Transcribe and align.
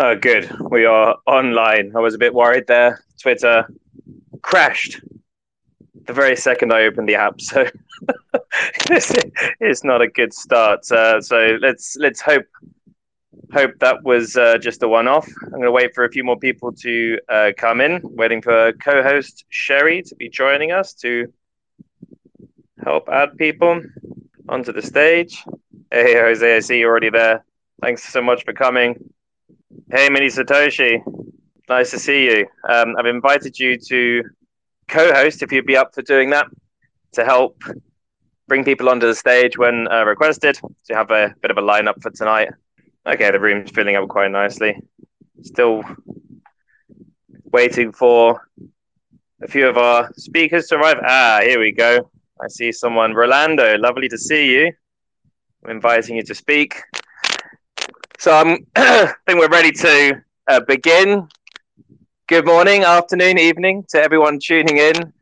Oh, 0.00 0.14
good. 0.14 0.48
We 0.70 0.84
are 0.84 1.16
online. 1.26 1.92
I 1.96 1.98
was 1.98 2.14
a 2.14 2.18
bit 2.18 2.32
worried 2.32 2.68
there. 2.68 3.02
Twitter 3.20 3.66
crashed 4.42 5.00
the 6.06 6.12
very 6.12 6.36
second 6.36 6.72
I 6.72 6.84
opened 6.84 7.08
the 7.08 7.16
app, 7.16 7.40
so 7.40 7.66
it's 9.60 9.82
not 9.82 10.00
a 10.00 10.06
good 10.06 10.32
start. 10.32 10.88
Uh, 10.92 11.20
so 11.20 11.58
let's 11.60 11.96
let's 11.98 12.20
hope 12.20 12.44
hope 13.52 13.72
that 13.80 14.04
was 14.04 14.36
uh, 14.36 14.56
just 14.58 14.84
a 14.84 14.88
one-off. 14.88 15.28
I'm 15.46 15.50
going 15.50 15.64
to 15.64 15.72
wait 15.72 15.96
for 15.96 16.04
a 16.04 16.10
few 16.10 16.22
more 16.22 16.38
people 16.38 16.72
to 16.74 17.18
uh, 17.28 17.50
come 17.56 17.80
in. 17.80 18.00
Waiting 18.04 18.40
for 18.40 18.72
co-host 18.74 19.46
Sherry 19.48 20.02
to 20.02 20.14
be 20.14 20.28
joining 20.28 20.70
us 20.70 20.94
to 21.02 21.32
help 22.84 23.08
add 23.08 23.36
people 23.36 23.82
onto 24.48 24.70
the 24.72 24.82
stage. 24.82 25.42
Hey, 25.90 26.14
Jose, 26.14 26.56
I 26.56 26.60
see 26.60 26.78
you 26.78 26.86
already 26.86 27.10
there. 27.10 27.44
Thanks 27.82 28.04
so 28.04 28.22
much 28.22 28.44
for 28.44 28.52
coming. 28.52 29.10
Hey, 29.90 30.10
Mini 30.10 30.26
Satoshi. 30.26 31.00
Nice 31.66 31.90
to 31.92 31.98
see 31.98 32.24
you. 32.24 32.46
Um, 32.68 32.94
I've 32.98 33.06
invited 33.06 33.58
you 33.58 33.78
to 33.88 34.22
co-host 34.86 35.42
if 35.42 35.50
you'd 35.50 35.64
be 35.64 35.78
up 35.78 35.94
for 35.94 36.02
doing 36.02 36.28
that 36.28 36.46
to 37.12 37.24
help 37.24 37.62
bring 38.48 38.64
people 38.64 38.90
onto 38.90 39.06
the 39.06 39.14
stage 39.14 39.56
when 39.56 39.88
uh, 39.90 40.04
requested 40.04 40.60
to 40.88 40.94
have 40.94 41.10
a 41.10 41.34
bit 41.40 41.50
of 41.50 41.56
a 41.56 41.62
lineup 41.62 42.02
for 42.02 42.10
tonight. 42.10 42.50
Okay, 43.06 43.30
the 43.30 43.40
room's 43.40 43.70
filling 43.70 43.96
up 43.96 44.06
quite 44.10 44.30
nicely. 44.30 44.78
Still 45.42 45.82
waiting 47.44 47.90
for 47.90 48.46
a 49.42 49.48
few 49.48 49.66
of 49.66 49.78
our 49.78 50.12
speakers 50.18 50.66
to 50.66 50.76
arrive. 50.76 50.98
Ah, 51.02 51.40
here 51.42 51.60
we 51.60 51.72
go. 51.72 52.10
I 52.42 52.48
see 52.48 52.72
someone. 52.72 53.14
Rolando, 53.14 53.78
lovely 53.78 54.10
to 54.10 54.18
see 54.18 54.52
you. 54.52 54.70
I'm 55.64 55.70
inviting 55.70 56.16
you 56.16 56.24
to 56.24 56.34
speak. 56.34 56.82
So 58.20 58.32
I'm, 58.32 58.66
I 58.76 59.14
think 59.28 59.38
we're 59.38 59.48
ready 59.48 59.70
to 59.70 60.20
uh, 60.48 60.60
begin. 60.66 61.28
Good 62.26 62.44
morning, 62.46 62.82
afternoon, 62.82 63.38
evening 63.38 63.84
to 63.90 64.02
everyone 64.02 64.40
tuning 64.40 64.78
in, 64.78 65.12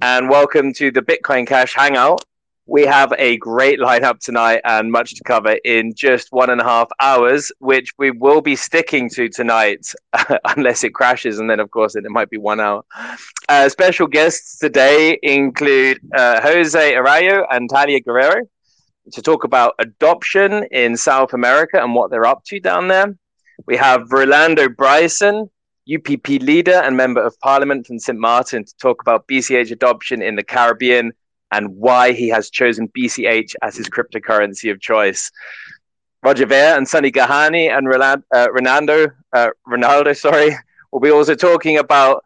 and 0.00 0.30
welcome 0.30 0.72
to 0.74 0.92
the 0.92 1.02
Bitcoin 1.02 1.44
Cash 1.44 1.74
Hangout. 1.74 2.22
We 2.66 2.82
have 2.86 3.12
a 3.18 3.36
great 3.38 3.80
lineup 3.80 4.20
tonight 4.20 4.60
and 4.62 4.92
much 4.92 5.16
to 5.16 5.24
cover 5.24 5.58
in 5.64 5.92
just 5.92 6.28
one 6.30 6.50
and 6.50 6.60
a 6.60 6.64
half 6.64 6.88
hours, 7.00 7.50
which 7.58 7.90
we 7.98 8.12
will 8.12 8.40
be 8.40 8.54
sticking 8.54 9.10
to 9.10 9.28
tonight, 9.28 9.84
unless 10.56 10.84
it 10.84 10.94
crashes, 10.94 11.40
and 11.40 11.50
then, 11.50 11.58
of 11.58 11.72
course, 11.72 11.96
it 11.96 12.04
might 12.04 12.30
be 12.30 12.38
one 12.38 12.60
hour. 12.60 12.84
Uh, 13.48 13.68
special 13.68 14.06
guests 14.06 14.56
today 14.58 15.18
include 15.24 15.98
uh, 16.14 16.40
Jose 16.40 16.94
Arayo 16.94 17.44
and 17.50 17.68
Talia 17.68 17.98
Guerrero 18.00 18.46
to 19.12 19.22
talk 19.22 19.44
about 19.44 19.74
adoption 19.78 20.64
in 20.70 20.96
South 20.96 21.32
America 21.32 21.82
and 21.82 21.94
what 21.94 22.10
they're 22.10 22.26
up 22.26 22.44
to 22.44 22.60
down 22.60 22.88
there. 22.88 23.16
We 23.66 23.76
have 23.76 24.10
Rolando 24.10 24.68
Brison, 24.68 25.48
UPP 25.92 26.28
leader 26.42 26.74
and 26.74 26.96
member 26.96 27.22
of 27.22 27.38
parliament 27.40 27.86
from 27.86 27.98
St. 27.98 28.18
Martin 28.18 28.64
to 28.64 28.76
talk 28.78 29.00
about 29.00 29.28
BCH 29.28 29.70
adoption 29.70 30.20
in 30.20 30.34
the 30.34 30.42
Caribbean 30.42 31.12
and 31.52 31.76
why 31.76 32.12
he 32.12 32.28
has 32.28 32.50
chosen 32.50 32.88
BCH 32.88 33.54
as 33.62 33.76
his 33.76 33.88
cryptocurrency 33.88 34.70
of 34.70 34.80
choice. 34.80 35.30
Roger 36.22 36.46
Ver 36.46 36.76
and 36.76 36.88
Sunny 36.88 37.12
Gahani 37.12 37.70
and 37.70 37.86
Rolando, 37.86 38.24
uh, 38.34 39.08
uh, 39.32 39.48
Ronaldo, 39.68 40.16
sorry, 40.16 40.56
will 40.90 41.00
be 41.00 41.10
also 41.10 41.36
talking 41.36 41.78
about 41.78 42.24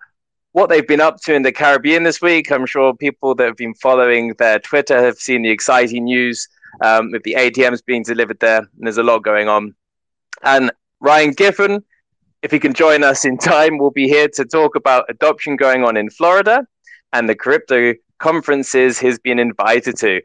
what 0.52 0.68
they've 0.68 0.88
been 0.88 1.02
up 1.02 1.20
to 1.22 1.34
in 1.34 1.42
the 1.42 1.52
Caribbean 1.52 2.02
this 2.02 2.22
week. 2.22 2.50
I'm 2.50 2.66
sure 2.66 2.94
people 2.94 3.34
that 3.34 3.44
have 3.44 3.56
been 3.56 3.74
following 3.74 4.34
their 4.38 4.58
Twitter 4.58 5.04
have 5.04 5.18
seen 5.18 5.42
the 5.42 5.50
exciting 5.50 6.04
news 6.04 6.48
um, 6.82 7.10
with 7.10 7.22
the 7.22 7.34
ATMs 7.34 7.84
being 7.84 8.02
delivered 8.02 8.40
there. 8.40 8.58
And 8.58 8.68
there's 8.80 8.98
a 8.98 9.02
lot 9.02 9.20
going 9.20 9.48
on. 9.48 9.74
And 10.42 10.70
Ryan 11.00 11.32
Giffen 11.32 11.84
if 12.42 12.50
he 12.50 12.58
can 12.58 12.72
join 12.72 13.04
us 13.04 13.24
in 13.24 13.36
time, 13.36 13.78
we'll 13.78 13.90
be 13.90 14.08
here 14.08 14.28
to 14.28 14.44
talk 14.44 14.74
about 14.74 15.04
adoption 15.08 15.56
going 15.56 15.84
on 15.84 15.96
in 15.96 16.08
Florida 16.10 16.66
and 17.12 17.28
the 17.28 17.34
crypto 17.34 17.94
conferences 18.18 18.98
he's 18.98 19.18
been 19.18 19.38
invited 19.38 19.96
to. 19.98 20.20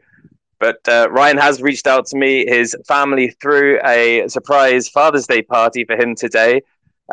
But 0.58 0.78
uh, 0.88 1.08
Ryan 1.10 1.36
has 1.36 1.60
reached 1.60 1.86
out 1.86 2.06
to 2.06 2.16
me. 2.16 2.46
His 2.46 2.74
family 2.88 3.36
threw 3.42 3.78
a 3.84 4.26
surprise 4.28 4.88
Father's 4.88 5.26
Day 5.26 5.42
party 5.42 5.84
for 5.84 5.96
him 5.96 6.14
today. 6.14 6.62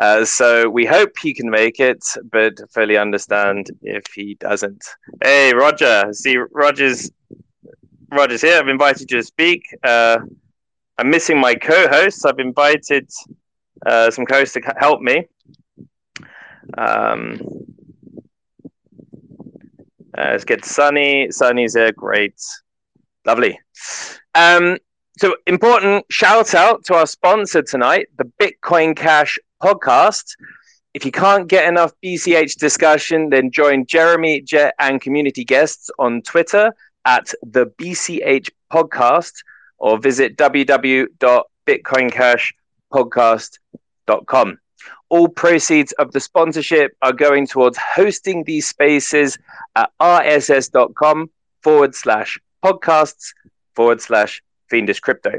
Uh, 0.00 0.24
so 0.24 0.68
we 0.68 0.86
hope 0.86 1.12
he 1.22 1.34
can 1.34 1.50
make 1.50 1.78
it, 1.78 2.02
but 2.32 2.54
fully 2.72 2.96
understand 2.96 3.70
if 3.82 4.04
he 4.14 4.34
doesn't. 4.40 4.82
Hey, 5.22 5.52
Roger. 5.54 6.12
See, 6.12 6.36
Roger's 6.50 7.10
Roger's 8.12 8.42
here. 8.42 8.58
I've 8.58 8.68
invited 8.68 9.10
you 9.10 9.18
to 9.18 9.22
speak. 9.22 9.66
Uh, 9.82 10.18
I'm 10.98 11.10
missing 11.10 11.38
my 11.38 11.54
co-hosts. 11.54 12.24
I've 12.24 12.38
invited 12.38 13.10
uh, 13.84 14.10
some 14.10 14.26
codes 14.26 14.52
to 14.52 14.60
help 14.78 15.00
me. 15.00 15.26
Um, 16.78 17.40
uh, 20.16 20.30
let's 20.30 20.44
get 20.44 20.64
Sunny. 20.64 21.30
Sunny's 21.30 21.74
a 21.74 21.92
great, 21.92 22.40
lovely. 23.26 23.58
Um, 24.34 24.78
so 25.18 25.36
important 25.46 26.04
shout 26.10 26.54
out 26.54 26.84
to 26.86 26.94
our 26.94 27.06
sponsor 27.06 27.62
tonight, 27.62 28.08
the 28.16 28.30
Bitcoin 28.40 28.96
Cash 28.96 29.38
podcast. 29.62 30.36
If 30.92 31.04
you 31.04 31.10
can't 31.10 31.48
get 31.48 31.68
enough 31.68 31.92
BCH 32.04 32.56
discussion, 32.56 33.30
then 33.30 33.50
join 33.50 33.84
Jeremy, 33.86 34.40
Jet, 34.40 34.74
and 34.78 35.00
community 35.00 35.44
guests 35.44 35.90
on 35.98 36.22
Twitter 36.22 36.72
at 37.04 37.34
the 37.42 37.66
BCH 37.66 38.50
podcast 38.72 39.32
or 39.78 39.98
visit 39.98 40.36
www.bitcoincash.com 40.36 42.52
podcast.com. 42.94 44.58
All 45.08 45.28
proceeds 45.28 45.92
of 45.92 46.12
the 46.12 46.20
sponsorship 46.20 46.96
are 47.02 47.12
going 47.12 47.46
towards 47.46 47.78
hosting 47.78 48.44
these 48.44 48.68
spaces 48.68 49.38
at 49.76 49.90
rss.com 50.00 51.30
forward 51.62 51.94
slash 51.94 52.38
podcasts 52.64 53.32
forward 53.74 54.00
slash 54.00 54.42
fiendish 54.68 55.00
crypto. 55.00 55.32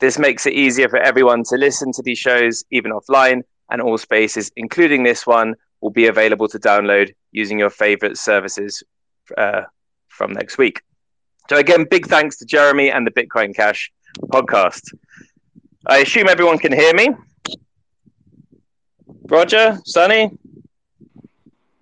This 0.00 0.18
makes 0.18 0.46
it 0.46 0.54
easier 0.54 0.88
for 0.88 0.98
everyone 0.98 1.44
to 1.44 1.56
listen 1.56 1.92
to 1.92 2.02
these 2.02 2.18
shows 2.18 2.64
even 2.70 2.92
offline, 2.92 3.42
and 3.70 3.80
all 3.80 3.96
spaces, 3.96 4.52
including 4.56 5.04
this 5.04 5.26
one, 5.26 5.54
will 5.80 5.90
be 5.90 6.06
available 6.06 6.48
to 6.48 6.58
download 6.58 7.14
using 7.32 7.58
your 7.58 7.70
favorite 7.70 8.18
services 8.18 8.82
uh, 9.38 9.62
from 10.08 10.32
next 10.32 10.58
week. 10.58 10.82
So, 11.50 11.56
again, 11.56 11.86
big 11.90 12.06
thanks 12.06 12.36
to 12.38 12.46
Jeremy 12.46 12.90
and 12.90 13.06
the 13.06 13.10
Bitcoin 13.10 13.54
Cash 13.54 13.92
podcast. 14.28 14.94
I 15.86 15.98
assume 15.98 16.28
everyone 16.28 16.58
can 16.58 16.72
hear 16.72 16.94
me. 16.94 17.10
Roger, 19.28 19.78
Sunny. 19.84 20.30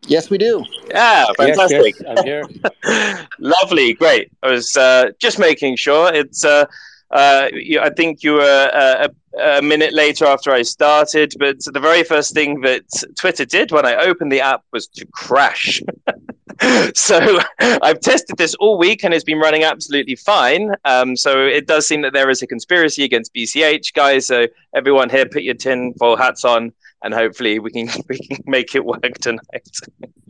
Yes, 0.07 0.31
we 0.31 0.39
do. 0.39 0.65
Yeah, 0.89 1.27
fantastic. 1.37 1.95
Yes, 2.01 2.03
yes, 2.05 2.19
I'm 2.19 2.25
here. 2.25 3.29
Lovely, 3.39 3.95
great. 3.95 4.33
I 4.43 4.51
was 4.51 4.77
uh, 4.77 5.11
just 5.19 5.39
making 5.39 5.77
sure. 5.77 6.13
It's. 6.13 6.45
Uh, 6.45 6.67
uh, 7.13 7.49
you, 7.53 7.79
I 7.79 7.91
think 7.91 8.23
you 8.23 8.33
were 8.33 8.71
uh, 8.73 9.07
a, 9.39 9.59
a, 9.59 9.63
minute 9.63 9.93
later 9.93 10.25
after 10.25 10.51
I 10.51 10.63
started, 10.63 11.35
but 11.39 11.59
the 11.63 11.79
very 11.79 12.05
first 12.05 12.33
thing 12.33 12.63
that 12.63 12.85
Twitter 13.19 13.45
did 13.45 13.71
when 13.71 13.85
I 13.85 13.97
opened 13.97 14.33
the 14.33 14.41
app 14.41 14.63
was 14.73 14.87
to 14.89 15.07
crash. 15.13 15.83
so 16.95 17.41
I've 17.61 18.01
tested 18.01 18.37
this 18.37 18.55
all 18.57 18.79
week 18.79 19.05
and 19.05 19.13
it's 19.13 19.25
been 19.25 19.39
running 19.39 19.65
absolutely 19.65 20.17
fine. 20.17 20.73
Um, 20.85 21.17
so 21.17 21.47
it 21.47 21.67
does 21.67 21.87
seem 21.87 22.03
that 22.03 22.13
there 22.13 22.31
is 22.31 22.43
a 22.43 22.47
conspiracy 22.47 23.05
against 23.05 23.35
BCH, 23.35 23.93
guys. 23.95 24.27
So 24.27 24.47
everyone 24.75 25.11
here, 25.11 25.27
put 25.27 25.43
your 25.43 25.55
tin 25.55 25.95
foil 25.95 26.17
hats 26.17 26.45
on, 26.45 26.73
and 27.03 27.15
hopefully 27.15 27.59
we 27.59 27.71
can 27.71 27.89
we 28.09 28.19
can 28.19 28.39
make 28.47 28.75
it 28.75 28.85
work 28.85 29.15
tonight. 29.21 29.69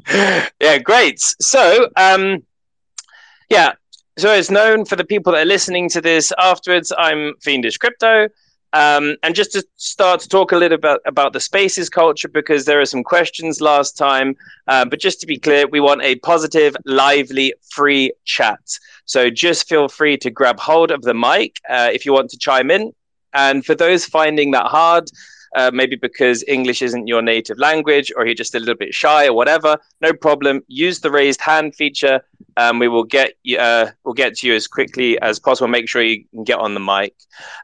yeah, 0.61 0.79
great. 0.79 1.21
So 1.21 1.89
um, 1.97 2.45
yeah, 3.51 3.73
so 4.19 4.33
it's 4.33 4.51
known 4.51 4.85
for 4.85 4.97
the 4.97 5.05
people 5.05 5.33
that 5.33 5.43
are 5.43 5.47
listening 5.47 5.89
to 5.91 6.01
this 6.01 6.33
afterwards. 6.39 6.93
I'm 6.97 7.35
Fiendish 7.43 7.79
Crypto. 7.79 8.29
Um, 8.75 9.17
and 9.23 9.35
just 9.35 9.53
to 9.53 9.65
start 9.77 10.21
to 10.21 10.29
talk 10.29 10.53
a 10.53 10.57
little 10.57 10.79
bit 10.79 11.01
about 11.05 11.33
the 11.33 11.41
spaces 11.41 11.91
culture, 11.91 12.29
because 12.29 12.65
there 12.65 12.81
are 12.81 12.87
some 12.87 13.05
questions 13.05 13.61
last 13.61 13.99
time. 13.99 14.35
Uh, 14.67 14.85
but 14.85 14.99
just 14.99 15.21
to 15.21 15.27
be 15.27 15.39
clear, 15.39 15.67
we 15.67 15.81
want 15.81 16.03
a 16.03 16.17
positive, 16.17 16.75
lively, 16.87 17.53
free 17.71 18.13
chat. 18.25 18.61
So 19.05 19.29
just 19.29 19.69
feel 19.69 19.89
free 19.89 20.17
to 20.19 20.31
grab 20.31 20.59
hold 20.59 20.91
of 20.91 21.03
the 21.03 21.15
mic 21.15 21.61
uh, 21.69 21.91
if 21.93 22.07
you 22.07 22.13
want 22.13 22.31
to 22.31 22.39
chime 22.39 22.71
in. 22.71 22.93
And 23.35 23.65
for 23.65 23.75
those 23.75 24.05
finding 24.05 24.51
that 24.53 24.67
hard, 24.67 25.05
uh, 25.55 25.71
maybe 25.73 25.97
because 25.97 26.43
English 26.49 26.81
isn't 26.81 27.07
your 27.07 27.21
native 27.21 27.59
language 27.59 28.11
or 28.17 28.25
you're 28.25 28.35
just 28.35 28.55
a 28.55 28.59
little 28.59 28.75
bit 28.75 28.95
shy 28.95 29.27
or 29.27 29.35
whatever, 29.35 29.77
no 30.01 30.13
problem. 30.13 30.63
Use 30.69 31.01
the 31.01 31.11
raised 31.11 31.41
hand 31.41 31.75
feature. 31.75 32.23
And 32.57 32.81
we 32.81 32.89
will 32.89 33.05
get 33.05 33.35
uh, 33.59 33.87
we'll 34.05 34.15
get 34.15 34.37
to 34.37 34.47
you 34.47 34.55
as 34.55 34.67
quickly 34.67 35.21
as 35.21 35.39
possible. 35.39 35.69
Make 35.69 35.89
sure 35.89 36.03
you 36.03 36.25
can 36.33 36.45
get 36.45 36.59
on 36.59 36.75
the 36.75 36.81
mic. 36.81 37.15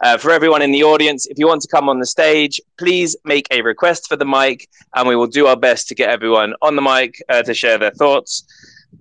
Uh, 0.02 0.16
for 0.18 0.30
everyone 0.30 0.62
in 0.62 0.72
the 0.72 0.84
audience, 0.84 1.26
if 1.26 1.38
you 1.38 1.46
want 1.46 1.62
to 1.62 1.68
come 1.68 1.88
on 1.88 1.98
the 1.98 2.06
stage, 2.06 2.60
please 2.78 3.16
make 3.24 3.46
a 3.50 3.62
request 3.62 4.08
for 4.08 4.16
the 4.16 4.24
mic, 4.24 4.68
and 4.94 5.08
we 5.08 5.16
will 5.16 5.26
do 5.26 5.46
our 5.46 5.56
best 5.56 5.88
to 5.88 5.94
get 5.94 6.10
everyone 6.10 6.54
on 6.62 6.76
the 6.76 6.82
mic 6.82 7.22
uh, 7.28 7.42
to 7.42 7.54
share 7.54 7.78
their 7.78 7.90
thoughts. 7.90 8.44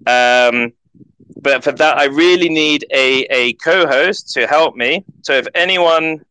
Um, 0.06 0.74
but 1.42 1.64
for 1.64 1.72
that, 1.72 1.98
I 1.98 2.06
really 2.06 2.50
need 2.50 2.86
a, 2.92 3.24
a 3.30 3.54
co-host 3.54 4.34
to 4.34 4.48
help 4.48 4.76
me. 4.76 5.06
So 5.22 5.34
if 5.34 5.48
anyone 5.54 6.26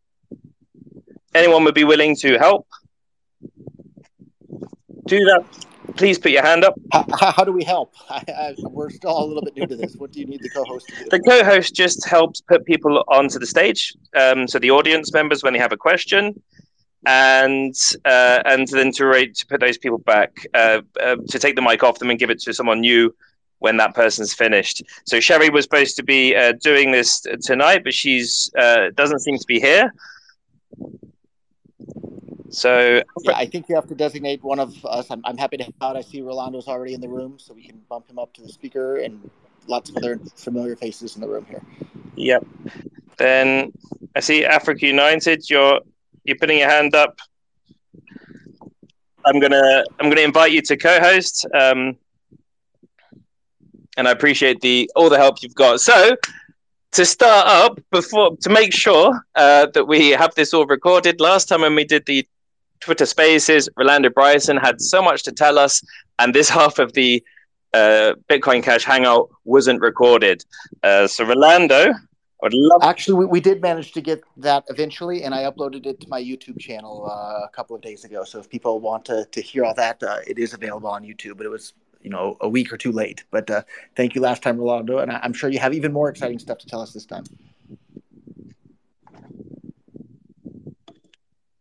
anyone 1.34 1.64
would 1.64 1.74
be 1.74 1.84
willing 1.84 2.16
to 2.16 2.38
help, 2.38 2.66
do 5.06 5.18
that, 5.24 5.44
please 5.96 6.18
put 6.18 6.30
your 6.30 6.42
hand 6.42 6.64
up. 6.64 6.74
How, 6.92 7.32
how 7.32 7.44
do 7.44 7.52
we 7.52 7.64
help? 7.64 7.94
I, 8.10 8.24
I, 8.28 8.54
we're 8.58 8.90
still 8.90 9.18
a 9.18 9.24
little 9.24 9.42
bit 9.42 9.56
new 9.56 9.66
to 9.66 9.76
this. 9.76 9.96
What 9.96 10.12
do 10.12 10.20
you 10.20 10.26
need 10.26 10.42
the 10.42 10.50
co-host 10.50 10.88
to 10.88 11.04
do? 11.04 11.10
The 11.10 11.20
co-host 11.20 11.74
just 11.74 12.06
helps 12.06 12.40
put 12.40 12.64
people 12.64 13.04
onto 13.08 13.38
the 13.38 13.46
stage, 13.46 13.94
um, 14.16 14.46
so 14.46 14.58
the 14.58 14.70
audience 14.70 15.12
members 15.12 15.42
when 15.42 15.52
they 15.52 15.58
have 15.58 15.72
a 15.72 15.76
question, 15.76 16.40
and 17.06 17.74
uh, 18.04 18.42
and 18.44 18.68
then 18.68 18.92
to 18.92 19.06
rate, 19.06 19.34
to 19.36 19.46
put 19.46 19.60
those 19.60 19.78
people 19.78 19.98
back, 19.98 20.46
uh, 20.54 20.82
uh, 21.00 21.16
to 21.28 21.38
take 21.38 21.56
the 21.56 21.62
mic 21.62 21.82
off 21.82 21.98
them 21.98 22.10
and 22.10 22.18
give 22.18 22.30
it 22.30 22.40
to 22.40 22.52
someone 22.52 22.80
new 22.80 23.14
when 23.58 23.76
that 23.78 23.94
person's 23.94 24.34
finished. 24.34 24.82
So 25.06 25.18
Sherry 25.18 25.48
was 25.48 25.64
supposed 25.64 25.96
to 25.96 26.02
be 26.02 26.36
uh, 26.36 26.52
doing 26.62 26.92
this 26.92 27.24
tonight, 27.42 27.82
but 27.84 27.94
she's 27.94 28.50
uh, 28.58 28.90
doesn't 28.94 29.20
seem 29.20 29.38
to 29.38 29.46
be 29.46 29.60
here. 29.60 29.92
So 32.50 33.02
yeah, 33.22 33.32
I 33.34 33.46
think 33.46 33.68
you 33.68 33.74
have 33.74 33.86
to 33.88 33.94
designate 33.94 34.42
one 34.42 34.60
of 34.60 34.84
us. 34.84 35.10
I'm, 35.10 35.22
I'm 35.24 35.36
happy 35.36 35.56
to 35.56 35.64
help 35.64 35.74
out. 35.80 35.96
I 35.96 36.02
see 36.02 36.20
Rolando's 36.20 36.68
already 36.68 36.94
in 36.94 37.00
the 37.00 37.08
room, 37.08 37.38
so 37.38 37.54
we 37.54 37.66
can 37.66 37.80
bump 37.88 38.08
him 38.08 38.18
up 38.18 38.32
to 38.34 38.42
the 38.42 38.48
speaker 38.48 38.98
and 38.98 39.30
lots 39.66 39.90
of 39.90 39.96
other 39.96 40.20
familiar 40.36 40.76
faces 40.76 41.16
in 41.16 41.20
the 41.20 41.28
room 41.28 41.44
here. 41.48 41.62
Yep. 42.16 42.46
Then 43.18 43.72
I 44.14 44.20
see 44.20 44.44
Africa 44.44 44.86
United. 44.86 45.48
You're 45.48 45.80
you're 46.24 46.36
putting 46.36 46.58
your 46.58 46.68
hand 46.68 46.94
up. 46.94 47.18
I'm 49.24 49.40
gonna 49.40 49.84
I'm 49.98 50.08
gonna 50.08 50.20
invite 50.20 50.52
you 50.52 50.62
to 50.62 50.76
co-host. 50.76 51.46
Um, 51.54 51.96
and 53.96 54.06
I 54.06 54.10
appreciate 54.10 54.60
the 54.60 54.90
all 54.94 55.08
the 55.08 55.16
help 55.16 55.42
you've 55.42 55.54
got. 55.54 55.80
So 55.80 56.16
to 56.92 57.04
start 57.04 57.46
up 57.46 57.78
before 57.90 58.36
to 58.38 58.48
make 58.50 58.72
sure 58.72 59.26
uh, 59.34 59.66
that 59.74 59.86
we 59.86 60.10
have 60.10 60.34
this 60.34 60.54
all 60.54 60.66
recorded. 60.66 61.20
Last 61.20 61.46
time 61.46 61.62
when 61.62 61.74
we 61.74 61.84
did 61.84 62.06
the 62.06 62.26
Twitter 62.80 63.06
Spaces, 63.06 63.68
Rolando 63.76 64.08
Brison 64.08 64.60
had 64.60 64.80
so 64.80 65.02
much 65.02 65.22
to 65.24 65.32
tell 65.32 65.58
us, 65.58 65.82
and 66.18 66.34
this 66.34 66.48
half 66.58 66.78
of 66.78 66.92
the 66.92 67.22
uh, 67.74 68.14
Bitcoin 68.28 68.62
Cash 68.62 68.84
Hangout 68.84 69.28
wasn't 69.44 69.80
recorded. 69.80 70.44
Uh, 70.82 71.06
so 71.06 71.24
Rolando, 71.24 71.90
I 71.90 71.94
would 72.42 72.54
love. 72.54 72.82
Actually, 72.82 73.18
we, 73.18 73.26
we 73.26 73.40
did 73.40 73.60
manage 73.60 73.92
to 73.92 74.00
get 74.00 74.22
that 74.38 74.64
eventually, 74.68 75.24
and 75.24 75.34
I 75.34 75.42
uploaded 75.42 75.86
it 75.86 76.00
to 76.00 76.08
my 76.08 76.22
YouTube 76.22 76.58
channel 76.58 77.06
uh, 77.10 77.44
a 77.44 77.50
couple 77.52 77.76
of 77.76 77.82
days 77.82 78.04
ago. 78.04 78.24
So 78.24 78.38
if 78.38 78.48
people 78.48 78.80
want 78.80 79.04
to, 79.06 79.26
to 79.30 79.40
hear 79.40 79.64
all 79.64 79.74
that, 79.74 80.02
uh, 80.02 80.18
it 80.26 80.38
is 80.38 80.54
available 80.54 80.88
on 80.88 81.02
YouTube. 81.02 81.36
But 81.36 81.46
it 81.46 81.50
was 81.50 81.74
you 82.02 82.10
know 82.10 82.36
a 82.40 82.48
week 82.48 82.72
or 82.72 82.76
two 82.76 82.92
late. 82.92 83.24
But 83.30 83.50
uh, 83.50 83.62
thank 83.96 84.14
you 84.14 84.20
last 84.20 84.42
time, 84.42 84.58
Rolando, 84.58 84.98
and 84.98 85.10
I, 85.10 85.20
I'm 85.22 85.32
sure 85.32 85.50
you 85.50 85.58
have 85.58 85.74
even 85.74 85.92
more 85.92 86.08
exciting 86.08 86.38
stuff 86.38 86.58
to 86.58 86.66
tell 86.66 86.80
us 86.80 86.92
this 86.92 87.06
time. 87.06 87.24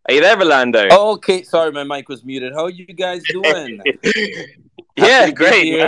Are 0.07 0.13
you 0.13 0.21
there, 0.21 0.37
Rolando? 0.37 0.87
Oh, 0.91 1.13
okay, 1.13 1.41
sorry, 1.41 1.71
my 1.71 1.83
mic 1.83 2.07
was 2.09 2.23
muted. 2.23 2.53
How 2.53 2.65
are 2.65 2.69
you 2.69 2.85
guys 2.85 3.23
doing? 3.23 3.81
yeah, 4.95 5.31
great. 5.31 5.81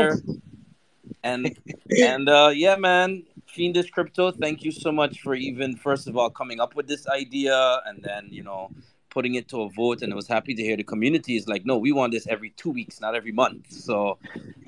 And 1.24 1.56
and 1.96 2.28
uh, 2.28 2.52
yeah, 2.52 2.78
man, 2.78 3.24
Fiendish 3.46 3.92
Crypto, 3.92 4.32
thank 4.32 4.64
you 4.64 4.72
so 4.72 4.92
much 4.92 5.22
for 5.22 5.36
even 5.36 5.76
first 5.76 6.08
of 6.08 6.18
all 6.18 6.32
coming 6.32 6.60
up 6.60 6.76
with 6.76 6.88
this 6.88 7.08
idea, 7.08 7.80
and 7.86 8.02
then 8.02 8.30
you 8.32 8.42
know 8.42 8.72
putting 9.12 9.36
it 9.36 9.48
to 9.50 9.62
a 9.62 9.70
vote. 9.70 10.02
And 10.02 10.12
I 10.12 10.16
was 10.16 10.28
happy 10.28 10.56
to 10.56 10.64
hear 10.64 10.76
the 10.76 10.84
community 10.84 11.36
is 11.36 11.48
like, 11.48 11.64
no, 11.64 11.78
we 11.78 11.92
want 11.92 12.12
this 12.12 12.26
every 12.28 12.50
two 12.52 12.72
weeks, 12.72 13.00
not 13.00 13.14
every 13.14 13.32
month. 13.32 13.72
So, 13.72 14.18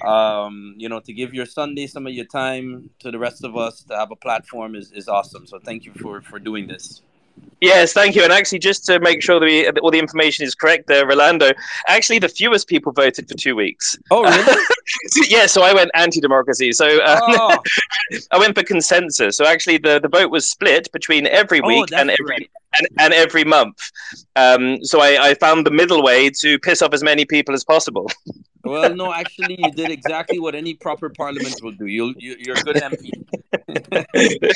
um, 0.05 0.75
you 0.77 0.89
know, 0.89 0.99
to 1.01 1.13
give 1.13 1.33
your 1.33 1.45
Sunday 1.45 1.87
some 1.87 2.05
of 2.05 2.13
your 2.13 2.25
time 2.25 2.91
to 2.99 3.09
the 3.09 3.17
rest 3.17 3.43
of 3.43 3.57
us 3.57 3.83
to 3.85 3.97
have 3.97 4.11
a 4.11 4.15
platform 4.15 4.75
is 4.75 4.91
is 4.91 5.07
awesome. 5.07 5.47
So 5.47 5.57
thank 5.57 5.85
you 5.85 5.93
for 5.93 6.21
for 6.21 6.37
doing 6.37 6.67
this. 6.67 7.01
Yes, 7.61 7.91
thank 7.91 8.15
you. 8.15 8.23
And 8.23 8.31
actually, 8.31 8.59
just 8.59 8.85
to 8.85 8.99
make 8.99 9.21
sure 9.21 9.39
that, 9.39 9.45
we, 9.45 9.67
all 9.81 9.91
the 9.91 9.99
information 9.99 10.45
is 10.45 10.55
correct 10.55 10.87
there, 10.87 11.05
Rolando, 11.05 11.51
actually, 11.87 12.19
the 12.19 12.29
fewest 12.29 12.67
people 12.67 12.93
voted 12.93 13.27
for 13.27 13.35
two 13.35 13.55
weeks. 13.55 13.97
Oh, 14.11 14.23
really? 14.23 14.63
yeah, 15.27 15.45
so 15.45 15.61
I 15.61 15.73
went 15.73 15.91
anti 15.93 16.21
democracy. 16.21 16.71
So 16.71 17.03
um, 17.03 17.19
oh. 17.21 17.57
I 18.31 18.37
went 18.39 18.55
for 18.55 18.63
consensus. 18.63 19.35
So 19.35 19.45
actually, 19.45 19.77
the, 19.77 19.99
the 19.99 20.07
vote 20.07 20.31
was 20.31 20.49
split 20.49 20.89
between 20.93 21.27
every 21.27 21.59
oh, 21.61 21.67
week 21.67 21.89
oh, 21.93 21.97
and 21.97 22.11
every. 22.11 22.25
Right. 22.25 22.51
And, 22.77 22.87
and, 22.99 23.13
every 23.15 23.43
month. 23.43 23.79
Um, 24.35 24.85
so 24.85 25.01
I, 25.01 25.29
I 25.29 25.33
found 25.33 25.65
the 25.65 25.71
middle 25.71 26.03
way 26.03 26.29
to 26.41 26.59
piss 26.59 26.83
off 26.83 26.93
as 26.93 27.01
many 27.01 27.25
people 27.25 27.55
as 27.55 27.63
possible. 27.63 28.11
Well, 28.63 28.93
no, 28.93 29.13
actually, 29.13 29.55
you 29.57 29.71
did 29.71 29.89
exactly 29.89 30.39
what 30.39 30.53
any 30.53 30.73
proper 30.73 31.09
parliament 31.09 31.55
will 31.63 31.71
do. 31.71 31.85
You'll, 31.85 32.13
you, 32.17 32.35
you're 32.39 32.57
a 32.57 32.63
good 32.63 32.75
MP. 32.75 33.11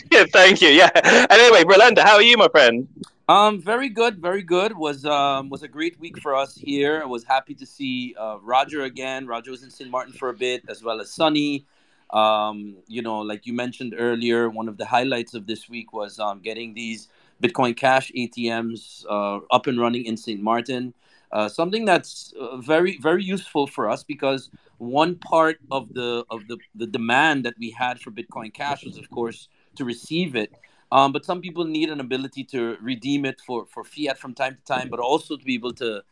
yeah, 0.12 0.26
thank 0.32 0.62
you. 0.62 0.70
Yeah. 0.70 0.90
And 0.94 1.32
Anyway, 1.32 1.64
Rolando, 1.66 2.02
how 2.02 2.16
are 2.16 2.22
you, 2.22 2.38
my 2.38 2.48
friend? 2.50 2.88
Um, 3.30 3.62
very 3.62 3.88
good, 3.90 4.22
very 4.22 4.44
good. 4.44 4.76
Was 4.76 5.06
um 5.06 5.50
was 5.50 5.64
a 5.64 5.68
great 5.68 5.98
week 6.00 6.20
for 6.22 6.36
us 6.36 6.56
here. 6.56 7.02
I 7.02 7.06
was 7.06 7.24
happy 7.24 7.54
to 7.56 7.66
see 7.66 8.16
uh, 8.20 8.38
Roger 8.42 8.84
again. 8.84 9.28
Roger 9.28 9.52
was 9.52 9.64
in 9.64 9.70
St. 9.70 9.90
Martin 9.90 10.14
for 10.14 10.30
a 10.30 10.34
bit, 10.34 10.64
as 10.68 10.84
well 10.84 11.00
as 11.00 11.10
Sunny. 11.10 11.66
Um, 12.10 12.76
you 12.88 13.02
know, 13.02 13.20
like 13.20 13.48
you 13.48 13.54
mentioned 13.54 13.96
earlier, 13.98 14.50
one 14.50 14.68
of 14.68 14.78
the 14.78 14.86
highlights 14.86 15.34
of 15.34 15.48
this 15.48 15.70
week 15.70 15.94
was 15.94 16.20
um, 16.20 16.40
getting 16.42 16.74
these 16.74 17.08
Bitcoin 17.42 17.76
Cash 17.76 18.12
ATMs 18.16 19.06
uh, 19.10 19.40
up 19.52 19.68
and 19.68 19.80
running 19.80 20.06
in 20.06 20.18
St. 20.18 20.42
Martin. 20.42 20.94
Uh, 21.34 21.50
something 21.50 21.84
that's 21.84 22.32
uh, 22.40 22.58
very 22.58 23.00
very 23.00 23.24
useful 23.24 23.66
for 23.66 23.90
us 23.90 24.04
because 24.04 24.52
one 24.78 25.16
part 25.16 25.58
of 25.72 25.92
the 25.96 26.24
of 26.30 26.48
the, 26.48 26.58
the 26.76 26.86
demand 26.86 27.44
that 27.44 27.56
we 27.58 27.72
had 27.72 28.00
for 28.00 28.12
Bitcoin 28.12 28.54
Cash 28.54 28.86
was 28.86 28.98
of 29.00 29.10
course 29.10 29.50
to 29.76 29.84
receive 29.84 30.36
it. 30.36 30.54
Um, 30.92 31.12
but 31.12 31.26
some 31.26 31.42
people 31.42 31.66
need 31.66 31.90
an 31.90 32.00
ability 32.00 32.44
to 32.54 32.78
redeem 32.80 33.26
it 33.26 33.42
for, 33.42 33.66
for 33.66 33.84
fiat 33.84 34.20
from 34.20 34.36
time 34.36 34.56
to 34.56 34.64
time, 34.64 34.90
but 34.90 35.00
also 35.00 35.36
to 35.36 35.44
be 35.44 35.56
able 35.56 35.74
to 35.74 36.04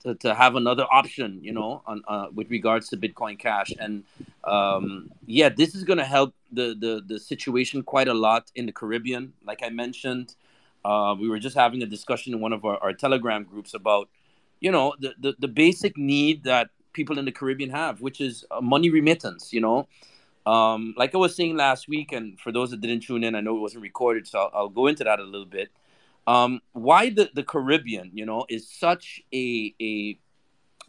to, 0.00 0.14
to 0.16 0.34
have 0.34 0.56
another 0.56 0.84
option, 0.92 1.40
you 1.42 1.52
know, 1.52 1.82
on 1.86 2.02
uh, 2.06 2.26
with 2.34 2.50
regards 2.50 2.90
to 2.90 2.98
Bitcoin 2.98 3.38
Cash. 3.38 3.72
And 3.80 4.04
um, 4.44 5.10
yeah, 5.24 5.48
this 5.48 5.74
is 5.74 5.84
going 5.84 5.98
to 5.98 6.04
help 6.04 6.34
the, 6.52 6.76
the 6.78 7.02
the 7.06 7.18
situation 7.18 7.82
quite 7.82 8.08
a 8.08 8.14
lot 8.14 8.52
in 8.54 8.66
the 8.66 8.72
Caribbean. 8.72 9.32
Like 9.46 9.62
I 9.62 9.70
mentioned, 9.70 10.34
uh, 10.84 11.14
we 11.18 11.30
were 11.30 11.38
just 11.38 11.56
having 11.56 11.82
a 11.82 11.86
discussion 11.86 12.34
in 12.34 12.40
one 12.40 12.52
of 12.52 12.66
our, 12.66 12.76
our 12.82 12.92
Telegram 12.92 13.42
groups 13.42 13.72
about 13.72 14.10
you 14.60 14.70
know 14.70 14.94
the, 15.00 15.14
the, 15.18 15.34
the 15.38 15.48
basic 15.48 15.96
need 15.96 16.44
that 16.44 16.70
people 16.92 17.18
in 17.18 17.24
the 17.24 17.32
caribbean 17.32 17.70
have 17.70 18.00
which 18.00 18.20
is 18.20 18.44
money 18.62 18.90
remittance 18.90 19.52
you 19.52 19.60
know? 19.60 19.86
Um, 20.46 20.94
like 20.96 21.14
i 21.14 21.18
was 21.18 21.34
saying 21.34 21.56
last 21.56 21.88
week 21.88 22.12
and 22.12 22.38
for 22.40 22.52
those 22.52 22.70
that 22.70 22.80
didn't 22.80 23.00
tune 23.00 23.24
in 23.24 23.34
i 23.34 23.40
know 23.40 23.56
it 23.56 23.60
wasn't 23.60 23.82
recorded 23.82 24.26
so 24.26 24.38
i'll, 24.38 24.50
I'll 24.54 24.68
go 24.68 24.86
into 24.86 25.04
that 25.04 25.18
a 25.18 25.24
little 25.24 25.46
bit. 25.46 25.70
Um, 26.28 26.60
why 26.72 27.10
the, 27.10 27.30
the 27.34 27.44
caribbean 27.44 28.10
you 28.12 28.26
know 28.26 28.46
is 28.48 28.68
such 28.68 29.22
a, 29.32 29.74
a 29.80 30.18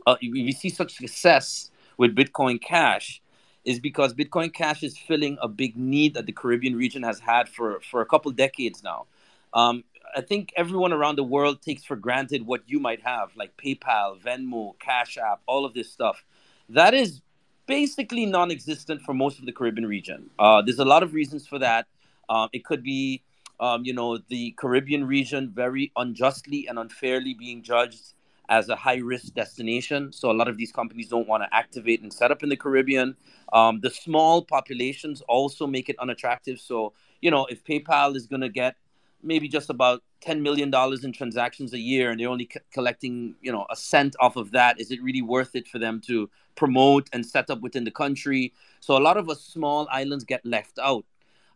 uh, 0.06 0.16
we 0.22 0.52
see 0.52 0.70
such 0.70 0.96
success 0.96 1.70
with 1.98 2.16
bitcoin 2.16 2.62
cash 2.62 3.22
is 3.68 3.80
because 3.80 4.14
bitcoin 4.14 4.52
cash 4.52 4.82
is 4.82 4.98
filling 4.98 5.38
a 5.42 5.48
big 5.48 5.76
need 5.78 6.14
that 6.14 6.26
the 6.26 6.32
caribbean 6.32 6.76
region 6.76 7.04
has 7.04 7.20
had 7.20 7.50
for 7.50 7.80
for 7.82 8.02
a 8.02 8.06
couple 8.06 8.32
decades 8.32 8.82
now. 8.82 9.06
Um, 9.54 9.84
I 10.16 10.22
think 10.22 10.54
everyone 10.56 10.94
around 10.94 11.18
the 11.18 11.24
world 11.24 11.62
takes 11.62 11.84
for 11.84 11.96
granted 11.96 12.46
what 12.46 12.62
you 12.66 12.80
might 12.80 13.02
have, 13.04 13.30
like 13.36 13.56
PayPal, 13.58 14.22
Venmo, 14.22 14.78
Cash 14.80 15.18
App, 15.18 15.42
all 15.46 15.66
of 15.66 15.74
this 15.74 15.92
stuff. 15.92 16.24
That 16.70 16.94
is 16.94 17.22
basically 17.66 18.26
non 18.26 18.52
existent 18.52 19.02
for 19.02 19.14
most 19.14 19.40
of 19.40 19.46
the 19.46 19.52
Caribbean 19.52 19.88
region. 19.88 20.30
Uh, 20.40 20.62
there's 20.62 20.80
a 20.80 20.86
lot 20.86 21.04
of 21.04 21.14
reasons 21.14 21.48
for 21.48 21.60
that. 21.60 21.88
Um, 22.30 22.50
it 22.54 22.66
could 22.66 22.84
be, 22.84 23.24
um, 23.60 23.86
you 23.86 23.94
know, 23.94 24.20
the 24.30 24.52
Caribbean 24.58 25.06
region 25.06 25.52
very 25.54 25.92
unjustly 25.96 26.68
and 26.68 26.80
unfairly 26.80 27.34
being 27.34 27.62
judged 27.64 28.14
as 28.50 28.70
a 28.70 28.76
high 28.76 28.98
risk 28.98 29.34
destination. 29.34 30.12
So 30.14 30.32
a 30.32 30.34
lot 30.34 30.48
of 30.48 30.58
these 30.58 30.72
companies 30.72 31.10
don't 31.10 31.28
want 31.28 31.44
to 31.44 31.54
activate 31.54 32.02
and 32.02 32.12
set 32.12 32.32
up 32.32 32.44
in 32.44 32.50
the 32.50 32.56
Caribbean. 32.56 33.16
Um, 33.52 33.82
the 33.82 33.90
small 33.90 34.42
populations 34.42 35.22
also 35.22 35.68
make 35.68 35.90
it 35.90 35.98
unattractive. 36.00 36.60
So, 36.60 36.94
you 37.22 37.30
know, 37.30 37.46
if 37.48 37.64
PayPal 37.64 38.16
is 38.16 38.26
going 38.26 38.42
to 38.42 38.50
get 38.50 38.76
maybe 39.24 39.48
just 39.48 39.70
about 39.70 40.04
10 40.22 40.42
million 40.42 40.70
dollars 40.70 41.04
in 41.04 41.12
transactions 41.12 41.74
a 41.74 41.80
year 41.80 42.12
and 42.12 42.20
they're 42.20 42.30
only 42.30 42.50
c- 42.52 42.60
collecting 42.72 43.36
you 43.42 43.52
know 43.52 43.66
a 43.70 43.76
cent 43.76 44.16
off 44.20 44.36
of 44.36 44.52
that. 44.52 44.80
Is 44.80 44.92
it 44.92 45.02
really 45.02 45.22
worth 45.22 45.56
it 45.56 45.68
for 45.68 45.80
them 45.80 46.02
to 46.08 46.30
promote 46.56 47.10
and 47.14 47.26
set 47.26 47.50
up 47.50 47.62
within 47.62 47.84
the 47.84 47.92
country? 47.92 48.54
So 48.80 48.98
a 48.98 49.00
lot 49.00 49.18
of 49.18 49.30
us 49.30 49.42
small 49.42 49.88
islands 49.92 50.24
get 50.24 50.46
left 50.46 50.80
out. 50.80 51.06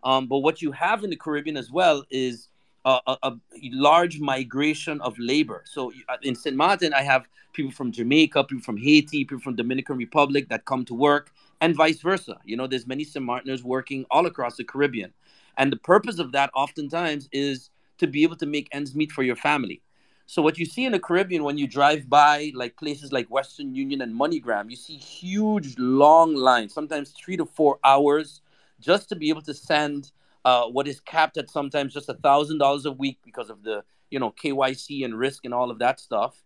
Um, 0.04 0.28
but 0.28 0.40
what 0.40 0.62
you 0.62 0.72
have 0.72 1.04
in 1.04 1.10
the 1.10 1.16
caribbean 1.16 1.58
as 1.58 1.72
well 1.72 2.04
is 2.10 2.48
a, 2.86 3.00
a, 3.08 3.18
a 3.24 3.38
large 3.72 4.20
migration 4.20 5.00
of 5.02 5.18
labor. 5.20 5.64
So 5.66 5.92
uh, 6.10 6.18
in 6.24 6.36
st 6.36 6.56
martin 6.56 6.94
i 6.94 7.02
have 7.02 7.28
people 7.54 7.72
from 7.72 7.92
jamaica 7.92 8.44
people 8.44 8.64
from 8.64 8.78
haiti 8.78 9.24
people 9.26 9.40
from 9.40 9.56
dominican 9.56 9.98
republic 9.98 10.50
that 10.50 10.66
come 10.66 10.86
to 10.86 10.94
work 10.94 11.32
and 11.62 11.76
vice 11.76 12.02
versa 12.02 12.38
you 12.44 12.58
know 12.58 12.68
there's 12.68 12.88
many 12.88 13.04
st 13.04 13.26
martiners 13.26 13.64
working 13.64 14.06
all 14.12 14.26
across 14.26 14.58
the 14.58 14.64
caribbean 14.64 15.14
and 15.58 15.72
the 15.72 15.78
purpose 15.78 16.20
of 16.20 16.32
that 16.32 16.50
oftentimes 16.56 17.30
is 17.32 17.70
to 17.98 18.08
be 18.08 18.24
able 18.24 18.36
to 18.38 18.46
make 18.46 18.68
ends 18.72 18.96
meet 18.96 19.12
for 19.12 19.24
your 19.24 19.36
family. 19.36 19.82
So 20.26 20.42
what 20.42 20.58
you 20.58 20.66
see 20.66 20.86
in 20.86 20.92
the 20.92 21.00
Caribbean 21.00 21.44
when 21.44 21.58
you 21.58 21.68
drive 21.68 22.10
by 22.10 22.52
like 22.56 22.78
places 22.78 23.12
like 23.12 23.30
Western 23.30 23.76
Union 23.76 24.02
and 24.02 24.20
MoneyGram, 24.20 24.70
you 24.70 24.76
see 24.76 24.96
huge 24.96 25.78
long 25.78 26.36
lines, 26.36 26.74
sometimes 26.74 27.12
three 27.12 27.38
to 27.38 27.46
four 27.46 27.80
hours, 27.84 28.42
just 28.80 29.10
to 29.10 29.16
be 29.16 29.30
able 29.30 29.42
to 29.44 29.54
send 29.54 30.12
uh, 30.46 30.64
what 30.64 30.88
is 30.88 31.00
capped 31.02 31.38
at 31.38 31.52
sometimes 31.52 31.94
just 31.94 32.10
a 32.10 32.16
thousand 32.16 32.58
dollars 32.58 32.86
a 32.86 32.92
week 32.92 33.20
because 33.24 33.50
of 33.50 33.62
the 33.64 33.84
you 34.10 34.20
know 34.20 34.32
KYC 34.32 35.06
and 35.06 35.18
risk 35.20 35.46
and 35.46 35.54
all 35.54 35.70
of 35.70 35.80
that 35.80 36.00
stuff. 36.00 36.42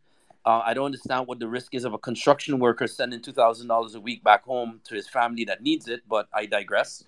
Uh, 0.45 0.61
I 0.65 0.75
don't 0.75 0.85
understand 0.85 1.27
what 1.27 1.39
the 1.39 1.47
risk 1.47 1.75
is 1.75 1.85
of 1.85 1.93
a 1.93 1.97
construction 1.97 2.59
worker 2.59 2.87
sending 2.87 3.21
two 3.21 3.33
thousand 3.33 3.67
dollars 3.67 3.95
a 3.95 4.01
week 4.01 4.23
back 4.23 4.45
home 4.45 4.81
to 4.85 4.95
his 4.95 5.09
family 5.09 5.45
that 5.45 5.63
needs 5.63 5.87
it. 5.87 6.03
But 6.07 6.27
I 6.33 6.45
digress. 6.45 7.05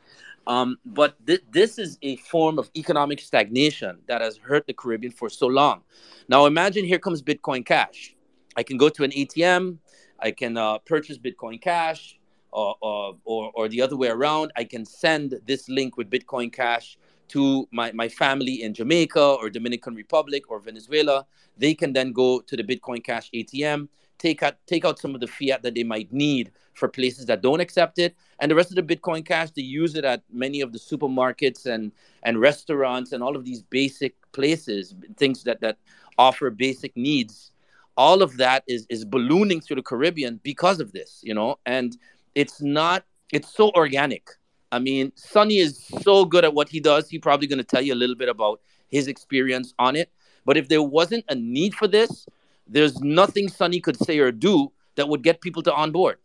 Um, 0.47 0.77
but 0.85 1.15
th- 1.27 1.43
this 1.51 1.79
is 1.79 1.99
a 2.01 2.17
form 2.17 2.59
of 2.59 2.71
economic 2.75 3.19
stagnation 3.19 3.99
that 4.07 4.21
has 4.21 4.37
hurt 4.37 4.67
the 4.67 4.73
Caribbean 4.73 5.11
for 5.13 5.29
so 5.29 5.47
long. 5.47 5.81
Now 6.29 6.45
imagine 6.47 6.85
here 6.85 6.99
comes 6.99 7.21
Bitcoin 7.21 7.65
Cash. 7.65 8.15
I 8.55 8.63
can 8.63 8.77
go 8.77 8.89
to 8.89 9.03
an 9.03 9.11
ATM, 9.11 9.77
I 10.19 10.31
can 10.31 10.57
uh, 10.57 10.79
purchase 10.79 11.17
Bitcoin 11.17 11.61
Cash, 11.61 12.17
or, 12.51 12.75
or, 12.81 13.17
or, 13.25 13.51
or 13.55 13.67
the 13.69 13.81
other 13.81 13.97
way 13.97 14.09
around. 14.09 14.51
I 14.55 14.63
can 14.63 14.85
send 14.85 15.35
this 15.45 15.69
link 15.69 15.97
with 15.97 16.09
Bitcoin 16.09 16.51
Cash 16.51 16.97
to 17.29 17.67
my, 17.71 17.91
my 17.91 18.07
family 18.07 18.63
in 18.63 18.73
Jamaica 18.73 19.21
or 19.21 19.49
Dominican 19.49 19.95
Republic 19.95 20.49
or 20.49 20.59
Venezuela. 20.59 21.25
They 21.57 21.73
can 21.73 21.93
then 21.93 22.11
go 22.11 22.39
to 22.41 22.55
the 22.55 22.63
Bitcoin 22.63 23.03
Cash 23.03 23.29
ATM, 23.33 23.87
take 24.17 24.43
out 24.43 24.55
take 24.65 24.85
out 24.85 24.99
some 24.99 25.15
of 25.15 25.21
the 25.21 25.27
fiat 25.27 25.61
that 25.63 25.75
they 25.75 25.83
might 25.83 26.11
need 26.11 26.51
for 26.73 26.87
places 26.87 27.25
that 27.25 27.41
don't 27.41 27.59
accept 27.59 27.97
it, 27.97 28.15
and 28.39 28.51
the 28.51 28.55
rest 28.55 28.69
of 28.69 28.75
the 28.75 28.95
Bitcoin 28.95 29.25
Cash 29.25 29.51
they 29.51 29.63
use 29.63 29.95
it 29.95 30.05
at 30.05 30.21
many 30.31 30.61
of 30.61 30.71
the 30.71 30.79
supermarkets 30.79 31.65
and 31.65 31.91
and 32.23 32.39
restaurants 32.39 33.11
and 33.11 33.23
all 33.23 33.35
of 33.35 33.43
these 33.43 33.63
basic 33.63 34.15
places, 34.31 34.95
things 35.17 35.43
that 35.43 35.61
that 35.61 35.77
offer 36.17 36.49
basic 36.49 36.95
needs. 36.95 37.51
All 37.95 38.21
of 38.21 38.37
that 38.37 38.63
is 38.67 38.85
is 38.89 39.03
ballooning 39.05 39.61
through 39.61 39.77
the 39.77 39.81
Caribbean 39.81 40.39
because 40.43 40.79
of 40.79 40.91
this, 40.91 41.21
you 41.23 41.33
know, 41.33 41.57
and 41.65 41.97
it's 42.35 42.61
not 42.61 43.03
it's 43.33 43.53
so 43.53 43.71
organic 43.71 44.29
I 44.71 44.79
mean, 44.79 45.11
Sunny 45.15 45.57
is 45.57 45.85
so 46.01 46.25
good 46.25 46.43
at 46.43 46.53
what 46.53 46.69
he 46.69 46.79
does. 46.79 47.09
He's 47.09 47.21
probably 47.21 47.47
going 47.47 47.57
to 47.59 47.63
tell 47.63 47.81
you 47.81 47.93
a 47.93 47.95
little 47.95 48.15
bit 48.15 48.29
about 48.29 48.61
his 48.87 49.07
experience 49.07 49.73
on 49.79 49.95
it. 49.95 50.11
But 50.45 50.57
if 50.57 50.69
there 50.69 50.83
wasn't 50.83 51.25
a 51.29 51.35
need 51.35 51.73
for 51.73 51.87
this, 51.87 52.25
there's 52.67 52.99
nothing 52.99 53.49
Sunny 53.49 53.79
could 53.79 53.97
say 53.97 54.19
or 54.19 54.31
do 54.31 54.71
that 54.95 55.07
would 55.07 55.23
get 55.23 55.41
people 55.41 55.63
to 55.63 55.73
on 55.73 55.91
board. 55.91 56.17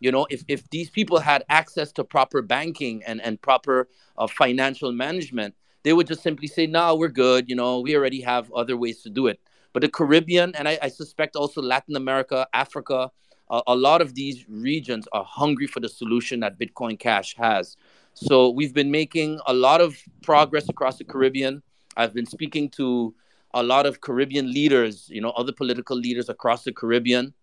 You 0.00 0.10
know, 0.10 0.26
if, 0.30 0.44
if 0.48 0.68
these 0.70 0.88
people 0.88 1.18
had 1.18 1.44
access 1.50 1.92
to 1.92 2.04
proper 2.04 2.40
banking 2.40 3.02
and, 3.04 3.20
and 3.20 3.40
proper 3.40 3.88
uh, 4.16 4.26
financial 4.26 4.92
management, 4.92 5.54
they 5.82 5.92
would 5.92 6.06
just 6.06 6.22
simply 6.22 6.48
say, 6.48 6.66
no, 6.66 6.94
we're 6.94 7.08
good. 7.08 7.48
You 7.48 7.56
know, 7.56 7.80
we 7.80 7.94
already 7.96 8.22
have 8.22 8.50
other 8.52 8.76
ways 8.76 9.02
to 9.02 9.10
do 9.10 9.26
it. 9.26 9.40
But 9.72 9.82
the 9.82 9.88
Caribbean, 9.88 10.54
and 10.56 10.66
I, 10.66 10.78
I 10.82 10.88
suspect 10.88 11.36
also 11.36 11.60
Latin 11.60 11.96
America, 11.96 12.46
Africa, 12.54 13.10
uh, 13.50 13.62
a 13.66 13.74
lot 13.74 14.00
of 14.00 14.14
these 14.14 14.48
regions 14.48 15.08
are 15.12 15.24
hungry 15.24 15.66
for 15.66 15.80
the 15.80 15.88
solution 15.88 16.40
that 16.40 16.58
Bitcoin 16.58 16.98
Cash 16.98 17.34
has. 17.36 17.76
So 18.14 18.48
we've 18.48 18.72
been 18.72 18.90
making 18.90 19.40
a 19.46 19.52
lot 19.52 19.80
of 19.80 19.96
progress 20.22 20.68
across 20.68 20.98
the 20.98 21.04
Caribbean. 21.04 21.62
I've 21.96 22.14
been 22.14 22.26
speaking 22.26 22.68
to 22.70 23.14
a 23.52 23.62
lot 23.62 23.86
of 23.86 24.00
Caribbean 24.00 24.52
leaders, 24.52 25.08
you 25.10 25.20
know, 25.20 25.30
other 25.30 25.52
political 25.52 25.96
leaders 25.96 26.28
across 26.28 26.62
the 26.62 26.72
Caribbean, 26.72 27.34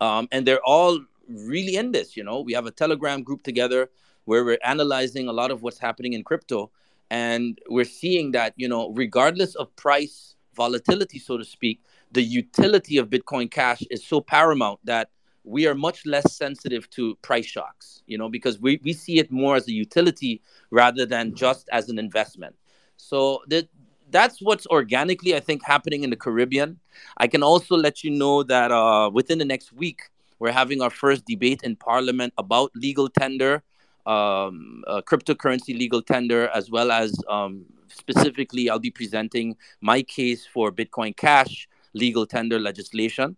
um, 0.00 0.28
and 0.30 0.46
they're 0.46 0.62
all 0.64 1.00
really 1.28 1.76
in 1.76 1.90
this. 1.90 2.16
You 2.16 2.22
know, 2.22 2.40
we 2.40 2.52
have 2.52 2.66
a 2.66 2.70
Telegram 2.70 3.22
group 3.22 3.42
together 3.42 3.90
where 4.26 4.44
we're 4.44 4.58
analyzing 4.64 5.28
a 5.28 5.32
lot 5.32 5.50
of 5.50 5.62
what's 5.62 5.78
happening 5.78 6.12
in 6.12 6.22
crypto, 6.22 6.70
and 7.10 7.58
we're 7.68 7.84
seeing 7.84 8.30
that 8.32 8.54
you 8.56 8.68
know, 8.68 8.90
regardless 8.90 9.56
of 9.56 9.74
price 9.74 10.36
volatility, 10.54 11.18
so 11.18 11.36
to 11.36 11.44
speak, 11.44 11.80
the 12.12 12.22
utility 12.22 12.98
of 12.98 13.08
Bitcoin 13.08 13.50
Cash 13.50 13.82
is 13.90 14.04
so 14.04 14.20
paramount 14.20 14.78
that 14.84 15.10
we 15.44 15.66
are 15.66 15.74
much 15.74 16.06
less 16.06 16.32
sensitive 16.32 16.88
to 16.90 17.16
price 17.22 17.46
shocks, 17.46 18.02
you 18.06 18.18
know, 18.18 18.28
because 18.28 18.60
we, 18.60 18.80
we 18.82 18.92
see 18.92 19.18
it 19.18 19.30
more 19.30 19.56
as 19.56 19.66
a 19.68 19.72
utility 19.72 20.42
rather 20.70 21.06
than 21.06 21.34
just 21.34 21.68
as 21.72 21.88
an 21.88 21.98
investment. 21.98 22.54
So 22.96 23.42
that 23.48 23.68
that's 24.10 24.42
what's 24.42 24.66
organically, 24.66 25.36
I 25.36 25.40
think, 25.40 25.64
happening 25.64 26.02
in 26.02 26.10
the 26.10 26.16
Caribbean. 26.16 26.78
I 27.16 27.26
can 27.26 27.42
also 27.42 27.76
let 27.76 28.02
you 28.02 28.10
know 28.10 28.42
that 28.42 28.72
uh, 28.72 29.10
within 29.10 29.38
the 29.38 29.44
next 29.44 29.72
week, 29.72 30.00
we're 30.38 30.52
having 30.52 30.82
our 30.82 30.90
first 30.90 31.24
debate 31.26 31.62
in 31.62 31.76
Parliament 31.76 32.32
about 32.38 32.72
legal 32.74 33.08
tender, 33.08 33.62
um, 34.06 34.82
uh, 34.86 35.00
cryptocurrency 35.02 35.78
legal 35.78 36.02
tender, 36.02 36.48
as 36.48 36.70
well 36.70 36.90
as 36.90 37.14
um, 37.28 37.66
specifically, 37.88 38.68
I'll 38.70 38.78
be 38.78 38.90
presenting 38.90 39.56
my 39.80 40.02
case 40.02 40.46
for 40.46 40.72
Bitcoin 40.72 41.16
Cash 41.16 41.68
legal 41.94 42.26
tender 42.26 42.58
legislation. 42.58 43.36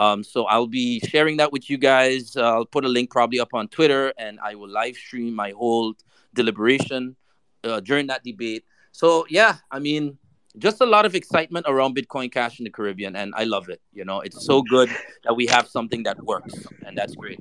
Um, 0.00 0.24
so 0.24 0.46
I'll 0.46 0.66
be 0.66 0.98
sharing 1.00 1.36
that 1.36 1.52
with 1.52 1.68
you 1.68 1.76
guys. 1.76 2.34
Uh, 2.34 2.54
I'll 2.54 2.64
put 2.64 2.86
a 2.86 2.88
link 2.88 3.10
probably 3.10 3.38
up 3.38 3.52
on 3.52 3.68
Twitter, 3.68 4.14
and 4.16 4.40
I 4.40 4.54
will 4.54 4.70
live 4.70 4.96
stream 4.96 5.34
my 5.34 5.50
whole 5.50 5.92
deliberation 6.32 7.16
uh, 7.64 7.80
during 7.80 8.06
that 8.06 8.24
debate. 8.24 8.64
So 8.92 9.26
yeah, 9.28 9.56
I 9.70 9.78
mean, 9.78 10.16
just 10.56 10.80
a 10.80 10.86
lot 10.86 11.04
of 11.04 11.14
excitement 11.14 11.66
around 11.68 11.94
Bitcoin 11.94 12.32
Cash 12.32 12.60
in 12.60 12.64
the 12.64 12.70
Caribbean, 12.70 13.14
and 13.14 13.34
I 13.36 13.44
love 13.44 13.68
it. 13.68 13.82
You 13.92 14.06
know, 14.06 14.20
it's 14.22 14.42
so 14.46 14.62
good 14.62 14.88
that 15.24 15.34
we 15.34 15.44
have 15.48 15.68
something 15.68 16.02
that 16.04 16.16
works, 16.24 16.54
and 16.86 16.96
that's 16.96 17.14
great. 17.14 17.38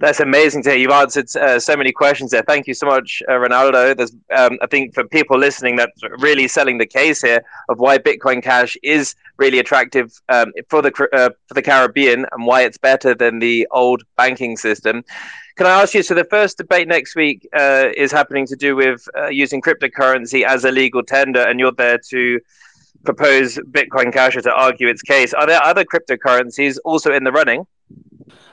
That's 0.00 0.20
amazing 0.20 0.62
to 0.62 0.70
hear. 0.70 0.78
You've 0.78 0.92
answered 0.92 1.34
uh, 1.36 1.58
so 1.58 1.76
many 1.76 1.90
questions 1.90 2.30
there. 2.30 2.42
Thank 2.42 2.68
you 2.68 2.74
so 2.74 2.86
much, 2.86 3.20
uh, 3.28 3.32
Ronaldo. 3.32 3.96
There's, 3.96 4.12
um, 4.36 4.56
I 4.62 4.66
think, 4.66 4.94
for 4.94 5.04
people 5.04 5.36
listening, 5.36 5.74
that's 5.74 6.00
really 6.18 6.46
selling 6.46 6.78
the 6.78 6.86
case 6.86 7.20
here 7.20 7.42
of 7.68 7.80
why 7.80 7.98
Bitcoin 7.98 8.40
Cash 8.40 8.76
is 8.84 9.16
really 9.38 9.58
attractive 9.58 10.12
um, 10.28 10.52
for 10.68 10.82
the 10.82 10.92
uh, 11.12 11.30
for 11.48 11.54
the 11.54 11.62
Caribbean 11.62 12.26
and 12.30 12.46
why 12.46 12.62
it's 12.62 12.78
better 12.78 13.12
than 13.12 13.40
the 13.40 13.66
old 13.72 14.04
banking 14.16 14.56
system. 14.56 15.04
Can 15.56 15.66
I 15.66 15.82
ask 15.82 15.94
you? 15.94 16.04
So 16.04 16.14
the 16.14 16.22
first 16.24 16.58
debate 16.58 16.86
next 16.86 17.16
week 17.16 17.48
uh, 17.52 17.88
is 17.96 18.12
happening 18.12 18.46
to 18.46 18.54
do 18.54 18.76
with 18.76 19.08
uh, 19.16 19.26
using 19.26 19.60
cryptocurrency 19.60 20.44
as 20.44 20.64
a 20.64 20.70
legal 20.70 21.02
tender, 21.02 21.40
and 21.40 21.58
you're 21.58 21.72
there 21.72 21.98
to 22.10 22.38
propose 23.04 23.58
Bitcoin 23.70 24.12
Cash 24.12 24.36
or 24.36 24.42
to 24.42 24.52
argue 24.52 24.86
its 24.86 25.02
case. 25.02 25.34
Are 25.34 25.46
there 25.46 25.62
other 25.64 25.84
cryptocurrencies 25.84 26.78
also 26.84 27.12
in 27.12 27.24
the 27.24 27.32
running? 27.32 27.66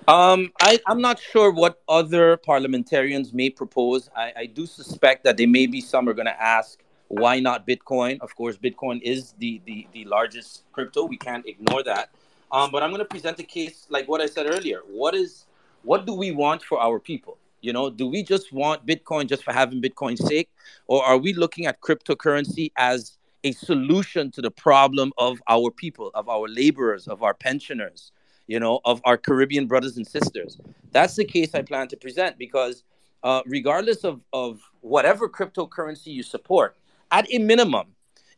Um, 0.08 0.54
I, 0.62 0.80
I'm 0.88 1.02
not 1.02 1.20
sure 1.20 1.52
what 1.52 1.82
other 1.90 2.38
parliamentarians 2.38 3.34
may 3.34 3.50
propose. 3.50 4.10
I, 4.16 4.34
I 4.38 4.46
do 4.48 4.68
suspect 4.68 5.24
that 5.24 5.38
there 5.38 5.48
may 5.48 5.68
be 5.68 5.82
some 5.82 6.08
are 6.08 6.14
going 6.14 6.28
to 6.28 6.44
ask 6.44 6.80
why 7.08 7.40
not 7.40 7.68
Bitcoin. 7.68 8.20
Of 8.22 8.36
course, 8.36 8.58
Bitcoin 8.58 9.02
is 9.02 9.34
the 9.40 9.62
the, 9.66 9.88
the 9.94 10.06
largest 10.06 10.66
crypto. 10.74 11.06
We 11.06 11.18
can't 11.18 11.46
ignore 11.48 11.84
that. 11.84 12.12
Um, 12.52 12.72
but 12.72 12.84
I'm 12.84 12.92
going 12.92 13.00
to 13.00 13.06
present 13.06 13.40
a 13.40 13.44
case 13.44 13.88
like 13.90 14.08
what 14.08 14.22
I 14.22 14.28
said 14.28 14.48
earlier. 14.48 14.82
What 14.88 15.16
is 15.16 15.48
what 15.84 16.06
do 16.06 16.14
we 16.14 16.32
want 16.32 16.62
for 16.64 16.80
our 16.80 17.00
people? 17.00 17.40
You 17.62 17.74
know, 17.74 17.90
do 17.90 18.08
we 18.08 18.24
just 18.24 18.54
want 18.54 18.86
Bitcoin 18.86 19.28
just 19.28 19.44
for 19.44 19.54
having 19.54 19.82
Bitcoin's 19.82 20.26
sake, 20.28 20.52
or 20.88 21.04
are 21.04 21.18
we 21.18 21.34
looking 21.34 21.66
at 21.66 21.82
cryptocurrency 21.82 22.72
as 22.78 23.18
a 23.44 23.54
solution 23.54 24.32
to 24.32 24.42
the 24.44 24.52
problem 24.52 25.14
of 25.18 25.40
our 25.50 25.72
people, 25.72 26.12
of 26.14 26.30
our 26.30 26.48
laborers, 26.48 27.08
of 27.08 27.24
our 27.24 27.34
pensioners? 27.34 28.12
You 28.48 28.60
know, 28.60 28.80
of 28.86 29.02
our 29.04 29.18
Caribbean 29.18 29.66
brothers 29.66 29.98
and 29.98 30.08
sisters. 30.08 30.60
That's 30.92 31.16
the 31.16 31.26
case 31.26 31.56
I 31.56 31.62
plan 31.62 31.88
to 31.90 31.98
present 31.98 32.38
because 32.38 32.84
uh, 33.24 33.42
regardless 33.46 34.04
of, 34.04 34.22
of 34.34 34.62
whatever 34.82 35.28
cryptocurrency 35.28 36.08
you 36.08 36.24
support, 36.24 36.78
at 37.12 37.26
a 37.32 37.40
minimum, 37.40 37.88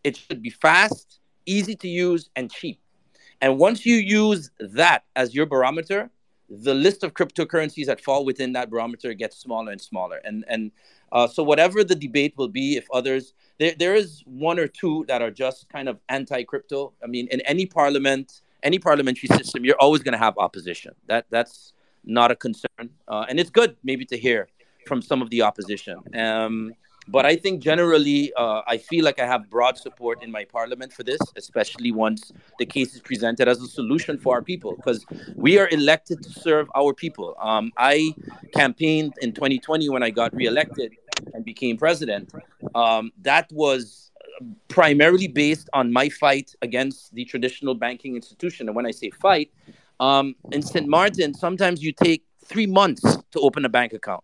it 0.03 0.15
should 0.17 0.41
be 0.41 0.49
fast, 0.49 1.19
easy 1.45 1.75
to 1.75 1.87
use, 1.87 2.29
and 2.35 2.51
cheap. 2.51 2.79
And 3.41 3.57
once 3.57 3.85
you 3.85 3.95
use 3.95 4.49
that 4.59 5.03
as 5.15 5.35
your 5.35 5.45
barometer, 5.45 6.09
the 6.49 6.73
list 6.73 7.03
of 7.03 7.13
cryptocurrencies 7.13 7.85
that 7.87 8.01
fall 8.01 8.23
within 8.25 8.53
that 8.53 8.69
barometer 8.69 9.13
gets 9.13 9.37
smaller 9.37 9.71
and 9.71 9.81
smaller. 9.81 10.21
And 10.23 10.45
and 10.47 10.71
uh, 11.11 11.27
so 11.27 11.43
whatever 11.43 11.83
the 11.83 11.95
debate 11.95 12.33
will 12.37 12.47
be, 12.47 12.77
if 12.77 12.87
others 12.91 13.33
there 13.59 13.73
there 13.77 13.95
is 13.95 14.23
one 14.25 14.59
or 14.59 14.67
two 14.67 15.05
that 15.07 15.21
are 15.21 15.31
just 15.31 15.67
kind 15.69 15.89
of 15.89 15.99
anti-crypto. 16.09 16.93
I 17.03 17.07
mean, 17.07 17.27
in 17.29 17.41
any 17.41 17.65
parliament, 17.65 18.41
any 18.63 18.79
parliamentary 18.79 19.29
system, 19.37 19.65
you're 19.65 19.79
always 19.79 20.01
going 20.03 20.13
to 20.13 20.17
have 20.17 20.37
opposition. 20.37 20.93
That 21.07 21.25
that's 21.29 21.73
not 22.03 22.31
a 22.31 22.35
concern, 22.35 22.89
uh, 23.07 23.25
and 23.29 23.39
it's 23.39 23.49
good 23.49 23.75
maybe 23.83 24.05
to 24.05 24.17
hear 24.17 24.47
from 24.85 25.01
some 25.01 25.21
of 25.21 25.29
the 25.29 25.41
opposition. 25.41 25.99
Um, 26.17 26.73
but 27.09 27.25
I 27.25 27.37
think 27.37 27.61
generally, 27.61 28.33
uh, 28.35 28.61
I 28.67 28.77
feel 28.77 29.05
like 29.05 29.19
I 29.19 29.25
have 29.25 29.49
broad 29.49 29.77
support 29.77 30.23
in 30.23 30.29
my 30.29 30.43
parliament 30.43 30.91
for 30.91 31.03
this, 31.03 31.19
especially 31.37 31.91
once 31.91 32.33
the 32.59 32.65
case 32.65 32.93
is 32.95 33.01
presented 33.01 33.47
as 33.47 33.61
a 33.61 33.67
solution 33.67 34.17
for 34.17 34.35
our 34.35 34.41
people, 34.41 34.75
because 34.75 35.05
we 35.35 35.57
are 35.57 35.69
elected 35.69 36.21
to 36.23 36.29
serve 36.29 36.69
our 36.75 36.93
people. 36.93 37.35
Um, 37.39 37.71
I 37.77 38.13
campaigned 38.53 39.13
in 39.21 39.31
2020 39.31 39.89
when 39.89 40.03
I 40.03 40.09
got 40.09 40.33
reelected 40.35 40.95
and 41.33 41.45
became 41.45 41.77
president. 41.77 42.33
Um, 42.75 43.11
that 43.21 43.49
was 43.53 44.11
primarily 44.67 45.27
based 45.27 45.69
on 45.73 45.91
my 45.91 46.09
fight 46.09 46.53
against 46.61 47.13
the 47.13 47.25
traditional 47.25 47.75
banking 47.75 48.15
institution. 48.15 48.67
And 48.67 48.75
when 48.75 48.85
I 48.85 48.91
say 48.91 49.09
fight, 49.09 49.51
um, 49.99 50.35
in 50.51 50.61
St. 50.61 50.87
Martin, 50.87 51.33
sometimes 51.33 51.81
you 51.81 51.91
take 51.91 52.23
three 52.45 52.67
months 52.67 53.03
to 53.31 53.39
open 53.39 53.65
a 53.65 53.69
bank 53.69 53.93
account. 53.93 54.23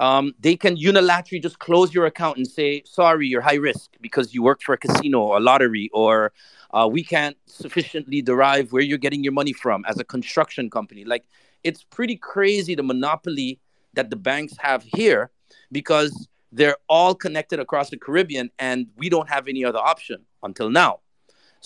Um, 0.00 0.34
they 0.40 0.56
can 0.56 0.76
unilaterally 0.76 1.40
just 1.40 1.58
close 1.58 1.94
your 1.94 2.06
account 2.06 2.36
and 2.38 2.46
say, 2.46 2.82
sorry, 2.84 3.28
you're 3.28 3.42
high 3.42 3.54
risk 3.70 3.90
because 4.00 4.34
you 4.34 4.42
work 4.42 4.60
for 4.62 4.72
a 4.72 4.78
casino 4.78 5.20
or 5.20 5.36
a 5.36 5.40
lottery, 5.40 5.90
or 5.92 6.32
uh, 6.72 6.88
we 6.90 7.04
can't 7.04 7.36
sufficiently 7.46 8.20
derive 8.20 8.72
where 8.72 8.82
you're 8.82 8.98
getting 8.98 9.22
your 9.22 9.32
money 9.32 9.52
from 9.52 9.84
as 9.86 10.00
a 10.00 10.04
construction 10.04 10.70
company. 10.70 11.04
Like, 11.04 11.24
it's 11.62 11.84
pretty 11.84 12.16
crazy 12.16 12.74
the 12.74 12.82
monopoly 12.82 13.60
that 13.94 14.10
the 14.10 14.16
banks 14.16 14.54
have 14.58 14.82
here 14.82 15.30
because 15.70 16.28
they're 16.52 16.76
all 16.88 17.14
connected 17.14 17.58
across 17.58 17.90
the 17.90 17.96
Caribbean, 17.96 18.50
and 18.58 18.86
we 18.96 19.08
don't 19.08 19.28
have 19.28 19.48
any 19.48 19.64
other 19.64 19.78
option 19.78 20.18
until 20.42 20.70
now. 20.70 21.00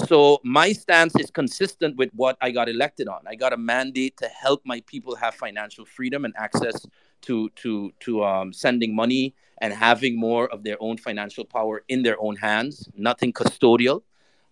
So 0.07 0.40
my 0.45 0.73
stance 0.73 1.16
is 1.19 1.31
consistent 1.31 1.97
with 1.97 2.11
what 2.14 2.37
I 2.40 2.50
got 2.50 2.69
elected 2.69 3.09
on. 3.09 3.21
I 3.26 3.35
got 3.35 3.52
a 3.52 3.57
mandate 3.57 4.16
to 4.19 4.28
help 4.28 4.61
my 4.64 4.83
people 4.87 5.16
have 5.16 5.35
financial 5.35 5.87
freedom 5.87 6.25
and 6.25 6.35
access 6.37 6.87
to 7.23 7.49
to 7.57 7.93
to 8.00 8.25
um, 8.25 8.52
sending 8.52 8.95
money 8.95 9.35
and 9.59 9.73
having 9.73 10.19
more 10.19 10.49
of 10.49 10.62
their 10.62 10.76
own 10.81 10.99
financial 10.99 11.45
power 11.45 11.83
in 11.88 12.02
their 12.02 12.21
own 12.21 12.37
hands. 12.37 12.88
Nothing 12.95 13.33
custodial, 13.33 14.02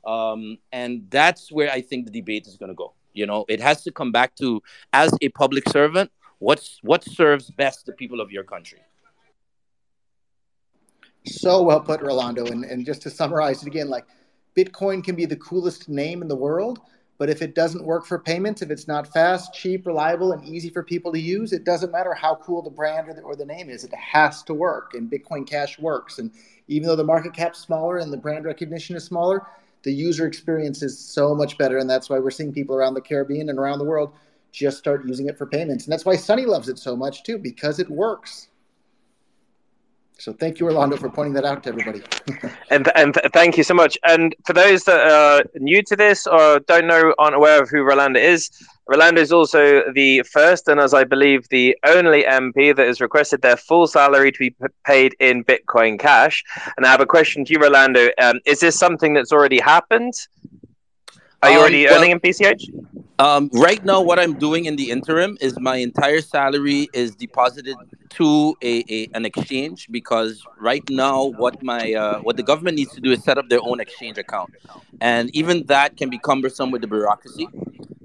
um, 0.06 0.56
and 0.72 1.06
that's 1.10 1.52
where 1.52 1.70
I 1.70 1.82
think 1.82 2.06
the 2.06 2.12
debate 2.12 2.46
is 2.46 2.56
going 2.56 2.70
to 2.70 2.74
go. 2.74 2.94
You 3.12 3.26
know, 3.26 3.44
it 3.48 3.60
has 3.60 3.84
to 3.84 3.92
come 3.92 4.12
back 4.12 4.34
to 4.36 4.62
as 4.94 5.14
a 5.20 5.28
public 5.28 5.68
servant, 5.68 6.10
what's 6.38 6.78
what 6.82 7.04
serves 7.04 7.50
best 7.50 7.84
the 7.84 7.92
people 7.92 8.22
of 8.22 8.32
your 8.32 8.44
country. 8.44 8.80
So 11.26 11.62
well 11.62 11.80
put, 11.80 12.00
Rolando. 12.00 12.46
And, 12.46 12.64
and 12.64 12.84
just 12.84 13.02
to 13.02 13.10
summarize 13.10 13.62
it 13.62 13.66
again, 13.66 13.88
like 13.88 14.06
Bitcoin 14.56 15.02
can 15.02 15.16
be 15.16 15.26
the 15.26 15.36
coolest 15.36 15.88
name 15.88 16.22
in 16.22 16.28
the 16.28 16.36
world, 16.36 16.80
but 17.18 17.30
if 17.30 17.42
it 17.42 17.54
doesn't 17.54 17.84
work 17.84 18.06
for 18.06 18.18
payments, 18.18 18.62
if 18.62 18.70
it's 18.70 18.88
not 18.88 19.12
fast, 19.12 19.54
cheap, 19.54 19.86
reliable, 19.86 20.32
and 20.32 20.44
easy 20.44 20.68
for 20.68 20.82
people 20.82 21.12
to 21.12 21.18
use, 21.18 21.52
it 21.52 21.64
doesn't 21.64 21.92
matter 21.92 22.12
how 22.12 22.36
cool 22.36 22.62
the 22.62 22.70
brand 22.70 23.08
or 23.08 23.14
the, 23.14 23.22
or 23.22 23.36
the 23.36 23.44
name 23.44 23.70
is. 23.70 23.84
It 23.84 23.94
has 23.94 24.42
to 24.44 24.54
work, 24.54 24.94
and 24.94 25.10
Bitcoin 25.10 25.46
Cash 25.46 25.78
works. 25.78 26.18
And 26.18 26.30
even 26.68 26.88
though 26.88 26.96
the 26.96 27.04
market 27.04 27.34
cap's 27.34 27.60
smaller 27.60 27.98
and 27.98 28.12
the 28.12 28.16
brand 28.16 28.44
recognition 28.44 28.96
is 28.96 29.04
smaller, 29.04 29.46
the 29.82 29.92
user 29.92 30.26
experience 30.26 30.82
is 30.82 30.98
so 30.98 31.34
much 31.34 31.56
better, 31.58 31.78
and 31.78 31.88
that's 31.88 32.10
why 32.10 32.18
we're 32.18 32.30
seeing 32.30 32.52
people 32.52 32.74
around 32.74 32.94
the 32.94 33.00
Caribbean 33.00 33.48
and 33.48 33.58
around 33.58 33.78
the 33.78 33.84
world 33.84 34.14
just 34.50 34.78
start 34.78 35.06
using 35.06 35.28
it 35.28 35.36
for 35.36 35.46
payments. 35.46 35.84
And 35.84 35.92
that's 35.92 36.04
why 36.04 36.16
Sunny 36.16 36.46
loves 36.46 36.68
it 36.68 36.78
so 36.78 36.96
much 36.96 37.24
too, 37.24 37.38
because 37.38 37.80
it 37.80 37.90
works. 37.90 38.48
So 40.18 40.33
thank 40.33 40.61
you, 40.61 40.66
Orlando, 40.66 40.97
for 40.97 41.11
pointing 41.11 41.35
that 41.35 41.44
out 41.44 41.64
to 41.64 41.71
everybody. 41.71 42.02
and 42.71 42.90
and 42.97 43.14
thank 43.33 43.56
you 43.56 43.64
so 43.64 43.75
much. 43.75 43.99
And 44.04 44.35
for 44.47 44.52
those 44.52 44.85
that 44.85 45.11
are 45.11 45.44
new 45.56 45.83
to 45.83 45.97
this 45.97 46.26
or 46.26 46.61
don't 46.61 46.87
know, 46.87 47.14
aren't 47.18 47.35
aware 47.35 47.61
of 47.61 47.68
who 47.68 47.83
Rolando 47.83 48.21
is, 48.21 48.50
Rolando 48.87 49.21
is 49.21 49.33
also 49.33 49.83
the 49.92 50.23
first 50.23 50.68
and, 50.68 50.78
as 50.78 50.92
I 50.92 51.04
believe, 51.04 51.49
the 51.49 51.76
only 51.87 52.25
MP 52.25 52.76
that 52.76 52.87
has 52.87 53.00
requested 53.00 53.40
their 53.40 53.56
full 53.56 53.87
salary 53.87 54.30
to 54.30 54.38
be 54.38 54.54
paid 54.85 55.16
in 55.21 55.42
Bitcoin 55.42 55.99
Cash. 55.99 56.44
And 56.76 56.85
I 56.85 56.90
have 56.90 57.00
a 57.00 57.06
question 57.06 57.44
to 57.47 57.52
you, 57.52 57.59
Rolando. 57.59 58.11
Um, 58.21 58.40
is 58.44 58.61
this 58.61 58.78
something 58.78 59.14
that's 59.14 59.33
already 59.33 59.59
happened? 59.59 60.12
Are 61.42 61.50
you 61.50 61.56
um, 61.56 61.62
already 61.62 61.85
well, 61.87 61.99
earning 61.99 62.11
in 62.11 62.21
BCH? 62.21 62.62
Um, 63.18 63.49
right 63.52 63.85
now, 63.85 64.00
what 64.00 64.18
I'm 64.18 64.35
doing 64.35 64.64
in 64.64 64.75
the 64.76 64.90
interim 64.90 65.38
is 65.40 65.59
my 65.61 65.76
entire 65.76 66.21
salary 66.21 66.88
is 66.92 67.14
deposited 67.14 67.76
to 68.11 68.56
a, 68.61 68.85
a 68.88 69.09
an 69.14 69.25
exchange 69.25 69.88
because 69.90 70.44
right 70.59 70.83
now, 70.90 71.25
what 71.25 71.62
my 71.62 71.94
uh, 71.94 72.18
what 72.21 72.37
the 72.37 72.42
government 72.42 72.76
needs 72.76 72.92
to 72.92 73.00
do 73.00 73.12
is 73.12 73.23
set 73.23 73.38
up 73.38 73.49
their 73.49 73.62
own 73.62 73.78
exchange 73.78 74.18
account, 74.18 74.50
and 75.00 75.35
even 75.35 75.64
that 75.66 75.97
can 75.97 76.11
be 76.11 76.18
cumbersome 76.18 76.73
with 76.73 76.80
the 76.80 76.88
bureaucracy. 76.88 77.49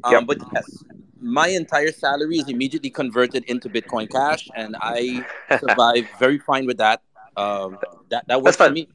Um, 0.04 0.14
yep. 0.14 0.24
But 0.28 0.38
yes, 0.54 0.84
my 1.20 1.48
entire 1.48 1.92
salary 1.92 2.38
is 2.38 2.48
immediately 2.48 2.92
converted 2.92 3.44
into 3.46 3.68
Bitcoin 3.68 4.12
Cash, 4.12 4.48
and 4.56 4.76
I 4.80 5.26
survive 5.60 6.08
very 6.20 6.38
fine 6.38 6.68
with 6.68 6.78
that. 6.78 7.02
Um, 7.36 7.80
that 8.10 8.28
that 8.28 8.44
works 8.44 8.58
for 8.58 8.70
me. 8.70 8.88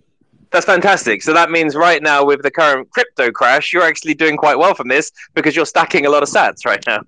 That's 0.54 0.66
fantastic. 0.66 1.20
So 1.20 1.34
that 1.34 1.50
means 1.50 1.75
right 1.75 2.00
now, 2.00 2.25
with 2.25 2.42
the 2.42 2.50
current 2.52 2.88
crypto 2.92 3.32
crash, 3.32 3.73
you're 3.73 3.82
actually 3.82 4.14
doing 4.14 4.37
quite 4.37 4.56
well 4.56 4.73
from 4.73 4.87
this 4.87 5.11
because 5.34 5.56
you're 5.56 5.66
stacking 5.66 6.06
a 6.06 6.11
lot 6.11 6.23
of 6.23 6.28
sats 6.28 6.64
right 6.64 6.80
now. 6.87 7.00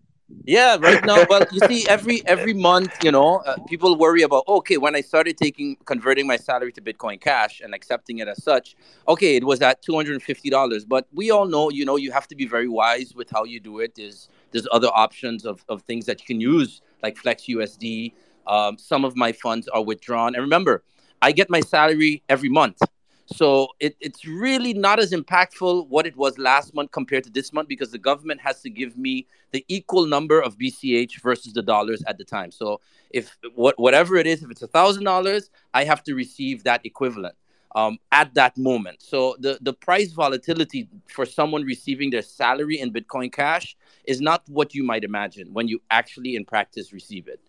Yeah, 0.44 0.76
right 0.80 1.04
now. 1.04 1.24
Well, 1.30 1.46
you 1.52 1.60
see, 1.68 1.86
every 1.88 2.26
every 2.26 2.54
month, 2.54 3.04
you 3.04 3.12
know, 3.12 3.36
uh, 3.46 3.54
people 3.68 3.96
worry 3.96 4.22
about 4.22 4.42
okay. 4.48 4.78
When 4.78 4.96
I 4.96 5.00
started 5.00 5.36
taking 5.38 5.76
converting 5.84 6.26
my 6.26 6.36
salary 6.36 6.72
to 6.72 6.80
Bitcoin 6.80 7.20
Cash 7.20 7.60
and 7.60 7.72
accepting 7.72 8.18
it 8.18 8.26
as 8.26 8.42
such, 8.42 8.74
okay, 9.06 9.36
it 9.36 9.44
was 9.44 9.62
at 9.62 9.80
two 9.80 9.94
hundred 9.94 10.14
and 10.14 10.22
fifty 10.24 10.50
dollars. 10.50 10.84
But 10.84 11.06
we 11.14 11.30
all 11.30 11.46
know, 11.46 11.70
you 11.70 11.84
know, 11.84 11.94
you 11.94 12.10
have 12.10 12.26
to 12.26 12.34
be 12.34 12.46
very 12.46 12.66
wise 12.66 13.14
with 13.14 13.30
how 13.30 13.44
you 13.44 13.60
do 13.60 13.78
it. 13.78 13.94
There's 13.94 14.28
there's 14.50 14.66
other 14.72 14.88
options 14.92 15.46
of 15.46 15.64
of 15.68 15.82
things 15.82 16.06
that 16.06 16.18
you 16.18 16.26
can 16.26 16.40
use 16.40 16.82
like 17.00 17.16
Flex 17.16 17.44
USD. 17.44 18.12
Um, 18.48 18.76
some 18.76 19.04
of 19.04 19.14
my 19.14 19.30
funds 19.30 19.68
are 19.68 19.84
withdrawn, 19.84 20.34
and 20.34 20.42
remember, 20.42 20.82
I 21.22 21.30
get 21.30 21.48
my 21.48 21.60
salary 21.60 22.24
every 22.28 22.48
month. 22.48 22.82
So 23.26 23.68
it, 23.80 23.96
it's 24.00 24.24
really 24.24 24.72
not 24.72 25.00
as 25.00 25.12
impactful 25.12 25.88
what 25.88 26.06
it 26.06 26.16
was 26.16 26.38
last 26.38 26.74
month 26.74 26.92
compared 26.92 27.24
to 27.24 27.30
this 27.30 27.52
month 27.52 27.68
because 27.68 27.90
the 27.90 27.98
government 27.98 28.40
has 28.40 28.62
to 28.62 28.70
give 28.70 28.96
me 28.96 29.26
the 29.50 29.64
equal 29.68 30.06
number 30.06 30.40
of 30.40 30.56
BCH 30.56 31.20
versus 31.22 31.52
the 31.52 31.62
dollars 31.62 32.02
at 32.06 32.18
the 32.18 32.24
time. 32.24 32.50
So 32.50 32.80
if 33.10 33.36
what 33.54 33.78
whatever 33.78 34.16
it 34.16 34.26
is, 34.26 34.42
if 34.42 34.50
it's 34.50 34.62
a 34.62 34.68
thousand 34.68 35.04
dollars, 35.04 35.50
I 35.74 35.84
have 35.84 36.02
to 36.04 36.14
receive 36.14 36.62
that 36.64 36.86
equivalent 36.86 37.34
um, 37.74 37.98
at 38.12 38.32
that 38.34 38.56
moment. 38.56 39.02
So 39.02 39.36
the 39.40 39.58
the 39.60 39.72
price 39.72 40.12
volatility 40.12 40.88
for 41.08 41.26
someone 41.26 41.62
receiving 41.64 42.10
their 42.10 42.22
salary 42.22 42.80
in 42.80 42.92
Bitcoin 42.92 43.32
Cash 43.32 43.76
is 44.04 44.20
not 44.20 44.42
what 44.48 44.74
you 44.74 44.84
might 44.84 45.04
imagine 45.04 45.52
when 45.52 45.68
you 45.68 45.80
actually 45.90 46.36
in 46.36 46.44
practice 46.44 46.92
receive 46.92 47.28
it. 47.28 47.40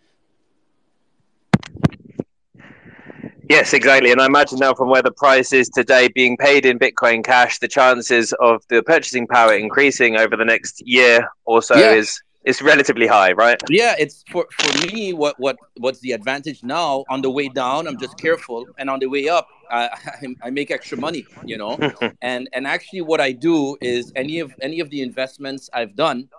Yes, 3.50 3.74
exactly. 3.74 4.12
And 4.12 4.22
I 4.22 4.26
imagine 4.26 4.60
now 4.60 4.74
from 4.74 4.90
where 4.90 5.02
the 5.02 5.12
price 5.12 5.54
is 5.54 5.70
today 5.70 6.10
being 6.10 6.38
paid 6.38 6.66
in 6.66 6.78
Bitcoin 6.78 7.24
Cash, 7.24 7.60
the 7.60 7.68
chances 7.68 8.34
of 8.40 8.64
the 8.70 8.84
purchasing 8.84 9.28
power 9.28 9.54
increasing 9.54 10.18
over 10.18 10.36
the 10.36 10.46
next 10.46 10.82
year 10.86 11.30
or 11.46 11.62
so 11.62 11.76
yeah. 11.76 11.92
is 11.92 12.22
is 12.44 12.62
relatively 12.62 13.08
high, 13.08 13.34
right? 13.34 13.62
Yeah, 13.70 13.96
it's 14.00 14.24
for 14.32 14.48
for 14.52 14.88
me. 14.88 15.14
What 15.14 15.40
what 15.40 15.58
what's 15.78 16.00
the 16.00 16.14
advantage 16.14 16.64
now? 16.64 17.04
On 17.10 17.22
the 17.22 17.30
way 17.30 17.50
down, 17.50 17.88
I'm 17.88 17.98
just 17.98 18.18
careful, 18.18 18.66
and 18.78 18.90
on 18.90 19.00
the 19.00 19.08
way 19.08 19.28
up, 19.28 19.48
I, 19.70 19.90
I 20.44 20.50
make 20.50 20.72
extra 20.72 20.98
money. 20.98 21.26
You 21.46 21.58
know, 21.58 21.78
and 22.22 22.50
and 22.54 22.66
actually, 22.66 23.02
what 23.02 23.22
I 23.22 23.32
do 23.34 23.78
is 23.82 24.12
any 24.16 24.40
of 24.40 24.54
any 24.62 24.80
of 24.80 24.90
the 24.90 25.02
investments 25.02 25.70
I've 25.74 25.96
done, 25.96 26.30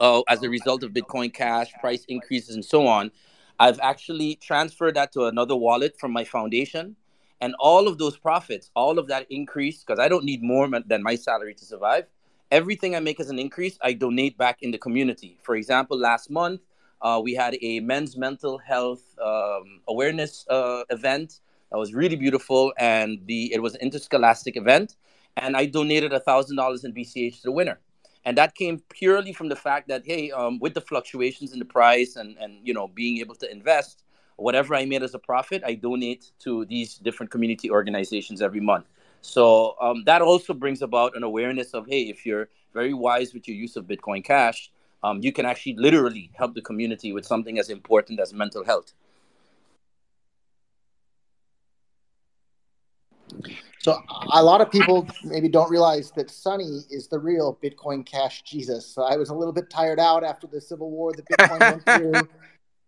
uh, 0.00 0.22
as 0.28 0.42
a 0.42 0.48
result 0.48 0.82
of 0.82 0.92
Bitcoin 0.92 1.32
Cash 1.32 1.72
price 1.80 2.04
increases 2.08 2.54
and 2.54 2.64
so 2.64 2.86
on, 2.86 3.10
I've 3.58 3.80
actually 3.80 4.36
transferred 4.36 4.96
that 4.96 5.12
to 5.12 5.26
another 5.26 5.56
wallet 5.56 5.98
from 5.98 6.12
my 6.12 6.24
foundation. 6.24 6.96
And 7.40 7.54
all 7.58 7.88
of 7.88 7.98
those 7.98 8.16
profits, 8.16 8.70
all 8.76 8.98
of 8.98 9.08
that 9.08 9.26
increase, 9.30 9.82
because 9.82 9.98
I 9.98 10.08
don't 10.08 10.24
need 10.24 10.42
more 10.42 10.68
than 10.86 11.02
my 11.02 11.16
salary 11.16 11.54
to 11.54 11.64
survive, 11.64 12.06
everything 12.52 12.94
I 12.94 13.00
make 13.00 13.18
as 13.18 13.30
an 13.30 13.38
increase, 13.38 13.78
I 13.82 13.94
donate 13.94 14.38
back 14.38 14.62
in 14.62 14.70
the 14.70 14.78
community. 14.78 15.38
For 15.42 15.56
example, 15.56 15.98
last 15.98 16.30
month, 16.30 16.60
uh, 17.00 17.20
we 17.22 17.34
had 17.34 17.56
a 17.60 17.80
men's 17.80 18.16
mental 18.16 18.58
health 18.58 19.02
um, 19.18 19.80
awareness 19.88 20.46
uh, 20.48 20.84
event 20.90 21.40
that 21.70 21.78
was 21.78 21.94
really 21.94 22.14
beautiful, 22.14 22.72
and 22.78 23.18
the 23.26 23.52
it 23.52 23.60
was 23.60 23.74
an 23.74 23.80
interscholastic 23.80 24.56
event, 24.56 24.94
and 25.36 25.56
I 25.56 25.66
donated 25.66 26.12
a 26.12 26.20
thousand 26.20 26.56
dollars 26.56 26.84
in 26.84 26.92
BCH 26.92 27.36
to 27.36 27.42
the 27.44 27.52
winner 27.52 27.80
and 28.24 28.38
that 28.38 28.54
came 28.54 28.80
purely 28.88 29.32
from 29.32 29.48
the 29.48 29.56
fact 29.56 29.88
that 29.88 30.02
hey 30.04 30.30
um, 30.30 30.58
with 30.60 30.74
the 30.74 30.80
fluctuations 30.80 31.52
in 31.52 31.58
the 31.58 31.64
price 31.64 32.16
and 32.16 32.36
and 32.38 32.58
you 32.66 32.74
know 32.74 32.88
being 32.88 33.18
able 33.18 33.34
to 33.34 33.50
invest 33.50 34.04
whatever 34.36 34.74
i 34.74 34.84
made 34.84 35.02
as 35.02 35.14
a 35.14 35.18
profit 35.18 35.62
i 35.66 35.74
donate 35.74 36.30
to 36.38 36.64
these 36.66 36.96
different 36.98 37.30
community 37.30 37.70
organizations 37.70 38.42
every 38.42 38.60
month. 38.60 38.86
So 39.24 39.76
um, 39.80 40.02
that 40.06 40.20
also 40.20 40.52
brings 40.52 40.82
about 40.82 41.14
an 41.16 41.22
awareness 41.22 41.74
of 41.74 41.86
hey 41.86 42.02
if 42.02 42.26
you're 42.26 42.48
very 42.74 42.94
wise 42.94 43.34
with 43.34 43.46
your 43.46 43.56
use 43.56 43.76
of 43.76 43.86
bitcoin 43.86 44.24
cash 44.24 44.70
um, 45.04 45.20
you 45.20 45.32
can 45.32 45.46
actually 45.46 45.74
literally 45.76 46.30
help 46.34 46.54
the 46.54 46.62
community 46.62 47.12
with 47.12 47.24
something 47.24 47.58
as 47.58 47.70
important 47.70 48.18
as 48.20 48.32
mental 48.32 48.64
health 48.64 48.92
So 53.82 54.00
a 54.32 54.42
lot 54.42 54.60
of 54.60 54.70
people 54.70 55.08
maybe 55.24 55.48
don't 55.48 55.68
realize 55.68 56.12
that 56.12 56.30
Sunny 56.30 56.82
is 56.90 57.08
the 57.08 57.18
real 57.18 57.58
Bitcoin 57.62 58.06
Cash 58.06 58.42
Jesus. 58.42 58.86
So 58.86 59.02
I 59.02 59.16
was 59.16 59.30
a 59.30 59.34
little 59.34 59.52
bit 59.52 59.70
tired 59.70 59.98
out 59.98 60.22
after 60.22 60.46
the 60.46 60.60
Civil 60.60 60.90
War 60.90 61.12
that 61.12 61.24
Bitcoin 61.26 61.58
went 61.58 61.84
through, 61.84 62.28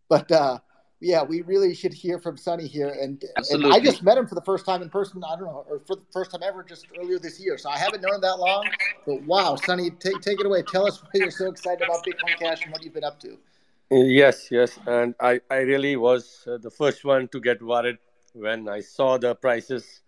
but 0.09 0.31
uh, 0.31 0.59
yeah, 1.01 1.23
we 1.23 1.43
really 1.43 1.75
should 1.75 1.93
hear 1.93 2.21
from 2.21 2.37
Sunny 2.37 2.67
here. 2.67 2.89
And, 2.89 3.23
and, 3.51 3.67
I 3.67 3.81
just 3.81 4.03
met 4.03 4.17
him 4.17 4.27
for 4.27 4.37
the 4.37 4.43
first 4.43 4.65
time 4.65 4.83
in 4.83 4.89
person. 4.89 5.23
I 5.25 5.37
don't 5.37 5.47
know, 5.47 5.67
or 5.69 5.81
for 5.81 5.97
the 5.97 6.03
first 6.13 6.31
time 6.31 6.43
ever, 6.45 6.63
just 6.63 6.87
earlier 6.99 7.19
this 7.19 7.41
year. 7.41 7.59
So 7.59 7.69
I 7.69 7.77
haven't 7.77 8.01
known 8.01 8.15
him 8.15 8.21
that 8.21 8.39
long. 8.39 8.65
But 9.05 9.23
wow, 9.25 9.57
Sunny, 9.57 9.91
take 9.91 10.21
take 10.21 10.41
it 10.41 10.47
away. 10.47 10.63
Tell 10.63 10.87
us 10.87 11.03
why 11.03 11.11
you're 11.15 11.31
so 11.31 11.51
excited 11.51 11.83
about 11.83 12.07
Bitcoin 12.07 12.39
Cash 12.39 12.63
and 12.63 12.73
what 12.73 12.85
you've 12.85 12.95
been 12.95 13.05
up 13.05 13.21
to. 13.21 13.37
Yes, 13.91 14.49
yes, 14.51 14.79
and 14.87 15.15
I 15.21 15.41
I 15.51 15.59
really 15.59 15.97
was 15.97 16.45
uh, 16.47 16.59
the 16.59 16.71
first 16.71 17.05
one 17.05 17.29
to 17.29 17.41
get 17.41 17.61
worried 17.61 17.99
when 18.33 18.69
I 18.69 18.81
saw 18.81 19.19
the 19.19 19.35
prices 19.35 20.01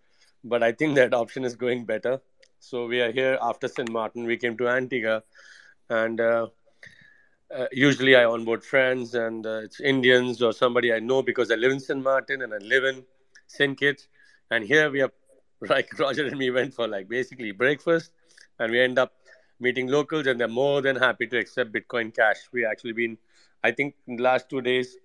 but 0.49 0.63
I 0.63 0.73
think 0.73 0.95
the 0.95 1.05
adoption 1.05 1.45
is 1.45 1.55
going 1.57 1.85
better. 1.85 2.21
So 2.61 2.87
we 2.87 3.01
are 3.01 3.13
here 3.13 3.39
after 3.43 3.69
St. 3.69 3.91
Martin. 3.91 4.25
We 4.25 4.37
came 4.37 4.57
to 4.59 4.69
Antigua, 4.69 5.23
and 5.91 6.21
uh, 6.21 6.49
uh, 7.55 7.67
usually 7.73 8.17
I 8.17 8.25
onboard 8.25 8.65
friends 8.65 9.15
and 9.15 9.47
uh, 9.47 9.61
it's 9.65 9.81
Indians 9.81 10.43
or 10.43 10.53
somebody 10.53 10.93
I 10.93 10.99
know 10.99 11.23
because 11.23 11.51
I 11.51 11.55
live 11.55 11.73
in 11.73 11.81
St. 11.81 12.03
Martin 12.03 12.43
and 12.43 12.53
I 12.53 12.59
live 12.59 12.85
in 12.85 13.05
St. 13.47 13.79
Kitts. 13.79 14.09
And 14.51 14.65
here 14.65 14.91
we 14.91 15.03
are, 15.03 15.13
like 15.69 15.99
Roger 15.99 16.27
and 16.27 16.39
me 16.39 16.51
went 16.51 16.75
for 16.75 16.89
like 16.89 17.09
basically 17.09 17.53
breakfast, 17.53 18.13
and 18.59 18.71
we 18.71 18.81
end 18.81 18.99
up 18.99 19.13
meeting 19.59 19.89
locals, 19.89 20.27
and 20.27 20.41
they're 20.41 20.49
more 20.49 20.83
than 20.83 20.97
happy 20.97 21.27
to 21.27 21.39
accept 21.39 21.73
Bitcoin 21.73 22.15
Cash. 22.15 22.37
We 22.53 22.65
actually 22.65 22.93
been, 22.93 23.19
I 23.65 23.73
think, 23.73 23.95
in 24.07 24.17
the 24.17 24.23
last 24.23 24.49
two 24.49 24.61
days, 24.61 24.97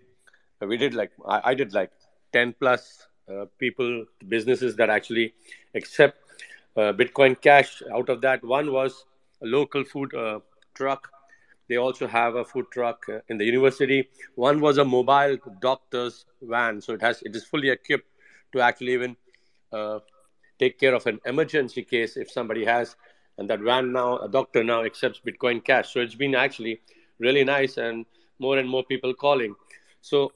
we 0.62 0.78
did 0.78 0.94
like 0.94 1.12
I, 1.28 1.42
I 1.46 1.54
did 1.56 1.74
like 1.74 1.92
ten 2.34 2.54
plus 2.60 3.08
uh, 3.30 3.46
people, 3.58 4.06
businesses 4.28 4.76
that 4.76 4.90
actually 4.90 5.34
accept 5.76 6.18
uh, 6.78 6.94
Bitcoin 6.94 7.40
Cash. 7.40 7.82
Out 7.94 8.10
of 8.10 8.22
that, 8.22 8.44
one 8.44 8.72
was 8.72 9.06
a 9.42 9.46
local 9.46 9.84
food 9.84 10.14
uh, 10.14 10.40
truck. 10.74 11.10
They 11.68 11.78
also 11.78 12.08
have 12.08 12.36
a 12.36 12.44
food 12.46 12.66
truck 12.72 13.06
uh, 13.10 13.20
in 13.30 13.38
the 13.38 13.46
university. 13.46 14.10
One 14.36 14.60
was 14.60 14.78
a 14.78 14.86
mobile 14.86 15.38
doctor's 15.62 16.26
van, 16.42 16.82
so 16.82 16.94
it 16.94 17.02
has 17.02 17.22
it 17.22 17.36
is 17.36 17.46
fully 17.46 17.70
equipped 17.70 18.10
to 18.54 18.62
actually 18.62 18.94
even 18.94 19.16
uh, 19.72 20.00
take 20.60 20.80
care 20.80 20.94
of 20.94 21.08
an 21.08 21.20
emergency 21.26 21.84
case 21.84 22.18
if 22.18 22.30
somebody 22.30 22.66
has. 22.66 22.96
And 23.38 23.50
that 23.50 23.62
van 23.62 23.92
now, 23.94 24.18
a 24.18 24.30
doctor 24.30 24.64
now 24.64 24.84
accepts 24.84 25.22
Bitcoin 25.26 25.64
Cash. 25.64 25.94
So 25.94 26.02
it's 26.02 26.16
been 26.16 26.36
actually 26.36 26.82
really 27.20 27.44
nice, 27.44 27.78
and 27.78 28.06
more 28.40 28.58
and 28.58 28.68
more 28.68 28.84
people 28.84 29.14
calling. 29.14 29.56
So, 30.02 30.34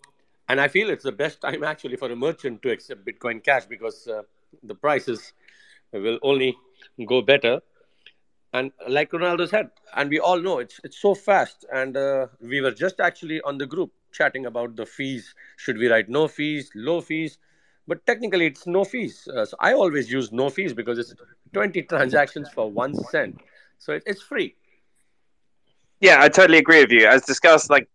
and 0.48 0.62
I 0.62 0.68
feel 0.68 0.90
it's 0.90 1.04
the 1.04 1.12
best 1.12 1.42
time 1.42 1.64
actually 1.64 1.96
for 1.96 2.12
a 2.12 2.16
merchant 2.16 2.62
to 2.64 2.72
accept 2.72 3.06
Bitcoin 3.06 3.44
Cash 3.44 3.66
because 3.66 4.08
uh, 4.08 4.22
the 4.64 4.76
prices 4.76 5.34
will 5.92 6.20
only 6.22 6.56
go 7.08 7.22
better. 7.22 7.62
And 8.54 8.72
like 8.88 9.12
Ronaldo 9.12 9.50
said, 9.50 9.70
and 9.96 10.10
we 10.10 10.20
all 10.20 10.40
know 10.40 10.60
it's 10.60 10.80
it's 10.84 10.98
so 10.98 11.14
fast. 11.14 11.66
And 11.74 11.98
uh, 11.98 12.28
we 12.40 12.62
were 12.62 12.72
just 12.72 13.00
actually 13.00 13.42
on 13.42 13.58
the 13.58 13.66
group 13.66 13.92
chatting 14.14 14.46
about 14.46 14.76
the 14.76 14.86
fees. 14.86 15.36
Should 15.58 15.78
we 15.78 15.88
write 15.88 16.08
no 16.10 16.28
fees, 16.28 16.72
low 16.74 17.02
fees? 17.02 17.38
But 17.88 18.06
technically, 18.06 18.48
it's 18.48 18.66
no 18.66 18.84
fees. 18.84 19.28
Uh, 19.28 19.46
so 19.46 19.58
I 19.60 19.74
always 19.74 20.12
use 20.12 20.32
no 20.32 20.50
fees 20.50 20.74
because 20.74 20.98
it's 20.98 21.14
20 21.54 21.84
transactions 21.84 22.50
for 22.50 22.72
one 22.72 22.96
cent. 22.96 23.42
So 23.78 23.94
it, 23.94 24.04
it's 24.06 24.22
free. 24.22 24.56
Yeah, 26.00 26.22
I 26.22 26.30
totally 26.30 26.58
agree 26.58 26.82
with 26.82 26.92
you. 26.92 27.08
As 27.08 27.24
discussed, 27.24 27.70
like 27.70 27.90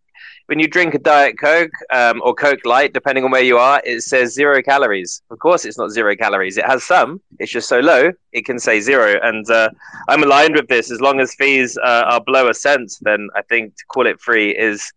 when 0.46 0.58
you 0.58 0.68
drink 0.68 0.94
a 0.94 0.98
diet 0.98 1.38
coke 1.38 1.70
um, 1.92 2.20
or 2.24 2.34
coke 2.34 2.64
light 2.64 2.92
depending 2.92 3.24
on 3.24 3.30
where 3.30 3.42
you 3.42 3.58
are 3.58 3.80
it 3.84 4.02
says 4.02 4.34
zero 4.34 4.62
calories. 4.62 5.22
Of 5.30 5.38
course 5.38 5.64
it's 5.64 5.78
not 5.78 5.90
zero 5.90 6.14
calories. 6.16 6.56
It 6.56 6.66
has 6.66 6.84
some. 6.84 7.20
It's 7.38 7.52
just 7.52 7.68
so 7.68 7.80
low 7.80 8.10
it 8.32 8.44
can 8.44 8.58
say 8.58 8.80
zero. 8.80 9.18
And 9.22 9.48
uh, 9.50 9.70
i'm 10.08 10.22
aligned 10.22 10.54
with 10.54 10.68
this. 10.68 10.90
As 10.90 11.00
long 11.00 11.20
as 11.20 11.34
fees 11.34 11.78
uh, 11.78 12.04
are 12.06 12.20
below 12.20 12.48
a 12.48 12.54
cent 12.54 12.92
then 13.02 13.28
i 13.36 13.42
think 13.42 13.76
to 13.76 13.84
call 13.86 14.06
it 14.06 14.20
free 14.20 14.50
is 14.56 14.92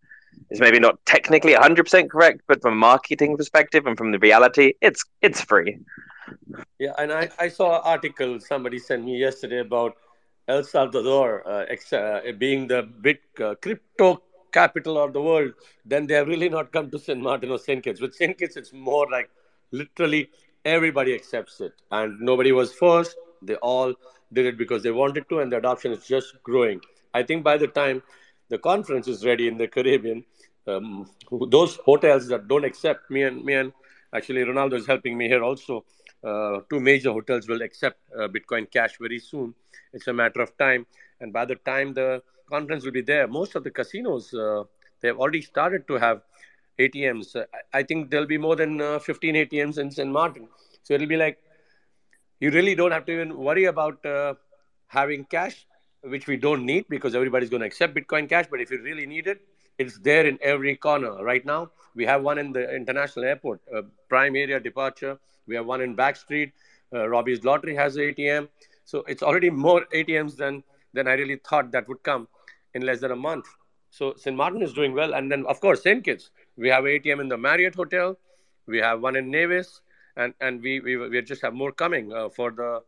is 0.49 0.59
maybe 0.59 0.79
not 0.79 0.95
technically 1.05 1.53
100% 1.53 2.09
correct 2.09 2.41
but 2.47 2.61
from 2.61 2.73
a 2.73 2.75
marketing 2.75 3.35
perspective 3.37 3.85
and 3.85 3.97
from 3.97 4.11
the 4.11 4.19
reality 4.19 4.73
it's 4.81 5.03
it's 5.21 5.41
free. 5.41 5.77
Yeah 6.79 6.93
and 6.97 7.11
i, 7.11 7.29
I 7.39 7.47
saw 7.47 7.75
an 7.75 7.81
article 7.83 8.39
somebody 8.39 8.79
sent 8.79 9.03
me 9.05 9.17
yesterday 9.17 9.59
about 9.59 9.95
el 10.47 10.63
salvador 10.63 11.47
uh, 11.47 11.65
ex- 11.69 11.93
uh, 11.93 12.21
being 12.37 12.67
the 12.67 12.83
big 12.83 13.19
uh, 13.41 13.55
crypto 13.61 14.21
capital 14.53 14.97
of 15.03 15.13
the 15.13 15.21
world, 15.21 15.51
then 15.85 16.07
they 16.07 16.13
have 16.13 16.27
really 16.27 16.49
not 16.49 16.71
come 16.71 16.89
to 16.91 16.99
St. 16.99 17.19
Martin 17.19 17.51
or 17.51 17.57
St. 17.57 17.83
Kitts. 17.83 17.99
With 17.99 18.15
St. 18.15 18.37
Kitts, 18.37 18.55
it's 18.55 18.71
more 18.73 19.07
like 19.11 19.29
literally 19.71 20.29
everybody 20.63 21.13
accepts 21.13 21.59
it. 21.61 21.73
And 21.91 22.19
nobody 22.19 22.51
was 22.51 22.73
forced. 22.73 23.17
They 23.41 23.55
all 23.55 23.93
did 24.31 24.45
it 24.45 24.57
because 24.57 24.83
they 24.83 24.91
wanted 24.91 25.27
to, 25.29 25.39
and 25.39 25.51
the 25.51 25.57
adoption 25.57 25.91
is 25.91 26.05
just 26.07 26.41
growing. 26.43 26.79
I 27.13 27.23
think 27.23 27.43
by 27.43 27.57
the 27.57 27.67
time 27.67 28.01
the 28.49 28.57
conference 28.57 29.07
is 29.07 29.25
ready 29.25 29.47
in 29.47 29.57
the 29.57 29.67
Caribbean, 29.67 30.23
um, 30.67 31.09
those 31.49 31.75
hotels 31.85 32.27
that 32.27 32.47
don't 32.47 32.63
accept 32.63 33.11
me 33.11 33.23
and 33.23 33.43
me 33.43 33.53
and 33.53 33.73
actually 34.13 34.43
Ronaldo 34.43 34.75
is 34.75 34.87
helping 34.87 35.17
me 35.17 35.27
here 35.27 35.43
also. 35.43 35.83
Uh, 36.23 36.59
two 36.69 36.79
major 36.79 37.11
hotels 37.11 37.47
will 37.47 37.61
accept 37.61 37.99
uh, 38.17 38.27
Bitcoin 38.29 38.69
Cash 38.71 38.97
very 38.99 39.19
soon. 39.19 39.53
It's 39.91 40.07
a 40.07 40.13
matter 40.13 40.41
of 40.41 40.57
time, 40.57 40.85
and 41.19 41.33
by 41.33 41.45
the 41.45 41.55
time 41.55 41.93
the 41.93 42.23
conference 42.55 42.85
will 42.85 42.97
be 43.01 43.07
there. 43.13 43.27
Most 43.39 43.55
of 43.55 43.63
the 43.63 43.71
casinos 43.79 44.33
uh, 44.33 44.63
they 45.01 45.09
have 45.11 45.19
already 45.19 45.41
started 45.41 45.87
to 45.89 45.95
have 46.05 46.21
ATMs. 46.79 47.35
Uh, 47.35 47.45
I 47.79 47.83
think 47.83 48.09
there'll 48.09 48.33
be 48.35 48.41
more 48.47 48.55
than 48.55 48.81
uh, 48.81 48.99
15 48.99 49.35
ATMs 49.35 49.77
in 49.77 49.91
St. 49.91 50.11
Martin. 50.19 50.47
So 50.83 50.93
it'll 50.93 51.13
be 51.15 51.21
like 51.25 51.39
you 52.39 52.51
really 52.51 52.75
don't 52.75 52.91
have 52.97 53.05
to 53.07 53.13
even 53.13 53.37
worry 53.37 53.65
about 53.65 54.05
having 54.87 55.25
cash, 55.25 55.65
which 56.13 56.27
we 56.27 56.37
don't 56.37 56.65
need 56.65 56.85
because 56.89 57.15
everybody's 57.15 57.49
going 57.49 57.61
to 57.61 57.67
accept 57.67 57.95
Bitcoin 57.95 58.29
Cash. 58.29 58.47
But 58.51 58.61
if 58.61 58.71
you 58.71 58.81
really 58.81 59.05
need 59.05 59.27
it, 59.27 59.41
it's 59.77 59.97
there 59.99 60.25
in 60.27 60.37
every 60.41 60.75
corner. 60.75 61.23
Right 61.23 61.45
now, 61.45 61.71
we 61.95 62.05
have 62.05 62.21
one 62.21 62.37
in 62.37 62.51
the 62.53 62.63
international 62.75 63.25
airport, 63.25 63.61
uh, 63.75 63.81
prime 64.09 64.35
area 64.35 64.59
departure. 64.59 65.17
We 65.47 65.55
have 65.55 65.65
one 65.65 65.81
in 65.81 65.95
Back 65.95 66.15
Street. 66.15 66.53
Uh, 66.93 67.07
Robbie's 67.07 67.43
Lottery 67.43 67.75
has 67.75 67.95
an 67.95 68.03
ATM. 68.03 68.49
So 68.85 69.03
it's 69.07 69.23
already 69.23 69.49
more 69.49 69.85
ATMs 69.93 70.35
than 70.35 70.63
than 70.93 71.07
I 71.07 71.13
really 71.13 71.37
thought 71.49 71.71
that 71.71 71.87
would 71.87 72.03
come 72.03 72.27
in 72.73 72.83
less 72.83 72.99
than 72.99 73.11
a 73.11 73.15
month. 73.15 73.45
So 73.89 74.13
St. 74.17 74.35
Martin 74.35 74.61
is 74.61 74.73
doing 74.73 74.93
well. 74.93 75.13
And 75.13 75.31
then, 75.31 75.45
of 75.47 75.59
course, 75.61 75.83
St. 75.83 76.03
Kitts. 76.03 76.31
We 76.57 76.69
have 76.69 76.83
ATM 76.83 77.21
in 77.21 77.29
the 77.29 77.37
Marriott 77.37 77.75
Hotel. 77.75 78.17
We 78.65 78.79
have 78.79 79.01
one 79.01 79.15
in 79.15 79.29
Nevis. 79.29 79.81
And, 80.15 80.33
and 80.41 80.61
we, 80.61 80.79
we, 80.79 80.97
we 80.97 81.21
just 81.21 81.41
have 81.41 81.53
more 81.53 81.71
coming 81.71 82.11
uh, 82.13 82.29
for 82.29 82.51
the 82.51 82.81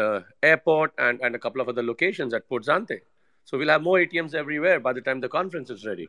uh, 0.00 0.20
airport 0.42 0.92
and, 0.98 1.20
and 1.22 1.34
a 1.34 1.38
couple 1.38 1.60
of 1.60 1.68
other 1.68 1.82
locations 1.82 2.34
at 2.34 2.48
Port 2.48 2.64
Zante. 2.64 3.00
So 3.44 3.58
we'll 3.58 3.68
have 3.68 3.82
more 3.82 3.98
ATMs 3.98 4.34
everywhere 4.34 4.80
by 4.80 4.92
the 4.92 5.00
time 5.00 5.20
the 5.20 5.28
conference 5.28 5.70
is 5.70 5.84
ready. 5.84 6.08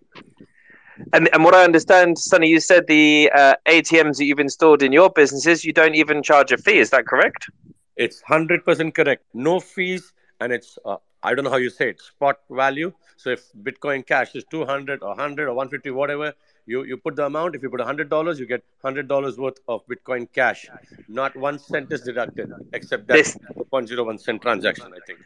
And, 1.14 1.30
and 1.34 1.44
what 1.44 1.54
I 1.54 1.64
understand, 1.64 2.18
Sunny, 2.18 2.48
you 2.48 2.60
said 2.60 2.88
the 2.88 3.30
uh, 3.36 3.56
ATMs 3.68 4.18
that 4.18 4.26
you've 4.26 4.40
installed 4.40 4.82
in 4.82 4.94
your 4.94 5.10
businesses, 5.10 5.66
you 5.66 5.74
don't 5.74 5.96
even 5.96 6.24
charge 6.24 6.52
a 6.52 6.58
fee. 6.58 6.80
Is 6.80 6.90
that 6.92 7.06
correct? 7.06 7.50
It's 7.98 8.22
100% 8.30 8.94
correct. 8.94 9.24
No 9.34 9.60
fees, 9.60 10.14
and 10.40 10.54
it's 10.54 10.78
uh, 10.86 10.98
I 11.26 11.34
don't 11.34 11.46
know 11.46 11.52
how 11.52 11.58
you 11.66 11.72
say 11.72 11.90
it, 11.90 12.02
spot 12.02 12.40
value. 12.50 12.92
So 13.18 13.32
if 13.32 13.52
Bitcoin 13.68 14.06
Cash 14.06 14.36
is 14.36 14.44
200 14.52 15.02
or 15.02 15.10
100 15.10 15.48
or 15.50 15.54
150, 15.54 15.92
whatever, 15.92 16.34
you, 16.68 16.84
you 16.84 16.98
put 16.98 17.16
the 17.16 17.26
amount. 17.26 17.56
If 17.56 17.64
you 17.64 17.70
put 17.70 17.80
$100, 17.80 18.40
you 18.40 18.46
get 18.46 18.64
$100 18.84 19.38
worth 19.38 19.58
of 19.68 19.82
Bitcoin 19.88 20.28
Cash. 20.32 20.68
Not 21.08 21.36
one 21.36 21.58
cent 21.58 21.92
is 21.92 22.02
deducted, 22.02 22.52
except 22.74 23.08
that 23.08 23.16
this, 23.16 23.38
0.01 23.58 24.20
cent 24.20 24.42
transaction, 24.42 24.92
I 24.94 25.00
think 25.08 25.20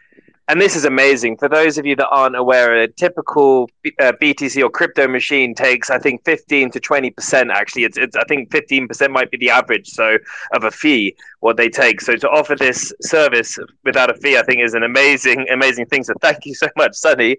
and 0.50 0.60
this 0.60 0.76
is 0.76 0.84
amazing. 0.84 1.38
For 1.38 1.48
those 1.48 1.78
of 1.78 1.86
you 1.86 1.96
that 1.96 2.08
aren't 2.10 2.36
aware 2.36 2.76
a 2.82 2.88
typical 2.88 3.70
uh, 4.00 4.14
btc 4.22 4.62
or 4.62 4.70
crypto 4.70 5.08
machine 5.08 5.54
takes 5.54 5.90
i 5.90 6.00
think 6.00 6.26
15 6.26 6.72
to 6.72 6.80
20 6.80 7.12
percent 7.12 7.52
actually. 7.52 7.84
It's, 7.84 7.98
it's 7.98 8.16
i 8.16 8.24
think 8.28 8.52
15 8.52 8.88
percent 8.88 9.14
might 9.14 9.30
be 9.32 9.38
the 9.38 9.52
average 9.52 9.88
so 9.88 10.18
of 10.54 10.64
a 10.64 10.72
fee 10.72 11.16
what 11.40 11.56
they 11.56 11.70
take. 11.70 12.02
So 12.02 12.16
to 12.16 12.30
offer 12.30 12.56
this 12.56 12.92
service 13.02 13.58
without 13.86 14.10
a 14.10 14.16
fee 14.16 14.38
i 14.38 14.44
think 14.44 14.62
is 14.62 14.74
an 14.74 14.84
amazing 14.84 15.48
amazing 15.50 15.86
thing. 15.86 16.04
So 16.04 16.14
thank 16.20 16.46
you 16.46 16.56
so 16.56 16.68
much 16.76 16.96
sonny 16.96 17.38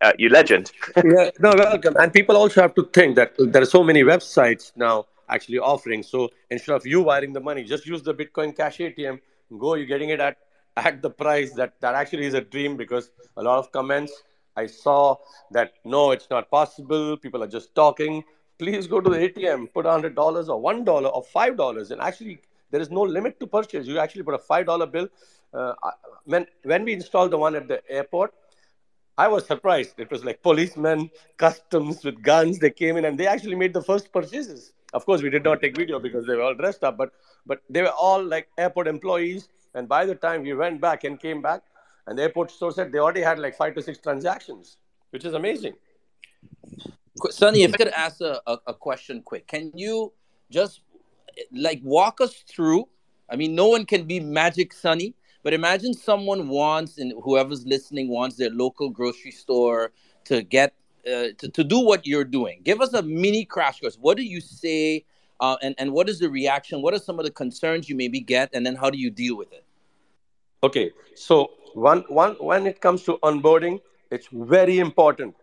uh, 0.00 0.12
you 0.18 0.28
legend. 0.28 0.70
Yeah 1.04 1.30
no 1.40 1.52
welcome. 1.56 1.96
And 1.98 2.12
people 2.12 2.36
also 2.36 2.62
have 2.62 2.74
to 2.76 2.84
think 2.92 3.16
that 3.16 3.32
there 3.38 3.62
are 3.62 3.72
so 3.78 3.82
many 3.82 4.02
websites 4.02 4.72
now 4.76 5.06
actually 5.28 5.58
offering. 5.58 6.02
So 6.02 6.30
instead 6.50 6.76
of 6.76 6.86
you 6.86 7.02
wiring 7.02 7.32
the 7.32 7.40
money 7.40 7.64
just 7.64 7.86
use 7.86 8.02
the 8.02 8.14
bitcoin 8.14 8.56
cash 8.56 8.78
atm 8.78 9.18
go 9.58 9.74
you're 9.74 9.92
getting 9.94 10.10
it 10.10 10.20
at 10.20 10.36
at 10.76 11.02
the 11.02 11.10
price 11.10 11.52
that 11.54 11.80
that 11.80 11.94
actually 11.94 12.26
is 12.26 12.34
a 12.34 12.40
dream 12.40 12.76
because 12.76 13.10
a 13.36 13.42
lot 13.42 13.58
of 13.58 13.72
comments 13.72 14.22
I 14.56 14.66
saw 14.66 15.16
that 15.50 15.72
no, 15.84 16.10
it's 16.10 16.28
not 16.30 16.50
possible. 16.50 17.16
People 17.16 17.42
are 17.42 17.48
just 17.48 17.74
talking. 17.74 18.24
Please 18.58 18.86
go 18.86 19.00
to 19.00 19.10
the 19.10 19.16
ATM, 19.16 19.72
put 19.72 19.86
hundred 19.86 20.14
dollars 20.14 20.48
or 20.48 20.60
one 20.60 20.84
dollar 20.84 21.08
or 21.08 21.22
five 21.22 21.56
dollars, 21.56 21.90
and 21.90 22.00
actually 22.00 22.40
there 22.70 22.80
is 22.80 22.90
no 22.90 23.02
limit 23.02 23.40
to 23.40 23.46
purchase. 23.46 23.86
You 23.86 23.98
actually 23.98 24.22
put 24.22 24.34
a 24.34 24.38
five 24.38 24.66
dollar 24.66 24.86
bill. 24.86 25.08
Uh, 25.52 25.74
when 26.24 26.46
when 26.64 26.84
we 26.84 26.92
installed 26.92 27.30
the 27.30 27.38
one 27.38 27.54
at 27.54 27.68
the 27.68 27.82
airport, 27.90 28.32
I 29.18 29.28
was 29.28 29.46
surprised. 29.46 29.98
It 29.98 30.10
was 30.10 30.24
like 30.24 30.42
policemen, 30.42 31.10
customs 31.36 32.04
with 32.04 32.22
guns. 32.22 32.58
They 32.58 32.70
came 32.70 32.96
in 32.96 33.04
and 33.04 33.18
they 33.18 33.26
actually 33.26 33.56
made 33.56 33.74
the 33.74 33.82
first 33.82 34.12
purchases. 34.12 34.72
Of 34.92 35.06
course, 35.06 35.22
we 35.22 35.30
did 35.30 35.44
not 35.44 35.60
take 35.60 35.76
video 35.76 35.98
because 35.98 36.26
they 36.26 36.34
were 36.34 36.42
all 36.42 36.54
dressed 36.54 36.84
up, 36.84 36.96
but 36.96 37.12
but 37.46 37.62
they 37.70 37.82
were 37.82 37.96
all 37.98 38.22
like 38.22 38.48
airport 38.58 38.88
employees 38.88 39.48
and 39.74 39.88
by 39.88 40.04
the 40.04 40.14
time 40.14 40.42
we 40.42 40.52
went 40.52 40.80
back 40.80 41.04
and 41.04 41.18
came 41.18 41.40
back, 41.40 41.62
and 42.06 42.18
the 42.18 42.22
airport 42.22 42.50
store 42.50 42.72
said 42.72 42.92
they 42.92 42.98
already 42.98 43.22
had 43.22 43.38
like 43.38 43.56
five 43.56 43.74
to 43.74 43.82
six 43.82 43.98
transactions, 43.98 44.76
which 45.10 45.24
is 45.24 45.34
amazing. 45.34 45.74
Sunny, 47.30 47.62
if 47.62 47.74
I 47.74 47.76
could 47.76 47.88
ask 47.88 48.20
a, 48.20 48.40
a, 48.46 48.58
a 48.68 48.74
question 48.74 49.22
quick, 49.22 49.46
can 49.46 49.72
you 49.74 50.12
just 50.50 50.80
like 51.52 51.80
walk 51.82 52.20
us 52.20 52.34
through? 52.48 52.88
I 53.30 53.36
mean, 53.36 53.54
no 53.54 53.68
one 53.68 53.86
can 53.86 54.04
be 54.04 54.20
Magic 54.20 54.72
Sunny, 54.72 55.14
but 55.42 55.54
imagine 55.54 55.94
someone 55.94 56.48
wants, 56.48 56.98
and 56.98 57.14
whoever's 57.22 57.64
listening 57.66 58.08
wants 58.08 58.36
their 58.36 58.50
local 58.50 58.90
grocery 58.90 59.30
store 59.30 59.92
to 60.24 60.42
get 60.42 60.74
uh, 61.06 61.28
to, 61.38 61.48
to 61.48 61.64
do 61.64 61.80
what 61.80 62.06
you're 62.06 62.24
doing. 62.24 62.60
Give 62.62 62.80
us 62.80 62.92
a 62.92 63.02
mini 63.02 63.44
crash 63.44 63.80
course. 63.80 63.96
What 64.00 64.16
do 64.16 64.22
you 64.22 64.40
say 64.40 65.04
uh, 65.40 65.56
and 65.62 65.74
and 65.78 65.92
what 65.92 66.08
is 66.08 66.20
the 66.20 66.30
reaction? 66.30 66.82
What 66.82 66.94
are 66.94 66.98
some 66.98 67.18
of 67.18 67.24
the 67.24 67.30
concerns 67.30 67.88
you 67.88 67.96
maybe 67.96 68.20
get, 68.20 68.50
and 68.54 68.64
then 68.64 68.76
how 68.76 68.90
do 68.90 68.98
you 68.98 69.10
deal 69.10 69.36
with 69.36 69.52
it? 69.52 69.64
Okay, 70.62 70.92
so 71.16 71.50
one 71.74 72.04
one 72.08 72.34
when 72.34 72.66
it 72.66 72.80
comes 72.80 73.02
to 73.04 73.18
onboarding, 73.24 73.80
it's 74.10 74.28
very 74.30 74.78
important 74.78 75.34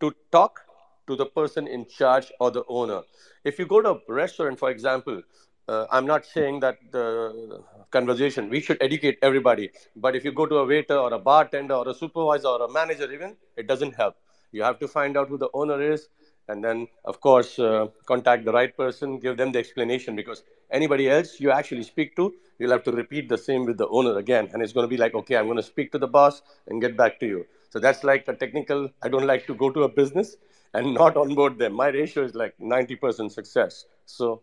to 0.00 0.14
talk 0.30 0.60
to 1.06 1.16
the 1.16 1.24
person 1.24 1.66
in 1.66 1.86
charge 1.86 2.30
or 2.38 2.50
the 2.50 2.64
owner. 2.68 3.00
If 3.44 3.58
you 3.58 3.64
go 3.66 3.80
to 3.80 3.90
a 3.92 4.12
restaurant, 4.12 4.58
for 4.58 4.70
example, 4.70 5.22
uh, 5.68 5.86
I'm 5.90 6.06
not 6.06 6.26
saying 6.26 6.60
that 6.60 6.76
the 6.92 7.62
conversation, 7.90 8.50
we 8.50 8.60
should 8.60 8.76
educate 8.82 9.18
everybody. 9.22 9.70
But 9.96 10.16
if 10.16 10.24
you 10.24 10.32
go 10.32 10.44
to 10.44 10.56
a 10.56 10.66
waiter 10.66 10.96
or 10.96 11.12
a 11.14 11.18
bartender 11.18 11.74
or 11.74 11.88
a 11.88 11.94
supervisor 11.94 12.48
or 12.48 12.62
a 12.64 12.70
manager, 12.70 13.10
even, 13.10 13.36
it 13.56 13.66
doesn't 13.66 13.94
help. 13.94 14.16
You 14.52 14.62
have 14.62 14.78
to 14.80 14.88
find 14.88 15.16
out 15.16 15.28
who 15.28 15.38
the 15.38 15.50
owner 15.54 15.80
is 15.82 16.08
and 16.48 16.64
then 16.64 16.88
of 17.04 17.20
course 17.20 17.58
uh, 17.58 17.86
contact 18.06 18.44
the 18.44 18.52
right 18.52 18.76
person 18.76 19.18
give 19.18 19.36
them 19.36 19.52
the 19.52 19.58
explanation 19.58 20.16
because 20.16 20.42
anybody 20.70 21.08
else 21.08 21.40
you 21.40 21.50
actually 21.50 21.82
speak 21.82 22.16
to 22.16 22.34
you'll 22.58 22.70
have 22.70 22.82
to 22.84 22.92
repeat 22.92 23.28
the 23.28 23.38
same 23.38 23.64
with 23.64 23.78
the 23.78 23.88
owner 23.88 24.16
again. 24.18 24.48
And 24.52 24.62
it's 24.62 24.72
going 24.72 24.84
to 24.84 24.88
be 24.88 24.96
like 24.96 25.14
okay 25.14 25.36
i'm 25.36 25.46
going 25.46 25.56
to 25.56 25.62
speak 25.74 25.92
to 25.92 25.98
the 25.98 26.08
boss 26.08 26.42
and 26.68 26.80
get 26.80 26.96
back 26.96 27.20
to 27.20 27.26
you. 27.26 27.46
So 27.70 27.78
that's 27.78 28.04
like 28.04 28.26
a 28.28 28.34
technical 28.34 28.90
i 29.02 29.08
don't 29.08 29.26
like 29.26 29.46
to 29.46 29.54
go 29.54 29.70
to 29.70 29.82
a 29.84 29.88
business 29.88 30.36
and 30.74 30.94
not 31.02 31.16
onboard 31.16 31.58
them. 31.58 31.74
My 31.74 31.88
ratio 31.88 32.24
is 32.24 32.34
like 32.34 32.54
90% 32.58 33.30
success. 33.32 33.84
So 34.06 34.42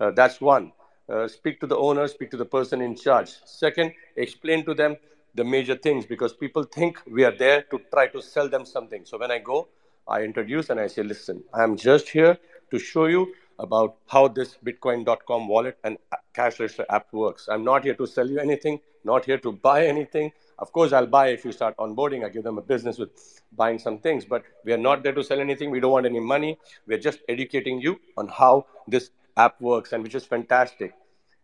uh, 0.00 0.10
that's 0.12 0.40
one. 0.40 0.72
Uh, 1.08 1.26
speak 1.26 1.60
to 1.60 1.66
the 1.66 1.76
owner 1.76 2.06
speak 2.06 2.30
to 2.30 2.36
the 2.36 2.44
person 2.46 2.80
in 2.80 2.94
charge. 2.96 3.30
Second 3.44 3.92
explain 4.16 4.64
to 4.64 4.74
them 4.74 4.96
the 5.34 5.44
major 5.44 5.76
things 5.76 6.06
because 6.06 6.32
people 6.32 6.64
think 6.64 6.98
we 7.10 7.24
are 7.24 7.36
there 7.36 7.62
to 7.62 7.80
try 7.92 8.06
to 8.06 8.20
sell 8.20 8.48
them 8.48 8.64
something 8.64 9.04
so 9.04 9.18
when 9.18 9.30
i 9.30 9.38
go 9.38 9.68
I 10.10 10.22
introduce 10.22 10.70
and 10.70 10.80
I 10.80 10.88
say, 10.88 11.04
listen, 11.04 11.44
I'm 11.54 11.76
just 11.76 12.08
here 12.08 12.36
to 12.72 12.78
show 12.78 13.06
you 13.06 13.32
about 13.58 13.96
how 14.08 14.26
this 14.26 14.56
bitcoin.com 14.64 15.46
wallet 15.46 15.78
and 15.84 15.98
cash 16.34 16.58
register 16.58 16.84
app 16.90 17.12
works. 17.12 17.48
I'm 17.48 17.62
not 17.62 17.84
here 17.84 17.94
to 17.94 18.06
sell 18.06 18.28
you 18.28 18.40
anything, 18.40 18.80
not 19.04 19.24
here 19.24 19.38
to 19.38 19.52
buy 19.52 19.86
anything. 19.86 20.32
Of 20.58 20.72
course, 20.72 20.92
I'll 20.92 21.06
buy 21.06 21.28
if 21.28 21.44
you 21.44 21.52
start 21.52 21.76
onboarding. 21.76 22.24
I 22.24 22.28
give 22.28 22.42
them 22.42 22.58
a 22.58 22.62
business 22.62 22.98
with 22.98 23.10
buying 23.52 23.78
some 23.78 23.98
things, 23.98 24.24
but 24.24 24.42
we 24.64 24.72
are 24.72 24.78
not 24.78 25.02
there 25.02 25.12
to 25.12 25.22
sell 25.22 25.40
anything. 25.40 25.70
We 25.70 25.80
don't 25.80 25.92
want 25.92 26.06
any 26.06 26.20
money. 26.20 26.58
We're 26.86 26.98
just 26.98 27.20
educating 27.28 27.80
you 27.80 28.00
on 28.16 28.28
how 28.28 28.66
this 28.88 29.10
app 29.36 29.60
works, 29.60 29.92
and 29.92 30.02
which 30.02 30.14
is 30.14 30.24
fantastic. 30.24 30.94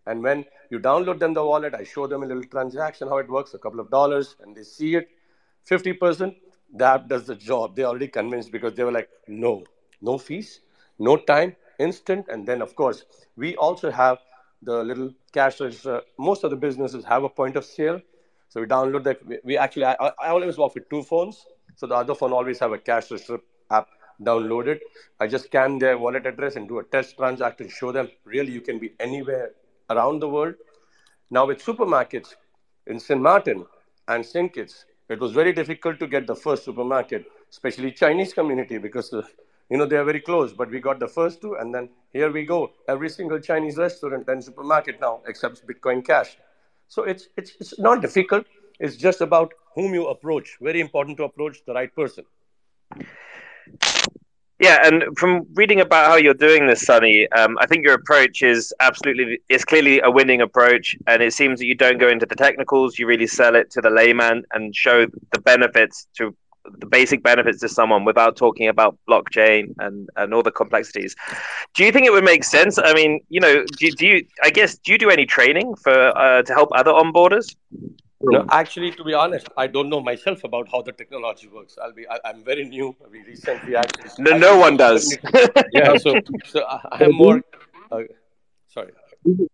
And 0.07 0.23
when 0.23 0.45
you 0.71 0.79
download 0.79 1.19
them 1.19 1.35
the 1.35 1.45
wallet, 1.45 1.75
I 1.75 1.85
show 1.85 2.07
them 2.07 2.23
a 2.23 2.27
little 2.27 2.45
transaction, 2.45 3.09
how 3.09 3.19
it 3.19 3.29
works, 3.29 3.55
a 3.55 3.59
couple 3.59 3.81
of 3.81 3.91
dollars, 3.91 4.37
and 4.41 4.57
they 4.57 4.63
see 4.63 4.95
it. 4.97 5.09
50%, 5.69 6.35
that 6.75 7.09
does 7.09 7.27
the 7.27 7.35
job. 7.35 7.77
They 7.77 7.85
already 7.85 8.09
convinced 8.09 8.53
because 8.53 8.75
they 8.75 8.85
were 8.85 8.93
like, 8.93 9.09
no, 9.29 9.65
no 10.01 10.19
fees, 10.19 10.61
no 10.99 11.17
time, 11.17 11.57
instant. 11.79 12.27
And 12.29 12.47
then, 12.47 12.63
of 12.63 12.75
course, 12.77 13.05
we 13.37 13.57
also 13.57 13.91
have 13.91 14.19
the 14.63 14.83
little 14.83 15.13
cash 15.33 15.61
register. 15.61 16.03
Most 16.19 16.45
of 16.45 16.51
the 16.51 16.57
businesses 16.57 17.05
have 17.05 17.25
a 17.25 17.29
point 17.29 17.57
of 17.57 17.65
sale. 17.65 18.01
So 18.49 18.61
we 18.61 18.67
download 18.67 19.05
that. 19.05 19.19
We 19.45 19.59
actually, 19.59 19.87
I, 19.87 19.95
I 19.95 20.29
always 20.29 20.57
work 20.57 20.75
with 20.75 20.89
two 20.89 21.03
phones. 21.03 21.45
So 21.75 21.87
the 21.87 21.95
other 21.95 22.15
phone 22.15 22.33
always 22.33 22.59
have 22.61 22.73
a 22.73 22.79
cash 22.79 23.11
register 23.11 23.41
app 23.71 23.89
downloaded. 24.23 24.79
I 25.21 25.27
just 25.27 25.47
scan 25.47 25.79
their 25.79 25.99
wallet 25.99 26.27
address 26.27 26.57
and 26.57 26.69
do 26.69 26.79
a 26.79 26.85
test 26.85 27.17
transaction, 27.17 27.69
show 27.69 27.93
them 27.93 28.09
really 28.25 28.53
you 28.53 28.61
can 28.61 28.79
be 28.79 28.93
anywhere 28.99 29.53
around 29.91 30.21
the 30.21 30.29
world. 30.29 30.55
Now 31.31 31.47
with 31.47 31.65
supermarkets 31.65 32.35
in 32.87 33.01
St. 33.01 33.21
Martin 33.21 33.67
and 34.09 34.25
St. 34.25 34.53
Kitts, 34.53 34.85
it 35.09 35.21
was 35.21 35.33
very 35.33 35.53
difficult 35.53 35.99
to 36.01 36.07
get 36.07 36.27
the 36.27 36.35
first 36.35 36.65
supermarket, 36.65 37.27
especially 37.51 37.93
Chinese 37.93 38.33
community, 38.33 38.79
because 38.79 39.13
uh, 39.13 39.23
you 39.71 39.77
know 39.79 39.87
they 39.87 39.97
are 39.97 40.05
very 40.05 40.21
close. 40.21 40.53
But 40.53 40.71
we 40.71 40.81
got 40.81 40.99
the 40.99 41.09
first 41.09 41.41
two, 41.41 41.55
and 41.55 41.75
then 41.75 41.89
here 42.13 42.31
we 42.31 42.45
go. 42.45 42.73
Every 42.89 43.09
single 43.09 43.39
Chinese 43.39 43.77
restaurant 43.77 44.29
and 44.29 44.43
supermarket 44.43 45.01
now 45.01 45.23
accepts 45.29 45.61
Bitcoin 45.61 46.05
Cash. 46.05 46.37
So 46.89 47.05
it's 47.05 47.29
it's 47.37 47.53
it's 47.61 47.79
not 47.79 48.03
difficult. 48.03 48.47
It's 48.81 48.97
just 48.97 49.21
about 49.21 49.53
whom 49.75 49.95
you 49.95 50.09
approach. 50.09 50.59
Very 50.61 50.81
important 50.81 51.17
to 51.19 51.25
approach 51.25 51.65
the 51.67 51.75
right 51.75 51.95
person. 51.95 52.25
Yeah, 54.59 54.79
and 54.87 55.05
from 55.19 55.47
reading 55.55 55.81
about 55.81 56.07
how 56.07 56.17
you're 56.17 56.33
doing 56.33 56.67
this, 56.67 56.81
Sunny, 56.83 57.29
um, 57.33 57.59
I 57.61 57.67
think 57.67 57.85
your 57.85 57.95
approach 57.95 58.43
is 58.43 58.73
absolutely 58.81 59.39
it's 59.51 59.65
clearly 59.67 60.01
a 60.01 60.11
winning 60.11 60.41
approach, 60.41 60.97
and 61.07 61.23
it 61.23 61.35
seems 61.35 61.61
that 61.61 61.67
you 61.67 61.75
don't 61.75 61.99
go 61.99 62.09
into 62.09 62.25
the 62.25 62.35
technicals. 62.35 62.99
You 62.99 63.07
really 63.07 63.27
sell 63.27 63.55
it 63.55 63.71
to 63.73 63.83
the 63.83 63.91
layman 63.91 64.45
and 64.55 64.75
show 64.75 65.07
the 65.33 65.41
benefits 65.41 66.07
to 66.17 66.35
the 66.79 66.87
basic 66.87 67.23
benefits 67.23 67.61
to 67.61 67.69
someone 67.69 68.05
without 68.05 68.37
talking 68.37 68.69
about 68.69 68.99
blockchain 69.09 69.75
and, 69.79 70.09
and 70.17 70.35
all 70.35 70.43
the 70.43 70.51
complexities. 70.51 71.15
Do 71.75 71.85
you 71.85 71.93
think 71.93 72.07
it 72.07 72.13
would 72.13 72.25
make 72.25 72.43
sense? 72.43 72.79
I 72.79 72.93
mean, 72.95 73.21
you 73.29 73.41
know, 73.41 73.65
do, 73.79 73.91
do 73.93 74.07
you? 74.07 74.27
I 74.43 74.51
guess 74.51 74.79
do 74.79 74.93
you 74.93 74.99
do 74.99 75.11
any 75.11 75.27
training 75.27 75.75
for 75.77 75.93
uh, 76.17 76.43
to 76.43 76.55
help 76.55 76.71
other 76.75 76.93
onboarders? 76.93 77.55
No, 78.23 78.47
actually, 78.51 78.93
to 78.93 79.05
be 79.05 79.13
honest, 79.13 79.49
I 79.57 79.67
don't 79.67 79.91
know 79.91 80.01
myself 80.01 80.45
about 80.45 80.69
how 80.71 80.83
the 80.83 80.93
technology 80.93 81.49
works. 81.49 81.77
I'll 81.83 81.93
be, 81.93 82.09
I, 82.09 82.19
am 82.25 82.43
very 82.43 82.65
new. 82.65 82.97
We 83.11 83.23
recently 83.25 83.77
actually. 83.77 84.11
No, 84.19 84.39
no 84.39 84.59
one 84.59 84.77
does. 84.77 85.17
yeah, 85.73 85.97
so, 85.99 86.15
so 86.47 86.65
I 86.65 87.05
am 87.05 87.13
more. 87.13 87.43
Uh, 87.93 88.03
sorry. 88.69 88.93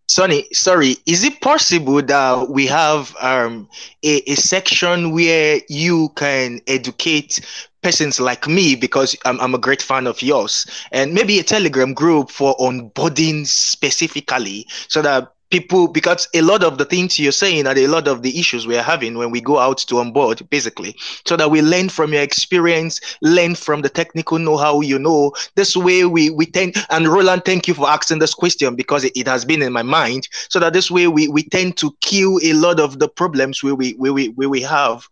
Sunny, 0.06 0.46
sorry, 0.52 0.96
is 1.06 1.24
it 1.24 1.40
possible 1.40 2.02
that 2.02 2.50
we 2.50 2.66
have 2.66 3.16
um, 3.20 3.68
a, 4.04 4.30
a 4.30 4.34
section 4.34 5.12
where 5.12 5.60
you 5.68 6.10
can 6.16 6.60
educate 6.66 7.40
persons 7.82 8.20
like 8.20 8.46
me 8.46 8.74
because 8.76 9.16
I'm, 9.24 9.40
I'm 9.40 9.54
a 9.54 9.58
great 9.58 9.82
fan 9.82 10.06
of 10.06 10.22
yours 10.22 10.66
and 10.92 11.14
maybe 11.14 11.38
a 11.38 11.42
telegram 11.42 11.94
group 11.94 12.30
for 12.30 12.54
onboarding 12.56 13.46
specifically 13.46 14.66
so 14.88 15.02
that 15.02 15.32
people 15.52 15.86
because 15.86 16.28
a 16.34 16.40
lot 16.40 16.64
of 16.64 16.78
the 16.78 16.84
things 16.84 17.18
you're 17.18 17.30
saying 17.30 17.66
are 17.66 17.76
a 17.78 17.86
lot 17.86 18.08
of 18.08 18.22
the 18.22 18.40
issues 18.40 18.66
we're 18.66 18.82
having 18.82 19.18
when 19.18 19.30
we 19.30 19.40
go 19.40 19.58
out 19.58 19.78
to 19.78 19.98
onboard 19.98 20.48
basically. 20.50 20.96
So 21.26 21.36
that 21.36 21.50
we 21.50 21.62
learn 21.62 21.90
from 21.90 22.12
your 22.12 22.22
experience 22.22 23.00
learn 23.20 23.54
from 23.54 23.82
the 23.82 23.90
technical 23.90 24.38
know-how 24.38 24.80
you 24.80 24.98
know. 24.98 25.32
This 25.54 25.76
way 25.76 26.06
we 26.06 26.30
we 26.30 26.46
tend 26.46 26.74
and 26.90 27.06
roland 27.06 27.44
thank 27.44 27.68
you 27.68 27.74
for 27.74 27.88
asking 27.88 28.18
this 28.18 28.34
question 28.34 28.74
because 28.74 29.04
it, 29.04 29.12
it 29.14 29.28
has 29.28 29.44
been 29.44 29.62
in 29.62 29.72
my 29.72 29.82
mind. 29.82 30.26
So 30.48 30.58
that 30.58 30.72
this 30.72 30.90
way 30.90 31.06
we 31.06 31.28
we 31.28 31.42
tend 31.44 31.76
to 31.78 31.94
kill 32.00 32.40
a 32.42 32.54
lot 32.54 32.80
of 32.80 32.98
the 32.98 33.08
problems 33.08 33.62
where 33.62 33.74
we 33.74 33.92
where 33.92 34.12
we 34.14 34.30
we 34.30 34.62
have 34.62 35.06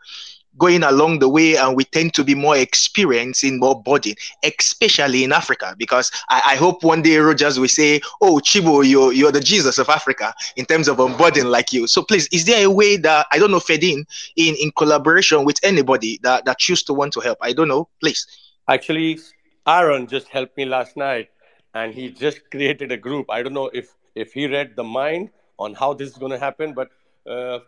going 0.58 0.82
along 0.82 1.18
the 1.18 1.28
way 1.28 1.56
and 1.56 1.76
we 1.76 1.84
tend 1.84 2.14
to 2.14 2.24
be 2.24 2.34
more 2.34 2.56
experienced 2.56 3.44
in 3.44 3.58
more 3.58 3.80
body, 3.82 4.16
especially 4.42 5.24
in 5.24 5.32
Africa. 5.32 5.74
Because 5.78 6.10
I, 6.28 6.42
I, 6.52 6.56
hope 6.56 6.82
one 6.82 7.02
day 7.02 7.16
Rogers 7.18 7.58
will 7.58 7.68
say, 7.68 8.00
Oh, 8.20 8.40
Chibo, 8.44 8.86
you're, 8.88 9.12
you're 9.12 9.32
the 9.32 9.40
Jesus 9.40 9.78
of 9.78 9.88
Africa 9.88 10.34
in 10.56 10.66
terms 10.66 10.88
of 10.88 10.98
onboarding 10.98 11.46
like 11.50 11.72
you. 11.72 11.86
So 11.86 12.02
please, 12.02 12.28
is 12.32 12.44
there 12.44 12.64
a 12.66 12.70
way 12.70 12.96
that, 12.98 13.26
I 13.32 13.38
don't 13.38 13.50
know, 13.50 13.60
Fedin, 13.60 14.04
in, 14.36 14.54
in 14.56 14.72
collaboration 14.72 15.44
with 15.44 15.58
anybody 15.62 16.18
that, 16.22 16.44
that 16.44 16.58
choose 16.58 16.82
to 16.84 16.92
want 16.92 17.12
to 17.14 17.20
help? 17.20 17.38
I 17.40 17.52
don't 17.52 17.68
know, 17.68 17.88
please. 18.00 18.26
Actually, 18.68 19.18
Aaron 19.66 20.06
just 20.06 20.28
helped 20.28 20.56
me 20.56 20.64
last 20.64 20.96
night 20.96 21.30
and 21.74 21.94
he 21.94 22.10
just 22.10 22.40
created 22.50 22.92
a 22.92 22.96
group. 22.96 23.26
I 23.30 23.42
don't 23.42 23.54
know 23.54 23.70
if, 23.72 23.94
if 24.14 24.32
he 24.32 24.46
read 24.46 24.76
the 24.76 24.84
mind 24.84 25.30
on 25.58 25.74
how 25.74 25.94
this 25.94 26.10
is 26.10 26.16
going 26.16 26.32
to 26.32 26.38
happen, 26.38 26.74
but 26.74 26.88
uh, 27.26 27.60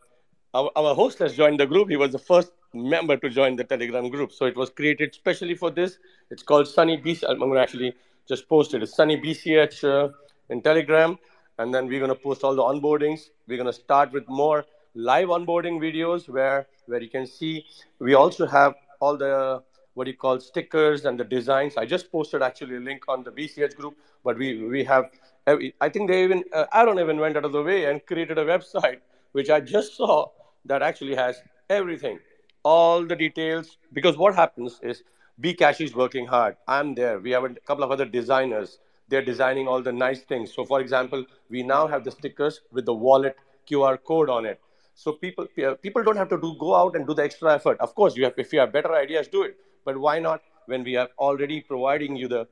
our, 0.55 0.71
our 0.77 0.95
host 0.95 1.19
has 1.19 1.35
joined 1.35 1.61
the 1.61 1.67
group. 1.67 1.89
He 1.89 1.97
was 1.97 2.13
the 2.13 2.19
first 2.19 2.53
member 2.75 3.17
to 3.17 3.29
join 3.29 3.57
the 3.57 3.65
Telegram 3.65 4.09
group. 4.09 4.33
So 4.33 4.47
it 4.47 4.57
was 4.57 4.71
created 4.71 5.15
specially 5.15 5.55
for 5.55 5.71
this. 5.71 5.99
It's 6.31 6.43
called 6.43 6.69
Sunny 6.69 6.99
BCH. 6.99 7.25
I'm 7.29 7.39
going 7.39 7.53
to 7.53 7.61
actually 7.61 7.95
just 8.29 8.49
post 8.49 8.75
it. 8.75 8.83
It's 8.83 8.95
Sunny 8.97 9.21
BCH 9.21 9.85
uh, 9.85 10.13
in 10.49 10.63
Telegram. 10.63 11.19
And 11.59 11.73
then 11.75 11.87
we're 11.87 12.01
going 12.01 12.11
to 12.11 12.23
post 12.23 12.45
all 12.45 12.55
the 12.55 12.63
onboardings. 12.63 13.31
We're 13.47 13.59
going 13.59 13.67
to 13.67 13.73
start 13.73 14.13
with 14.13 14.29
more 14.29 14.65
live 14.95 15.29
onboarding 15.29 15.81
videos 15.81 16.29
where, 16.29 16.67
where 16.87 17.01
you 17.01 17.09
can 17.09 17.27
see 17.27 17.65
we 17.99 18.15
also 18.15 18.47
have 18.47 18.75
all 19.01 19.17
the 19.17 19.63
what 19.95 20.07
you 20.07 20.15
call 20.15 20.41
stickers 20.41 21.05
and 21.05 21.21
the 21.21 21.25
designs. 21.25 21.77
I 21.77 21.85
just 21.85 22.11
posted 22.11 22.43
actually 22.43 22.77
a 22.77 22.81
link 22.81 23.03
on 23.09 23.23
the 23.23 23.31
BCH 23.31 23.77
group, 23.77 23.95
but 24.25 24.39
we, 24.39 24.65
we 24.65 24.85
have, 24.85 25.11
I 25.47 25.89
think 25.91 26.09
they 26.09 26.25
even, 26.25 26.45
uh, 26.55 26.65
Aaron 26.73 26.99
even 26.99 27.19
went 27.19 27.37
out 27.37 27.45
of 27.45 27.53
the 27.53 27.63
way 27.63 27.85
and 27.85 28.05
created 28.07 28.39
a 28.39 28.45
website, 28.45 29.01
which 29.33 29.51
I 29.51 29.61
just 29.61 29.95
saw 29.97 30.31
that 30.65 30.81
actually 30.81 31.15
has 31.15 31.37
everything 31.69 32.19
all 32.65 33.05
the 33.05 33.17
details 33.17 33.79
because 33.93 34.17
what 34.17 34.35
happens 34.35 34.81
is 34.83 35.03
Bcash 35.41 35.81
is 35.81 35.95
working 35.95 36.27
hard. 36.27 36.57
I'm 36.69 36.95
there. 36.95 37.19
We 37.19 37.31
have 37.31 37.45
a 37.45 37.51
couple 37.67 37.85
of 37.85 37.91
other 37.91 38.05
designers. 38.05 38.79
They're 39.09 39.25
designing 39.25 39.67
all 39.69 39.83
the 39.83 39.93
nice 39.93 40.23
things. 40.23 40.53
So, 40.55 40.65
for 40.65 40.81
example, 40.81 41.25
we 41.51 41.63
now 41.63 41.87
have 41.87 42.05
the 42.05 42.11
stickers 42.11 42.61
with 42.71 42.87
the 42.87 42.95
wallet 42.95 43.37
QR 43.69 43.99
code 44.03 44.31
on 44.31 44.47
it. 44.47 44.61
So 44.95 45.13
people 45.13 45.47
people 45.83 46.03
don't 46.03 46.17
have 46.17 46.29
to 46.29 46.39
do 46.39 46.55
go 46.59 46.75
out 46.75 46.97
and 46.97 47.07
do 47.07 47.15
the 47.15 47.25
extra 47.25 47.55
effort. 47.55 47.79
Of 47.81 47.95
course, 47.95 48.17
you 48.17 48.25
have 48.25 48.35
if 48.37 48.53
you 48.53 48.61
have 48.61 48.73
better 48.73 48.95
ideas, 48.95 49.29
do 49.29 49.43
it. 49.43 49.57
But 49.85 49.99
why 49.99 50.19
not 50.19 50.43
when 50.67 50.85
we 50.85 50.97
are 50.97 51.09
already 51.19 51.61
providing 51.61 52.17
you 52.17 52.29
the 52.29 52.47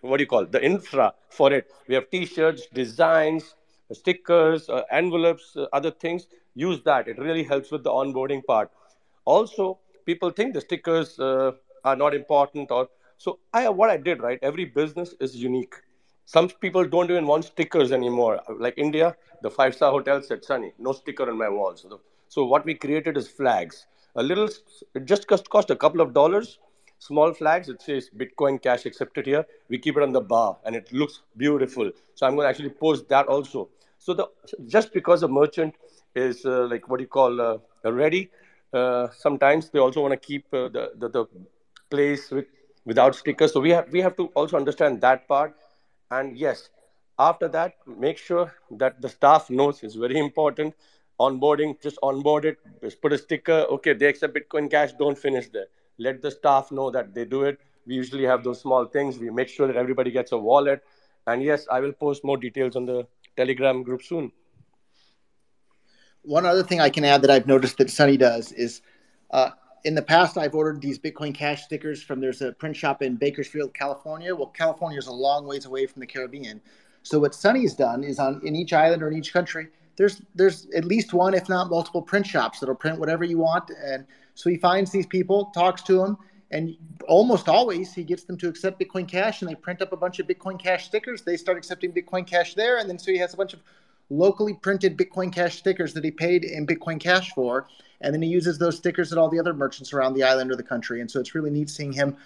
what 0.00 0.18
do 0.18 0.22
you 0.22 0.28
call 0.28 0.44
it, 0.44 0.52
the 0.52 0.64
infra 0.64 1.12
for 1.28 1.52
it? 1.52 1.72
We 1.88 1.94
have 1.96 2.08
T-shirts, 2.10 2.68
designs, 2.72 3.54
stickers, 3.92 4.68
uh, 4.68 4.82
envelopes, 4.92 5.56
uh, 5.56 5.66
other 5.72 5.90
things. 5.90 6.28
Use 6.54 6.80
that. 6.84 7.08
It 7.08 7.18
really 7.18 7.42
helps 7.42 7.72
with 7.72 7.82
the 7.82 7.90
onboarding 7.90 8.44
part. 8.44 8.70
Also, 9.34 9.78
people 10.06 10.30
think 10.30 10.54
the 10.54 10.60
stickers 10.60 11.18
uh, 11.18 11.52
are 11.84 11.96
not 11.96 12.14
important, 12.14 12.70
or 12.70 12.88
so. 13.18 13.38
I 13.52 13.68
what 13.68 13.90
I 13.90 13.96
did 13.98 14.22
right. 14.22 14.38
Every 14.42 14.64
business 14.64 15.14
is 15.20 15.36
unique. 15.36 15.74
Some 16.24 16.48
people 16.64 16.84
don't 16.94 17.10
even 17.10 17.26
want 17.26 17.44
stickers 17.44 17.92
anymore. 17.92 18.40
Like 18.66 18.74
India, 18.86 19.14
the 19.42 19.50
five 19.50 19.74
star 19.74 19.90
hotel 19.90 20.22
said, 20.22 20.44
"Sunny, 20.44 20.72
no 20.78 20.92
sticker 21.00 21.28
on 21.32 21.38
my 21.44 21.48
walls." 21.58 21.82
So, 21.88 22.00
so 22.28 22.46
what 22.54 22.64
we 22.70 22.74
created 22.86 23.18
is 23.22 23.28
flags. 23.28 23.86
A 24.16 24.22
little, 24.22 24.48
it 24.94 25.04
just 25.04 25.26
cost, 25.26 25.50
cost 25.50 25.70
a 25.70 25.76
couple 25.76 26.00
of 26.00 26.14
dollars. 26.14 26.58
Small 26.98 27.32
flags. 27.32 27.68
It 27.68 27.82
says 27.82 28.10
Bitcoin 28.22 28.60
Cash 28.62 28.86
accepted 28.86 29.26
here. 29.26 29.44
We 29.68 29.78
keep 29.78 29.96
it 29.96 30.02
on 30.02 30.12
the 30.12 30.20
bar, 30.34 30.56
and 30.64 30.74
it 30.82 30.92
looks 30.92 31.20
beautiful. 31.36 31.90
So 32.14 32.26
I'm 32.26 32.34
going 32.34 32.46
to 32.46 32.50
actually 32.50 32.70
post 32.86 33.08
that 33.10 33.26
also. 33.26 33.68
So 33.98 34.14
the 34.14 34.26
just 34.66 34.92
because 34.92 35.22
a 35.22 35.28
merchant 35.28 35.74
is 36.14 36.44
uh, 36.46 36.66
like 36.72 36.88
what 36.88 36.98
do 36.98 37.04
you 37.04 37.14
call 37.20 37.40
uh, 37.40 37.58
ready 38.02 38.30
uh, 38.72 39.08
sometimes 39.16 39.70
they 39.70 39.78
also 39.78 40.02
want 40.02 40.12
to 40.12 40.26
keep 40.26 40.46
uh, 40.52 40.68
the, 40.68 40.92
the, 40.96 41.08
the 41.08 41.26
place 41.90 42.30
with 42.30 42.46
without 42.84 43.14
stickers. 43.14 43.52
So 43.52 43.60
we 43.60 43.70
have 43.70 43.90
we 43.92 44.00
have 44.00 44.16
to 44.16 44.26
also 44.34 44.56
understand 44.56 45.00
that 45.02 45.26
part. 45.28 45.54
And 46.10 46.36
yes, 46.36 46.70
after 47.18 47.48
that, 47.48 47.74
make 47.86 48.18
sure 48.18 48.54
that 48.70 49.00
the 49.00 49.08
staff 49.08 49.50
knows 49.50 49.82
is 49.82 49.94
very 49.94 50.18
important. 50.18 50.74
Onboarding, 51.20 51.80
just 51.82 51.98
onboard 52.02 52.44
it, 52.44 52.58
just 52.80 53.02
put 53.02 53.12
a 53.12 53.18
sticker. 53.18 53.66
Okay, 53.76 53.92
they 53.92 54.06
accept 54.06 54.36
Bitcoin 54.36 54.70
Cash. 54.70 54.92
Don't 54.92 55.18
finish 55.18 55.48
there. 55.48 55.66
Let 55.98 56.22
the 56.22 56.30
staff 56.30 56.70
know 56.70 56.90
that 56.92 57.12
they 57.12 57.24
do 57.24 57.42
it. 57.42 57.58
We 57.86 57.94
usually 57.94 58.24
have 58.24 58.44
those 58.44 58.60
small 58.60 58.84
things. 58.84 59.18
We 59.18 59.30
make 59.30 59.48
sure 59.48 59.66
that 59.66 59.76
everybody 59.76 60.12
gets 60.12 60.30
a 60.32 60.38
wallet. 60.38 60.82
And 61.26 61.42
yes, 61.42 61.66
I 61.70 61.80
will 61.80 61.92
post 61.92 62.24
more 62.24 62.36
details 62.36 62.76
on 62.76 62.86
the 62.86 63.06
Telegram 63.36 63.82
group 63.82 64.02
soon. 64.02 64.30
One 66.28 66.44
other 66.44 66.62
thing 66.62 66.78
I 66.78 66.90
can 66.90 67.06
add 67.06 67.22
that 67.22 67.30
I've 67.30 67.46
noticed 67.46 67.78
that 67.78 67.88
Sunny 67.88 68.18
does 68.18 68.52
is 68.52 68.82
uh, 69.30 69.48
in 69.84 69.94
the 69.94 70.02
past 70.02 70.36
I've 70.36 70.54
ordered 70.54 70.82
these 70.82 70.98
Bitcoin 70.98 71.34
Cash 71.34 71.64
stickers 71.64 72.02
from 72.02 72.20
there's 72.20 72.42
a 72.42 72.52
print 72.52 72.76
shop 72.76 73.00
in 73.00 73.16
Bakersfield, 73.16 73.72
California. 73.72 74.34
Well, 74.36 74.48
California 74.48 74.98
is 74.98 75.06
a 75.06 75.12
long 75.12 75.46
ways 75.46 75.64
away 75.64 75.86
from 75.86 76.00
the 76.00 76.06
Caribbean. 76.06 76.60
So 77.02 77.18
what 77.18 77.34
Sunny's 77.34 77.72
done 77.72 78.04
is 78.04 78.18
on 78.18 78.42
in 78.44 78.54
each 78.54 78.74
island 78.74 79.02
or 79.02 79.08
in 79.08 79.16
each 79.16 79.32
country, 79.32 79.68
there's 79.96 80.20
there's 80.34 80.66
at 80.76 80.84
least 80.84 81.14
one, 81.14 81.32
if 81.32 81.48
not 81.48 81.70
multiple, 81.70 82.02
print 82.02 82.26
shops 82.26 82.60
that'll 82.60 82.74
print 82.74 83.00
whatever 83.00 83.24
you 83.24 83.38
want. 83.38 83.70
And 83.82 84.04
so 84.34 84.50
he 84.50 84.58
finds 84.58 84.90
these 84.90 85.06
people, 85.06 85.46
talks 85.54 85.80
to 85.84 85.96
them, 85.96 86.18
and 86.50 86.76
almost 87.06 87.48
always 87.48 87.94
he 87.94 88.04
gets 88.04 88.24
them 88.24 88.36
to 88.36 88.48
accept 88.48 88.78
Bitcoin 88.78 89.08
Cash, 89.08 89.40
and 89.40 89.50
they 89.50 89.54
print 89.54 89.80
up 89.80 89.94
a 89.94 89.96
bunch 89.96 90.18
of 90.18 90.26
Bitcoin 90.26 90.60
Cash 90.60 90.84
stickers. 90.84 91.22
They 91.22 91.38
start 91.38 91.56
accepting 91.56 91.90
Bitcoin 91.90 92.26
Cash 92.26 92.52
there, 92.52 92.76
and 92.76 92.86
then 92.90 92.98
so 92.98 93.12
he 93.12 93.16
has 93.16 93.32
a 93.32 93.36
bunch 93.38 93.54
of 93.54 93.60
locally 94.10 94.54
printed 94.54 94.96
Bitcoin 94.96 95.32
Cash 95.32 95.58
stickers 95.58 95.92
that 95.94 96.04
he 96.04 96.10
paid 96.10 96.44
in 96.44 96.66
Bitcoin 96.66 97.00
Cash 97.00 97.32
for, 97.32 97.66
and 98.00 98.14
then 98.14 98.22
he 98.22 98.28
uses 98.28 98.58
those 98.58 98.76
stickers 98.76 99.12
at 99.12 99.18
all 99.18 99.28
the 99.28 99.38
other 99.38 99.54
merchants 99.54 99.92
around 99.92 100.14
the 100.14 100.22
island 100.22 100.50
or 100.50 100.56
the 100.56 100.62
country. 100.62 101.00
And 101.00 101.10
so 101.10 101.20
it's 101.20 101.34
really 101.34 101.50
neat 101.50 101.68
seeing 101.68 101.92
him 101.92 102.16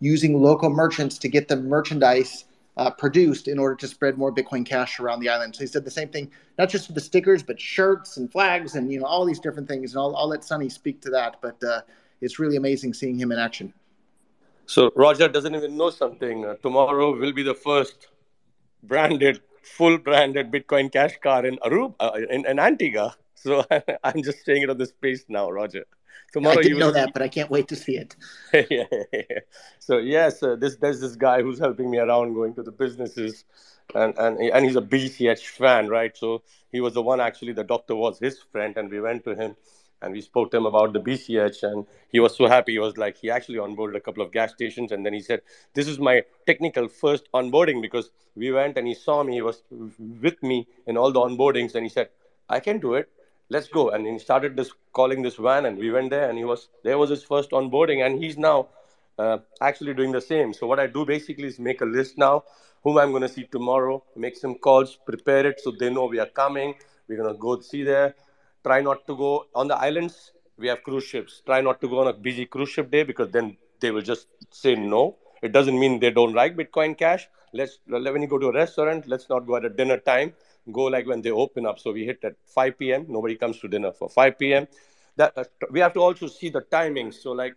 using 0.00 0.40
local 0.40 0.70
merchants 0.70 1.18
to 1.18 1.28
get 1.28 1.48
the 1.48 1.56
merchandise 1.56 2.44
uh, 2.76 2.90
produced 2.90 3.48
in 3.48 3.58
order 3.58 3.74
to 3.76 3.86
spread 3.86 4.18
more 4.18 4.34
Bitcoin 4.34 4.66
Cash 4.66 4.98
around 4.98 5.20
the 5.20 5.28
island. 5.28 5.54
So 5.54 5.60
he 5.60 5.66
said 5.66 5.84
the 5.84 5.90
same 5.90 6.08
thing, 6.08 6.30
not 6.58 6.68
just 6.68 6.88
with 6.88 6.96
the 6.96 7.00
stickers, 7.00 7.42
but 7.42 7.60
shirts 7.60 8.16
and 8.16 8.30
flags 8.30 8.74
and 8.74 8.92
you 8.92 9.00
know 9.00 9.06
all 9.06 9.24
these 9.24 9.38
different 9.38 9.68
things. 9.68 9.92
And 9.92 10.00
I'll, 10.00 10.14
I'll 10.16 10.28
let 10.28 10.44
Sunny 10.44 10.68
speak 10.68 11.00
to 11.02 11.10
that, 11.10 11.36
but 11.40 11.62
uh, 11.62 11.82
it's 12.20 12.38
really 12.38 12.56
amazing 12.56 12.94
seeing 12.94 13.18
him 13.18 13.30
in 13.32 13.38
action. 13.38 13.72
So 14.66 14.90
Roger 14.96 15.28
doesn't 15.28 15.54
even 15.54 15.76
know 15.76 15.90
something. 15.90 16.44
Uh, 16.44 16.54
tomorrow 16.54 17.14
will 17.16 17.32
be 17.32 17.42
the 17.42 17.54
first 17.54 18.08
branded, 18.82 19.42
full 19.64 19.98
branded 19.98 20.50
Bitcoin 20.50 20.92
Cash 20.92 21.18
car 21.18 21.44
in 21.44 21.56
Aruba, 21.58 21.94
uh, 22.00 22.12
in, 22.30 22.46
in 22.46 22.58
Antigua. 22.58 23.16
So 23.34 23.64
I'm 24.04 24.22
just 24.22 24.44
saying 24.44 24.62
it 24.62 24.70
on 24.70 24.78
the 24.78 24.86
space 24.86 25.24
now, 25.28 25.50
Roger. 25.50 25.84
Tomorrow 26.32 26.58
I 26.58 26.62
didn't 26.62 26.78
know 26.78 26.90
that, 26.90 27.12
but 27.12 27.22
I 27.22 27.28
can't 27.28 27.50
wait 27.50 27.68
to 27.68 27.76
see 27.76 27.96
it. 27.96 28.16
yeah, 28.70 28.84
yeah, 29.12 29.40
So 29.78 29.98
yes, 29.98 30.42
uh, 30.42 30.56
this 30.56 30.76
there's 30.76 31.00
this 31.00 31.14
guy 31.14 31.42
who's 31.42 31.58
helping 31.58 31.90
me 31.90 31.98
around 31.98 32.34
going 32.34 32.54
to 32.54 32.62
the 32.62 32.72
businesses, 32.72 33.44
and 33.94 34.14
and 34.18 34.38
and 34.40 34.64
he's 34.64 34.76
a 34.76 34.80
BCH 34.80 35.46
fan, 35.50 35.88
right? 35.88 36.16
So 36.16 36.42
he 36.72 36.80
was 36.80 36.94
the 36.94 37.02
one 37.02 37.20
actually. 37.20 37.52
The 37.52 37.64
doctor 37.64 37.94
was 37.94 38.18
his 38.18 38.40
friend, 38.40 38.76
and 38.76 38.90
we 38.90 39.00
went 39.00 39.24
to 39.24 39.34
him 39.36 39.56
and 40.02 40.12
we 40.12 40.20
spoke 40.20 40.50
to 40.50 40.56
him 40.56 40.66
about 40.66 40.92
the 40.92 41.00
BCH, 41.00 41.62
and 41.62 41.86
he 42.10 42.20
was 42.20 42.36
so 42.36 42.46
happy. 42.46 42.72
He 42.72 42.78
was 42.78 42.96
like, 42.96 43.16
he 43.16 43.30
actually 43.30 43.58
onboarded 43.58 43.96
a 43.96 44.00
couple 44.00 44.22
of 44.22 44.32
gas 44.32 44.52
stations, 44.52 44.92
and 44.92 45.04
then 45.04 45.12
he 45.12 45.20
said, 45.20 45.42
"This 45.74 45.88
is 45.88 45.98
my 45.98 46.22
technical 46.46 46.88
first 46.88 47.28
onboarding 47.32 47.80
because 47.82 48.10
we 48.36 48.52
went 48.52 48.76
and 48.76 48.86
he 48.86 48.94
saw 48.94 49.22
me. 49.22 49.34
He 49.34 49.42
was 49.42 49.62
with 49.70 50.42
me 50.42 50.66
in 50.86 50.96
all 50.96 51.12
the 51.12 51.20
onboardings, 51.20 51.74
and 51.74 51.84
he 51.84 51.88
said, 51.88 52.08
I 52.48 52.60
can 52.60 52.78
do 52.80 52.94
it. 52.94 53.10
Let's 53.48 53.68
go." 53.68 53.90
And 53.90 54.06
he 54.06 54.18
started 54.18 54.56
this 54.56 54.72
calling 54.92 55.22
this 55.22 55.36
van, 55.36 55.66
and 55.66 55.78
we 55.78 55.90
went 55.90 56.10
there, 56.10 56.28
and 56.28 56.38
he 56.38 56.44
was 56.44 56.68
there 56.82 56.98
was 56.98 57.10
his 57.10 57.24
first 57.24 57.50
onboarding, 57.50 58.04
and 58.06 58.22
he's 58.22 58.36
now 58.36 58.68
uh, 59.18 59.38
actually 59.60 59.94
doing 59.94 60.12
the 60.12 60.20
same. 60.20 60.52
So 60.52 60.66
what 60.66 60.80
I 60.80 60.86
do 60.86 61.06
basically 61.06 61.48
is 61.48 61.58
make 61.58 61.80
a 61.80 61.86
list 61.86 62.18
now, 62.18 62.44
whom 62.82 62.98
I'm 62.98 63.10
going 63.10 63.22
to 63.22 63.28
see 63.28 63.44
tomorrow, 63.44 64.02
make 64.16 64.36
some 64.36 64.56
calls, 64.56 64.96
prepare 64.96 65.46
it 65.46 65.60
so 65.60 65.72
they 65.78 65.90
know 65.90 66.06
we 66.06 66.18
are 66.18 66.32
coming. 66.42 66.74
We're 67.08 67.18
going 67.22 67.32
to 67.34 67.38
go 67.38 67.60
see 67.60 67.82
there 67.84 68.14
try 68.64 68.80
not 68.80 69.06
to 69.06 69.16
go 69.16 69.46
on 69.54 69.68
the 69.68 69.76
islands. 69.76 70.32
We 70.56 70.68
have 70.68 70.82
cruise 70.82 71.04
ships. 71.04 71.42
Try 71.44 71.60
not 71.60 71.80
to 71.82 71.88
go 71.88 72.00
on 72.00 72.08
a 72.08 72.12
busy 72.12 72.46
cruise 72.46 72.70
ship 72.70 72.90
day 72.90 73.02
because 73.02 73.30
then 73.30 73.56
they 73.80 73.90
will 73.90 74.02
just 74.02 74.28
say 74.50 74.74
no. 74.74 75.16
It 75.42 75.52
doesn't 75.52 75.78
mean 75.78 76.00
they 76.00 76.10
don't 76.10 76.32
like 76.34 76.56
Bitcoin 76.56 76.96
Cash. 76.96 77.28
Let's 77.52 77.78
when 77.86 78.22
you 78.22 78.28
go 78.28 78.38
to 78.38 78.48
a 78.48 78.52
restaurant, 78.52 79.06
let's 79.06 79.28
not 79.28 79.46
go 79.46 79.56
at 79.56 79.64
a 79.64 79.68
dinner 79.68 79.98
time. 79.98 80.32
Go 80.72 80.84
like 80.84 81.06
when 81.06 81.20
they 81.22 81.30
open 81.30 81.66
up. 81.66 81.78
So 81.78 81.92
we 81.92 82.04
hit 82.04 82.24
at 82.24 82.34
5 82.46 82.78
p.m. 82.78 83.06
Nobody 83.08 83.36
comes 83.36 83.58
to 83.60 83.68
dinner 83.68 83.92
for 83.92 84.08
5 84.08 84.38
p.m. 84.38 84.66
That 85.16 85.36
uh, 85.36 85.44
we 85.70 85.80
have 85.80 85.92
to 85.94 86.00
also 86.00 86.26
see 86.26 86.48
the 86.48 86.62
timings. 86.62 87.14
So 87.14 87.32
like 87.32 87.54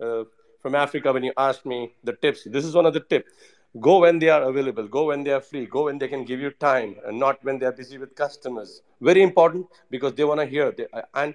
uh, 0.00 0.24
from 0.60 0.74
Africa, 0.74 1.12
when 1.12 1.22
you 1.22 1.32
ask 1.36 1.64
me 1.64 1.94
the 2.02 2.14
tips, 2.14 2.44
this 2.44 2.64
is 2.64 2.74
one 2.74 2.86
of 2.86 2.94
the 2.94 3.00
tips 3.00 3.30
go 3.80 4.00
when 4.00 4.18
they 4.18 4.28
are 4.28 4.42
available. 4.42 4.86
Go 4.88 5.06
when 5.06 5.24
they 5.24 5.32
are 5.32 5.40
free. 5.40 5.66
Go 5.66 5.84
when 5.84 5.98
they 5.98 6.08
can 6.08 6.24
give 6.24 6.40
you 6.40 6.50
time 6.50 6.96
and 7.06 7.18
not 7.18 7.42
when 7.44 7.58
they 7.58 7.66
are 7.66 7.72
busy 7.72 7.98
with 7.98 8.14
customers. 8.14 8.82
Very 9.00 9.22
important 9.22 9.66
because 9.90 10.14
they 10.14 10.24
want 10.24 10.40
to 10.40 10.46
hear. 10.46 10.72
They, 10.72 10.86
and 11.14 11.34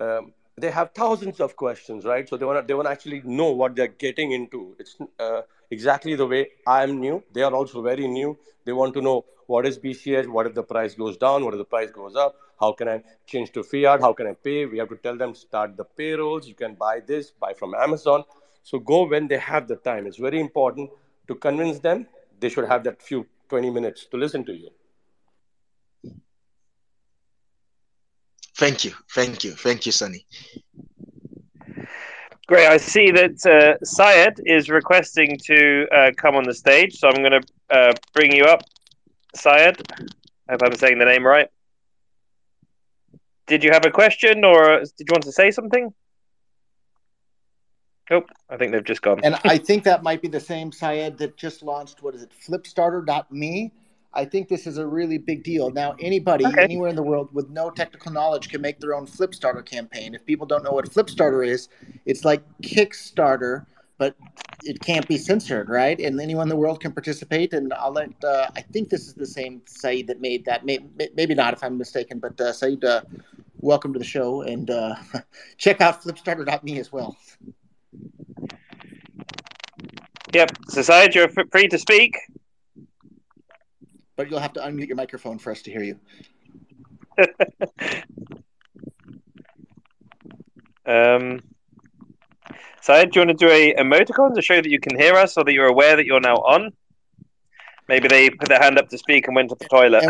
um, 0.00 0.32
they 0.56 0.70
have 0.70 0.90
thousands 0.92 1.40
of 1.40 1.56
questions 1.56 2.04
right? 2.04 2.28
So 2.28 2.36
they 2.36 2.44
want 2.44 2.60
to 2.60 2.66
they 2.66 2.74
want 2.74 2.86
to 2.86 2.90
actually 2.92 3.22
know 3.24 3.50
what 3.52 3.76
they're 3.76 3.88
getting 3.88 4.32
into. 4.32 4.76
It's 4.78 4.96
uh, 5.18 5.42
exactly 5.70 6.14
the 6.14 6.26
way 6.26 6.48
i 6.66 6.82
am 6.82 7.00
new. 7.00 7.22
They 7.32 7.42
are 7.42 7.54
also 7.54 7.82
very 7.82 8.06
new. 8.06 8.38
They 8.64 8.72
want 8.72 8.94
to 8.94 9.02
know 9.02 9.24
what 9.46 9.66
is 9.66 9.78
bch 9.78 10.26
what 10.26 10.46
if 10.46 10.54
the 10.54 10.62
price 10.62 10.94
goes 10.94 11.16
down 11.16 11.42
what 11.42 11.54
if 11.54 11.58
the 11.58 11.64
price 11.64 11.90
goes 11.90 12.14
up 12.14 12.34
how 12.60 12.70
can 12.70 12.86
i 12.86 13.02
change 13.26 13.50
to 13.50 13.62
fiat 13.62 14.02
how 14.02 14.12
can 14.12 14.26
i 14.26 14.34
pay? 14.34 14.66
We 14.66 14.78
have 14.78 14.90
to 14.90 14.96
tell 14.96 15.16
them 15.16 15.34
start 15.34 15.76
the 15.76 15.84
payrolls. 15.84 16.46
You 16.46 16.54
can 16.54 16.74
buy 16.74 17.00
this 17.00 17.30
buy 17.30 17.54
from 17.54 17.74
amazon. 17.74 18.24
So 18.62 18.78
go 18.78 19.06
when 19.06 19.28
they 19.28 19.38
have 19.38 19.66
the 19.66 19.76
time. 19.76 20.06
It's 20.06 20.18
very 20.18 20.40
important 20.40 20.90
to 21.28 21.34
convince 21.34 21.78
them, 21.78 22.06
they 22.40 22.48
should 22.48 22.66
have 22.68 22.84
that 22.84 23.00
few 23.00 23.26
20 23.48 23.70
minutes 23.70 24.06
to 24.06 24.16
listen 24.16 24.44
to 24.44 24.52
you. 24.52 24.70
Thank 28.56 28.84
you. 28.84 28.92
Thank 29.14 29.44
you. 29.44 29.52
Thank 29.52 29.86
you, 29.86 29.92
Sunny. 29.92 30.26
Great. 32.48 32.66
I 32.66 32.78
see 32.78 33.10
that 33.10 33.46
uh, 33.46 33.84
Syed 33.84 34.40
is 34.44 34.68
requesting 34.68 35.38
to 35.44 35.86
uh, 35.94 36.10
come 36.16 36.34
on 36.34 36.44
the 36.44 36.54
stage, 36.54 36.96
so 36.98 37.08
I'm 37.08 37.22
going 37.22 37.40
to 37.40 37.46
uh, 37.70 37.92
bring 38.14 38.34
you 38.34 38.44
up, 38.44 38.62
Syed. 39.34 39.80
I 40.48 40.52
hope 40.52 40.62
I'm 40.64 40.74
saying 40.76 40.98
the 40.98 41.04
name 41.04 41.24
right. 41.24 41.48
Did 43.46 43.62
you 43.62 43.70
have 43.70 43.84
a 43.84 43.90
question 43.90 44.44
or 44.44 44.80
did 44.80 45.06
you 45.06 45.12
want 45.12 45.24
to 45.24 45.32
say 45.32 45.50
something? 45.50 45.92
Nope, 48.10 48.30
I 48.48 48.56
think 48.56 48.72
they've 48.72 48.84
just 48.84 49.02
gone. 49.02 49.20
and 49.22 49.38
I 49.44 49.58
think 49.58 49.84
that 49.84 50.02
might 50.02 50.22
be 50.22 50.28
the 50.28 50.40
same 50.40 50.72
Syed 50.72 51.18
that 51.18 51.36
just 51.36 51.62
launched. 51.62 52.02
What 52.02 52.14
is 52.14 52.22
it? 52.22 52.32
Flipstarter.me. 52.46 53.72
I 54.14 54.24
think 54.24 54.48
this 54.48 54.66
is 54.66 54.78
a 54.78 54.86
really 54.86 55.18
big 55.18 55.44
deal. 55.44 55.70
Now, 55.70 55.94
anybody 56.00 56.46
okay. 56.46 56.62
anywhere 56.62 56.88
in 56.88 56.96
the 56.96 57.02
world 57.02 57.28
with 57.32 57.50
no 57.50 57.70
technical 57.70 58.10
knowledge 58.10 58.48
can 58.48 58.62
make 58.62 58.80
their 58.80 58.94
own 58.94 59.06
Flipstarter 59.06 59.64
campaign. 59.64 60.14
If 60.14 60.24
people 60.24 60.46
don't 60.46 60.64
know 60.64 60.70
what 60.70 60.86
Flipstarter 60.90 61.46
is, 61.46 61.68
it's 62.06 62.24
like 62.24 62.42
Kickstarter, 62.62 63.66
but 63.98 64.16
it 64.64 64.80
can't 64.80 65.06
be 65.06 65.18
censored, 65.18 65.68
right? 65.68 66.00
And 66.00 66.18
anyone 66.20 66.44
in 66.44 66.48
the 66.48 66.56
world 66.56 66.80
can 66.80 66.92
participate. 66.92 67.52
And 67.52 67.72
I'll 67.74 67.92
let. 67.92 68.10
Uh, 68.24 68.48
I 68.56 68.62
think 68.62 68.88
this 68.88 69.06
is 69.06 69.14
the 69.14 69.26
same 69.26 69.60
Saeed 69.66 70.06
that 70.06 70.20
made 70.20 70.44
that. 70.46 70.64
Maybe, 70.64 70.88
maybe 71.14 71.34
not, 71.34 71.52
if 71.52 71.62
I'm 71.62 71.76
mistaken. 71.76 72.18
But 72.18 72.40
uh, 72.40 72.52
Saeed, 72.52 72.84
uh, 72.84 73.02
welcome 73.60 73.92
to 73.92 73.98
the 73.98 74.04
show, 74.04 74.42
and 74.42 74.70
uh, 74.70 74.94
check 75.58 75.80
out 75.82 76.02
Flipstarter.me 76.02 76.78
as 76.78 76.90
well. 76.90 77.16
Yep. 80.32 80.50
Syed, 80.68 81.14
you're 81.14 81.28
free 81.50 81.68
to 81.68 81.78
speak. 81.78 82.18
But 84.16 84.30
you'll 84.30 84.40
have 84.40 84.52
to 84.54 84.60
unmute 84.60 84.88
your 84.88 84.96
microphone 84.96 85.38
for 85.38 85.52
us 85.52 85.62
to 85.62 85.70
hear 85.70 85.82
you. 85.82 85.98
um, 90.86 91.40
Syed, 92.82 93.12
do 93.12 93.20
you 93.20 93.26
want 93.26 93.38
to 93.38 93.46
do 93.46 93.50
a 93.50 93.74
emoticon 93.74 94.34
to 94.34 94.42
show 94.42 94.56
that 94.56 94.70
you 94.70 94.80
can 94.80 94.98
hear 94.98 95.14
us 95.14 95.36
or 95.36 95.44
that 95.44 95.52
you're 95.52 95.66
aware 95.66 95.96
that 95.96 96.04
you're 96.04 96.20
now 96.20 96.36
on? 96.36 96.72
Maybe 97.88 98.08
they 98.08 98.28
put 98.28 98.48
their 98.48 98.60
hand 98.60 98.78
up 98.78 98.88
to 98.90 98.98
speak 98.98 99.26
and 99.26 99.36
went 99.36 99.48
to 99.48 99.56
the 99.58 99.64
toilet. 99.66 100.04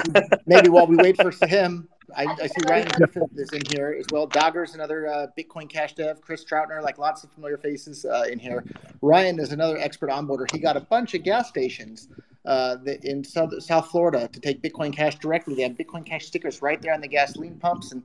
maybe 0.46 0.68
while 0.68 0.86
we 0.86 0.96
wait 0.96 1.16
for 1.16 1.30
him, 1.46 1.88
I, 2.16 2.24
I 2.24 2.46
see 2.46 2.62
Ryan 2.68 2.88
is 3.36 3.52
in 3.52 3.62
here 3.70 3.96
as 3.98 4.06
well. 4.10 4.26
Dagur's 4.26 4.74
another 4.74 5.08
uh, 5.08 5.26
Bitcoin 5.38 5.68
Cash 5.68 5.94
dev. 5.94 6.20
Chris 6.20 6.44
Troutner, 6.44 6.82
like 6.82 6.98
lots 6.98 7.24
of 7.24 7.30
familiar 7.32 7.58
faces 7.58 8.04
uh, 8.04 8.24
in 8.30 8.38
here. 8.38 8.64
Ryan 9.02 9.38
is 9.38 9.52
another 9.52 9.78
expert 9.78 10.10
onboarder. 10.10 10.50
He 10.50 10.58
got 10.58 10.76
a 10.76 10.80
bunch 10.80 11.14
of 11.14 11.22
gas 11.22 11.48
stations 11.48 12.08
uh, 12.44 12.76
in 13.02 13.22
South, 13.22 13.62
South 13.62 13.90
Florida 13.90 14.28
to 14.32 14.40
take 14.40 14.62
Bitcoin 14.62 14.94
Cash 14.94 15.16
directly. 15.16 15.54
They 15.54 15.62
have 15.62 15.72
Bitcoin 15.72 16.04
Cash 16.04 16.26
stickers 16.26 16.62
right 16.62 16.80
there 16.80 16.94
on 16.94 17.00
the 17.00 17.08
gasoline 17.08 17.56
pumps. 17.56 17.92
And 17.92 18.02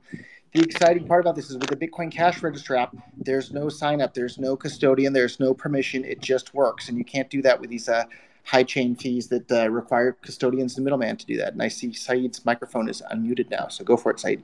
the 0.52 0.60
exciting 0.60 1.06
part 1.06 1.22
about 1.22 1.34
this 1.34 1.50
is 1.50 1.56
with 1.56 1.70
the 1.70 1.76
Bitcoin 1.76 2.12
Cash 2.12 2.42
Register 2.42 2.76
app, 2.76 2.94
there's 3.16 3.52
no 3.52 3.68
sign 3.68 4.00
up, 4.00 4.12
there's 4.14 4.38
no 4.38 4.54
custodian, 4.56 5.12
there's 5.12 5.40
no 5.40 5.54
permission. 5.54 6.04
It 6.04 6.20
just 6.20 6.54
works. 6.54 6.88
And 6.88 6.98
you 6.98 7.04
can't 7.04 7.30
do 7.30 7.42
that 7.42 7.60
with 7.60 7.70
these 7.70 7.88
uh, 7.88 8.04
high 8.44 8.62
chain 8.62 8.94
fees 8.96 9.28
that 9.28 9.50
uh, 9.50 9.68
require 9.70 10.12
custodians 10.12 10.76
and 10.76 10.84
middleman 10.84 11.16
to 11.16 11.26
do 11.26 11.36
that. 11.38 11.52
And 11.54 11.62
I 11.62 11.68
see 11.68 11.92
Saeed's 11.92 12.44
microphone 12.44 12.88
is 12.88 13.02
unmuted 13.12 13.50
now, 13.50 13.68
so 13.68 13.84
go 13.84 13.96
for 13.96 14.10
it, 14.12 14.20
Saeed. 14.20 14.42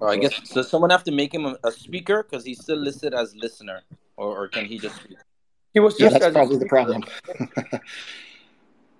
Oh, 0.00 0.08
I 0.08 0.16
guess 0.16 0.40
so. 0.44 0.62
Someone 0.62 0.90
have 0.90 1.04
to 1.04 1.12
make 1.12 1.32
him 1.32 1.46
a, 1.46 1.56
a 1.64 1.72
speaker 1.72 2.22
because 2.22 2.44
he's 2.44 2.60
still 2.62 2.76
listed 2.78 3.14
as 3.14 3.34
listener, 3.36 3.82
or, 4.16 4.44
or 4.44 4.48
can 4.48 4.66
he 4.66 4.78
just 4.78 4.96
speak? 4.96 5.18
He 5.74 5.80
was 5.80 5.98
Yeah, 5.98 6.08
just 6.08 6.20
that's 6.20 6.32
probably 6.34 6.58
the 6.58 6.66
problem. 6.66 7.04